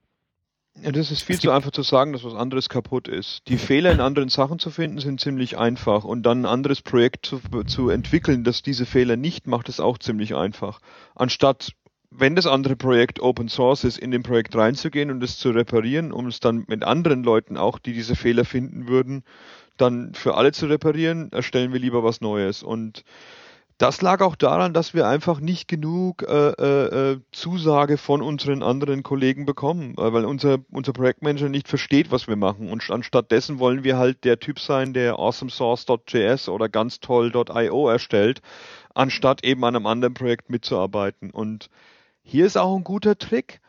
Ja, 0.83 0.93
das 0.93 1.11
ist 1.11 1.23
viel 1.23 1.39
zu 1.39 1.51
einfach 1.51 1.71
zu 1.71 1.83
sagen, 1.83 2.13
dass 2.13 2.25
was 2.25 2.35
anderes 2.35 2.69
kaputt 2.69 3.09
ist. 3.09 3.43
Die 3.49 3.57
Fehler 3.57 3.93
in 3.93 4.01
anderen 4.01 4.29
Sachen 4.29 4.59
zu 4.59 4.71
finden, 4.71 4.99
sind 4.99 5.21
ziemlich 5.21 5.57
einfach. 5.57 6.05
Und 6.05 6.25
dann 6.25 6.43
ein 6.43 6.47
anderes 6.47 6.83
Projekt 6.83 7.27
zu, 7.27 7.41
zu 7.67 7.89
entwickeln, 7.89 8.45
das 8.45 8.63
diese 8.63 8.85
Fehler 8.85 9.17
nicht 9.17 9.47
macht, 9.47 9.69
ist 9.69 9.81
auch 9.81 9.99
ziemlich 9.99 10.35
einfach. 10.35 10.81
Anstatt, 11.15 11.73
wenn 12.11 12.37
das 12.37 12.47
andere 12.47 12.77
Projekt 12.77 13.21
Open 13.21 13.49
Source 13.49 13.85
ist, 13.85 13.99
in 13.99 14.11
dem 14.11 14.23
Projekt 14.23 14.55
reinzugehen 14.55 15.11
und 15.11 15.23
es 15.23 15.39
zu 15.39 15.51
reparieren, 15.51 16.13
um 16.13 16.27
es 16.27 16.41
dann 16.41 16.65
mit 16.69 16.85
anderen 16.85 17.25
Leuten 17.25 17.57
auch, 17.57 17.79
die 17.79 17.95
diese 17.95 18.15
Fehler 18.15 18.45
finden 18.45 18.87
würden, 18.87 19.25
dann 19.79 20.15
für 20.15 20.35
alle 20.35 20.53
zu 20.53 20.67
reparieren, 20.67 21.33
erstellen 21.33 21.73
wir 21.73 21.81
lieber 21.81 22.05
was 22.05 22.21
Neues. 22.21 22.63
Und 22.63 23.03
das 23.79 24.01
lag 24.01 24.23
auch 24.23 24.37
daran, 24.37 24.73
dass 24.73 24.95
wir 24.95 25.07
einfach 25.07 25.39
nicht 25.41 25.69
genug 25.69 26.23
äh, 26.23 26.49
äh, 26.51 27.13
äh 27.13 27.21
Zusage 27.33 27.99
von 27.99 28.23
unseren 28.23 28.63
anderen 28.63 29.03
Kollegen 29.03 29.45
bekommen, 29.45 29.95
äh, 29.99 30.13
weil 30.13 30.25
unser, 30.25 30.59
unser 30.71 30.93
Projektmanager 30.93 31.51
nicht 31.51 31.69
versteht, 31.69 32.11
was 32.11 32.27
wir 32.27 32.37
machen. 32.37 32.71
Und 32.71 32.91
anstattdessen 32.91 33.59
wollen 33.59 33.85
wir 33.85 33.99
halt 33.99 34.25
der 34.25 34.39
Typ 34.39 34.61
sein, 34.61 34.95
der 34.95 35.19
awesomesource.js 35.19 36.49
oder 36.49 36.69
ganz 36.71 37.01
toll.io 37.01 37.89
erstellt, 37.89 38.41
anstatt 38.95 39.45
eben 39.45 39.63
an 39.65 39.77
einem 39.77 39.87
anderen 39.87 40.15
Projekt 40.15 40.49
mitzuarbeiten. 40.49 41.31
Und 41.31 41.69
hier 42.23 42.47
ist 42.47 42.57
auch 42.57 42.77
ein 42.77 42.85
guter 42.85 43.19
Trick 43.19 43.61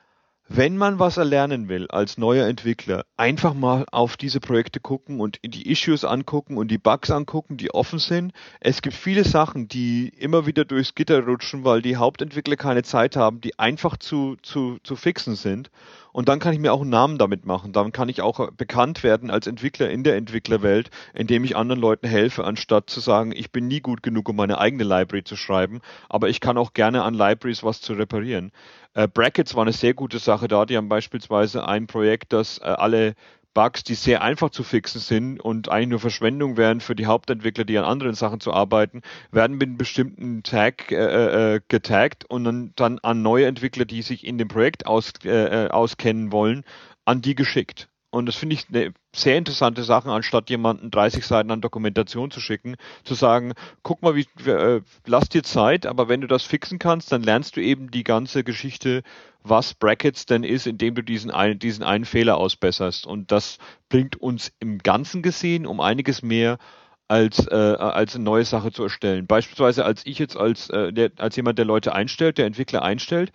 wenn 0.50 0.78
man 0.78 0.98
was 0.98 1.18
erlernen 1.18 1.68
will 1.68 1.88
als 1.90 2.18
neuer 2.18 2.48
Entwickler, 2.48 3.06
einfach 3.18 3.54
mal 3.54 3.86
auf 3.92 4.16
diese 4.16 4.40
Projekte 4.40 4.80
gucken 4.80 5.20
und 5.20 5.40
die 5.44 5.70
Issues 5.70 6.06
angucken 6.06 6.58
und 6.58 6.70
die 6.70 6.78
Bugs 6.78 7.12
angucken, 7.12 7.58
die 7.58 7.74
offen 7.74 8.00
sind. 8.00 8.32
Es 8.62 8.82
gibt 8.82 8.96
viele 8.96 9.26
Sachen, 9.26 9.68
die 9.68 10.08
immer 10.08 10.46
wieder 10.46 10.64
durchs 10.64 10.96
Gitter 10.96 11.26
rutschen, 11.26 11.66
weil 11.66 11.82
die 11.82 11.98
Hauptentwickler 11.98 12.56
keine 12.56 12.84
Zeit 12.84 13.18
haben, 13.18 13.42
die 13.42 13.60
einfach 13.60 13.98
zu, 13.98 14.38
zu, 14.42 14.78
zu 14.84 14.96
fixen 14.96 15.36
sind. 15.36 15.70
Und 16.14 16.30
dann 16.30 16.40
kann 16.40 16.54
ich 16.54 16.60
mir 16.60 16.74
auch 16.74 16.82
einen 16.82 16.90
Namen 16.90 17.18
damit 17.20 17.46
machen. 17.46 17.74
Dann 17.74 17.92
kann 17.92 18.10
ich 18.10 18.22
auch 18.22 18.50
bekannt 18.52 19.04
werden 19.04 19.30
als 19.30 19.46
Entwickler 19.46 19.90
in 19.90 20.04
der 20.04 20.16
Entwicklerwelt, 20.16 20.90
indem 21.14 21.44
ich 21.44 21.56
anderen 21.56 21.80
Leuten 21.80 22.08
helfe, 22.08 22.44
anstatt 22.44 22.90
zu 22.90 23.02
sagen, 23.02 23.34
ich 23.36 23.52
bin 23.52 23.68
nie 23.68 23.82
gut 23.82 24.02
genug, 24.02 24.28
um 24.30 24.36
meine 24.36 24.58
eigene 24.58 24.84
Library 24.84 25.24
zu 25.24 25.36
schreiben, 25.36 25.82
aber 26.10 26.30
ich 26.30 26.40
kann 26.40 26.58
auch 26.58 26.74
gerne 26.74 27.04
an 27.04 27.14
Libraries 27.14 27.64
was 27.64 27.82
zu 27.82 27.94
reparieren. 27.94 28.52
Äh, 28.98 29.08
Brackets 29.08 29.54
war 29.54 29.62
eine 29.62 29.74
sehr 29.74 29.94
gute 29.94 30.18
Sache 30.18 30.48
da. 30.48 30.66
Die 30.66 30.76
haben 30.76 30.90
beispielsweise 30.90 31.68
ein 31.68 31.86
Projekt, 31.86 32.34
das 32.34 32.58
äh, 32.58 32.64
alle 32.64 33.14
Bugs, 33.54 33.84
die 33.84 33.94
sehr 33.94 34.24
einfach 34.24 34.50
zu 34.50 34.64
fixen 34.64 35.00
sind 35.00 35.40
und 35.40 35.70
eigentlich 35.70 35.90
nur 35.90 36.00
Verschwendung 36.00 36.58
wären 36.58 36.82
für 36.82 36.96
die 36.96 37.06
Hauptentwickler, 37.06 37.64
die 37.64 37.78
an 37.78 37.86
anderen 37.86 38.16
Sachen 38.16 38.40
zu 38.40 38.54
arbeiten, 38.54 39.04
werden 39.32 39.58
mit 39.58 39.68
einem 39.68 39.78
bestimmten 39.78 40.42
Tag 40.42 40.92
äh, 40.92 41.56
äh, 41.56 41.62
getaggt 41.68 42.26
und 42.26 42.44
dann, 42.44 42.74
dann 42.76 42.98
an 43.00 43.22
neue 43.22 43.46
Entwickler, 43.46 43.86
die 43.86 44.02
sich 44.02 44.26
in 44.26 44.40
dem 44.40 44.48
Projekt 44.48 44.88
aus, 44.88 45.14
äh, 45.24 45.66
äh 45.66 45.70
auskennen 45.70 46.32
wollen, 46.32 46.64
an 47.06 47.22
die 47.22 47.36
geschickt. 47.36 47.90
Und 48.10 48.26
das 48.26 48.36
finde 48.36 48.56
ich 48.56 48.66
eine 48.70 48.94
sehr 49.18 49.38
interessante 49.38 49.84
Sache, 49.84 50.12
anstatt 50.12 50.50
jemanden 50.50 50.92
30 50.92 51.26
Seiten 51.26 51.52
an 51.52 51.62
Dokumentation 51.62 52.32
zu 52.32 52.40
schicken, 52.40 52.76
zu 53.04 53.14
sagen, 53.14 53.54
guck 53.84 54.02
mal, 54.02 54.16
wie, 54.16 54.28
äh, 54.50 54.82
lass 55.06 55.30
dir 55.30 55.44
Zeit, 55.44 55.86
aber 55.86 56.10
wenn 56.10 56.22
du 56.22 56.28
das 56.28 56.44
fixen 56.44 56.80
kannst, 56.80 57.12
dann 57.12 57.24
lernst 57.24 57.56
du 57.56 57.62
eben 57.62 57.92
die 57.92 58.04
ganze 58.04 58.44
Geschichte, 58.44 59.04
was 59.44 59.74
Brackets 59.74 60.26
denn 60.26 60.44
ist, 60.44 60.68
indem 60.68 60.96
du 60.96 61.02
diesen 61.02 61.32
einen, 61.32 61.60
diesen 61.60 61.84
einen 61.84 62.06
Fehler 62.06 62.38
ausbesserst. 62.38 63.08
Und 63.08 63.32
das 63.32 63.58
bringt 63.90 64.16
uns 64.16 64.52
im 64.60 64.80
Ganzen 64.80 65.22
gesehen 65.22 65.66
um 65.66 65.80
einiges 65.80 66.22
mehr 66.22 66.58
als, 67.08 67.48
äh, 67.48 67.56
als 67.56 68.16
eine 68.16 68.24
neue 68.24 68.46
Sache 68.46 68.72
zu 68.72 68.84
erstellen. 68.84 69.28
Beispielsweise 69.28 69.86
als 69.86 70.06
ich 70.06 70.20
jetzt 70.20 70.36
als, 70.36 70.70
äh, 70.70 70.92
der, 70.92 71.12
als 71.18 71.36
jemand, 71.36 71.58
der 71.58 71.66
Leute 71.66 71.94
einstellt, 71.96 72.38
der 72.38 72.46
Entwickler 72.46 72.82
einstellt, 72.82 73.32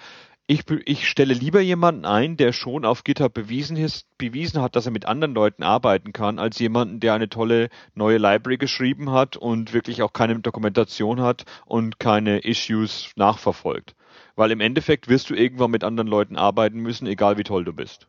ich, 0.52 0.70
ich 0.84 1.08
stelle 1.08 1.32
lieber 1.32 1.60
jemanden 1.60 2.04
ein, 2.04 2.36
der 2.36 2.52
schon 2.52 2.84
auf 2.84 3.04
GitHub 3.04 3.32
bewiesen, 3.32 3.76
ist, 3.76 4.06
bewiesen 4.18 4.60
hat, 4.60 4.76
dass 4.76 4.84
er 4.84 4.92
mit 4.92 5.06
anderen 5.06 5.34
Leuten 5.34 5.62
arbeiten 5.62 6.12
kann, 6.12 6.38
als 6.38 6.58
jemanden, 6.58 7.00
der 7.00 7.14
eine 7.14 7.30
tolle 7.30 7.70
neue 7.94 8.18
Library 8.18 8.58
geschrieben 8.58 9.12
hat 9.12 9.36
und 9.36 9.72
wirklich 9.72 10.02
auch 10.02 10.12
keine 10.12 10.38
Dokumentation 10.38 11.22
hat 11.22 11.44
und 11.64 11.98
keine 11.98 12.40
Issues 12.40 13.12
nachverfolgt. 13.16 13.94
Weil 14.36 14.50
im 14.50 14.60
Endeffekt 14.60 15.08
wirst 15.08 15.30
du 15.30 15.34
irgendwann 15.34 15.70
mit 15.70 15.84
anderen 15.84 16.08
Leuten 16.08 16.36
arbeiten 16.36 16.80
müssen, 16.80 17.06
egal 17.06 17.38
wie 17.38 17.44
toll 17.44 17.64
du 17.64 17.72
bist. 17.72 18.06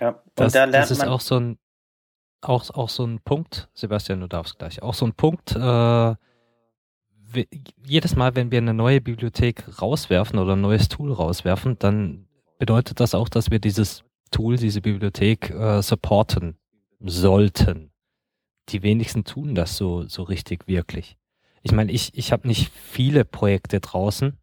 Ja, 0.00 0.08
und 0.08 0.20
das, 0.34 0.52
da 0.52 0.64
lernt 0.64 0.74
das 0.74 0.90
ist 0.90 1.06
auch 1.06 1.20
so 1.20 1.38
ein 1.38 1.58
auch, 2.40 2.68
auch 2.74 2.88
so 2.90 3.04
ein 3.06 3.20
Punkt, 3.20 3.68
Sebastian, 3.72 4.20
du 4.20 4.26
darfst 4.26 4.58
gleich, 4.58 4.82
auch 4.82 4.92
so 4.92 5.06
ein 5.06 5.14
Punkt, 5.14 5.52
äh, 5.56 6.14
jedes 7.86 8.16
Mal, 8.16 8.34
wenn 8.36 8.50
wir 8.50 8.58
eine 8.58 8.74
neue 8.74 9.00
Bibliothek 9.00 9.80
rauswerfen 9.80 10.38
oder 10.38 10.54
ein 10.54 10.60
neues 10.60 10.88
Tool 10.88 11.12
rauswerfen, 11.12 11.78
dann 11.78 12.26
bedeutet 12.58 13.00
das 13.00 13.14
auch, 13.14 13.28
dass 13.28 13.50
wir 13.50 13.58
dieses 13.58 14.04
Tool, 14.30 14.56
diese 14.56 14.80
Bibliothek 14.80 15.50
äh, 15.50 15.82
supporten 15.82 16.56
sollten. 17.00 17.90
Die 18.70 18.82
wenigsten 18.82 19.24
tun 19.24 19.54
das 19.54 19.76
so, 19.76 20.08
so 20.08 20.22
richtig 20.22 20.66
wirklich. 20.66 21.16
Ich 21.62 21.72
meine, 21.72 21.92
ich, 21.92 22.16
ich 22.16 22.32
habe 22.32 22.48
nicht 22.48 22.72
viele 22.72 23.24
Projekte 23.24 23.80
draußen 23.80 24.38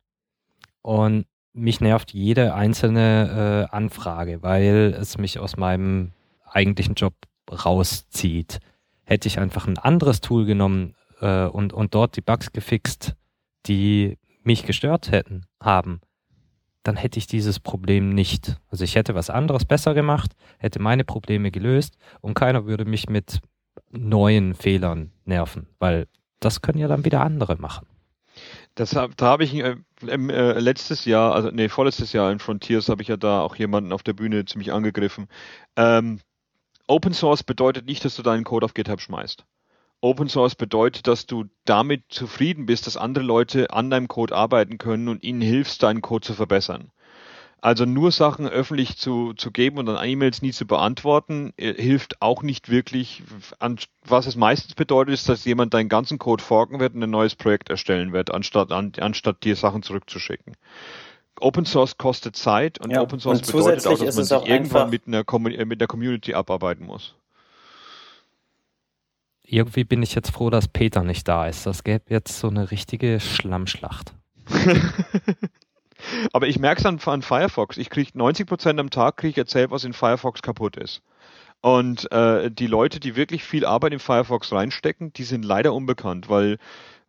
und 0.81 1.25
mich 1.53 1.81
nervt 1.81 2.13
jede 2.13 2.53
einzelne 2.53 3.67
äh, 3.71 3.75
Anfrage, 3.75 4.41
weil 4.41 4.95
es 4.99 5.17
mich 5.17 5.39
aus 5.39 5.57
meinem 5.57 6.11
eigentlichen 6.45 6.95
Job 6.95 7.13
rauszieht. 7.51 8.59
Hätte 9.03 9.27
ich 9.27 9.39
einfach 9.39 9.67
ein 9.67 9.77
anderes 9.77 10.21
Tool 10.21 10.45
genommen, 10.45 10.95
äh, 11.21 11.45
und, 11.45 11.71
und 11.71 11.95
dort 11.95 12.17
die 12.17 12.21
Bugs 12.21 12.51
gefixt, 12.51 13.15
die 13.67 14.17
mich 14.43 14.65
gestört 14.65 15.11
hätten, 15.11 15.45
haben, 15.61 16.01
dann 16.83 16.97
hätte 16.97 17.19
ich 17.19 17.27
dieses 17.27 17.59
Problem 17.59 18.09
nicht. 18.09 18.57
Also 18.69 18.83
ich 18.83 18.95
hätte 18.95 19.15
was 19.15 19.29
anderes 19.29 19.65
besser 19.65 19.93
gemacht, 19.93 20.33
hätte 20.57 20.81
meine 20.81 21.03
Probleme 21.03 21.51
gelöst 21.51 21.97
und 22.21 22.33
keiner 22.33 22.65
würde 22.65 22.85
mich 22.85 23.07
mit 23.07 23.39
neuen 23.91 24.55
Fehlern 24.55 25.11
nerven, 25.25 25.67
weil 25.79 26.07
das 26.39 26.61
können 26.61 26.79
ja 26.79 26.87
dann 26.87 27.05
wieder 27.05 27.21
andere 27.21 27.55
machen. 27.57 27.87
Das, 28.75 28.91
da 28.91 29.11
habe 29.19 29.43
ich 29.43 29.53
äh, 29.53 29.75
äh, 30.07 30.59
letztes 30.59 31.05
Jahr, 31.05 31.35
also 31.35 31.51
nee, 31.51 31.69
vorletztes 31.69 32.13
Jahr 32.13 32.31
in 32.31 32.39
Frontiers 32.39 32.89
habe 32.89 33.01
ich 33.01 33.09
ja 33.09 33.17
da 33.17 33.41
auch 33.41 33.55
jemanden 33.55 33.91
auf 33.91 34.01
der 34.01 34.13
Bühne 34.13 34.45
ziemlich 34.45 34.71
angegriffen. 34.71 35.27
Ähm, 35.75 36.19
Open 36.87 37.13
Source 37.13 37.43
bedeutet 37.43 37.85
nicht, 37.85 38.03
dass 38.05 38.15
du 38.15 38.23
deinen 38.23 38.43
Code 38.43 38.65
auf 38.65 38.73
GitHub 38.73 39.01
schmeißt. 39.01 39.45
Open 40.01 40.29
Source 40.29 40.55
bedeutet, 40.55 41.05
dass 41.05 41.27
du 41.27 41.45
damit 41.65 42.05
zufrieden 42.09 42.65
bist, 42.65 42.87
dass 42.87 42.97
andere 42.97 43.23
Leute 43.23 43.71
an 43.71 43.91
deinem 43.91 44.07
Code 44.07 44.35
arbeiten 44.35 44.79
können 44.79 45.07
und 45.07 45.23
ihnen 45.23 45.41
hilfst, 45.41 45.83
deinen 45.83 46.01
Code 46.01 46.25
zu 46.25 46.33
verbessern. 46.33 46.91
Also 47.63 47.85
nur 47.85 48.11
Sachen 48.11 48.47
öffentlich 48.47 48.97
zu, 48.97 49.33
zu 49.33 49.51
geben 49.51 49.77
und 49.77 49.85
dann 49.85 50.03
E-Mails 50.03 50.41
nie 50.41 50.51
zu 50.51 50.65
beantworten, 50.65 51.53
äh, 51.57 51.75
hilft 51.75 52.19
auch 52.19 52.41
nicht 52.41 52.69
wirklich. 52.69 53.21
Was 54.03 54.25
es 54.25 54.35
meistens 54.35 54.73
bedeutet, 54.73 55.13
ist, 55.13 55.29
dass 55.29 55.45
jemand 55.45 55.75
deinen 55.75 55.87
ganzen 55.87 56.17
Code 56.17 56.43
forken 56.43 56.79
wird 56.79 56.95
und 56.95 57.03
ein 57.03 57.11
neues 57.11 57.35
Projekt 57.35 57.69
erstellen 57.69 58.13
wird, 58.13 58.33
anstatt, 58.33 58.71
an, 58.71 58.93
anstatt 58.99 59.43
dir 59.43 59.55
Sachen 59.55 59.83
zurückzuschicken. 59.83 60.55
Open 61.39 61.65
Source 61.65 61.99
kostet 61.99 62.35
Zeit 62.35 62.83
und 62.83 62.89
ja, 62.89 63.01
Open 63.01 63.19
Source 63.19 63.41
bedeutet 63.41 63.85
auch, 63.85 63.99
dass 63.99 64.15
man 64.15 64.25
sich 64.25 64.49
irgendwann 64.49 64.89
mit 64.89 65.05
einer, 65.05 65.23
mit 65.39 65.79
einer 65.79 65.87
Community 65.87 66.33
abarbeiten 66.33 66.87
muss 66.87 67.13
irgendwie 69.51 69.83
bin 69.83 70.01
ich 70.01 70.15
jetzt 70.15 70.31
froh, 70.31 70.49
dass 70.49 70.67
Peter 70.67 71.03
nicht 71.03 71.27
da 71.27 71.45
ist. 71.45 71.65
Das 71.65 71.83
gäbe 71.83 72.05
jetzt 72.09 72.39
so 72.39 72.47
eine 72.47 72.71
richtige 72.71 73.19
Schlammschlacht. 73.19 74.13
Aber 76.33 76.47
ich 76.47 76.57
merke 76.57 76.79
es 76.79 76.85
an, 76.85 76.99
an, 77.05 77.21
Firefox. 77.21 77.77
Ich 77.77 77.89
kriege 77.89 78.11
90 78.17 78.47
Prozent 78.47 78.79
am 78.79 78.89
Tag 78.89 79.17
kriege 79.17 79.31
ich 79.31 79.37
erzählt, 79.37 79.69
was 79.71 79.83
in 79.83 79.93
Firefox 79.93 80.41
kaputt 80.41 80.77
ist. 80.77 81.01
Und 81.61 82.11
äh, 82.11 82.49
die 82.49 82.65
Leute, 82.65 82.99
die 82.99 83.15
wirklich 83.15 83.43
viel 83.43 83.65
Arbeit 83.65 83.93
in 83.93 83.99
Firefox 83.99 84.51
reinstecken, 84.51 85.13
die 85.13 85.23
sind 85.23 85.45
leider 85.45 85.73
unbekannt, 85.73 86.27
weil 86.29 86.57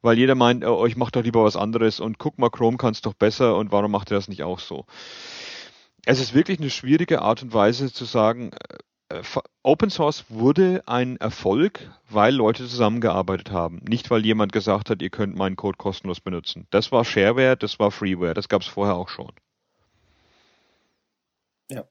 weil 0.05 0.18
jeder 0.18 0.34
meint, 0.34 0.64
oh, 0.64 0.84
ich 0.84 0.97
mache 0.97 1.12
doch 1.12 1.22
lieber 1.22 1.45
was 1.45 1.55
anderes 1.55 2.01
und 2.01 2.18
guck 2.18 2.36
mal, 2.36 2.51
Chrome 2.51 2.76
kann 2.76 2.90
es 2.90 3.03
doch 3.03 3.14
besser 3.14 3.57
und 3.57 3.70
warum 3.70 3.93
macht 3.93 4.11
er 4.11 4.16
das 4.16 4.26
nicht 4.26 4.43
auch 4.43 4.59
so? 4.59 4.84
Es 6.05 6.18
ist 6.18 6.34
wirklich 6.34 6.59
eine 6.59 6.70
schwierige 6.70 7.22
Art 7.22 7.40
und 7.45 7.55
Weise 7.55 7.93
zu 7.93 8.05
sagen, 8.05 8.51
äh, 8.53 8.78
Open 9.63 9.91
Source 9.91 10.25
wurde 10.29 10.83
ein 10.87 11.17
Erfolg, 11.19 11.91
weil 12.09 12.35
Leute 12.35 12.67
zusammengearbeitet 12.67 13.51
haben. 13.51 13.81
Nicht, 13.89 14.11
weil 14.11 14.25
jemand 14.25 14.53
gesagt 14.53 14.91
hat, 14.91 15.03
ihr 15.03 15.11
könnt 15.11 15.37
meinen 15.37 15.57
Code 15.57 15.77
kostenlos 15.77 16.21
benutzen. 16.21 16.67
Das 16.71 16.93
war 16.93 17.05
Shareware, 17.05 17.57
das 17.57 17.79
war 17.79 17.91
Freeware, 17.91 18.35
das 18.35 18.49
gab 18.49 18.63
es 18.63 18.69
vorher 18.69 18.95
auch 18.95 19.09
schon. 19.09 19.33
Ja. 21.71 21.85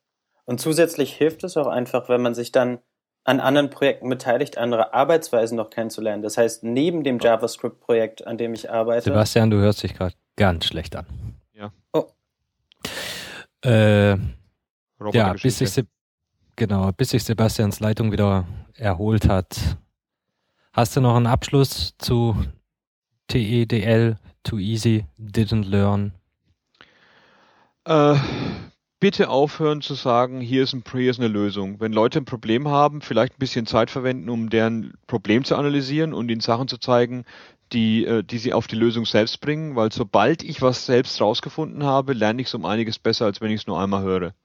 Und 0.46 0.60
zusätzlich 0.60 1.14
hilft 1.14 1.44
es 1.44 1.58
auch 1.58 1.68
einfach, 1.68 2.10
wenn 2.10 2.22
man 2.22 2.34
sich 2.34 2.52
dann 2.52 2.80
an 3.24 3.40
anderen 3.40 3.70
Projekten 3.70 4.10
beteiligt, 4.10 4.58
andere 4.58 4.94
Arbeitsweisen 4.94 5.56
noch 5.56 5.70
kennenzulernen. 5.70 6.24
Das 6.24 6.38
heißt, 6.38 6.64
neben 6.64 7.04
dem 7.04 7.20
JavaScript-Projekt, 7.20 8.26
an 8.26 8.38
dem 8.38 8.54
ich 8.54 8.72
arbeite. 8.72 9.04
Sebastian, 9.04 9.52
du 9.52 9.58
hörst 9.58 9.84
dich 9.84 9.94
gerade 9.94 10.16
ganz 10.36 10.66
schlecht 10.66 10.96
an. 10.96 11.06
Ja. 11.54 11.72
Oh. 11.94 12.08
Äh, 13.64 14.16
ja, 15.14 15.34
bis 15.34 15.60
sich, 15.60 15.86
genau, 16.62 16.92
bis 16.92 17.10
sich 17.10 17.24
Sebastians 17.24 17.80
Leitung 17.80 18.12
wieder 18.12 18.46
erholt 18.76 19.28
hat. 19.28 19.80
Hast 20.74 20.96
du 20.96 21.02
noch 21.02 21.16
einen 21.16 21.26
Abschluss 21.26 21.96
zu 21.98 22.36
TEDL, 23.28 24.20
Too 24.44 24.60
Easy, 24.60 25.06
Didn't 25.18 25.68
Learn? 25.68 26.14
Äh, 27.86 28.16
bitte 29.00 29.32
aufhören 29.32 29.82
zu 29.82 29.96
sagen, 29.96 30.40
hier 30.40 30.62
ist, 30.62 30.74
ein, 30.74 30.84
hier 30.92 31.10
ist 31.10 31.18
eine 31.18 31.30
Lösung. 31.30 31.80
Wenn 31.80 31.94
Leute 31.94 32.20
ein 32.20 32.26
Problem 32.26 32.68
haben, 32.68 33.02
vielleicht 33.02 33.34
ein 33.34 33.40
bisschen 33.40 33.66
Zeit 33.66 33.90
verwenden, 33.90 34.30
um 34.30 34.52
deren 34.52 34.94
Problem 35.08 35.44
zu 35.44 35.56
analysieren 35.56 36.14
und 36.14 36.30
ihnen 36.30 36.42
Sachen 36.42 36.68
zu 36.68 36.78
zeigen, 36.78 37.26
die, 37.74 38.06
äh, 38.06 38.24
die 38.24 38.38
sie 38.38 38.54
auf 38.54 38.68
die 38.68 38.76
Lösung 38.76 39.08
selbst 39.08 39.42
bringen, 39.42 39.76
weil 39.76 39.92
sobald 39.92 40.44
ich 40.44 40.62
was 40.62 40.86
selbst 40.86 41.20
rausgefunden 41.20 41.84
habe, 41.86 42.14
lerne 42.14 42.40
ich 42.40 42.50
es 42.50 42.54
um 42.54 42.66
einiges 42.66 43.00
besser, 43.00 43.26
als 43.26 43.42
wenn 43.42 43.50
ich 43.50 43.62
es 43.62 43.68
nur 43.68 43.82
einmal 43.82 44.04
höre. 44.04 44.36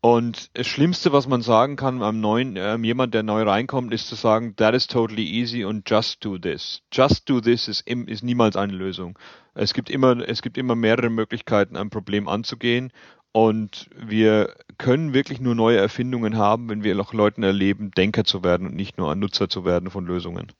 Und 0.00 0.56
das 0.56 0.68
Schlimmste, 0.68 1.12
was 1.12 1.26
man 1.26 1.42
sagen 1.42 1.74
kann 1.74 2.02
am 2.02 2.20
neuen, 2.20 2.56
äh, 2.56 2.76
jemand, 2.76 3.14
der 3.14 3.24
neu 3.24 3.42
reinkommt, 3.42 3.92
ist 3.92 4.06
zu 4.06 4.14
sagen, 4.14 4.54
that 4.56 4.74
is 4.74 4.86
totally 4.86 5.24
easy 5.24 5.64
und 5.64 5.90
just 5.90 6.24
do 6.24 6.38
this. 6.38 6.82
Just 6.92 7.28
do 7.28 7.40
this 7.40 7.66
ist, 7.66 7.80
im, 7.86 8.06
ist 8.06 8.22
niemals 8.22 8.54
eine 8.54 8.72
Lösung. 8.72 9.18
Es 9.54 9.74
gibt 9.74 9.90
immer, 9.90 10.16
es 10.28 10.40
gibt 10.40 10.56
immer 10.56 10.76
mehrere 10.76 11.10
Möglichkeiten, 11.10 11.76
ein 11.76 11.90
Problem 11.90 12.28
anzugehen 12.28 12.92
und 13.32 13.90
wir 13.96 14.54
können 14.78 15.14
wirklich 15.14 15.40
nur 15.40 15.56
neue 15.56 15.78
Erfindungen 15.78 16.36
haben, 16.36 16.68
wenn 16.68 16.84
wir 16.84 16.94
noch 16.94 17.12
Leuten 17.12 17.42
erleben, 17.42 17.90
Denker 17.90 18.22
zu 18.22 18.44
werden 18.44 18.68
und 18.68 18.76
nicht 18.76 18.98
nur 18.98 19.10
ein 19.10 19.18
Nutzer 19.18 19.48
zu 19.48 19.64
werden 19.64 19.90
von 19.90 20.06
Lösungen. 20.06 20.52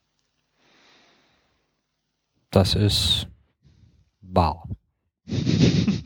Das 2.50 2.74
ist 2.74 3.28
wahr. 4.20 4.64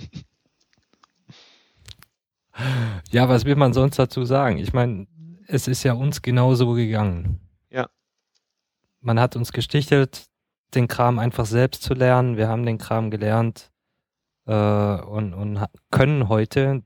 ja, 3.10 3.28
was 3.28 3.44
will 3.44 3.56
man 3.56 3.72
sonst 3.72 3.98
dazu 3.98 4.24
sagen? 4.24 4.58
Ich 4.58 4.72
meine, 4.72 5.06
es 5.46 5.68
ist 5.68 5.82
ja 5.82 5.92
uns 5.92 6.22
genauso 6.22 6.72
gegangen. 6.72 7.40
Ja. 7.70 7.88
Man 9.00 9.20
hat 9.20 9.36
uns 9.36 9.52
gestichelt, 9.52 10.26
den 10.74 10.88
Kram 10.88 11.18
einfach 11.18 11.46
selbst 11.46 11.82
zu 11.82 11.94
lernen. 11.94 12.36
Wir 12.36 12.48
haben 12.48 12.64
den 12.64 12.78
Kram 12.78 13.10
gelernt 13.10 13.70
äh, 14.46 14.52
und, 14.52 15.34
und 15.34 15.64
können 15.90 16.28
heute 16.28 16.82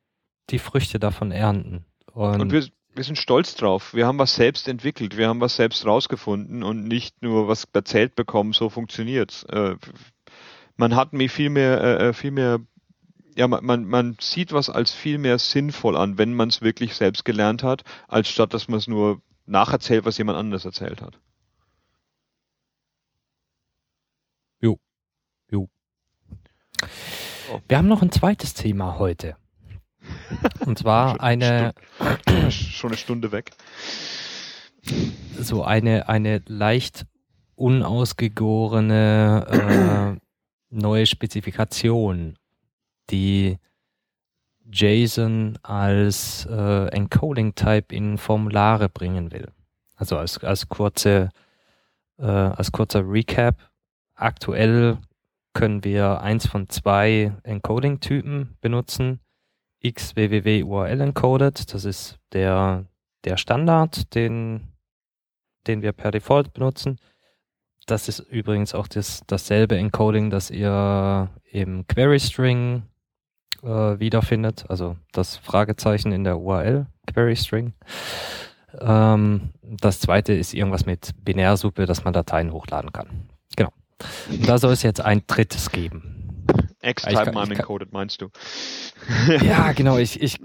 die 0.51 0.59
Früchte 0.59 0.99
davon 0.99 1.33
ernten. 1.33 1.85
Und, 2.13 2.41
und 2.41 2.53
wir, 2.53 2.67
wir 2.95 3.05
sind 3.05 3.19
stolz 3.19 3.55
drauf. 3.55 3.95
Wir 3.95 4.07
haben 4.07 4.19
was 4.19 4.35
selbst 4.35 4.69
entwickelt, 4.69 5.17
wir 5.17 5.29
haben 5.29 5.41
was 5.41 5.57
selbst 5.57 5.85
rausgefunden 5.85 6.63
und 6.63 6.87
nicht 6.87 7.23
nur 7.23 7.49
was 7.49 7.69
erzählt 7.73 8.15
bekommen, 8.17 8.53
so 8.53 8.71
funktioniert's. 8.71 9.45
Äh, 9.45 9.77
man 10.77 10.97
hat 10.97 11.13
mir 11.13 11.29
viel 11.29 11.51
mehr, 11.51 11.81
äh, 11.81 12.09
äh 12.09 12.13
viel 12.13 12.31
mehr, 12.31 12.61
ja, 13.37 13.49
man, 13.49 13.65
man, 13.65 13.85
man 13.85 14.17
sieht 14.21 14.53
was 14.53 14.71
als 14.71 14.93
viel 14.93 15.19
mehr 15.19 15.39
sinnvoll 15.39 15.97
an, 15.97 16.19
wenn 16.19 16.35
man 16.35 16.49
es 16.49 16.63
wirklich 16.63 16.95
selbst 16.95 17.25
gelernt 17.25 17.63
hat, 17.63 17.85
als 18.09 18.29
statt 18.29 18.55
dass 18.55 18.69
man 18.69 18.79
es 18.79 18.89
nur 18.89 19.21
nacherzählt, 19.45 20.05
was 20.05 20.19
jemand 20.19 20.39
anderes 20.39 20.65
erzählt 20.65 21.03
hat. 21.03 21.19
Jo. 24.61 24.79
Jo. 25.51 25.69
Wir 27.69 27.79
haben 27.79 27.89
noch 27.89 28.03
ein 28.03 28.11
zweites 28.11 28.55
Thema 28.55 28.99
heute. 28.99 29.37
Und 30.65 30.79
zwar 30.79 31.21
eine. 31.21 31.75
Schon 32.51 32.91
eine 32.91 32.97
Stunde 32.97 33.33
weg. 33.33 33.51
So 35.39 35.65
eine, 35.65 36.09
eine 36.09 36.43
leicht 36.47 37.07
unausgegorene 37.57 39.47
äh, 39.51 40.17
neue 40.71 41.07
Spezifikation, 41.07 42.39
die 43.11 43.59
JSON 44.71 45.59
als 45.63 46.47
äh, 46.51 46.89
Encoding-Type 46.89 47.95
in 47.95 48.19
Formulare 48.19 48.89
bringen 48.89 49.33
will. 49.33 49.53
Also 49.95 50.19
als, 50.19 50.43
als 50.43 50.69
kurze, 50.69 51.31
äh, 52.19 52.25
als 52.25 52.73
kurzer 52.73 53.03
Recap. 53.09 53.71
Aktuell 54.15 54.99
können 55.53 55.85
wir 55.85 56.21
eins 56.21 56.47
von 56.47 56.69
zwei 56.69 57.33
Encoding-Typen 57.45 58.57
benutzen. 58.61 59.21
XWWW 59.83 60.65
URL 60.65 61.01
encoded, 61.01 61.73
das 61.73 61.85
ist 61.85 62.19
der, 62.33 62.87
der 63.25 63.37
Standard, 63.37 64.15
den, 64.15 64.73
den 65.67 65.83
wir 65.83 65.93
per 65.93 66.11
Default 66.11 66.53
benutzen. 66.53 66.99
Das 67.87 68.09
ist 68.09 68.19
übrigens 68.19 68.75
auch 68.75 68.89
das, 68.89 69.23
dasselbe 69.27 69.77
Encoding, 69.77 70.31
das 70.31 70.51
ihr 70.51 71.31
im 71.45 71.87
Query 71.87 72.19
String 72.19 72.83
äh, 73.67 73.99
wiederfindet, 73.99 74.65
also 74.69 74.97
das 75.13 75.37
Fragezeichen 75.37 76.13
in 76.13 76.25
der 76.25 76.39
URL 76.39 76.87
Query 77.13 77.37
String. 77.37 77.75
Ähm, 78.81 79.51
das 79.63 80.01
zweite 80.01 80.33
ist 80.33 80.55
irgendwas 80.55 80.87
mit 80.87 81.13
Binärsuppe, 81.25 81.87
dass 81.87 82.05
man 82.05 82.13
Dateien 82.13 82.53
hochladen 82.53 82.93
kann. 82.93 83.29
Genau. 83.57 83.73
Und 84.31 84.49
da 84.49 84.59
soll 84.59 84.73
es 84.73 84.83
jetzt 84.83 85.01
ein 85.01 85.23
drittes 85.27 85.71
geben. 85.71 86.45
X-Type 86.83 87.33
Mime 87.33 87.57
encoded, 87.57 87.93
meinst 87.93 88.23
du? 88.23 88.29
ja, 89.43 89.73
genau. 89.77 89.99
Ich, 89.99 90.23
ich, 90.23 90.39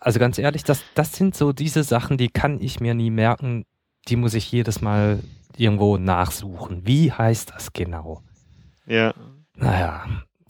also 0.00 0.18
ganz 0.18 0.38
ehrlich, 0.38 0.64
das, 0.64 0.82
das 0.94 1.12
sind 1.12 1.34
so 1.34 1.52
diese 1.52 1.82
Sachen, 1.82 2.16
die 2.16 2.28
kann 2.28 2.60
ich 2.60 2.80
mir 2.80 2.94
nie 2.94 3.10
merken. 3.10 3.66
Die 4.08 4.16
muss 4.16 4.34
ich 4.34 4.50
jedes 4.50 4.80
Mal 4.80 5.20
irgendwo 5.56 5.98
nachsuchen. 5.98 6.86
Wie 6.86 7.12
heißt 7.12 7.52
das 7.54 7.72
genau? 7.72 8.22
Ja. 8.86 9.12
Naja. 9.54 10.04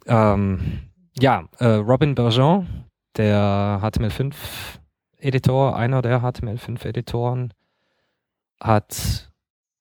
Ähm, 0.06 0.91
ja, 1.18 1.48
äh, 1.58 1.66
Robin 1.66 2.14
Bergeon, 2.14 2.84
der 3.16 3.80
HTML5 3.82 4.34
Editor, 5.18 5.76
einer 5.76 6.02
der 6.02 6.20
HTML5 6.20 6.84
Editoren, 6.86 7.54
hat 8.60 9.30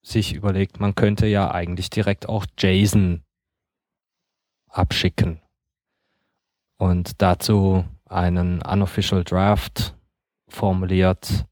sich 0.02 0.34
überlegt, 0.34 0.80
man 0.80 0.94
könnte 0.94 1.26
ja 1.26 1.50
eigentlich 1.50 1.90
direkt 1.90 2.28
auch 2.28 2.46
JSON 2.58 3.22
abschicken 4.68 5.40
und 6.78 7.22
dazu 7.22 7.84
einen 8.06 8.60
unofficial 8.62 9.24
Draft 9.24 9.94
formuliert, 10.48 11.46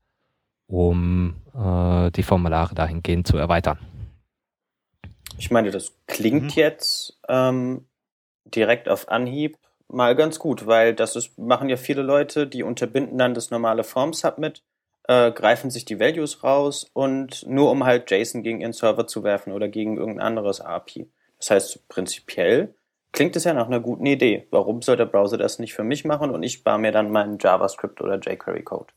um 0.67 1.37
äh, 1.55 2.11
die 2.11 2.23
Formulare 2.23 2.75
dahingehend 2.75 3.27
zu 3.27 3.37
erweitern. 3.37 3.79
Ich 5.39 5.51
meine, 5.51 5.71
das 5.71 5.95
klingt 6.07 6.57
mhm. 6.57 6.63
jetzt 6.63 7.19
ähm, 7.29 7.87
direkt 8.45 8.89
auf 8.89 9.09
Anhieb 9.09 9.57
mal 9.93 10.17
ganz 10.17 10.39
gut, 10.39 10.67
weil 10.67 10.95
das 10.95 11.17
ist, 11.17 11.39
machen 11.39 11.69
ja 11.69 11.77
viele 11.77 12.03
Leute, 12.03 12.47
die 12.47 12.63
unterbinden 12.63 13.19
dann 13.19 13.35
das 13.35 13.51
normale 13.51 13.85
Form-Submit 13.85 14.63
äh, 15.11 15.33
greifen 15.33 15.71
sich 15.71 15.85
die 15.85 15.99
Values 15.99 16.45
raus 16.45 16.89
und 16.93 17.45
nur 17.47 17.71
um 17.71 17.85
halt 17.85 18.11
JSON 18.11 18.43
gegen 18.43 18.61
ihren 18.61 18.73
Server 18.73 19.07
zu 19.07 19.25
werfen 19.25 19.53
oder 19.53 19.69
gegen 19.69 19.97
irgendein 19.97 20.25
anderes 20.27 20.61
API. 20.61 21.11
Das 21.39 21.51
heißt, 21.51 21.89
prinzipiell 21.89 22.75
klingt 23.13 23.35
es 23.35 23.45
ja 23.45 23.53
nach 23.53 23.67
einer 23.67 23.81
guten 23.81 24.07
Idee. 24.07 24.47
Warum 24.51 24.83
soll 24.83 24.97
der 24.97 25.07
Browser 25.07 25.37
das 25.37 25.59
nicht 25.59 25.75
für 25.75 25.83
mich 25.83 26.05
machen 26.05 26.31
und 26.31 26.43
ich 26.45 26.53
spare 26.53 26.79
mir 26.79 26.93
dann 26.93 27.11
meinen 27.11 27.39
JavaScript 27.41 28.01
oder 28.01 28.21
jQuery-Code? 28.21 28.93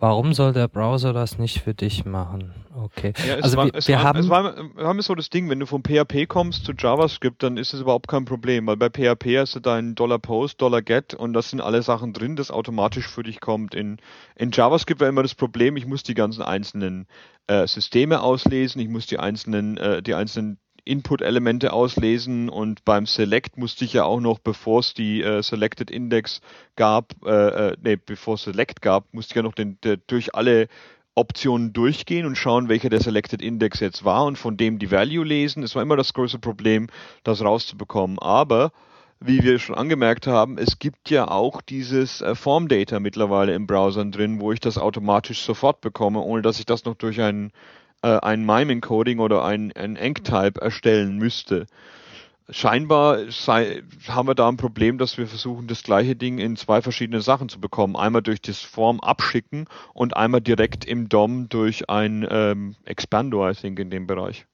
Warum 0.00 0.32
soll 0.32 0.52
der 0.52 0.68
Browser 0.68 1.12
das 1.12 1.38
nicht 1.38 1.60
für 1.60 1.74
dich 1.74 2.04
machen? 2.04 2.54
Okay. 2.72 3.12
Ja, 3.26 3.34
also 3.36 3.56
war, 3.56 3.66
wir, 3.66 3.72
wir 3.72 3.96
war, 3.96 4.04
haben, 4.04 4.18
es 4.20 4.28
war, 4.28 4.56
wir 4.76 4.86
haben 4.86 5.02
so 5.02 5.16
das 5.16 5.28
Ding, 5.28 5.50
wenn 5.50 5.58
du 5.58 5.66
vom 5.66 5.82
PHP 5.82 6.28
kommst 6.28 6.64
zu 6.64 6.72
JavaScript, 6.72 7.42
dann 7.42 7.56
ist 7.56 7.74
es 7.74 7.80
überhaupt 7.80 8.06
kein 8.06 8.24
Problem, 8.24 8.68
weil 8.68 8.76
bei 8.76 8.90
PHP 8.90 9.38
hast 9.38 9.56
du 9.56 9.60
deinen 9.60 9.96
Dollar 9.96 10.20
Post, 10.20 10.62
Dollar 10.62 10.82
Get 10.82 11.14
und 11.14 11.32
das 11.32 11.50
sind 11.50 11.60
alle 11.60 11.82
Sachen 11.82 12.12
drin, 12.12 12.36
das 12.36 12.52
automatisch 12.52 13.08
für 13.08 13.24
dich 13.24 13.40
kommt. 13.40 13.74
In, 13.74 13.96
in 14.36 14.52
JavaScript 14.52 15.00
war 15.00 15.08
immer 15.08 15.22
das 15.22 15.34
Problem, 15.34 15.76
ich 15.76 15.86
muss 15.86 16.04
die 16.04 16.14
ganzen 16.14 16.42
einzelnen 16.42 17.08
äh, 17.48 17.66
Systeme 17.66 18.22
auslesen, 18.22 18.80
ich 18.80 18.88
muss 18.88 19.06
die 19.06 19.18
einzelnen, 19.18 19.78
äh, 19.78 20.00
die 20.00 20.14
einzelnen 20.14 20.58
Input-Elemente 20.88 21.72
auslesen 21.72 22.48
und 22.48 22.84
beim 22.84 23.06
Select 23.06 23.56
musste 23.56 23.84
ich 23.84 23.92
ja 23.92 24.04
auch 24.04 24.20
noch, 24.20 24.38
bevor 24.38 24.80
es 24.80 24.94
die 24.94 25.22
äh, 25.22 25.42
Selected 25.42 25.90
Index 25.90 26.40
gab, 26.76 27.14
äh, 27.24 27.68
äh, 27.70 27.76
nee, 27.82 27.96
bevor 27.96 28.38
Select 28.38 28.82
gab, 28.82 29.12
musste 29.12 29.32
ich 29.32 29.36
ja 29.36 29.42
noch 29.42 29.54
den, 29.54 29.78
der, 29.82 29.98
durch 29.98 30.34
alle 30.34 30.68
Optionen 31.14 31.72
durchgehen 31.72 32.26
und 32.26 32.36
schauen, 32.36 32.68
welcher 32.68 32.90
der 32.90 33.00
Selected 33.00 33.42
Index 33.42 33.80
jetzt 33.80 34.04
war 34.04 34.24
und 34.24 34.38
von 34.38 34.56
dem 34.56 34.78
die 34.78 34.90
Value 34.90 35.24
lesen. 35.24 35.62
Es 35.62 35.74
war 35.74 35.82
immer 35.82 35.96
das 35.96 36.14
größte 36.14 36.38
Problem, 36.38 36.86
das 37.24 37.42
rauszubekommen. 37.42 38.18
Aber 38.20 38.70
wie 39.20 39.42
wir 39.42 39.58
schon 39.58 39.74
angemerkt 39.74 40.28
haben, 40.28 40.58
es 40.58 40.78
gibt 40.78 41.10
ja 41.10 41.28
auch 41.28 41.60
dieses 41.60 42.20
äh, 42.20 42.36
Form 42.36 42.68
Data 42.68 43.00
mittlerweile 43.00 43.52
im 43.54 43.66
Browser 43.66 44.04
drin, 44.04 44.40
wo 44.40 44.52
ich 44.52 44.60
das 44.60 44.78
automatisch 44.78 45.40
sofort 45.40 45.80
bekomme, 45.80 46.20
ohne 46.20 46.42
dass 46.42 46.60
ich 46.60 46.66
das 46.66 46.84
noch 46.84 46.94
durch 46.94 47.20
einen 47.20 47.50
äh, 48.02 48.18
ein 48.20 48.44
MIME-Encoding 48.44 49.18
oder 49.18 49.44
ein, 49.44 49.72
ein 49.72 49.96
Enctype 49.96 50.60
erstellen 50.60 51.18
müsste. 51.18 51.66
scheinbar 52.50 53.30
sei, 53.30 53.82
haben 54.08 54.28
wir 54.28 54.34
da 54.34 54.48
ein 54.48 54.56
Problem, 54.56 54.98
dass 54.98 55.18
wir 55.18 55.26
versuchen, 55.26 55.66
das 55.66 55.82
gleiche 55.82 56.16
Ding 56.16 56.38
in 56.38 56.56
zwei 56.56 56.82
verschiedene 56.82 57.20
Sachen 57.20 57.48
zu 57.48 57.60
bekommen. 57.60 57.96
Einmal 57.96 58.22
durch 58.22 58.40
das 58.40 58.60
Form 58.62 59.00
abschicken 59.00 59.66
und 59.94 60.16
einmal 60.16 60.40
direkt 60.40 60.84
im 60.84 61.08
DOM 61.08 61.48
durch 61.48 61.90
ein 61.90 62.26
ähm, 62.30 62.76
Expander, 62.84 63.50
I 63.50 63.54
think, 63.54 63.78
in 63.78 63.90
dem 63.90 64.06
Bereich. 64.06 64.46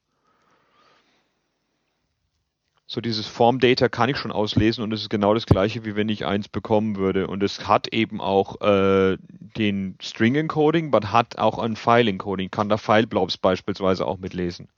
So 2.86 3.00
dieses 3.00 3.26
Form 3.26 3.60
Data 3.60 3.88
kann 3.88 4.10
ich 4.10 4.18
schon 4.18 4.30
auslesen 4.30 4.84
und 4.84 4.92
es 4.92 5.00
ist 5.00 5.08
genau 5.08 5.32
das 5.32 5.46
gleiche, 5.46 5.84
wie 5.86 5.96
wenn 5.96 6.10
ich 6.10 6.26
eins 6.26 6.48
bekommen 6.48 6.96
würde. 6.96 7.28
Und 7.28 7.42
es 7.42 7.66
hat 7.66 7.88
eben 7.88 8.20
auch 8.20 8.60
äh, 8.60 9.16
den 9.56 9.96
String 10.02 10.34
Encoding, 10.34 10.92
aber 10.92 11.10
hat 11.10 11.38
auch 11.38 11.58
ein 11.58 11.76
File 11.76 12.08
Encoding, 12.08 12.50
kann 12.50 12.68
da 12.68 12.76
File 12.76 13.06
Blobs 13.06 13.38
beispielsweise 13.38 14.06
auch 14.06 14.18
mitlesen. 14.18 14.68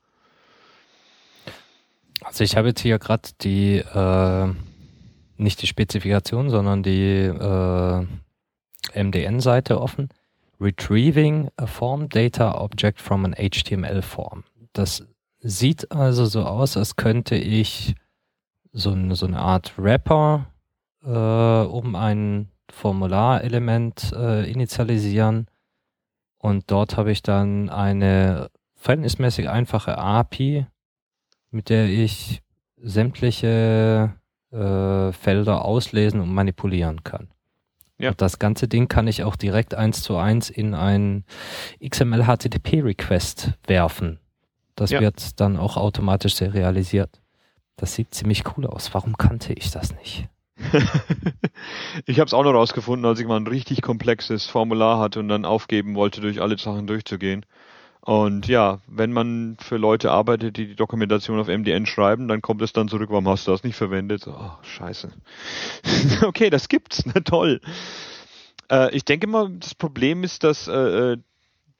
Also 2.22 2.44
ich 2.44 2.57
habe 2.57 2.68
jetzt 2.68 2.80
hier 2.80 2.98
gerade 2.98 3.28
die, 3.40 3.78
äh, 3.78 4.54
nicht 5.36 5.61
die 5.62 5.66
Spezifikation, 5.66 6.48
sondern 6.48 6.84
die 6.84 7.24
äh, 7.24 8.07
MDN-Seite 8.94 9.80
offen. 9.80 10.11
Retrieving 10.61 11.50
a 11.57 11.66
Form 11.66 12.09
Data 12.09 12.59
Object 12.61 13.00
from 13.00 13.24
an 13.24 13.34
HTML 13.34 14.00
Form. 14.00 14.44
Das 14.72 15.04
sieht 15.47 15.92
also 15.92 16.26
so 16.26 16.44
aus, 16.44 16.76
als 16.76 16.97
könnte 16.97 17.36
ich 17.36 17.94
so 18.72 18.92
eine, 18.92 19.14
so 19.14 19.26
eine 19.26 19.38
Art 19.38 19.74
Wrapper 19.78 20.47
äh, 21.05 21.09
um 21.09 21.94
ein 21.94 22.49
Formularelement 22.70 24.12
äh, 24.12 24.51
initialisieren 24.51 25.47
und 26.38 26.70
dort 26.70 26.97
habe 26.97 27.12
ich 27.12 27.22
dann 27.22 27.70
eine 27.70 28.51
verhältnismäßig 28.76 29.49
einfache 29.49 29.99
API, 29.99 30.66
mit 31.51 31.70
der 31.70 31.86
ich 31.86 32.42
sämtliche 32.76 34.14
äh, 34.53 35.12
Felder 35.12 35.64
auslesen 35.64 36.20
und 36.20 36.32
manipulieren 36.32 37.03
kann. 37.03 37.28
Ja. 37.99 38.11
Und 38.11 38.20
das 38.20 38.38
ganze 38.38 38.68
Ding 38.68 38.88
kann 38.88 39.09
ich 39.09 39.24
auch 39.24 39.36
direkt 39.36 39.74
eins 39.74 40.03
zu 40.03 40.16
eins 40.18 40.51
in 40.51 40.74
ein 40.74 41.24
XML-HTTP-Request 41.80 43.55
werfen. 43.66 44.20
Das 44.77 44.91
ja. 44.91 45.01
wird 45.01 45.41
dann 45.41 45.57
auch 45.57 45.77
automatisch 45.77 46.35
serialisiert. 46.35 47.11
Das 47.77 47.95
sieht 47.95 48.14
ziemlich 48.14 48.45
cool 48.57 48.66
aus. 48.66 48.95
Warum 48.95 49.16
kannte 49.16 49.53
ich 49.53 49.70
das 49.70 49.95
nicht? 49.97 50.29
ich 52.07 52.18
habe 52.18 52.27
es 52.27 52.35
auch 52.35 52.45
noch 52.45 52.55
rausgefunden, 52.55 53.05
als 53.05 53.20
ich 53.20 53.27
mal 53.27 53.37
ein 53.37 53.47
richtig 53.47 53.83
komplexes 53.83 54.47
Formular 54.47 54.99
hatte 54.99 55.20
und 55.20 55.29
dann 55.29 55.45
aufgeben 55.45 55.95
wollte, 55.95 56.20
durch 56.20 56.41
alle 56.41 56.57
Sachen 56.57 56.87
durchzugehen. 56.87 57.45
Und 58.01 58.47
ja, 58.47 58.79
wenn 58.87 59.12
man 59.12 59.57
für 59.61 59.79
Leute 59.79 60.12
arbeitet, 60.12 60.57
die 60.57 60.68
die 60.68 60.77
Dokumentation 60.77 61.41
auf 61.41 61.49
MDN 61.49 61.87
schreiben, 61.87 62.29
dann 62.29 62.41
kommt 62.41 62.62
es 62.62 62.72
dann 62.72 62.89
zurück, 62.89 63.11
warum 63.11 63.29
hast 63.29 63.49
du 63.49 63.51
das 63.51 63.64
nicht 63.64 63.74
verwendet? 63.74 64.29
Oh, 64.29 64.53
scheiße. 64.62 65.11
okay, 66.22 66.49
das 66.49 66.68
gibt's, 66.68 67.05
na 67.05 67.20
toll. 67.20 67.61
Äh, 68.70 68.95
ich 68.95 69.05
denke 69.05 69.27
mal, 69.27 69.51
das 69.59 69.74
Problem 69.74 70.22
ist, 70.22 70.45
dass, 70.45 70.68
äh, 70.68 70.72
äh, 70.72 71.16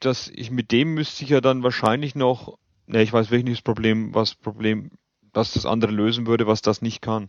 dass 0.01 0.29
ich 0.29 0.51
mit 0.51 0.73
dem 0.73 0.95
müsste 0.95 1.23
ich 1.23 1.31
ja 1.31 1.41
dann 1.41 1.63
wahrscheinlich 1.63 2.17
noch, 2.17 2.59
ne, 2.87 3.03
ich 3.03 3.12
weiß 3.12 3.30
wirklich 3.30 3.45
nicht 3.45 3.59
das 3.59 3.62
Problem, 3.62 4.14
was 4.14 4.34
Problem, 4.34 4.91
was 5.32 5.53
das 5.53 5.66
andere 5.66 5.93
lösen 5.93 6.26
würde, 6.26 6.47
was 6.47 6.62
das 6.62 6.82
nicht 6.82 7.03
kann. 7.03 7.28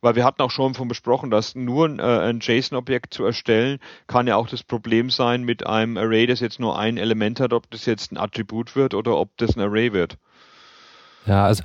Weil 0.00 0.16
wir 0.16 0.24
hatten 0.24 0.42
auch 0.42 0.50
schon 0.50 0.74
von 0.74 0.88
besprochen, 0.88 1.30
dass 1.30 1.54
nur 1.54 1.88
ein, 1.88 2.00
äh, 2.00 2.02
ein 2.02 2.40
JSON-Objekt 2.40 3.14
zu 3.14 3.24
erstellen, 3.24 3.78
kann 4.08 4.26
ja 4.26 4.36
auch 4.36 4.48
das 4.48 4.64
Problem 4.64 5.10
sein 5.10 5.44
mit 5.44 5.64
einem 5.64 5.96
Array, 5.96 6.26
das 6.26 6.40
jetzt 6.40 6.58
nur 6.58 6.76
ein 6.76 6.96
Element 6.96 7.38
hat, 7.38 7.52
ob 7.52 7.70
das 7.70 7.86
jetzt 7.86 8.10
ein 8.10 8.18
Attribut 8.18 8.74
wird 8.74 8.94
oder 8.94 9.16
ob 9.16 9.36
das 9.36 9.56
ein 9.56 9.60
Array 9.60 9.92
wird. 9.92 10.18
Ja, 11.24 11.44
also 11.44 11.62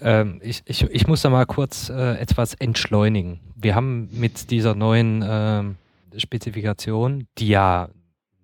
ähm, 0.00 0.40
ich, 0.42 0.62
ich, 0.66 0.82
ich 0.82 1.06
muss 1.08 1.22
da 1.22 1.30
mal 1.30 1.46
kurz 1.46 1.88
äh, 1.88 2.14
etwas 2.16 2.54
entschleunigen. 2.54 3.40
Wir 3.56 3.74
haben 3.74 4.08
mit 4.12 4.50
dieser 4.52 4.76
neuen 4.76 5.22
äh, 5.22 6.20
Spezifikation, 6.20 7.26
die 7.38 7.48
ja 7.48 7.88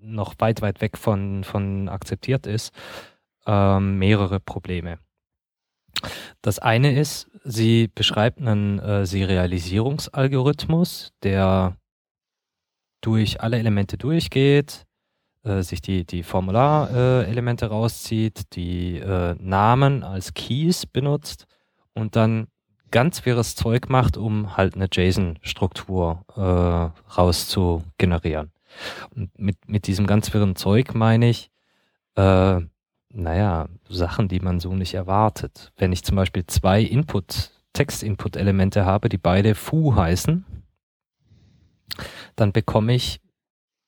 noch 0.01 0.35
weit, 0.39 0.63
weit 0.63 0.81
weg 0.81 0.97
von, 0.97 1.45
von 1.45 1.89
akzeptiert 1.89 2.47
ist, 2.47 2.73
ähm, 3.51 3.99
mehrere 3.99 4.39
Probleme. 4.39 5.01
Das 6.41 6.61
eine 6.61 6.99
ist, 6.99 7.29
sie 7.45 7.91
beschreibt 7.93 8.39
einen 8.39 8.79
äh, 8.79 9.05
Serialisierungsalgorithmus, 9.05 11.13
der 11.23 11.77
durch 13.01 13.41
alle 13.41 13.59
Elemente 13.59 13.99
durchgeht, 13.99 14.87
äh, 15.43 15.63
sich 15.63 15.83
die, 15.83 16.07
die 16.07 16.23
Formularelemente 16.23 17.65
äh, 17.67 17.69
rauszieht, 17.69 18.55
die 18.55 18.99
äh, 18.99 19.35
Namen 19.39 20.05
als 20.05 20.33
Keys 20.33 20.87
benutzt 20.87 21.47
und 21.93 22.15
dann 22.15 22.47
ganz 22.93 23.27
wirres 23.27 23.57
Zeug 23.57 23.89
macht, 23.89 24.17
um 24.17 24.57
halt 24.57 24.77
eine 24.77 24.87
JSON-Struktur 24.91 26.25
äh, 26.37 26.91
rauszugenerieren. 27.13 28.53
Und 29.15 29.37
mit, 29.39 29.69
mit 29.69 29.89
diesem 29.89 30.07
ganz 30.07 30.33
wirren 30.33 30.57
Zeug 30.57 30.95
meine 30.95 31.29
ich, 31.29 31.51
äh, 32.15 32.61
naja, 33.13 33.69
Sachen, 33.89 34.29
die 34.29 34.41
man 34.41 34.61
so 34.61 34.75
nicht 34.75 34.95
erwartet. 34.95 35.73
Wenn 35.77 35.93
ich 35.93 36.05
zum 36.05 36.17
Beispiel 36.17 36.47
zwei 36.47 36.83
Input, 36.83 37.51
Text-Input-Elemente 37.73 38.85
habe, 38.85 39.09
die 39.09 39.19
beide 39.19 39.55
foo 39.55 39.95
heißen, 39.95 40.45
dann 42.37 42.53
bekomme 42.53 42.95
ich 42.95 43.21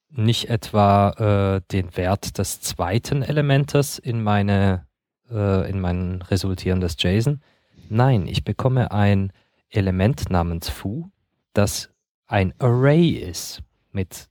nicht 0.08 0.50
etwa 0.50 1.56
äh, 1.56 1.62
den 1.72 1.96
Wert 1.96 2.38
des 2.38 2.60
zweiten 2.60 3.22
Elementes 3.22 3.98
in 3.98 4.22
meine 4.22 4.86
äh, 5.30 5.68
in 5.70 5.80
mein 5.80 6.22
resultierendes 6.22 6.96
JSON. 6.98 7.40
Nein, 7.88 8.26
ich 8.26 8.44
bekomme 8.44 8.92
ein 8.92 9.32
Element 9.70 10.30
namens 10.30 10.68
foo, 10.68 11.10
das 11.54 11.90
ein 12.26 12.52
Array 12.58 13.10
ist 13.10 13.62
mit 13.90 14.28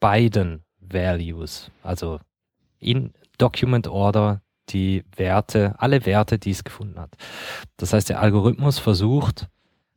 beiden 0.00 0.64
Values, 0.80 1.70
also 1.82 2.20
in 2.78 3.12
Document 3.38 3.88
Order 3.88 4.42
die 4.70 5.04
Werte, 5.16 5.74
alle 5.78 6.04
Werte, 6.06 6.38
die 6.38 6.50
es 6.50 6.64
gefunden 6.64 6.98
hat. 7.00 7.16
Das 7.76 7.92
heißt, 7.92 8.08
der 8.08 8.20
Algorithmus 8.20 8.78
versucht, 8.78 9.48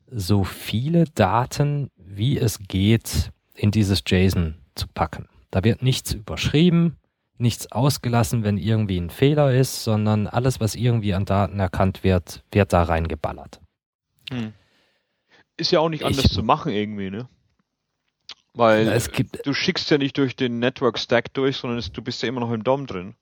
so 0.08 0.44
viele 0.44 1.06
Daten, 1.06 1.90
wie 1.96 2.38
es 2.38 2.60
geht, 2.68 3.32
in 3.54 3.72
dieses 3.72 4.04
JSON 4.06 4.56
zu 4.76 4.88
packen. 4.88 5.28
Da 5.52 5.64
wird 5.64 5.82
nichts 5.82 6.14
überschrieben, 6.14 6.98
nichts 7.38 7.72
ausgelassen, 7.72 8.44
wenn 8.44 8.58
irgendwie 8.58 8.98
ein 8.98 9.10
Fehler 9.10 9.54
ist, 9.54 9.84
sondern 9.84 10.28
alles, 10.28 10.60
was 10.60 10.76
irgendwie 10.76 11.14
an 11.14 11.26
Daten 11.26 11.60
erkannt 11.60 12.04
wird, 12.04 12.44
wird 12.52 12.72
da 12.72 12.84
reingeballert. 12.84 13.60
Hm. 14.32 14.54
Ist 15.58 15.72
ja 15.72 15.80
auch 15.80 15.90
nicht 15.90 16.06
anders 16.06 16.26
ich, 16.26 16.32
zu 16.32 16.44
machen 16.44 16.72
irgendwie, 16.72 17.10
ne? 17.10 17.28
Weil 18.54 18.88
es 18.90 19.12
gibt, 19.12 19.46
du 19.46 19.54
schickst 19.54 19.90
ja 19.92 19.98
nicht 19.98 20.18
durch 20.18 20.36
den 20.36 20.60
Network 20.60 21.00
Stack 21.00 21.34
durch, 21.34 21.58
sondern 21.58 21.80
es, 21.80 21.92
du 21.92 22.02
bist 22.02 22.22
ja 22.22 22.28
immer 22.30 22.42
noch 22.42 22.52
im 22.52 22.64
DOM 22.64 22.86
drin. 22.86 23.16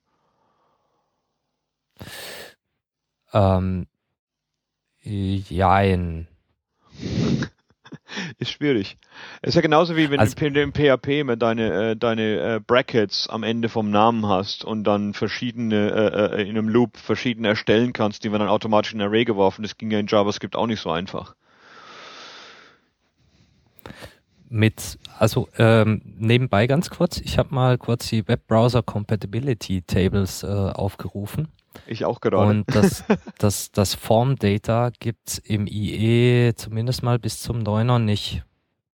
Ähm, 3.32 3.86
jein. 5.02 6.28
Ist 8.38 8.50
schwierig. 8.50 8.98
Ist 9.42 9.54
ja 9.54 9.60
genauso 9.60 9.96
wie 9.96 10.10
wenn 10.10 10.20
also, 10.20 10.34
du 10.34 10.60
im 10.60 10.72
PHP 10.72 11.20
immer 11.20 11.36
deine, 11.36 11.90
äh, 11.90 11.96
deine 11.96 12.56
äh, 12.56 12.60
Brackets 12.64 13.28
am 13.28 13.42
Ende 13.42 13.68
vom 13.68 13.90
Namen 13.90 14.26
hast 14.26 14.64
und 14.64 14.84
dann 14.84 15.14
verschiedene 15.14 15.90
äh, 15.90 16.40
äh, 16.40 16.42
in 16.42 16.56
einem 16.56 16.68
Loop 16.68 16.96
verschiedene 16.96 17.48
erstellen 17.48 17.92
kannst, 17.92 18.24
die 18.24 18.32
werden 18.32 18.42
dann 18.42 18.48
automatisch 18.48 18.92
in 18.92 19.00
ein 19.00 19.08
Array 19.08 19.24
geworfen. 19.24 19.62
Das 19.62 19.76
ging 19.76 19.90
ja 19.90 19.98
in 19.98 20.06
JavaScript 20.06 20.56
auch 20.56 20.66
nicht 20.66 20.80
so 20.80 20.90
einfach. 20.90 21.34
Mit, 24.48 24.98
also 25.16 25.48
ähm, 25.58 26.02
nebenbei 26.04 26.66
ganz 26.66 26.90
kurz, 26.90 27.20
ich 27.20 27.38
habe 27.38 27.54
mal 27.54 27.78
kurz 27.78 28.08
die 28.08 28.26
Webbrowser 28.26 28.82
Compatibility 28.82 29.82
Tables 29.82 30.42
äh, 30.42 30.46
aufgerufen. 30.48 31.48
Ich 31.86 32.04
auch 32.04 32.20
gerade. 32.20 32.38
Und 32.38 32.64
das, 32.74 33.04
das, 33.38 33.70
das 33.70 33.94
Form-Data 33.94 34.90
gibt 34.98 35.28
es 35.28 35.38
im 35.38 35.66
IE 35.66 36.52
zumindest 36.56 37.02
mal 37.02 37.18
bis 37.18 37.40
zum 37.40 37.58
9er 37.58 37.98
nicht. 37.98 38.42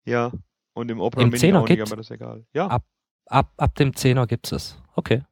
Ja, 0.04 0.32
und 0.74 0.90
im 0.90 1.00
Opera 1.00 1.22
Im 1.22 1.30
Mini 1.30 1.52
10er 1.52 1.58
auch 1.58 1.68
nicht, 1.68 1.82
aber 1.82 1.96
das 1.96 2.06
ist 2.06 2.10
egal. 2.12 2.44
Ja. 2.52 2.66
Ab, 2.66 2.84
ab, 3.26 3.52
ab 3.56 3.74
dem 3.74 3.92
10er 3.92 4.26
gibt 4.26 4.50
es. 4.52 4.78
Okay. 4.96 5.22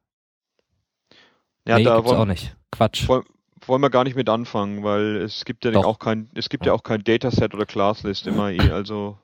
Ja, 1.67 1.77
nee, 1.77 1.83
da 1.83 1.95
gibt's 1.95 2.09
wollen, 2.09 2.21
auch 2.21 2.25
nicht. 2.25 2.55
Quatsch. 2.71 3.07
Wollen, 3.07 3.23
wollen 3.65 3.81
wir 3.81 3.89
gar 3.89 4.03
nicht 4.03 4.15
mit 4.15 4.29
anfangen, 4.29 4.83
weil 4.83 5.17
es 5.17 5.45
gibt 5.45 5.65
ja 5.65 5.75
auch 5.77 5.99
kein, 5.99 6.29
es 6.33 6.49
gibt 6.49 6.65
ja, 6.65 6.71
ja 6.71 6.77
auch 6.77 6.83
kein 6.83 7.03
Dataset 7.03 7.53
oder 7.53 7.65
Classlist 7.65 8.27
im 8.27 8.39
IE, 8.39 8.71
also 8.71 9.17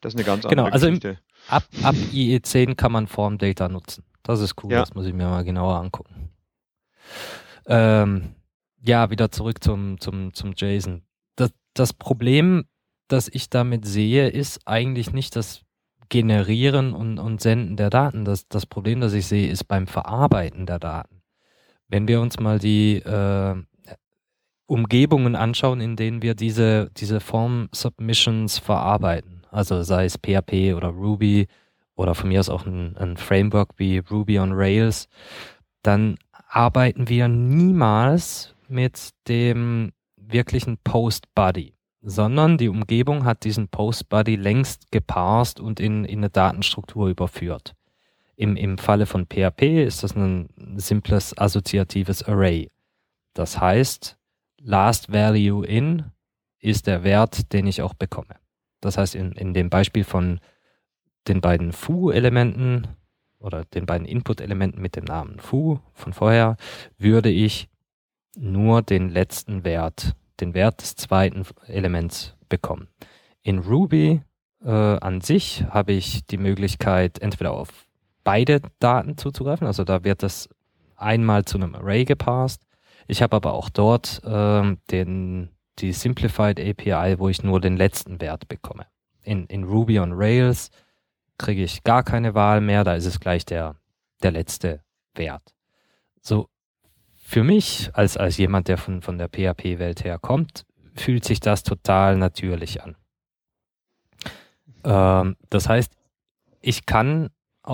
das 0.00 0.14
ist 0.14 0.18
eine 0.18 0.26
ganz 0.26 0.46
genau, 0.46 0.64
andere 0.64 0.72
also 0.72 0.86
Geschichte. 0.86 1.08
Im, 1.08 1.16
ab, 1.48 1.64
ab 1.82 1.94
IE 2.12 2.40
10 2.40 2.76
kann 2.76 2.92
man 2.92 3.06
Form 3.06 3.38
Data 3.38 3.68
nutzen. 3.68 4.04
Das 4.22 4.40
ist 4.40 4.62
cool, 4.62 4.72
ja. 4.72 4.80
das 4.80 4.94
muss 4.94 5.06
ich 5.06 5.12
mir 5.12 5.28
mal 5.28 5.44
genauer 5.44 5.76
angucken. 5.76 6.30
Ähm, 7.66 8.34
ja, 8.80 9.10
wieder 9.10 9.30
zurück 9.30 9.62
zum, 9.62 9.98
zum, 10.00 10.34
zum 10.34 10.52
Jason. 10.56 11.02
Das, 11.36 11.50
das 11.72 11.92
Problem, 11.92 12.64
das 13.08 13.28
ich 13.28 13.50
damit 13.50 13.86
sehe, 13.86 14.28
ist 14.28 14.60
eigentlich 14.66 15.12
nicht 15.12 15.36
das 15.36 15.62
Generieren 16.10 16.92
und, 16.92 17.18
und 17.18 17.40
Senden 17.40 17.76
der 17.76 17.90
Daten. 17.90 18.24
Das, 18.24 18.46
das 18.48 18.66
Problem, 18.66 19.00
das 19.00 19.14
ich 19.14 19.26
sehe, 19.26 19.50
ist 19.50 19.64
beim 19.64 19.86
Verarbeiten 19.86 20.66
der 20.66 20.78
Daten. 20.78 21.22
Wenn 21.88 22.06
wir 22.08 22.20
uns 22.20 22.38
mal 22.38 22.58
die 22.58 22.96
äh, 22.96 23.56
Umgebungen 24.66 25.36
anschauen, 25.36 25.80
in 25.80 25.96
denen 25.96 26.22
wir 26.22 26.34
diese, 26.34 26.90
diese 26.96 27.20
Form-Submissions 27.20 28.58
verarbeiten. 28.58 29.42
Also 29.50 29.82
sei 29.82 30.06
es 30.06 30.18
PHP 30.18 30.74
oder 30.74 30.88
Ruby 30.88 31.46
oder 31.94 32.14
von 32.14 32.28
mir 32.28 32.40
aus 32.40 32.48
auch 32.48 32.66
ein, 32.66 32.96
ein 32.96 33.16
Framework 33.16 33.70
wie 33.76 33.98
Ruby 33.98 34.38
on 34.38 34.52
Rails, 34.52 35.08
dann 35.82 36.16
arbeiten 36.54 37.08
wir 37.08 37.28
niemals 37.28 38.54
mit 38.68 39.10
dem 39.28 39.92
wirklichen 40.16 40.78
Post-Body, 40.78 41.74
sondern 42.00 42.58
die 42.58 42.68
Umgebung 42.68 43.24
hat 43.24 43.44
diesen 43.44 43.68
Post-Body 43.68 44.36
längst 44.36 44.92
geparst 44.92 45.58
und 45.58 45.80
in, 45.80 46.04
in 46.04 46.20
eine 46.20 46.30
Datenstruktur 46.30 47.08
überführt. 47.08 47.74
Im, 48.36 48.56
Im 48.56 48.78
Falle 48.78 49.06
von 49.06 49.26
PHP 49.26 49.84
ist 49.84 50.02
das 50.02 50.14
ein 50.14 50.48
simples 50.76 51.36
assoziatives 51.36 52.22
Array. 52.22 52.70
Das 53.32 53.60
heißt, 53.60 54.16
last 54.60 55.12
value 55.12 55.66
in 55.66 56.04
ist 56.60 56.86
der 56.86 57.04
Wert, 57.04 57.52
den 57.52 57.66
ich 57.66 57.82
auch 57.82 57.94
bekomme. 57.94 58.36
Das 58.80 58.96
heißt, 58.96 59.14
in, 59.14 59.32
in 59.32 59.54
dem 59.54 59.70
Beispiel 59.70 60.04
von 60.04 60.40
den 61.26 61.40
beiden 61.40 61.72
foo-Elementen 61.72 62.86
oder 63.44 63.64
den 63.64 63.86
beiden 63.86 64.06
Input-Elementen 64.06 64.80
mit 64.80 64.96
dem 64.96 65.04
Namen 65.04 65.38
foo 65.38 65.78
von 65.92 66.12
vorher, 66.12 66.56
würde 66.98 67.28
ich 67.28 67.68
nur 68.36 68.82
den 68.82 69.10
letzten 69.10 69.64
Wert, 69.64 70.14
den 70.40 70.54
Wert 70.54 70.80
des 70.80 70.96
zweiten 70.96 71.44
Elements 71.66 72.34
bekommen. 72.48 72.88
In 73.42 73.58
Ruby 73.58 74.22
äh, 74.64 74.70
an 74.70 75.20
sich 75.20 75.64
habe 75.68 75.92
ich 75.92 76.26
die 76.26 76.38
Möglichkeit, 76.38 77.20
entweder 77.20 77.52
auf 77.52 77.68
beide 78.24 78.62
Daten 78.78 79.18
zuzugreifen, 79.18 79.66
also 79.66 79.84
da 79.84 80.02
wird 80.02 80.22
das 80.22 80.48
einmal 80.96 81.44
zu 81.44 81.58
einem 81.58 81.74
Array 81.74 82.04
gepasst. 82.04 82.62
Ich 83.06 83.22
habe 83.22 83.36
aber 83.36 83.52
auch 83.52 83.68
dort 83.68 84.22
äh, 84.24 84.76
den, 84.90 85.50
die 85.78 85.92
Simplified 85.92 86.58
API, 86.58 87.18
wo 87.18 87.28
ich 87.28 87.42
nur 87.42 87.60
den 87.60 87.76
letzten 87.76 88.20
Wert 88.20 88.48
bekomme. 88.48 88.86
In, 89.22 89.46
in 89.46 89.64
Ruby 89.64 89.98
on 90.00 90.12
Rails 90.12 90.70
kriege 91.38 91.62
ich 91.62 91.84
gar 91.84 92.02
keine 92.02 92.34
Wahl 92.34 92.60
mehr, 92.60 92.84
da 92.84 92.94
ist 92.94 93.06
es 93.06 93.20
gleich 93.20 93.44
der, 93.44 93.76
der 94.22 94.32
letzte 94.32 94.82
Wert. 95.14 95.54
So, 96.20 96.48
für 97.14 97.42
mich, 97.42 97.90
als, 97.94 98.16
als 98.16 98.36
jemand, 98.36 98.68
der 98.68 98.78
von, 98.78 99.02
von 99.02 99.18
der 99.18 99.28
PHP-Welt 99.28 100.04
her 100.04 100.18
kommt, 100.18 100.64
fühlt 100.94 101.24
sich 101.24 101.40
das 101.40 101.62
total 101.62 102.16
natürlich 102.16 102.82
an. 102.82 102.96
Ähm, 104.84 105.36
das 105.50 105.68
heißt, 105.68 105.96
ich 106.60 106.86
kann 106.86 107.30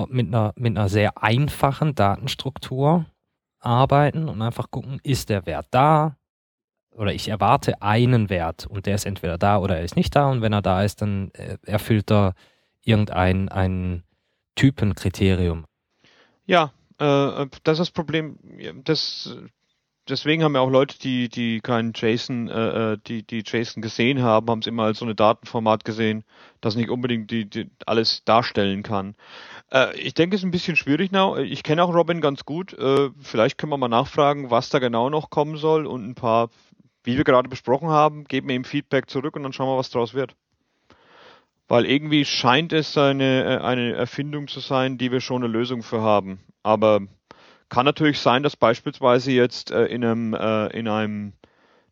mit 0.08 0.28
einer, 0.28 0.52
mit 0.56 0.76
einer 0.76 0.88
sehr 0.88 1.22
einfachen 1.22 1.94
Datenstruktur 1.94 3.06
arbeiten 3.58 4.28
und 4.28 4.40
einfach 4.40 4.70
gucken, 4.70 5.00
ist 5.02 5.28
der 5.28 5.46
Wert 5.46 5.66
da? 5.70 6.16
Oder 6.92 7.12
ich 7.12 7.28
erwarte 7.28 7.82
einen 7.82 8.30
Wert 8.30 8.66
und 8.66 8.86
der 8.86 8.94
ist 8.94 9.06
entweder 9.06 9.38
da 9.38 9.58
oder 9.58 9.78
er 9.78 9.84
ist 9.84 9.96
nicht 9.96 10.14
da 10.14 10.28
und 10.28 10.42
wenn 10.42 10.52
er 10.52 10.62
da 10.62 10.82
ist, 10.82 11.02
dann 11.02 11.30
äh, 11.32 11.56
erfüllt 11.64 12.10
er 12.10 12.34
irgendein 12.90 13.48
ein 13.48 14.02
Typenkriterium. 14.56 15.64
Ja, 16.46 16.72
äh, 16.98 17.46
das 17.64 17.78
ist 17.78 17.78
das 17.78 17.90
Problem. 17.90 18.36
Das, 18.84 19.34
deswegen 20.08 20.42
haben 20.42 20.54
ja 20.54 20.60
auch 20.60 20.70
Leute, 20.70 20.98
die, 20.98 21.28
die 21.28 21.60
keinen 21.60 21.92
JSON, 21.94 22.48
äh, 22.48 22.92
äh, 22.92 22.98
die, 23.06 23.22
die 23.22 23.42
JSON 23.46 23.82
gesehen 23.82 24.22
haben, 24.22 24.50
haben 24.50 24.58
es 24.58 24.66
immer 24.66 24.84
als 24.84 24.98
so 24.98 25.06
ein 25.06 25.16
Datenformat 25.16 25.84
gesehen, 25.84 26.24
das 26.60 26.76
nicht 26.76 26.90
unbedingt 26.90 27.30
die, 27.30 27.48
die 27.48 27.70
alles 27.86 28.24
darstellen 28.24 28.82
kann. 28.82 29.14
Äh, 29.72 29.98
ich 29.98 30.14
denke, 30.14 30.36
es 30.36 30.42
ist 30.42 30.46
ein 30.46 30.50
bisschen 30.50 30.76
schwierig 30.76 31.12
now. 31.12 31.38
Ich 31.38 31.62
kenne 31.62 31.82
auch 31.82 31.94
Robin 31.94 32.20
ganz 32.20 32.44
gut. 32.44 32.74
Äh, 32.74 33.10
vielleicht 33.20 33.56
können 33.56 33.72
wir 33.72 33.78
mal 33.78 33.88
nachfragen, 33.88 34.50
was 34.50 34.68
da 34.68 34.78
genau 34.78 35.08
noch 35.08 35.30
kommen 35.30 35.56
soll 35.56 35.86
und 35.86 36.06
ein 36.06 36.14
paar, 36.14 36.50
wie 37.04 37.16
wir 37.16 37.24
gerade 37.24 37.48
besprochen 37.48 37.88
haben, 37.88 38.24
geben 38.24 38.48
wir 38.48 38.56
ihm 38.56 38.64
Feedback 38.64 39.08
zurück 39.08 39.36
und 39.36 39.44
dann 39.44 39.52
schauen 39.52 39.68
wir, 39.68 39.78
was 39.78 39.90
draus 39.90 40.12
wird 40.12 40.34
weil 41.70 41.86
irgendwie 41.86 42.24
scheint 42.24 42.72
es 42.72 42.98
eine, 42.98 43.44
äh, 43.44 43.58
eine 43.58 43.92
Erfindung 43.92 44.48
zu 44.48 44.58
sein, 44.58 44.98
die 44.98 45.12
wir 45.12 45.20
schon 45.20 45.44
eine 45.44 45.52
Lösung 45.52 45.84
für 45.84 46.02
haben. 46.02 46.40
Aber 46.64 47.02
kann 47.68 47.86
natürlich 47.86 48.18
sein, 48.18 48.42
dass 48.42 48.56
beispielsweise 48.56 49.30
jetzt 49.30 49.70
äh, 49.70 49.84
in 49.84 50.04
einem, 50.04 50.34
äh, 50.34 50.66
in 50.76 50.88
einem 50.88 51.32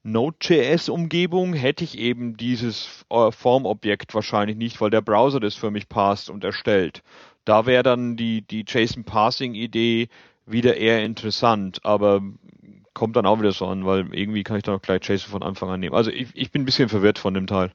Node.js-Umgebung 0.03 1.55
hätte 1.55 1.85
ich 1.85 1.97
eben 1.97 2.37
dieses 2.37 3.05
Formobjekt 3.31 4.15
wahrscheinlich 4.15 4.57
nicht, 4.57 4.81
weil 4.81 4.91
der 4.91 5.01
Browser 5.01 5.39
das 5.39 5.55
für 5.55 5.71
mich 5.71 5.89
passt 5.89 6.29
und 6.29 6.43
erstellt. 6.43 7.05
Da 7.45 7.65
wäre 7.65 7.85
dann 7.85 8.17
die, 8.17 8.43
die 8.43 8.65
JSON-Parsing-Idee 8.67 10.09
wieder 10.45 10.77
eher 10.77 11.05
interessant, 11.05 11.85
aber 11.85 12.23
kommt 12.95 13.15
dann 13.15 13.27
auch 13.27 13.39
wieder 13.39 13.53
so 13.53 13.67
an, 13.67 13.87
weil 13.87 14.13
irgendwie 14.13 14.43
kann 14.43 14.57
ich 14.57 14.65
da 14.65 14.73
noch 14.73 14.83
gleich 14.83 15.09
JSON 15.09 15.31
von 15.31 15.43
Anfang 15.45 15.71
an 15.71 15.79
nehmen. 15.79 15.95
Also 15.95 16.11
ich, 16.11 16.31
ich 16.35 16.51
bin 16.51 16.63
ein 16.63 16.65
bisschen 16.65 16.89
verwirrt 16.89 17.19
von 17.21 17.35
dem 17.35 17.47
Teil. 17.47 17.71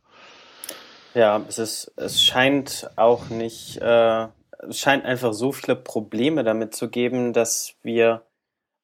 Ja, 1.14 1.44
es 1.48 1.60
ist, 1.60 1.94
es 1.96 2.24
scheint 2.24 2.90
auch 2.96 3.30
nicht, 3.30 3.78
äh, 3.82 4.28
es 4.68 4.80
scheint 4.80 5.06
einfach 5.06 5.34
so 5.34 5.52
viele 5.52 5.76
Probleme 5.76 6.44
damit 6.44 6.74
zu 6.74 6.90
geben, 6.90 7.34
dass 7.34 7.76
wir 7.84 8.26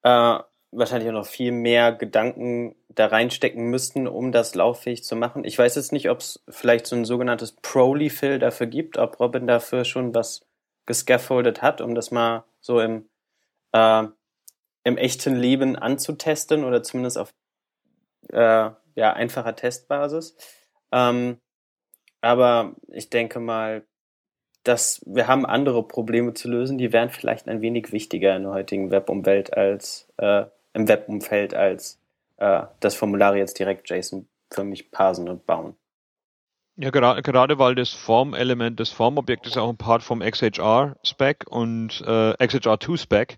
äh, 0.03 0.37
wahrscheinlich 0.71 1.09
auch 1.09 1.13
noch 1.13 1.25
viel 1.25 1.51
mehr 1.51 1.91
Gedanken 1.91 2.75
da 2.89 3.07
reinstecken 3.07 3.65
müssten, 3.65 4.07
um 4.07 4.31
das 4.31 4.53
lauffähig 4.53 5.03
zu 5.03 5.15
machen. 5.15 5.43
Ich 5.43 5.57
weiß 5.57 5.75
jetzt 5.75 5.91
nicht, 5.91 6.09
ob 6.11 6.19
es 6.19 6.43
vielleicht 6.47 6.85
so 6.85 6.95
ein 6.95 7.05
sogenanntes 7.05 7.53
Proli-Fill 7.53 8.37
dafür 8.37 8.67
gibt, 8.67 8.97
ob 8.97 9.19
Robin 9.19 9.47
dafür 9.47 9.83
schon 9.83 10.13
was 10.13 10.45
gescaffoldet 10.85 11.63
hat, 11.63 11.81
um 11.81 11.95
das 11.95 12.11
mal 12.11 12.43
so 12.59 12.79
im, 12.79 13.09
äh, 13.71 14.03
im 14.83 14.97
echten 14.97 15.35
Leben 15.35 15.75
anzutesten 15.75 16.63
oder 16.63 16.83
zumindest 16.83 17.17
auf 17.17 17.33
äh, 18.31 18.69
ja, 18.95 19.13
einfacher 19.13 19.55
Testbasis. 19.55 20.35
Ähm, 20.91 21.39
aber 22.21 22.75
ich 22.87 23.09
denke 23.09 23.39
mal, 23.39 23.83
dass 24.63 25.01
wir 25.05 25.27
haben 25.27 25.45
andere 25.45 25.83
Probleme 25.87 26.33
zu 26.33 26.49
lösen, 26.49 26.77
die 26.77 26.91
wären 26.91 27.09
vielleicht 27.09 27.47
ein 27.47 27.61
wenig 27.61 27.91
wichtiger 27.91 28.35
in 28.35 28.43
der 28.43 28.51
heutigen 28.51 28.91
Webumwelt 28.91 29.55
als 29.55 30.07
äh, 30.17 30.45
im 30.73 30.87
Webumfeld 30.87 31.53
als 31.53 31.99
äh, 32.37 32.63
das 32.79 32.95
Formular 32.95 33.35
jetzt 33.35 33.57
direkt 33.59 33.89
JSON 33.89 34.27
für 34.51 34.63
mich 34.63 34.91
parsen 34.91 35.29
und 35.29 35.45
bauen. 35.45 35.75
Ja, 36.75 36.91
gerade, 36.91 37.21
gerade 37.21 37.59
weil 37.59 37.75
das 37.75 37.89
Formelement, 37.89 38.79
das 38.79 38.89
Formobjekt 38.89 39.45
ist 39.47 39.57
auch 39.57 39.69
ein 39.69 39.77
Part 39.77 40.01
vom 40.01 40.21
XHR-Spec 40.21 41.45
und 41.49 42.01
äh, 42.05 42.33
XHR2-Spec 42.33 43.37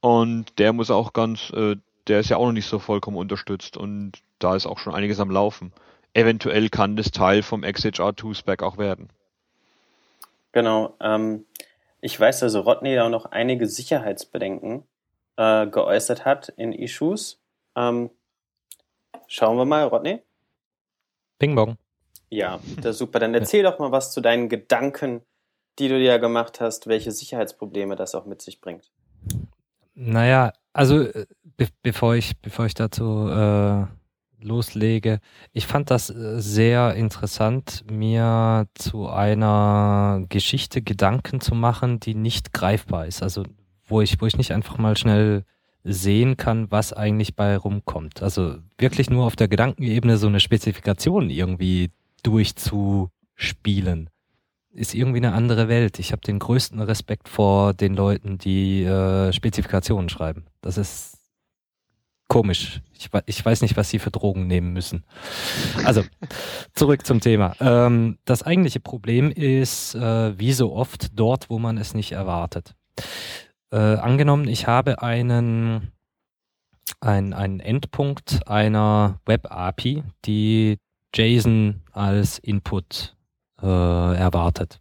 und 0.00 0.58
der 0.58 0.72
muss 0.72 0.90
auch 0.90 1.12
ganz, 1.12 1.50
äh, 1.50 1.76
der 2.06 2.20
ist 2.20 2.30
ja 2.30 2.36
auch 2.36 2.46
noch 2.46 2.52
nicht 2.52 2.68
so 2.68 2.78
vollkommen 2.78 3.16
unterstützt 3.16 3.76
und 3.76 4.12
da 4.38 4.54
ist 4.54 4.66
auch 4.66 4.78
schon 4.78 4.94
einiges 4.94 5.18
am 5.18 5.30
Laufen 5.30 5.72
eventuell 6.16 6.70
kann 6.70 6.96
das 6.96 7.10
Teil 7.10 7.42
vom 7.42 7.62
XHR2-Spec 7.62 8.62
auch 8.62 8.78
werden. 8.78 9.10
Genau. 10.52 10.94
Ähm, 11.00 11.44
ich 12.00 12.18
weiß, 12.18 12.40
dass 12.40 12.54
Rodney 12.56 12.94
da 12.94 13.08
noch 13.08 13.26
einige 13.26 13.66
Sicherheitsbedenken 13.66 14.84
äh, 15.36 15.66
geäußert 15.66 16.24
hat 16.24 16.48
in 16.56 16.72
Issues. 16.72 17.38
Ähm, 17.76 18.10
schauen 19.26 19.58
wir 19.58 19.66
mal, 19.66 19.84
Rodney. 19.84 20.22
Ping 21.38 21.54
Bong. 21.54 21.76
Ja, 22.30 22.60
das 22.76 22.92
ist 22.92 22.98
super. 22.98 23.18
Dann 23.18 23.34
erzähl 23.34 23.62
doch 23.62 23.78
mal 23.78 23.92
was 23.92 24.12
zu 24.12 24.20
deinen 24.20 24.48
Gedanken, 24.48 25.20
die 25.78 25.88
du 25.88 25.98
dir 25.98 26.18
gemacht 26.18 26.60
hast, 26.60 26.86
welche 26.86 27.12
Sicherheitsprobleme 27.12 27.94
das 27.94 28.14
auch 28.14 28.24
mit 28.24 28.40
sich 28.40 28.60
bringt. 28.62 28.90
Naja, 29.94 30.52
also 30.72 31.02
äh, 31.02 31.26
be 31.44 31.68
bevor 31.82 32.14
ich, 32.14 32.38
bevor 32.40 32.66
ich 32.66 32.74
dazu 32.74 33.28
äh, 33.28 33.86
loslege. 34.46 35.20
Ich 35.52 35.66
fand 35.66 35.90
das 35.90 36.10
äh, 36.10 36.40
sehr 36.40 36.94
interessant, 36.94 37.84
mir 37.90 38.66
zu 38.74 39.08
einer 39.08 40.24
Geschichte 40.28 40.82
Gedanken 40.82 41.40
zu 41.40 41.54
machen, 41.54 42.00
die 42.00 42.14
nicht 42.14 42.52
greifbar 42.52 43.06
ist. 43.06 43.22
Also 43.22 43.44
wo 43.86 44.00
ich, 44.00 44.20
wo 44.20 44.26
ich 44.26 44.36
nicht 44.36 44.52
einfach 44.52 44.78
mal 44.78 44.96
schnell 44.96 45.44
sehen 45.84 46.36
kann, 46.36 46.70
was 46.70 46.92
eigentlich 46.92 47.36
bei 47.36 47.56
rumkommt. 47.56 48.22
Also 48.22 48.56
wirklich 48.78 49.08
nur 49.08 49.24
auf 49.24 49.36
der 49.36 49.48
Gedankenebene 49.48 50.16
so 50.16 50.26
eine 50.26 50.40
Spezifikation 50.40 51.30
irgendwie 51.30 51.90
durchzuspielen. 52.22 54.10
Ist 54.72 54.94
irgendwie 54.94 55.18
eine 55.18 55.32
andere 55.32 55.68
Welt. 55.68 55.98
Ich 55.98 56.12
habe 56.12 56.22
den 56.22 56.38
größten 56.38 56.80
Respekt 56.80 57.28
vor 57.28 57.72
den 57.72 57.94
Leuten, 57.94 58.36
die 58.36 58.82
äh, 58.82 59.32
Spezifikationen 59.32 60.08
schreiben. 60.08 60.44
Das 60.60 60.76
ist 60.76 61.18
komisch. 62.28 62.80
Ich, 62.98 63.10
ich, 63.26 63.44
weiß 63.44 63.62
nicht, 63.62 63.76
was 63.76 63.90
sie 63.90 63.98
für 63.98 64.10
Drogen 64.10 64.46
nehmen 64.46 64.72
müssen. 64.72 65.04
Also, 65.84 66.02
zurück 66.72 67.06
zum 67.06 67.20
Thema. 67.20 67.54
Ähm, 67.60 68.18
das 68.24 68.42
eigentliche 68.42 68.80
Problem 68.80 69.30
ist, 69.30 69.94
äh, 69.94 70.38
wie 70.38 70.52
so 70.52 70.72
oft, 70.72 71.18
dort, 71.18 71.50
wo 71.50 71.58
man 71.58 71.78
es 71.78 71.94
nicht 71.94 72.12
erwartet. 72.12 72.74
Äh, 73.70 73.76
angenommen, 73.76 74.48
ich 74.48 74.66
habe 74.66 75.02
einen, 75.02 75.92
ein, 77.00 77.32
einen 77.32 77.60
Endpunkt 77.60 78.48
einer 78.48 79.20
Web-API, 79.26 80.02
die 80.24 80.78
JSON 81.14 81.82
als 81.92 82.38
Input 82.38 83.16
äh, 83.62 83.66
erwartet. 83.66 84.80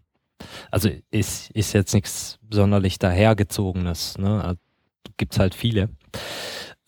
Also 0.71 0.89
ist, 1.11 1.51
ist 1.51 1.73
jetzt 1.73 1.93
nichts 1.93 2.39
sonderlich 2.49 2.99
dahergezogenes. 2.99 4.17
Ne? 4.17 4.57
Gibt 5.17 5.33
es 5.33 5.39
halt 5.39 5.55
viele. 5.55 5.89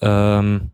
Ähm, 0.02 0.72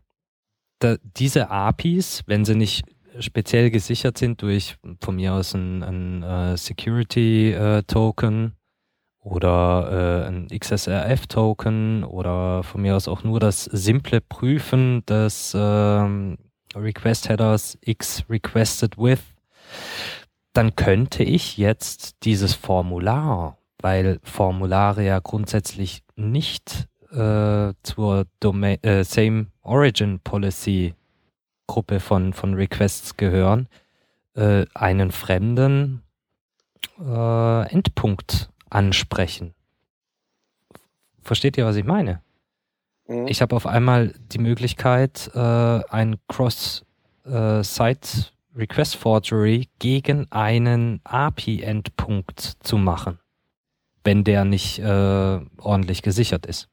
da, 0.78 0.96
diese 1.16 1.50
APIs, 1.50 2.22
wenn 2.26 2.44
sie 2.44 2.54
nicht 2.54 2.84
speziell 3.20 3.70
gesichert 3.70 4.18
sind 4.18 4.42
durch 4.42 4.76
von 5.00 5.16
mir 5.16 5.34
aus 5.34 5.54
ein, 5.54 5.82
ein 5.82 6.22
uh, 6.22 6.56
Security 6.56 7.56
uh, 7.56 7.82
Token 7.82 8.54
oder 9.20 10.24
uh, 10.24 10.28
ein 10.28 10.48
XSRF 10.48 11.26
Token 11.28 12.04
oder 12.04 12.62
von 12.62 12.82
mir 12.82 12.96
aus 12.96 13.08
auch 13.08 13.22
nur 13.22 13.40
das 13.40 13.64
simple 13.64 14.20
Prüfen 14.20 15.04
des 15.06 15.54
ähm, 15.56 16.38
Request 16.74 17.28
Headers 17.28 17.78
X 17.80 18.24
requested 18.28 18.98
with, 18.98 19.22
dann 20.52 20.74
könnte 20.76 21.22
ich 21.22 21.56
jetzt 21.56 22.24
dieses 22.24 22.54
Formular, 22.54 23.58
weil 23.80 24.18
Formulare 24.22 25.04
ja 25.04 25.20
grundsätzlich 25.20 26.02
nicht 26.16 26.88
äh, 27.14 27.74
zur 27.82 28.26
Domain, 28.40 28.82
äh, 28.82 29.04
Same 29.04 29.46
Origin 29.62 30.20
Policy 30.20 30.94
Gruppe 31.66 32.00
von, 32.00 32.32
von 32.32 32.54
Requests 32.54 33.16
gehören, 33.16 33.68
äh, 34.34 34.66
einen 34.74 35.10
fremden 35.12 36.02
äh, 37.00 37.68
Endpunkt 37.70 38.50
ansprechen. 38.68 39.54
Versteht 41.22 41.56
ihr, 41.56 41.64
was 41.64 41.76
ich 41.76 41.84
meine? 41.84 42.20
Mhm. 43.06 43.28
Ich 43.28 43.40
habe 43.40 43.56
auf 43.56 43.66
einmal 43.66 44.12
die 44.32 44.38
Möglichkeit, 44.38 45.30
äh, 45.34 45.38
ein 45.38 46.16
Cross-Site 46.28 48.08
Request 48.56 48.96
Forgery 48.96 49.68
gegen 49.78 50.30
einen 50.30 51.00
API-Endpunkt 51.04 52.40
zu 52.60 52.76
machen, 52.76 53.18
wenn 54.04 54.22
der 54.22 54.44
nicht 54.44 54.78
äh, 54.78 55.40
ordentlich 55.58 56.02
gesichert 56.02 56.46
ist 56.46 56.68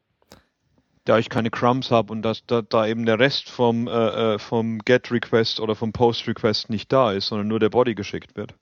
da 1.05 1.17
ich 1.17 1.29
keine 1.29 1.49
Crumbs 1.49 1.91
habe 1.91 2.11
und 2.11 2.21
dass 2.21 2.45
da, 2.45 2.61
da, 2.61 2.85
eben 2.85 3.05
der 3.05 3.19
Rest 3.19 3.49
vom, 3.49 3.87
äh, 3.87 3.91
äh 4.35 4.39
vom 4.39 4.79
Get-Request 4.79 5.59
oder 5.59 5.75
vom 5.75 5.91
Post-Request 5.91 6.69
nicht 6.69 6.91
da 6.91 7.11
ist, 7.11 7.27
sondern 7.27 7.47
nur 7.47 7.59
der 7.59 7.69
Body 7.69 7.95
geschickt 7.95 8.35
wird. 8.35 8.55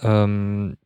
Ähm, 0.00 0.76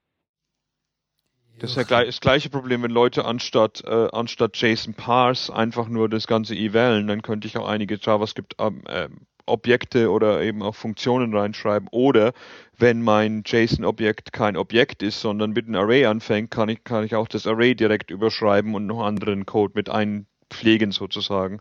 das 1.58 1.72
ist 1.72 1.76
ja 1.76 1.82
gleich, 1.82 2.06
das 2.06 2.20
gleiche 2.20 2.48
Problem, 2.48 2.82
wenn 2.82 2.90
Leute 2.90 3.26
anstatt, 3.26 3.82
äh, 3.84 4.08
anstatt 4.12 4.56
JSON 4.56 4.94
Parse 4.94 5.54
einfach 5.54 5.88
nur 5.88 6.08
das 6.08 6.26
ganze 6.26 6.54
evalen, 6.54 7.06
dann 7.06 7.20
könnte 7.20 7.46
ich 7.46 7.58
auch 7.58 7.68
einige 7.68 7.98
JavaScript 8.00 8.54
äh, 8.58 9.08
Objekte 9.50 10.10
oder 10.10 10.42
eben 10.42 10.62
auch 10.62 10.74
Funktionen 10.74 11.36
reinschreiben. 11.36 11.88
Oder 11.90 12.32
wenn 12.78 13.02
mein 13.02 13.42
JSON-Objekt 13.44 14.32
kein 14.32 14.56
Objekt 14.56 15.02
ist, 15.02 15.20
sondern 15.20 15.50
mit 15.52 15.66
einem 15.66 15.76
Array 15.76 16.06
anfängt, 16.06 16.50
kann 16.50 16.68
ich, 16.68 16.84
kann 16.84 17.04
ich 17.04 17.14
auch 17.14 17.28
das 17.28 17.46
Array 17.46 17.74
direkt 17.74 18.10
überschreiben 18.10 18.74
und 18.74 18.86
noch 18.86 19.02
anderen 19.02 19.46
Code 19.46 19.72
mit 19.74 19.88
einpflegen 19.88 20.92
sozusagen. 20.92 21.60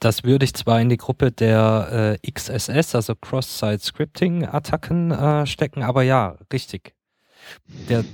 Das, 0.00 0.24
würde 0.24 0.44
ich 0.44 0.54
zwar 0.54 0.80
in 0.80 0.88
die 0.88 0.96
Gruppe 0.96 1.30
der 1.30 2.18
äh, 2.24 2.30
XSS, 2.30 2.96
also 2.96 3.14
Cross-Site-Scripting-Attacken 3.14 5.12
äh, 5.12 5.46
stecken, 5.46 5.84
aber 5.84 6.02
ja, 6.02 6.36
richtig. 6.52 6.94
Der, 7.88 8.04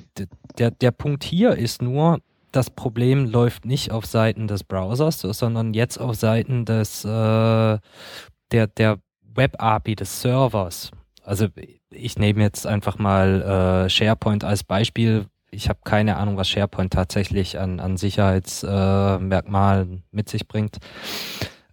der, 0.59 0.71
der 0.71 0.91
Punkt 0.91 1.25
hier 1.25 1.53
ist 1.53 1.81
nur, 1.81 2.21
das 2.55 2.71
Problem 2.71 3.27
läuft 3.27 3.65
nicht 3.65 3.91
auf 3.91 4.07
Seiten 4.07 4.47
des 4.47 4.63
Browsers, 4.63 5.21
sondern 5.21 5.75
jetzt 5.75 5.99
auf 5.99 6.15
Seiten 6.15 6.65
des 6.65 7.05
äh, 7.05 7.09
der, 7.09 8.67
der 8.77 8.99
Web-API 9.35 9.97
des 9.97 10.21
Servers. 10.21 10.93
Also 11.25 11.49
ich 11.91 12.19
nehme 12.19 12.43
jetzt 12.43 12.67
einfach 12.67 12.99
mal 12.99 13.87
äh, 13.87 13.91
SharePoint 13.91 14.45
als 14.45 14.63
Beispiel. 14.63 15.27
Ich 15.51 15.69
habe 15.69 15.81
keine 15.85 16.17
Ahnung, 16.17 16.37
was 16.37 16.49
SharePoint 16.49 16.93
tatsächlich 16.93 17.59
an, 17.59 17.81
an 17.81 17.97
Sicherheitsmerkmalen 17.97 19.93
äh, 19.93 20.03
mit 20.13 20.29
sich 20.29 20.47
bringt. 20.47 20.79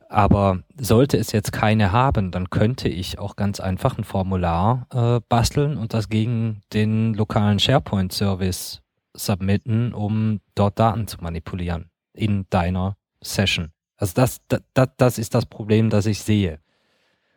Aber 0.09 0.63
sollte 0.77 1.17
es 1.17 1.31
jetzt 1.31 1.53
keine 1.53 1.91
haben, 1.91 2.31
dann 2.31 2.49
könnte 2.49 2.89
ich 2.89 3.19
auch 3.19 3.35
ganz 3.35 3.59
einfach 3.59 3.97
ein 3.97 4.03
Formular 4.03 4.87
äh, 4.93 5.21
basteln 5.29 5.77
und 5.77 5.93
das 5.93 6.09
gegen 6.09 6.61
den 6.73 7.13
lokalen 7.13 7.59
SharePoint-Service 7.59 8.80
submitten, 9.13 9.93
um 9.93 10.41
dort 10.55 10.79
Daten 10.79 11.07
zu 11.07 11.17
manipulieren 11.21 11.89
in 12.13 12.45
deiner 12.49 12.97
Session. 13.21 13.71
Also 13.97 14.13
das, 14.15 14.41
das, 14.47 14.89
das 14.97 15.17
ist 15.17 15.35
das 15.35 15.45
Problem, 15.45 15.89
das 15.89 16.05
ich 16.05 16.21
sehe 16.21 16.59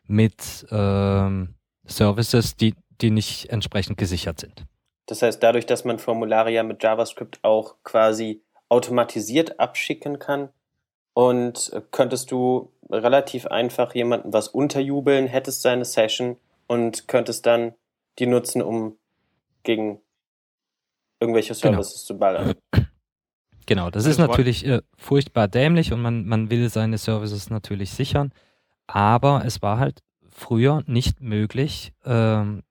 mit 0.07 0.67
ähm, 0.71 1.55
Services, 1.87 2.57
die, 2.57 2.75
die 3.01 3.11
nicht 3.11 3.51
entsprechend 3.51 3.99
gesichert 3.99 4.41
sind. 4.41 4.65
Das 5.07 5.23
heißt, 5.23 5.43
dadurch, 5.43 5.67
dass 5.67 5.85
man 5.85 5.99
Formulare 5.99 6.51
ja 6.51 6.63
mit 6.63 6.83
JavaScript 6.83 7.41
auch 7.43 7.77
quasi 7.83 8.43
automatisiert 8.69 9.61
abschicken 9.61 10.19
kann, 10.19 10.49
und 11.15 11.73
könntest 11.93 12.33
du 12.33 12.73
relativ 12.91 13.47
einfach 13.47 13.95
jemandem 13.95 14.33
was 14.33 14.49
unterjubeln, 14.49 15.29
hättest 15.29 15.63
seine 15.63 15.85
Session 15.85 16.37
und 16.67 17.09
könntest 17.09 17.47
dann 17.47 17.75
die 18.19 18.27
nutzen, 18.27 18.61
um 18.61 18.99
gegen 19.63 20.01
irgendwelche 21.21 21.55
genau. 21.55 21.77
Services 21.77 21.95
genau. 21.95 22.07
zu 22.07 22.19
ballern. 22.19 22.55
Genau, 23.67 23.89
das, 23.89 24.05
ist 24.05 24.19
natürlich 24.19 24.67
äh, 24.67 24.83
furchtbar 24.95 25.49
dämlich 25.49 25.91
und 25.91 26.03
man, 26.03 26.27
man 26.27 26.51
will 26.51 26.69
seine 26.69 26.99
Services 26.99 27.49
natürlich 27.49 27.93
sichern, 27.93 28.31
aber 28.87 29.43
es 29.47 29.63
war 29.63 29.79
halt 29.79 30.03
früher 30.29 30.83
nicht 30.87 31.23
möglich, 31.23 31.95
ähm, 32.05 32.63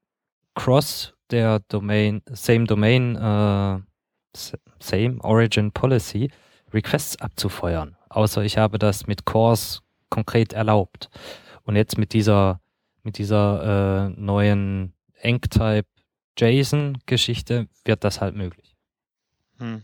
cross 0.54 1.16
der 1.32 1.62
Domain, 1.68 2.22
same 2.32 2.66
Domain, 2.66 3.16
äh, 3.16 3.80
same 4.80 5.18
Origin 5.22 5.72
Policy 5.72 6.30
Requests 6.72 7.20
abzufeuern, 7.20 7.98
außer 8.10 8.44
ich 8.44 8.60
habe 8.60 8.78
das 8.78 9.08
mit 9.08 9.26
Cores 9.26 9.82
konkret 10.10 10.54
erlaubt. 10.54 11.10
Und 11.64 11.76
jetzt 11.76 11.98
mit 11.98 12.14
dieser, 12.14 12.60
mit 13.02 13.18
dieser 13.18 14.08
äh, 14.08 14.20
neuen 14.20 14.94
Enctype 15.16 15.88
JSON-Geschichte 16.38 17.68
wird 17.86 18.04
das 18.04 18.22
halt 18.22 18.36
möglich. 18.36 18.76
Hm. 19.60 19.84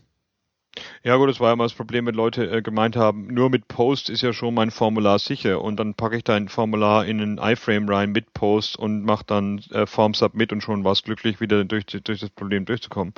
Ja 1.03 1.15
gut, 1.17 1.29
das 1.29 1.39
war 1.39 1.55
mal 1.55 1.65
das 1.65 1.73
Problem, 1.73 2.05
wenn 2.05 2.15
Leute 2.15 2.49
äh, 2.49 2.61
gemeint 2.61 2.95
haben, 2.95 3.27
nur 3.27 3.49
mit 3.49 3.67
Post 3.67 4.09
ist 4.09 4.21
ja 4.21 4.33
schon 4.33 4.53
mein 4.53 4.71
Formular 4.71 5.19
sicher 5.19 5.61
und 5.61 5.77
dann 5.77 5.95
packe 5.95 6.17
ich 6.17 6.23
dein 6.23 6.47
Formular 6.47 7.05
in 7.05 7.19
einen 7.21 7.37
iFrame 7.37 7.89
rein 7.89 8.11
mit 8.11 8.33
Post 8.33 8.77
und 8.77 9.03
mache 9.03 9.25
dann 9.25 9.59
äh, 9.71 9.85
Form 9.85 10.13
Submit 10.13 10.51
und 10.51 10.61
schon 10.61 10.83
war 10.83 10.93
es 10.93 11.03
glücklich, 11.03 11.41
wieder 11.41 11.63
durch, 11.65 11.85
durch 11.85 12.19
das 12.19 12.29
Problem 12.29 12.65
durchzukommen. 12.65 13.13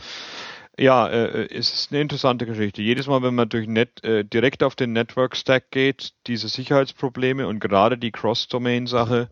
Ja, 0.79 1.07
äh, 1.07 1.43
äh, 1.43 1.57
es 1.57 1.73
ist 1.73 1.91
eine 1.91 2.01
interessante 2.01 2.45
Geschichte. 2.45 2.81
Jedes 2.81 3.07
Mal, 3.07 3.21
wenn 3.21 3.35
man 3.35 3.49
durch 3.49 3.67
Net, 3.67 4.03
äh, 4.03 4.23
direkt 4.23 4.63
auf 4.63 4.75
den 4.75 4.93
Network 4.93 5.35
Stack 5.35 5.71
geht, 5.71 6.13
diese 6.27 6.47
Sicherheitsprobleme 6.47 7.47
und 7.47 7.59
gerade 7.59 7.97
die 7.97 8.11
Cross-Domain-Sache 8.11 9.29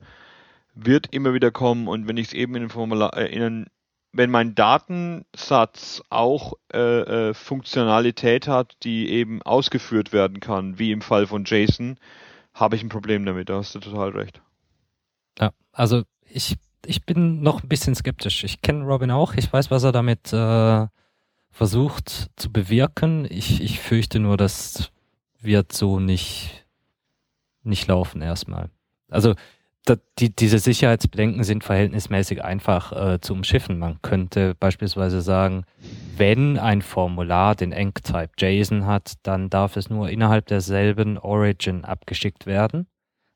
wird 0.75 1.07
immer 1.11 1.33
wieder 1.33 1.51
kommen 1.51 1.87
und 1.87 2.07
wenn 2.07 2.17
ich 2.17 2.27
es 2.27 2.33
eben 2.33 2.55
in 2.55 2.63
ein 2.63 2.69
Formular, 2.69 3.17
äh, 3.17 3.33
in 3.33 3.41
ein 3.41 3.65
wenn 4.11 4.31
mein 4.31 4.55
Datensatz 4.55 6.01
auch 6.09 6.53
äh, 6.73 7.29
äh, 7.29 7.33
Funktionalität 7.33 8.47
hat, 8.47 8.77
die 8.83 9.09
eben 9.09 9.41
ausgeführt 9.43 10.11
werden 10.11 10.39
kann, 10.39 10.79
wie 10.79 10.91
im 10.91 11.01
Fall 11.01 11.27
von 11.27 11.45
JSON, 11.45 11.97
habe 12.53 12.75
ich 12.75 12.83
ein 12.83 12.89
Problem 12.89 13.25
damit. 13.25 13.49
Da 13.49 13.57
hast 13.57 13.75
du 13.75 13.79
total 13.79 14.09
recht. 14.09 14.41
Ja, 15.39 15.51
also 15.71 16.03
ich, 16.25 16.57
ich 16.85 17.05
bin 17.05 17.41
noch 17.41 17.63
ein 17.63 17.69
bisschen 17.69 17.95
skeptisch. 17.95 18.43
Ich 18.43 18.61
kenne 18.61 18.83
Robin 18.83 19.11
auch. 19.11 19.35
Ich 19.35 19.51
weiß, 19.51 19.69
was 19.69 19.83
er 19.83 19.91
damit 19.91 20.33
äh, 20.33 20.87
versucht 21.51 22.29
zu 22.35 22.51
bewirken. 22.51 23.27
Ich, 23.29 23.61
ich 23.61 23.79
fürchte 23.79 24.19
nur, 24.19 24.37
das 24.37 24.91
wird 25.39 25.71
so 25.71 25.99
nicht, 25.99 26.65
nicht 27.63 27.87
laufen 27.87 28.21
erstmal. 28.21 28.69
Also 29.09 29.35
die, 29.95 30.35
diese 30.35 30.59
Sicherheitsbedenken 30.59 31.43
sind 31.43 31.63
verhältnismäßig 31.63 32.43
einfach 32.43 32.91
äh, 32.91 33.21
zu 33.21 33.33
umschiffen. 33.33 33.79
Man 33.79 34.01
könnte 34.01 34.55
beispielsweise 34.55 35.21
sagen, 35.21 35.65
wenn 36.17 36.57
ein 36.57 36.81
Formular 36.81 37.55
den 37.55 37.71
Enctype 37.71 38.31
JSON 38.37 38.85
hat, 38.85 39.13
dann 39.23 39.49
darf 39.49 39.77
es 39.77 39.89
nur 39.89 40.09
innerhalb 40.09 40.47
derselben 40.47 41.17
Origin 41.17 41.85
abgeschickt 41.85 42.45
werden. 42.45 42.87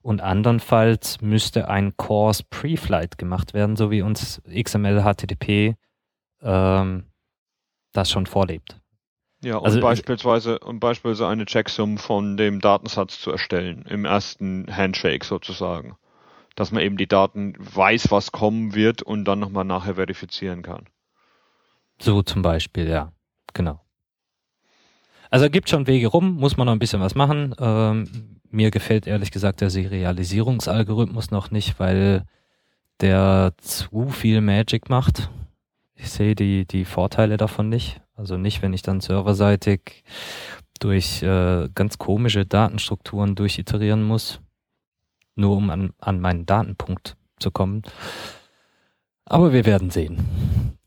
Und 0.01 0.21
andernfalls 0.21 1.21
müsste 1.21 1.69
ein 1.69 1.95
Course 1.95 2.43
Pre-Flight 2.49 3.17
gemacht 3.17 3.53
werden, 3.53 3.77
so 3.77 3.89
wie 3.89 4.01
uns 4.01 4.41
XML 4.51 5.01
HTTP 5.01 5.75
ähm, 6.41 7.05
das 7.93 8.11
schon 8.11 8.25
vorlebt. 8.25 8.81
Ja, 9.43 9.57
und 9.57 9.65
also, 9.65 9.79
beispielsweise, 9.81 10.59
um 10.59 10.79
beispielsweise 10.79 11.27
eine 11.27 11.45
Checksum 11.45 11.97
von 11.97 12.37
dem 12.37 12.59
Datensatz 12.59 13.19
zu 13.19 13.31
erstellen, 13.31 13.85
im 13.89 14.05
ersten 14.05 14.65
Handshake 14.69 15.25
sozusagen 15.25 15.95
dass 16.55 16.71
man 16.71 16.83
eben 16.83 16.97
die 16.97 17.07
Daten 17.07 17.53
weiß, 17.57 18.11
was 18.11 18.31
kommen 18.31 18.75
wird 18.75 19.01
und 19.01 19.25
dann 19.25 19.39
nochmal 19.39 19.65
nachher 19.65 19.95
verifizieren 19.95 20.61
kann. 20.61 20.85
So 21.99 22.21
zum 22.21 22.41
Beispiel, 22.41 22.87
ja, 22.87 23.11
genau. 23.53 23.79
Also 25.29 25.49
gibt 25.49 25.69
schon 25.69 25.87
Wege 25.87 26.07
rum, 26.07 26.35
muss 26.35 26.57
man 26.57 26.67
noch 26.67 26.73
ein 26.73 26.79
bisschen 26.79 27.01
was 27.01 27.15
machen. 27.15 27.55
Ähm, 27.57 28.39
mir 28.51 28.69
gefällt 28.69 29.07
ehrlich 29.07 29.31
gesagt 29.31 29.61
der 29.61 29.71
Serialisierungsalgorithmus 29.71 31.31
noch 31.31 31.49
nicht, 31.49 31.79
weil 31.79 32.23
der 33.01 33.53
zu 33.57 34.09
viel 34.09 34.41
Magic 34.41 34.89
macht. 34.89 35.31
Ich 35.95 36.11
sehe 36.11 36.35
die, 36.35 36.65
die 36.67 36.85
Vorteile 36.85 37.37
davon 37.37 37.69
nicht. 37.69 37.99
Also 38.15 38.37
nicht, 38.37 38.61
wenn 38.61 38.73
ich 38.73 38.83
dann 38.83 39.01
serverseitig 39.01 40.03
durch 40.79 41.23
äh, 41.23 41.67
ganz 41.73 41.97
komische 41.97 42.45
Datenstrukturen 42.45 43.33
durchiterieren 43.33 44.03
muss, 44.03 44.39
nur 45.35 45.57
um 45.57 45.69
an, 45.69 45.93
an 45.99 46.19
meinen 46.19 46.45
Datenpunkt 46.45 47.17
zu 47.39 47.51
kommen. 47.51 47.83
Aber 49.25 49.53
wir 49.53 49.65
werden 49.65 49.89
sehen. 49.89 50.77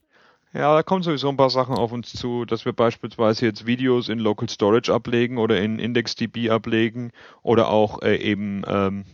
Ja, 0.52 0.74
da 0.74 0.82
kommen 0.82 1.02
sowieso 1.02 1.28
ein 1.28 1.36
paar 1.36 1.50
Sachen 1.50 1.74
auf 1.74 1.92
uns 1.92 2.12
zu, 2.12 2.46
dass 2.46 2.64
wir 2.64 2.72
beispielsweise 2.72 3.44
jetzt 3.44 3.66
Videos 3.66 4.08
in 4.08 4.18
Local 4.18 4.48
Storage 4.48 4.92
ablegen 4.92 5.36
oder 5.36 5.60
in 5.60 5.78
IndexDB 5.78 6.48
ablegen 6.48 7.12
oder 7.42 7.68
auch 7.68 8.00
äh, 8.00 8.16
eben 8.16 8.62
ähm, 8.66 9.04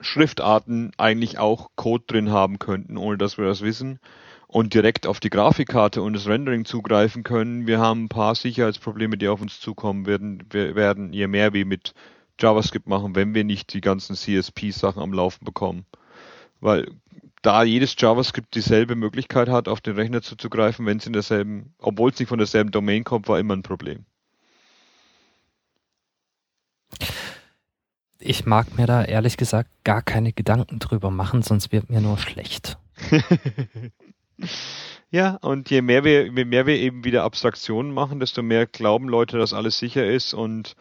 Schriftarten 0.00 0.92
eigentlich 0.96 1.38
auch 1.38 1.68
Code 1.76 2.04
drin 2.06 2.30
haben 2.30 2.58
könnten, 2.58 2.96
ohne 2.96 3.18
dass 3.18 3.36
wir 3.36 3.44
das 3.44 3.60
wissen 3.60 4.00
und 4.46 4.72
direkt 4.72 5.06
auf 5.06 5.20
die 5.20 5.30
Grafikkarte 5.30 6.00
und 6.00 6.14
das 6.14 6.26
Rendering 6.26 6.64
zugreifen 6.64 7.22
können. 7.22 7.66
Wir 7.66 7.78
haben 7.78 8.04
ein 8.04 8.08
paar 8.08 8.34
Sicherheitsprobleme, 8.34 9.18
die 9.18 9.28
auf 9.28 9.42
uns 9.42 9.60
zukommen 9.60 10.06
werden, 10.06 10.44
werden 10.52 11.12
je 11.12 11.26
mehr 11.26 11.52
wir 11.52 11.66
mit 11.66 11.92
JavaScript 12.38 12.86
machen, 12.86 13.14
wenn 13.14 13.34
wir 13.34 13.44
nicht 13.44 13.72
die 13.72 13.80
ganzen 13.80 14.16
CSP-Sachen 14.16 15.02
am 15.02 15.12
Laufen 15.12 15.44
bekommen. 15.44 15.86
Weil 16.60 16.86
da 17.42 17.62
jedes 17.62 17.94
JavaScript 17.98 18.54
dieselbe 18.54 18.96
Möglichkeit 18.96 19.48
hat, 19.48 19.68
auf 19.68 19.80
den 19.80 19.94
Rechner 19.94 20.22
zuzugreifen, 20.22 20.86
wenn 20.86 20.98
es 20.98 21.06
in 21.06 21.12
derselben, 21.12 21.74
obwohl 21.78 22.10
es 22.10 22.18
nicht 22.18 22.28
von 22.28 22.38
derselben 22.38 22.70
Domain 22.70 23.04
kommt, 23.04 23.28
war 23.28 23.38
immer 23.38 23.54
ein 23.54 23.62
Problem. 23.62 24.04
Ich 28.18 28.46
mag 28.46 28.76
mir 28.76 28.86
da 28.86 29.04
ehrlich 29.04 29.36
gesagt 29.36 29.70
gar 29.84 30.02
keine 30.02 30.32
Gedanken 30.32 30.78
drüber 30.78 31.10
machen, 31.10 31.42
sonst 31.42 31.70
wird 31.70 31.90
mir 31.90 32.00
nur 32.00 32.18
schlecht. 32.18 32.78
ja, 35.10 35.36
und 35.36 35.70
je 35.70 35.82
mehr 35.82 36.02
wir, 36.02 36.26
je 36.26 36.44
mehr 36.44 36.66
wir 36.66 36.76
eben 36.76 37.04
wieder 37.04 37.22
Abstraktionen 37.22 37.92
machen, 37.92 38.18
desto 38.18 38.42
mehr 38.42 38.66
glauben 38.66 39.08
Leute, 39.08 39.38
dass 39.38 39.52
alles 39.52 39.78
sicher 39.78 40.04
ist 40.04 40.34
und 40.34 40.74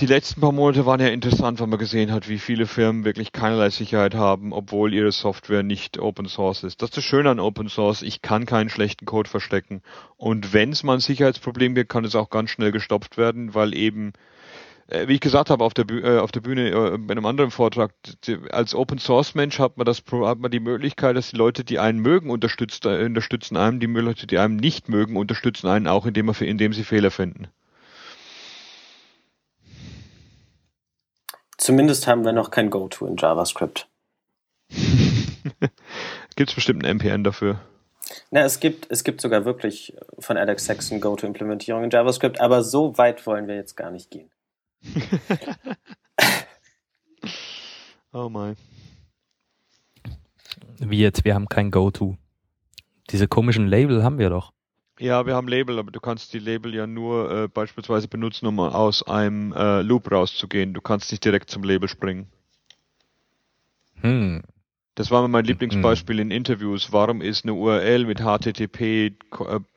die 0.00 0.06
letzten 0.06 0.40
paar 0.40 0.50
Monate 0.50 0.86
waren 0.86 1.00
ja 1.00 1.06
interessant, 1.08 1.60
weil 1.60 1.68
man 1.68 1.78
gesehen 1.78 2.10
hat, 2.10 2.28
wie 2.28 2.38
viele 2.38 2.66
Firmen 2.66 3.04
wirklich 3.04 3.32
keinerlei 3.32 3.70
Sicherheit 3.70 4.14
haben, 4.14 4.52
obwohl 4.52 4.92
ihre 4.92 5.12
Software 5.12 5.62
nicht 5.62 5.98
Open 5.98 6.26
Source 6.26 6.64
ist. 6.64 6.82
Das 6.82 6.90
ist 6.90 6.96
das 6.96 7.04
Schöne 7.04 7.30
an 7.30 7.38
Open 7.38 7.68
Source. 7.68 8.02
Ich 8.02 8.20
kann 8.20 8.44
keinen 8.44 8.70
schlechten 8.70 9.06
Code 9.06 9.30
verstecken. 9.30 9.82
Und 10.16 10.52
wenn 10.52 10.72
es 10.72 10.82
mal 10.82 10.94
ein 10.94 11.00
Sicherheitsproblem 11.00 11.76
gibt, 11.76 11.90
kann 11.90 12.04
es 12.04 12.16
auch 12.16 12.28
ganz 12.28 12.50
schnell 12.50 12.72
gestoppt 12.72 13.16
werden, 13.16 13.54
weil 13.54 13.72
eben 13.72 14.12
äh, 14.88 15.08
wie 15.08 15.14
ich 15.14 15.20
gesagt 15.20 15.48
habe 15.48 15.64
auf 15.64 15.74
der, 15.74 15.84
Bühne, 15.84 16.16
äh, 16.16 16.18
auf 16.18 16.32
der 16.32 16.40
Bühne 16.40 16.70
äh, 16.70 16.98
bei 16.98 17.12
einem 17.12 17.26
anderen 17.26 17.50
Vortrag, 17.50 17.94
als 18.50 18.74
Open 18.74 18.98
Source 18.98 19.34
Mensch 19.34 19.58
hat 19.58 19.76
man 19.76 19.86
das 19.86 20.02
hat 20.10 20.38
man 20.40 20.50
die 20.50 20.60
Möglichkeit, 20.60 21.16
dass 21.16 21.30
die 21.30 21.36
Leute, 21.36 21.64
die 21.64 21.78
einen 21.78 22.00
mögen, 22.00 22.30
unterstützt, 22.30 22.84
unterstützen 22.84 23.56
einen, 23.56 23.80
die 23.80 23.86
Leute, 23.86 24.26
die 24.26 24.38
einen 24.38 24.56
nicht 24.56 24.88
mögen, 24.88 25.16
unterstützen 25.16 25.68
einen 25.68 25.86
auch, 25.86 26.04
indem, 26.04 26.26
man, 26.26 26.34
indem 26.40 26.72
sie 26.72 26.84
Fehler 26.84 27.10
finden. 27.10 27.48
Zumindest 31.64 32.06
haben 32.06 32.26
wir 32.26 32.34
noch 32.34 32.50
kein 32.50 32.68
Go-To 32.68 33.06
in 33.06 33.16
JavaScript. 33.16 33.88
gibt 36.36 36.50
es 36.50 36.54
bestimmt 36.54 36.84
ein 36.84 37.00
NPN 37.00 37.24
dafür? 37.24 37.58
Na, 38.30 38.42
es 38.42 38.60
gibt, 38.60 38.90
es 38.90 39.02
gibt 39.02 39.22
sogar 39.22 39.46
wirklich 39.46 39.96
von 40.18 40.36
Alex 40.36 40.66
Saxon 40.66 41.00
Go-To-Implementierung 41.00 41.84
in 41.84 41.88
JavaScript, 41.88 42.38
aber 42.38 42.62
so 42.62 42.98
weit 42.98 43.26
wollen 43.26 43.48
wir 43.48 43.54
jetzt 43.54 43.76
gar 43.76 43.90
nicht 43.90 44.10
gehen. 44.10 44.30
oh 48.12 48.28
mein. 48.28 48.56
Wie 50.80 51.00
jetzt, 51.00 51.24
wir 51.24 51.34
haben 51.34 51.48
kein 51.48 51.70
Go-To. 51.70 52.18
Diese 53.08 53.26
komischen 53.26 53.68
Label 53.68 54.04
haben 54.04 54.18
wir 54.18 54.28
doch. 54.28 54.52
Ja, 55.04 55.26
wir 55.26 55.34
haben 55.34 55.48
Label, 55.48 55.78
aber 55.78 55.90
du 55.90 56.00
kannst 56.00 56.32
die 56.32 56.38
Label 56.38 56.74
ja 56.74 56.86
nur 56.86 57.30
äh, 57.30 57.46
beispielsweise 57.46 58.08
benutzen, 58.08 58.46
um 58.46 58.58
aus 58.58 59.02
einem 59.06 59.52
äh, 59.52 59.82
Loop 59.82 60.10
rauszugehen. 60.10 60.72
Du 60.72 60.80
kannst 60.80 61.10
nicht 61.10 61.22
direkt 61.22 61.50
zum 61.50 61.62
Label 61.62 61.90
springen. 61.90 62.26
Hm. 64.00 64.42
Das 64.94 65.10
war 65.10 65.28
mein 65.28 65.44
Lieblingsbeispiel 65.44 66.20
in 66.20 66.30
Interviews. 66.30 66.90
Warum 66.90 67.20
ist 67.20 67.44
eine 67.44 67.52
URL 67.52 68.06
mit 68.06 68.20
HTTP 68.20 68.80
äh, 68.80 69.10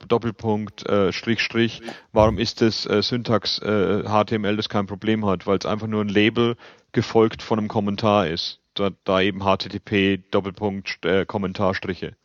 Doppelpunkt 0.07 0.87
äh, 0.87 1.11
Strich 1.11 1.41
Strich? 1.41 1.81
Warum 2.13 2.37
ist 2.37 2.61
das 2.61 2.85
äh, 2.85 3.01
Syntax 3.01 3.59
äh, 3.59 4.03
HTML, 4.03 4.55
das 4.55 4.69
kein 4.69 4.85
Problem 4.85 5.25
hat? 5.25 5.45
Weil 5.45 5.57
es 5.57 5.65
einfach 5.65 5.87
nur 5.87 6.05
ein 6.05 6.09
Label 6.09 6.55
gefolgt 6.93 7.43
von 7.43 7.59
einem 7.59 7.67
Kommentar 7.67 8.27
ist. 8.27 8.61
Da, 8.75 8.91
da 9.03 9.19
eben 9.19 9.41
HTTP 9.41 10.23
Doppelpunkt 10.31 11.03
äh, 11.03 11.25
Kommentarstriche. 11.25 12.15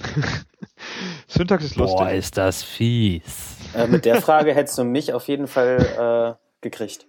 Syntax 1.26 1.64
ist 1.64 1.76
lustig. 1.76 1.98
Boah, 1.98 2.10
ist 2.10 2.36
das 2.36 2.62
fies. 2.62 3.56
Äh, 3.74 3.86
mit 3.86 4.04
der 4.04 4.20
Frage 4.20 4.54
hättest 4.54 4.78
du 4.78 4.84
mich 4.84 5.12
auf 5.12 5.28
jeden 5.28 5.46
Fall 5.46 6.38
äh, 6.38 6.60
gekriegt. 6.60 7.06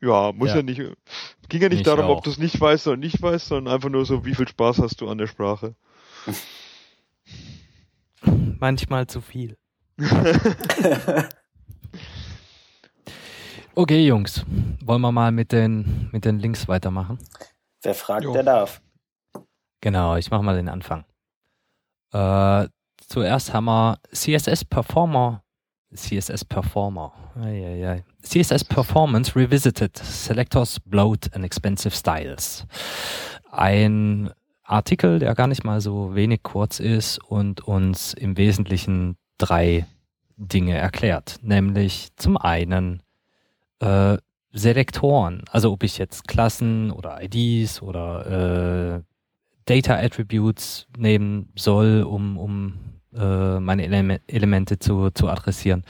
Ja, 0.00 0.32
muss 0.32 0.50
ja, 0.50 0.56
ja 0.56 0.62
nicht. 0.62 0.80
Ging 1.48 1.62
ja 1.62 1.68
nicht, 1.68 1.78
nicht 1.78 1.86
darum, 1.86 2.06
auch. 2.06 2.18
ob 2.18 2.24
du 2.24 2.30
es 2.30 2.38
nicht 2.38 2.60
weißt 2.60 2.86
oder 2.88 2.96
nicht 2.96 3.20
weißt, 3.20 3.48
sondern 3.48 3.74
einfach 3.74 3.88
nur 3.88 4.04
so, 4.04 4.24
wie 4.24 4.34
viel 4.34 4.46
Spaß 4.46 4.78
hast 4.78 5.00
du 5.00 5.08
an 5.08 5.18
der 5.18 5.26
Sprache. 5.26 5.74
Manchmal 8.60 9.06
zu 9.06 9.20
viel. 9.20 9.56
okay, 13.74 14.06
Jungs, 14.06 14.44
wollen 14.84 15.00
wir 15.00 15.10
mal 15.10 15.32
mit 15.32 15.52
den, 15.52 16.08
mit 16.12 16.24
den 16.24 16.38
Links 16.38 16.68
weitermachen? 16.68 17.18
Wer 17.82 17.94
fragt, 17.94 18.24
jo. 18.24 18.32
der 18.32 18.44
darf. 18.44 18.80
Genau, 19.80 20.16
ich 20.16 20.30
mache 20.30 20.42
mal 20.42 20.56
den 20.56 20.68
Anfang. 20.68 21.04
Äh, 22.12 22.68
zuerst 22.98 23.52
haben 23.52 23.66
wir 23.66 23.98
CSS 24.12 24.64
Performer 24.64 25.42
CSS 25.94 26.44
Performer. 26.44 27.12
Eieiei. 27.40 28.04
CSS 28.22 28.64
Performance 28.64 29.34
Revisited. 29.34 29.96
Selectors, 29.96 30.78
Bloat 30.80 31.32
and 31.34 31.44
Expensive 31.44 31.94
Styles. 31.94 32.66
Ein 33.50 34.30
Artikel, 34.64 35.18
der 35.18 35.34
gar 35.34 35.46
nicht 35.46 35.64
mal 35.64 35.80
so 35.80 36.14
wenig 36.14 36.42
kurz 36.42 36.78
ist 36.78 37.18
und 37.24 37.62
uns 37.62 38.12
im 38.12 38.36
Wesentlichen 38.36 39.16
drei 39.38 39.86
Dinge 40.36 40.76
erklärt. 40.76 41.38
Nämlich 41.42 42.08
zum 42.16 42.36
einen 42.36 43.02
äh, 43.80 44.18
Selektoren, 44.52 45.44
also 45.50 45.72
ob 45.72 45.82
ich 45.84 45.98
jetzt 45.98 46.26
Klassen 46.28 46.90
oder 46.90 47.22
IDs 47.22 47.80
oder 47.80 48.96
äh, 48.96 49.02
Data 49.68 49.96
Attributes 49.96 50.86
nehmen 50.96 51.50
soll, 51.54 52.02
um, 52.02 52.38
um 52.38 52.74
äh, 53.14 53.60
meine 53.60 53.84
Ele 53.84 54.20
Elemente 54.26 54.78
zu, 54.78 55.10
zu 55.10 55.28
adressieren, 55.28 55.84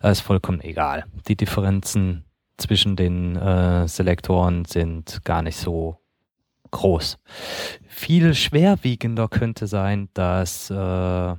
das 0.00 0.18
ist 0.18 0.24
vollkommen 0.24 0.60
egal. 0.60 1.04
Die 1.26 1.36
Differenzen 1.36 2.24
zwischen 2.58 2.94
den 2.94 3.34
äh, 3.34 3.88
Selektoren 3.88 4.64
sind 4.64 5.24
gar 5.24 5.42
nicht 5.42 5.56
so 5.56 5.98
groß. 6.70 7.18
Viel 7.88 8.34
schwerwiegender 8.34 9.28
könnte 9.28 9.66
sein, 9.66 10.08
dass 10.14 10.70
äh, 10.70 11.34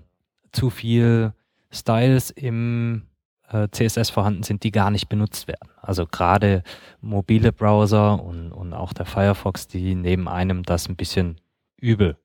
zu 0.51 0.69
viel 0.69 1.33
Styles 1.71 2.29
im 2.29 3.03
äh, 3.49 3.69
CSS 3.71 4.09
vorhanden 4.09 4.43
sind, 4.43 4.63
die 4.63 4.71
gar 4.71 4.91
nicht 4.91 5.07
benutzt 5.07 5.47
werden. 5.47 5.69
Also 5.81 6.05
gerade 6.05 6.63
mobile 6.99 7.53
Browser 7.53 8.21
und, 8.21 8.51
und 8.51 8.73
auch 8.73 8.91
der 8.91 9.05
Firefox, 9.05 9.67
die 9.67 9.95
nehmen 9.95 10.27
einem 10.27 10.63
das 10.63 10.89
ein 10.89 10.95
bisschen 10.95 11.39
übel. 11.77 12.17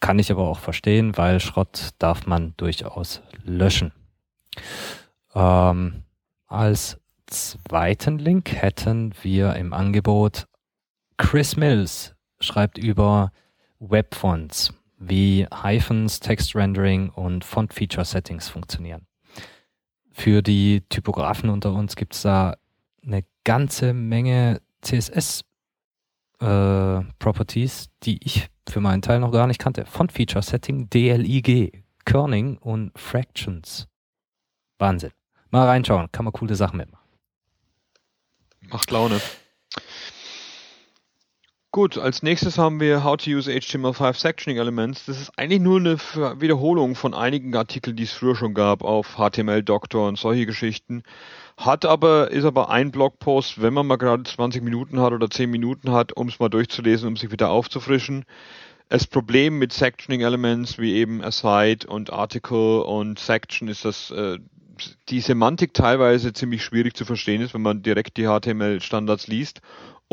Kann 0.00 0.18
ich 0.18 0.30
aber 0.30 0.48
auch 0.48 0.58
verstehen, 0.58 1.16
weil 1.16 1.40
Schrott 1.40 1.90
darf 1.98 2.26
man 2.26 2.54
durchaus 2.56 3.22
löschen. 3.44 3.92
Ähm, 5.34 6.02
als 6.46 7.00
zweiten 7.26 8.18
Link 8.18 8.52
hätten 8.52 9.14
wir 9.22 9.54
im 9.56 9.72
Angebot 9.72 10.46
Chris 11.16 11.56
Mills 11.56 12.14
schreibt 12.40 12.78
über 12.78 13.32
Webfonts, 13.78 14.74
wie 14.98 15.46
Hyphens, 15.62 16.20
Text 16.20 16.54
Rendering 16.54 17.10
und 17.10 17.44
Font 17.44 17.72
Feature 17.72 18.04
Settings 18.04 18.48
funktionieren. 18.48 19.06
Für 20.10 20.42
die 20.42 20.82
Typografen 20.88 21.48
unter 21.48 21.72
uns 21.72 21.96
gibt 21.96 22.14
es 22.14 22.22
da 22.22 22.56
eine 23.04 23.24
ganze 23.44 23.94
Menge 23.94 24.60
CSS 24.82 25.44
äh, 26.42 27.04
Properties, 27.18 27.88
die 28.02 28.18
ich 28.24 28.48
für 28.68 28.80
meinen 28.80 29.02
Teil 29.02 29.20
noch 29.20 29.30
gar 29.30 29.46
nicht 29.46 29.60
kannte. 29.60 29.86
Font 29.86 30.12
Feature 30.12 30.42
Setting, 30.42 30.90
DLIG, 30.90 31.84
Kerning 32.04 32.58
und 32.58 32.92
Fractions. 32.98 33.86
Wahnsinn. 34.78 35.12
Mal 35.50 35.66
reinschauen, 35.66 36.10
kann 36.10 36.24
man 36.24 36.32
coole 36.32 36.54
Sachen 36.54 36.78
mitmachen. 36.78 37.06
Macht 38.68 38.90
Laune. 38.90 39.20
Gut, 41.74 41.96
als 41.96 42.22
nächstes 42.22 42.58
haben 42.58 42.80
wir 42.80 43.02
How 43.02 43.16
to 43.16 43.30
use 43.30 43.50
HTML5 43.50 44.14
Sectioning 44.14 44.60
Elements. 44.60 45.06
Das 45.06 45.18
ist 45.18 45.32
eigentlich 45.38 45.62
nur 45.62 45.80
eine 45.80 45.96
Wiederholung 46.38 46.94
von 46.94 47.14
einigen 47.14 47.56
Artikeln, 47.56 47.96
die 47.96 48.02
es 48.02 48.12
früher 48.12 48.36
schon 48.36 48.52
gab 48.52 48.84
auf 48.84 49.16
HTML 49.16 49.62
Doctor 49.62 50.06
und 50.06 50.18
solche 50.18 50.44
Geschichten. 50.44 51.02
Hat 51.56 51.86
aber, 51.86 52.30
ist 52.30 52.44
aber 52.44 52.68
ein 52.68 52.90
Blogpost, 52.90 53.62
wenn 53.62 53.72
man 53.72 53.86
mal 53.86 53.96
gerade 53.96 54.22
20 54.22 54.62
Minuten 54.62 55.00
hat 55.00 55.14
oder 55.14 55.30
10 55.30 55.50
Minuten 55.50 55.92
hat, 55.92 56.14
um 56.14 56.28
es 56.28 56.38
mal 56.38 56.50
durchzulesen, 56.50 57.08
um 57.08 57.16
sich 57.16 57.32
wieder 57.32 57.48
aufzufrischen. 57.48 58.26
Das 58.90 59.06
Problem 59.06 59.58
mit 59.58 59.72
Sectioning 59.72 60.20
Elements 60.20 60.76
wie 60.76 60.92
eben 60.92 61.24
Aside 61.24 61.86
und 61.86 62.12
Article 62.12 62.82
und 62.82 63.18
Section 63.18 63.68
ist, 63.68 63.86
dass 63.86 64.10
äh, 64.10 64.36
die 65.08 65.20
Semantik 65.20 65.74
teilweise 65.74 66.32
ziemlich 66.32 66.62
schwierig 66.62 66.96
zu 66.96 67.04
verstehen 67.04 67.40
ist, 67.40 67.54
wenn 67.54 67.62
man 67.62 67.82
direkt 67.82 68.16
die 68.16 68.26
HTML-Standards 68.26 69.26
liest. 69.26 69.60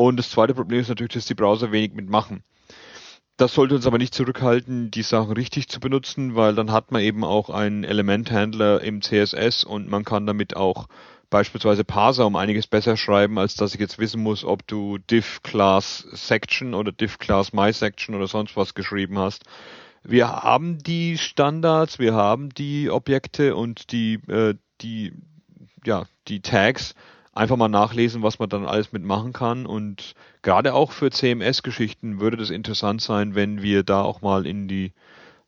Und 0.00 0.16
das 0.16 0.30
zweite 0.30 0.54
Problem 0.54 0.80
ist 0.80 0.88
natürlich, 0.88 1.12
dass 1.12 1.26
die 1.26 1.34
Browser 1.34 1.72
wenig 1.72 1.92
mitmachen. 1.92 2.42
Das 3.36 3.52
sollte 3.52 3.74
uns 3.74 3.86
aber 3.86 3.98
nicht 3.98 4.14
zurückhalten, 4.14 4.90
die 4.90 5.02
Sachen 5.02 5.32
richtig 5.32 5.68
zu 5.68 5.78
benutzen, 5.78 6.36
weil 6.36 6.54
dann 6.54 6.72
hat 6.72 6.90
man 6.90 7.02
eben 7.02 7.22
auch 7.22 7.50
einen 7.50 7.84
Elementhandler 7.84 8.80
im 8.80 9.02
CSS 9.02 9.62
und 9.62 9.90
man 9.90 10.06
kann 10.06 10.26
damit 10.26 10.56
auch 10.56 10.86
beispielsweise 11.28 11.84
Parser 11.84 12.26
um 12.26 12.36
einiges 12.36 12.66
besser 12.66 12.96
schreiben, 12.96 13.38
als 13.38 13.56
dass 13.56 13.74
ich 13.74 13.80
jetzt 13.80 13.98
wissen 13.98 14.22
muss, 14.22 14.42
ob 14.42 14.66
du 14.66 14.96
div 14.96 15.42
class 15.42 16.06
section 16.12 16.72
oder 16.72 16.92
div 16.92 17.18
class 17.18 17.52
my 17.52 17.70
section 17.70 18.14
oder 18.14 18.26
sonst 18.26 18.56
was 18.56 18.72
geschrieben 18.72 19.18
hast. 19.18 19.44
Wir 20.02 20.28
haben 20.30 20.78
die 20.78 21.18
Standards, 21.18 21.98
wir 21.98 22.14
haben 22.14 22.48
die 22.48 22.88
Objekte 22.88 23.54
und 23.54 23.92
die, 23.92 24.14
äh, 24.28 24.54
die, 24.80 25.12
ja, 25.84 26.06
die 26.26 26.40
Tags. 26.40 26.94
Einfach 27.40 27.56
mal 27.56 27.68
nachlesen, 27.68 28.22
was 28.22 28.38
man 28.38 28.50
dann 28.50 28.66
alles 28.66 28.92
mitmachen 28.92 29.32
kann. 29.32 29.64
Und 29.64 30.14
gerade 30.42 30.74
auch 30.74 30.92
für 30.92 31.10
CMS-Geschichten 31.10 32.20
würde 32.20 32.36
das 32.36 32.50
interessant 32.50 33.00
sein, 33.00 33.34
wenn 33.34 33.62
wir 33.62 33.82
da 33.82 34.02
auch 34.02 34.20
mal 34.20 34.46
in 34.46 34.68
die 34.68 34.92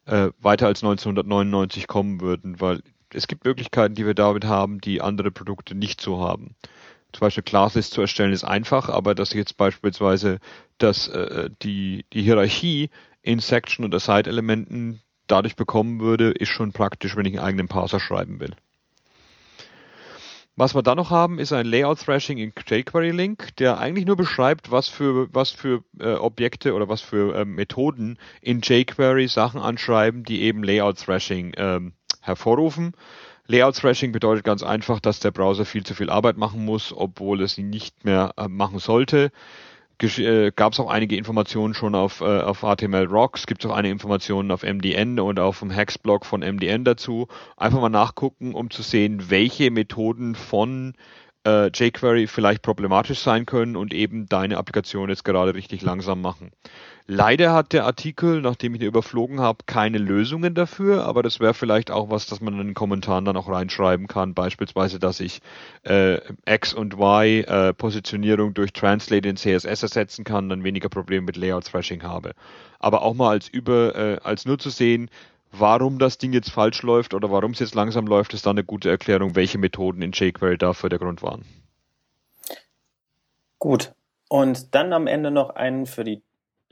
äh, 0.06 0.30
weiter 0.40 0.68
als 0.68 0.82
1999 0.82 1.86
kommen 1.86 2.22
würden, 2.22 2.62
weil 2.62 2.80
es 3.12 3.26
gibt 3.26 3.44
Möglichkeiten, 3.44 3.94
die 3.94 4.06
wir 4.06 4.14
damit 4.14 4.46
haben, 4.46 4.80
die 4.80 5.02
andere 5.02 5.30
Produkte 5.30 5.74
nicht 5.74 6.00
so 6.00 6.18
haben. 6.22 6.54
Zum 7.12 7.20
Beispiel 7.20 7.42
Classlist 7.42 7.92
zu 7.92 8.00
erstellen 8.00 8.32
ist 8.32 8.44
einfach, 8.44 8.88
aber 8.88 9.14
dass 9.14 9.32
ich 9.32 9.36
jetzt 9.36 9.58
beispielsweise 9.58 10.38
dass 10.78 11.08
äh, 11.08 11.50
die, 11.62 12.06
die 12.14 12.22
Hierarchie 12.22 12.88
in 13.20 13.40
Section 13.40 13.84
oder 13.84 14.00
Side-Elementen 14.00 15.02
dadurch 15.26 15.56
bekommen 15.56 16.00
würde, 16.00 16.30
ist 16.30 16.48
schon 16.48 16.72
praktisch, 16.72 17.16
wenn 17.16 17.26
ich 17.26 17.34
einen 17.34 17.46
eigenen 17.46 17.68
Parser 17.68 18.00
schreiben 18.00 18.40
will. 18.40 18.56
Was 20.54 20.74
wir 20.74 20.82
dann 20.82 20.98
noch 20.98 21.10
haben, 21.10 21.38
ist 21.38 21.52
ein 21.52 21.64
Layout-Thrashing 21.64 22.36
in 22.36 22.52
jQuery-Link, 22.52 23.56
der 23.56 23.78
eigentlich 23.78 24.04
nur 24.04 24.16
beschreibt, 24.16 24.70
was 24.70 24.86
für, 24.86 25.32
was 25.32 25.50
für 25.50 25.82
äh, 25.98 26.12
Objekte 26.12 26.74
oder 26.74 26.88
was 26.88 27.00
für 27.00 27.34
äh, 27.34 27.44
Methoden 27.46 28.18
in 28.42 28.60
jQuery 28.60 29.28
Sachen 29.28 29.60
anschreiben, 29.60 30.24
die 30.24 30.42
eben 30.42 30.62
Layout-Thrashing 30.62 31.54
ähm, 31.56 31.94
hervorrufen. 32.20 32.92
Layout-Thrashing 33.46 34.12
bedeutet 34.12 34.44
ganz 34.44 34.62
einfach, 34.62 35.00
dass 35.00 35.20
der 35.20 35.30
Browser 35.30 35.64
viel 35.64 35.84
zu 35.84 35.94
viel 35.94 36.10
Arbeit 36.10 36.36
machen 36.36 36.66
muss, 36.66 36.92
obwohl 36.94 37.40
es 37.40 37.56
ihn 37.56 37.70
nicht 37.70 38.04
mehr 38.04 38.34
äh, 38.36 38.46
machen 38.46 38.78
sollte 38.78 39.32
äh, 40.02 40.52
gab 40.54 40.72
es 40.72 40.80
auch 40.80 40.90
einige 40.90 41.16
Informationen 41.16 41.74
schon 41.74 41.94
auf, 41.94 42.20
äh, 42.20 42.24
auf 42.24 42.60
HTML 42.60 43.06
Rocks, 43.06 43.46
gibt 43.46 43.64
es 43.64 43.70
auch 43.70 43.74
einige 43.74 43.92
Informationen 43.92 44.50
auf 44.50 44.62
MDN 44.62 45.20
und 45.20 45.38
auf 45.38 45.60
dem 45.60 45.70
Hex-Blog 45.70 46.26
von 46.26 46.40
MDN 46.40 46.84
dazu. 46.84 47.28
Einfach 47.56 47.80
mal 47.80 47.88
nachgucken, 47.88 48.54
um 48.54 48.70
zu 48.70 48.82
sehen, 48.82 49.30
welche 49.30 49.70
Methoden 49.70 50.34
von 50.34 50.94
äh, 51.46 51.66
jQuery 51.68 52.26
vielleicht 52.26 52.62
problematisch 52.62 53.20
sein 53.20 53.46
können 53.46 53.76
und 53.76 53.92
eben 53.92 54.26
deine 54.26 54.58
Applikation 54.58 55.08
jetzt 55.08 55.24
gerade 55.24 55.54
richtig 55.54 55.82
langsam 55.82 56.20
machen. 56.20 56.52
Leider 57.08 57.52
hat 57.52 57.72
der 57.72 57.84
Artikel, 57.84 58.40
nachdem 58.40 58.74
ich 58.74 58.80
ihn 58.80 58.86
überflogen 58.86 59.40
habe, 59.40 59.64
keine 59.66 59.98
Lösungen 59.98 60.54
dafür, 60.54 61.04
aber 61.04 61.24
das 61.24 61.40
wäre 61.40 61.52
vielleicht 61.52 61.90
auch 61.90 62.10
was, 62.10 62.26
das 62.26 62.40
man 62.40 62.54
in 62.54 62.68
den 62.68 62.74
Kommentaren 62.74 63.24
dann 63.24 63.36
auch 63.36 63.48
reinschreiben 63.48 64.06
kann. 64.06 64.34
Beispielsweise, 64.34 65.00
dass 65.00 65.18
ich 65.18 65.40
äh, 65.82 66.18
X 66.46 66.72
und 66.72 66.94
Y 66.94 67.44
äh, 67.44 67.74
Positionierung 67.74 68.54
durch 68.54 68.72
Translate 68.72 69.28
in 69.28 69.36
CSS 69.36 69.82
ersetzen 69.82 70.24
kann, 70.24 70.48
dann 70.48 70.62
weniger 70.62 70.88
Probleme 70.88 71.26
mit 71.26 71.36
Layout 71.36 71.64
Thrashing 71.64 72.04
habe. 72.04 72.32
Aber 72.78 73.02
auch 73.02 73.14
mal 73.14 73.30
als 73.30 73.48
über, 73.48 73.96
äh, 73.96 74.18
als 74.22 74.46
nur 74.46 74.58
zu 74.60 74.70
sehen, 74.70 75.10
warum 75.52 75.98
das 75.98 76.18
Ding 76.18 76.32
jetzt 76.32 76.50
falsch 76.50 76.82
läuft 76.82 77.14
oder 77.14 77.30
warum 77.30 77.52
es 77.52 77.60
jetzt 77.60 77.74
langsam 77.74 78.06
läuft, 78.06 78.34
ist 78.34 78.46
dann 78.46 78.56
eine 78.56 78.64
gute 78.64 78.90
Erklärung, 78.90 79.36
welche 79.36 79.58
Methoden 79.58 80.02
in 80.02 80.12
jQuery 80.12 80.58
dafür 80.58 80.88
der 80.88 80.98
Grund 80.98 81.22
waren. 81.22 81.44
Gut. 83.58 83.94
Und 84.28 84.74
dann 84.74 84.92
am 84.92 85.06
Ende 85.06 85.30
noch 85.30 85.50
einen 85.50 85.86
für 85.86 86.04
die 86.04 86.22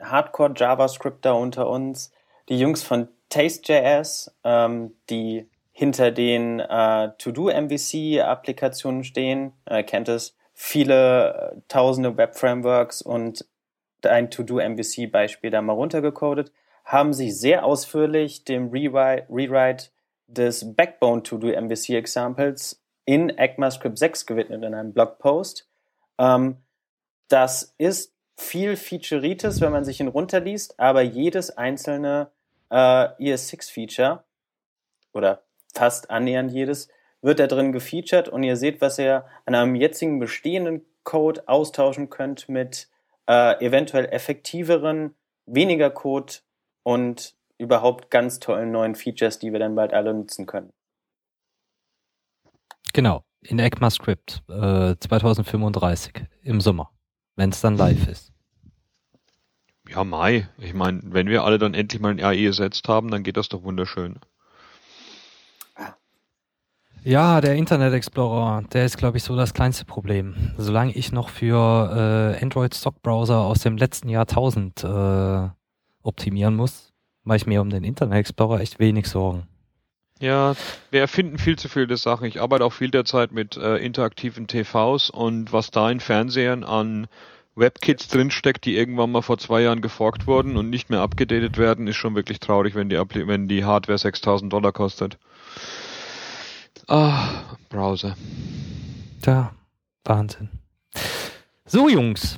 Hardcore-JavaScripter 0.00 1.36
unter 1.36 1.68
uns, 1.68 2.10
die 2.48 2.58
Jungs 2.58 2.82
von 2.82 3.08
Taste.js, 3.28 4.34
ähm, 4.44 4.94
die 5.10 5.46
hinter 5.72 6.10
den 6.10 6.60
äh, 6.60 7.10
To-Do-MVC-Applikationen 7.18 9.04
stehen, 9.04 9.52
äh, 9.66 9.82
kennt 9.82 10.08
es, 10.08 10.36
viele 10.52 11.52
äh, 11.52 11.60
tausende 11.68 12.16
Web-Frameworks 12.16 13.02
und 13.02 13.46
ein 14.02 14.30
To-Do-MVC-Beispiel 14.30 15.50
da 15.50 15.62
mal 15.62 15.74
runtergecodet, 15.74 16.52
haben 16.90 17.12
sich 17.12 17.38
sehr 17.38 17.64
ausführlich 17.64 18.44
dem 18.44 18.70
Rewrite, 18.70 19.24
Rewrite 19.30 19.90
des 20.26 20.74
Backbone 20.74 21.22
To-Do-MVC-Examples 21.22 22.82
in 23.04 23.30
ECMAScript 23.30 23.96
6 23.96 24.26
gewidmet 24.26 24.64
in 24.64 24.74
einem 24.74 24.92
Blogpost. 24.92 25.68
Ähm, 26.18 26.56
das 27.28 27.74
ist 27.78 28.12
viel 28.36 28.76
Featureitis, 28.76 29.60
wenn 29.60 29.70
man 29.70 29.84
sich 29.84 30.00
ihn 30.00 30.08
runterliest, 30.08 30.80
aber 30.80 31.02
jedes 31.02 31.56
einzelne 31.56 32.32
äh, 32.70 32.74
ES6-Feature 32.74 34.24
oder 35.12 35.42
fast 35.72 36.10
annähernd 36.10 36.50
jedes 36.50 36.88
wird 37.22 37.38
da 37.38 37.46
drin 37.46 37.70
gefeatured 37.70 38.28
und 38.28 38.42
ihr 38.42 38.56
seht, 38.56 38.80
was 38.80 38.98
ihr 38.98 39.26
an 39.46 39.54
einem 39.54 39.76
jetzigen 39.76 40.18
bestehenden 40.18 40.84
Code 41.04 41.46
austauschen 41.46 42.10
könnt 42.10 42.48
mit 42.48 42.88
äh, 43.28 43.64
eventuell 43.64 44.06
effektiveren, 44.06 45.14
weniger 45.46 45.90
Code 45.90 46.32
und 46.82 47.34
überhaupt 47.58 48.10
ganz 48.10 48.38
tollen 48.38 48.72
neuen 48.72 48.94
Features, 48.94 49.38
die 49.38 49.52
wir 49.52 49.58
dann 49.58 49.74
bald 49.74 49.92
alle 49.92 50.14
nutzen 50.14 50.46
können. 50.46 50.72
Genau, 52.92 53.22
in 53.42 53.58
ECMAScript 53.58 54.42
äh, 54.48 54.96
2035 54.98 56.24
im 56.42 56.60
Sommer, 56.60 56.90
wenn 57.36 57.50
es 57.50 57.60
dann 57.60 57.76
live 57.76 58.08
ist. 58.08 58.32
Ja, 59.88 60.04
Mai. 60.04 60.48
Ich 60.58 60.72
meine, 60.72 61.00
wenn 61.04 61.28
wir 61.28 61.44
alle 61.44 61.58
dann 61.58 61.74
endlich 61.74 62.00
mal 62.00 62.10
ein 62.10 62.22
AE 62.22 62.46
ersetzt 62.46 62.88
haben, 62.88 63.10
dann 63.10 63.22
geht 63.22 63.36
das 63.36 63.48
doch 63.48 63.62
wunderschön. 63.62 64.20
Ja, 67.02 67.40
der 67.40 67.54
Internet 67.54 67.94
Explorer, 67.94 68.62
der 68.72 68.84
ist, 68.84 68.98
glaube 68.98 69.16
ich, 69.16 69.24
so 69.24 69.34
das 69.34 69.54
kleinste 69.54 69.86
Problem. 69.86 70.52
Solange 70.58 70.92
ich 70.92 71.12
noch 71.12 71.30
für 71.30 72.36
äh, 72.36 72.42
Android 72.42 72.74
Stock 72.74 73.00
Browser 73.02 73.38
aus 73.38 73.60
dem 73.60 73.78
letzten 73.78 74.10
Jahrtausend 74.10 74.84
äh, 74.84 75.48
optimieren 76.02 76.56
muss, 76.56 76.92
mache 77.24 77.36
ich 77.38 77.46
mir 77.46 77.60
um 77.60 77.70
den 77.70 77.84
Internet 77.84 78.18
Explorer 78.18 78.60
echt 78.60 78.78
wenig 78.78 79.08
Sorgen. 79.08 79.46
Ja, 80.20 80.54
wir 80.90 81.00
erfinden 81.00 81.38
viel 81.38 81.58
zu 81.58 81.68
viele 81.68 81.96
Sachen. 81.96 82.26
Ich 82.26 82.40
arbeite 82.42 82.64
auch 82.64 82.74
viel 82.74 82.90
derzeit 82.90 83.32
mit 83.32 83.56
äh, 83.56 83.76
interaktiven 83.76 84.46
TVs 84.46 85.08
und 85.08 85.52
was 85.52 85.70
da 85.70 85.90
in 85.90 86.00
Fernsehern 86.00 86.62
an 86.62 87.06
WebKits 87.56 88.08
drinsteckt, 88.08 88.64
die 88.66 88.76
irgendwann 88.76 89.10
mal 89.10 89.22
vor 89.22 89.38
zwei 89.38 89.62
Jahren 89.62 89.80
geforkt 89.80 90.26
wurden 90.26 90.56
und 90.56 90.68
nicht 90.68 90.90
mehr 90.90 91.00
abgedatet 91.00 91.56
werden, 91.56 91.86
ist 91.86 91.96
schon 91.96 92.14
wirklich 92.14 92.38
traurig, 92.38 92.74
wenn 92.74 92.90
die, 92.90 92.96
wenn 92.96 93.48
die 93.48 93.64
Hardware 93.64 93.98
6000 93.98 94.52
Dollar 94.52 94.72
kostet. 94.72 95.18
Ah, 96.86 97.28
Browser. 97.70 98.16
Ja, 99.24 99.52
Wahnsinn. 100.04 100.59
So, 101.72 101.88
Jungs. 101.88 102.36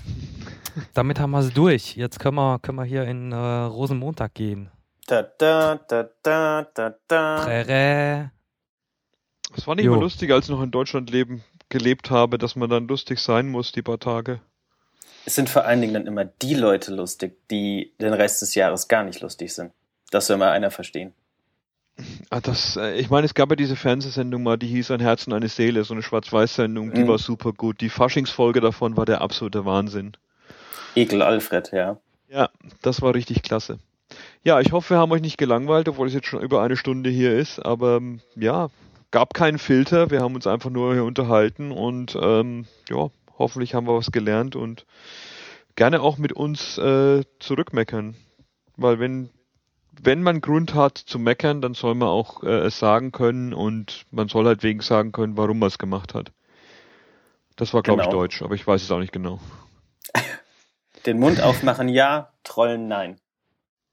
Damit 0.92 1.18
haben 1.18 1.30
wir 1.30 1.38
es 1.38 1.54
durch. 1.54 1.96
Jetzt 1.96 2.20
können 2.20 2.36
wir, 2.36 2.58
können 2.58 2.76
wir 2.76 2.84
hier 2.84 3.04
in 3.04 3.32
äh, 3.32 3.34
Rosenmontag 3.34 4.34
gehen. 4.34 4.70
Da, 5.06 5.22
da, 5.22 5.76
da, 5.88 6.10
da, 6.22 6.68
da, 6.74 6.94
da. 7.08 7.36
Prärä. 7.42 8.30
Es 9.56 9.66
war 9.66 9.74
nicht 9.74 9.86
jo. 9.86 9.94
mal 9.94 10.02
lustig, 10.02 10.30
als 10.30 10.44
ich 10.44 10.50
noch 10.50 10.62
in 10.62 10.70
Deutschland 10.70 11.08
leben, 11.08 11.42
gelebt 11.70 12.10
habe, 12.10 12.36
dass 12.36 12.56
man 12.56 12.68
dann 12.68 12.86
lustig 12.88 13.20
sein 13.20 13.48
muss, 13.48 13.72
die 13.72 13.80
paar 13.80 13.98
Tage. 13.98 14.42
Es 15.24 15.34
sind 15.34 15.48
vor 15.48 15.64
allen 15.64 15.80
Dingen 15.80 15.94
dann 15.94 16.06
immer 16.06 16.26
die 16.26 16.52
Leute 16.52 16.94
lustig, 16.94 17.48
die 17.50 17.94
den 17.98 18.12
Rest 18.12 18.42
des 18.42 18.54
Jahres 18.54 18.86
gar 18.86 19.02
nicht 19.02 19.22
lustig 19.22 19.54
sind. 19.54 19.72
Das 20.10 20.26
soll 20.26 20.36
mal 20.36 20.50
einer 20.50 20.70
verstehen. 20.70 21.14
Ah, 22.30 22.40
das, 22.40 22.76
äh, 22.76 22.94
ich 22.98 23.10
meine, 23.10 23.24
es 23.24 23.34
gab 23.34 23.50
ja 23.50 23.56
diese 23.56 23.76
Fernsehsendung 23.76 24.42
mal, 24.42 24.56
die 24.56 24.66
hieß 24.66 24.90
Ein 24.90 25.00
Herz 25.00 25.26
und 25.26 25.32
eine 25.32 25.48
Seele, 25.48 25.84
so 25.84 25.94
eine 25.94 26.02
Schwarz-Weiß-Sendung, 26.02 26.92
die 26.92 27.02
mhm. 27.04 27.08
war 27.08 27.18
super 27.18 27.52
gut. 27.52 27.80
Die 27.80 27.88
Faschingsfolge 27.88 28.60
davon 28.60 28.96
war 28.96 29.06
der 29.06 29.20
absolute 29.20 29.64
Wahnsinn. 29.64 30.12
Ekel 30.94 31.22
Alfred, 31.22 31.72
ja. 31.72 31.98
Ja, 32.28 32.48
das 32.82 33.02
war 33.02 33.14
richtig 33.14 33.42
klasse. 33.42 33.78
Ja, 34.44 34.60
ich 34.60 34.72
hoffe, 34.72 34.94
wir 34.94 34.98
haben 34.98 35.12
euch 35.12 35.22
nicht 35.22 35.38
gelangweilt, 35.38 35.88
obwohl 35.88 36.06
es 36.06 36.14
jetzt 36.14 36.26
schon 36.26 36.42
über 36.42 36.62
eine 36.62 36.76
Stunde 36.76 37.10
hier 37.10 37.36
ist, 37.36 37.58
aber 37.58 37.96
ähm, 37.96 38.20
ja, 38.36 38.68
gab 39.10 39.34
keinen 39.34 39.58
Filter, 39.58 40.10
wir 40.10 40.20
haben 40.20 40.34
uns 40.34 40.46
einfach 40.46 40.70
nur 40.70 40.92
hier 40.92 41.04
unterhalten 41.04 41.72
und 41.72 42.16
ähm, 42.20 42.66
ja, 42.90 43.10
Hoffentlich 43.38 43.74
haben 43.74 43.88
wir 43.88 43.96
was 43.96 44.12
gelernt 44.12 44.56
und 44.56 44.86
gerne 45.74 46.00
auch 46.00 46.18
mit 46.18 46.32
uns 46.32 46.78
äh, 46.78 47.24
zurückmeckern. 47.40 48.14
Weil 48.76 49.00
wenn, 49.00 49.30
wenn 50.00 50.22
man 50.22 50.40
Grund 50.40 50.74
hat 50.74 50.98
zu 50.98 51.18
meckern, 51.18 51.60
dann 51.60 51.74
soll 51.74 51.94
man 51.94 52.08
auch 52.08 52.42
äh, 52.42 52.66
es 52.66 52.78
sagen 52.78 53.12
können 53.12 53.52
und 53.52 54.06
man 54.10 54.28
soll 54.28 54.46
halt 54.46 54.62
wegen 54.62 54.80
sagen 54.80 55.12
können, 55.12 55.36
warum 55.36 55.58
man 55.58 55.68
es 55.68 55.78
gemacht 55.78 56.14
hat. 56.14 56.32
Das 57.56 57.74
war, 57.74 57.82
glaube 57.82 58.02
genau. 58.02 58.10
ich, 58.10 58.14
Deutsch, 58.14 58.42
aber 58.42 58.54
ich 58.54 58.66
weiß 58.66 58.82
es 58.82 58.90
auch 58.90 58.98
nicht 58.98 59.12
genau. 59.12 59.38
Den 61.06 61.18
Mund 61.18 61.40
aufmachen 61.42 61.88
ja, 61.88 62.32
trollen 62.44 62.88
nein. 62.88 63.18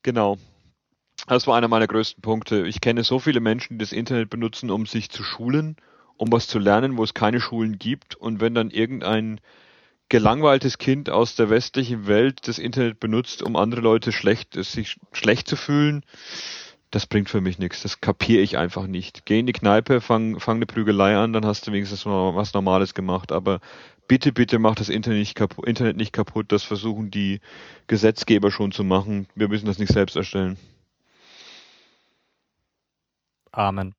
Genau. 0.04 0.38
Das 1.28 1.46
war 1.48 1.58
einer 1.58 1.68
meiner 1.68 1.88
größten 1.88 2.22
Punkte. 2.22 2.66
Ich 2.66 2.80
kenne 2.80 3.04
so 3.04 3.20
viele 3.20 3.42
Menschen, 3.42 3.78
die 3.78 3.84
das 3.84 3.92
Internet 3.92 4.30
benutzen, 4.30 4.72
um 4.72 4.86
sich 4.86 5.10
zu 5.10 5.24
schulen 5.24 5.76
um 6.20 6.32
was 6.34 6.48
zu 6.48 6.60
lernen, 6.60 6.98
wo 6.98 7.04
es 7.04 7.14
keine 7.14 7.40
Schulen 7.40 7.80
gibt. 7.80 8.16
Und 8.16 8.42
wenn 8.42 8.54
dann 8.54 8.72
irgendein 8.72 9.40
gelangweiltes 10.10 10.78
Kind 10.78 11.10
aus 11.10 11.36
der 11.36 11.50
westlichen 11.50 12.08
Welt 12.08 12.48
das 12.48 12.58
Internet 12.58 13.00
benutzt, 13.00 13.44
um 13.44 13.56
andere 13.56 13.82
Leute 13.82 14.12
schlecht, 14.12 14.54
sich 14.54 15.00
schlecht 15.14 15.48
zu 15.48 15.56
fühlen, 15.56 16.04
das 16.92 17.06
bringt 17.06 17.30
für 17.30 17.42
mich 17.42 17.60
nichts. 17.60 17.84
Das 17.84 18.02
kapiere 18.02 18.42
ich 18.42 18.58
einfach 18.58 18.88
nicht. 18.88 19.26
Geh 19.26 19.40
in 19.40 19.46
die 19.46 19.54
Kneipe, 19.54 20.02
fang, 20.02 20.40
fang 20.40 20.58
eine 20.58 20.66
Prügelei 20.66 21.16
an, 21.16 21.34
dann 21.34 21.46
hast 21.46 21.68
du 21.68 21.72
wenigstens 21.72 22.06
mal 22.06 22.36
was 22.36 22.54
Normales 22.54 22.96
gemacht. 22.96 23.32
Aber 23.32 23.60
bitte, 24.08 24.32
bitte 24.32 24.58
mach 24.58 24.76
das 24.76 24.90
Internet 24.90 25.20
nicht, 25.20 25.36
kaputt, 25.36 25.68
Internet 25.68 25.98
nicht 25.98 26.14
kaputt. 26.14 26.52
Das 26.52 26.64
versuchen 26.64 27.12
die 27.12 27.42
Gesetzgeber 27.86 28.50
schon 28.50 28.72
zu 28.72 28.84
machen. 28.84 29.28
Wir 29.36 29.48
müssen 29.48 29.68
das 29.68 29.78
nicht 29.78 29.94
selbst 29.94 30.16
erstellen. 30.16 30.58
Amen. 33.52 33.94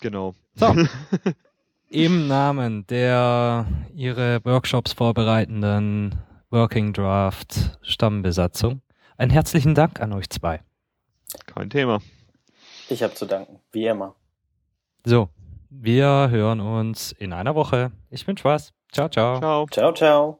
Genau. 0.00 0.34
So. 0.56 0.74
Im 1.92 2.28
Namen 2.28 2.86
der 2.86 3.66
Ihre 3.92 4.44
Workshops 4.44 4.92
vorbereitenden 4.92 6.14
Working 6.50 6.92
Draft 6.92 7.80
Stammbesatzung 7.82 8.80
einen 9.16 9.32
herzlichen 9.32 9.74
Dank 9.74 10.00
an 10.00 10.12
euch 10.12 10.30
zwei. 10.30 10.60
Kein 11.46 11.68
Thema. 11.68 11.98
Ich 12.88 13.02
habe 13.02 13.14
zu 13.14 13.26
danken, 13.26 13.58
wie 13.72 13.86
immer. 13.86 14.14
So, 15.04 15.30
wir 15.68 16.28
hören 16.30 16.60
uns 16.60 17.10
in 17.10 17.32
einer 17.32 17.56
Woche. 17.56 17.90
Ich 18.08 18.24
wünsche 18.24 18.44
was. 18.44 18.72
Ciao, 18.92 19.08
ciao. 19.08 19.40
Ciao. 19.40 19.66
Ciao, 19.66 19.92
ciao. 19.92 20.39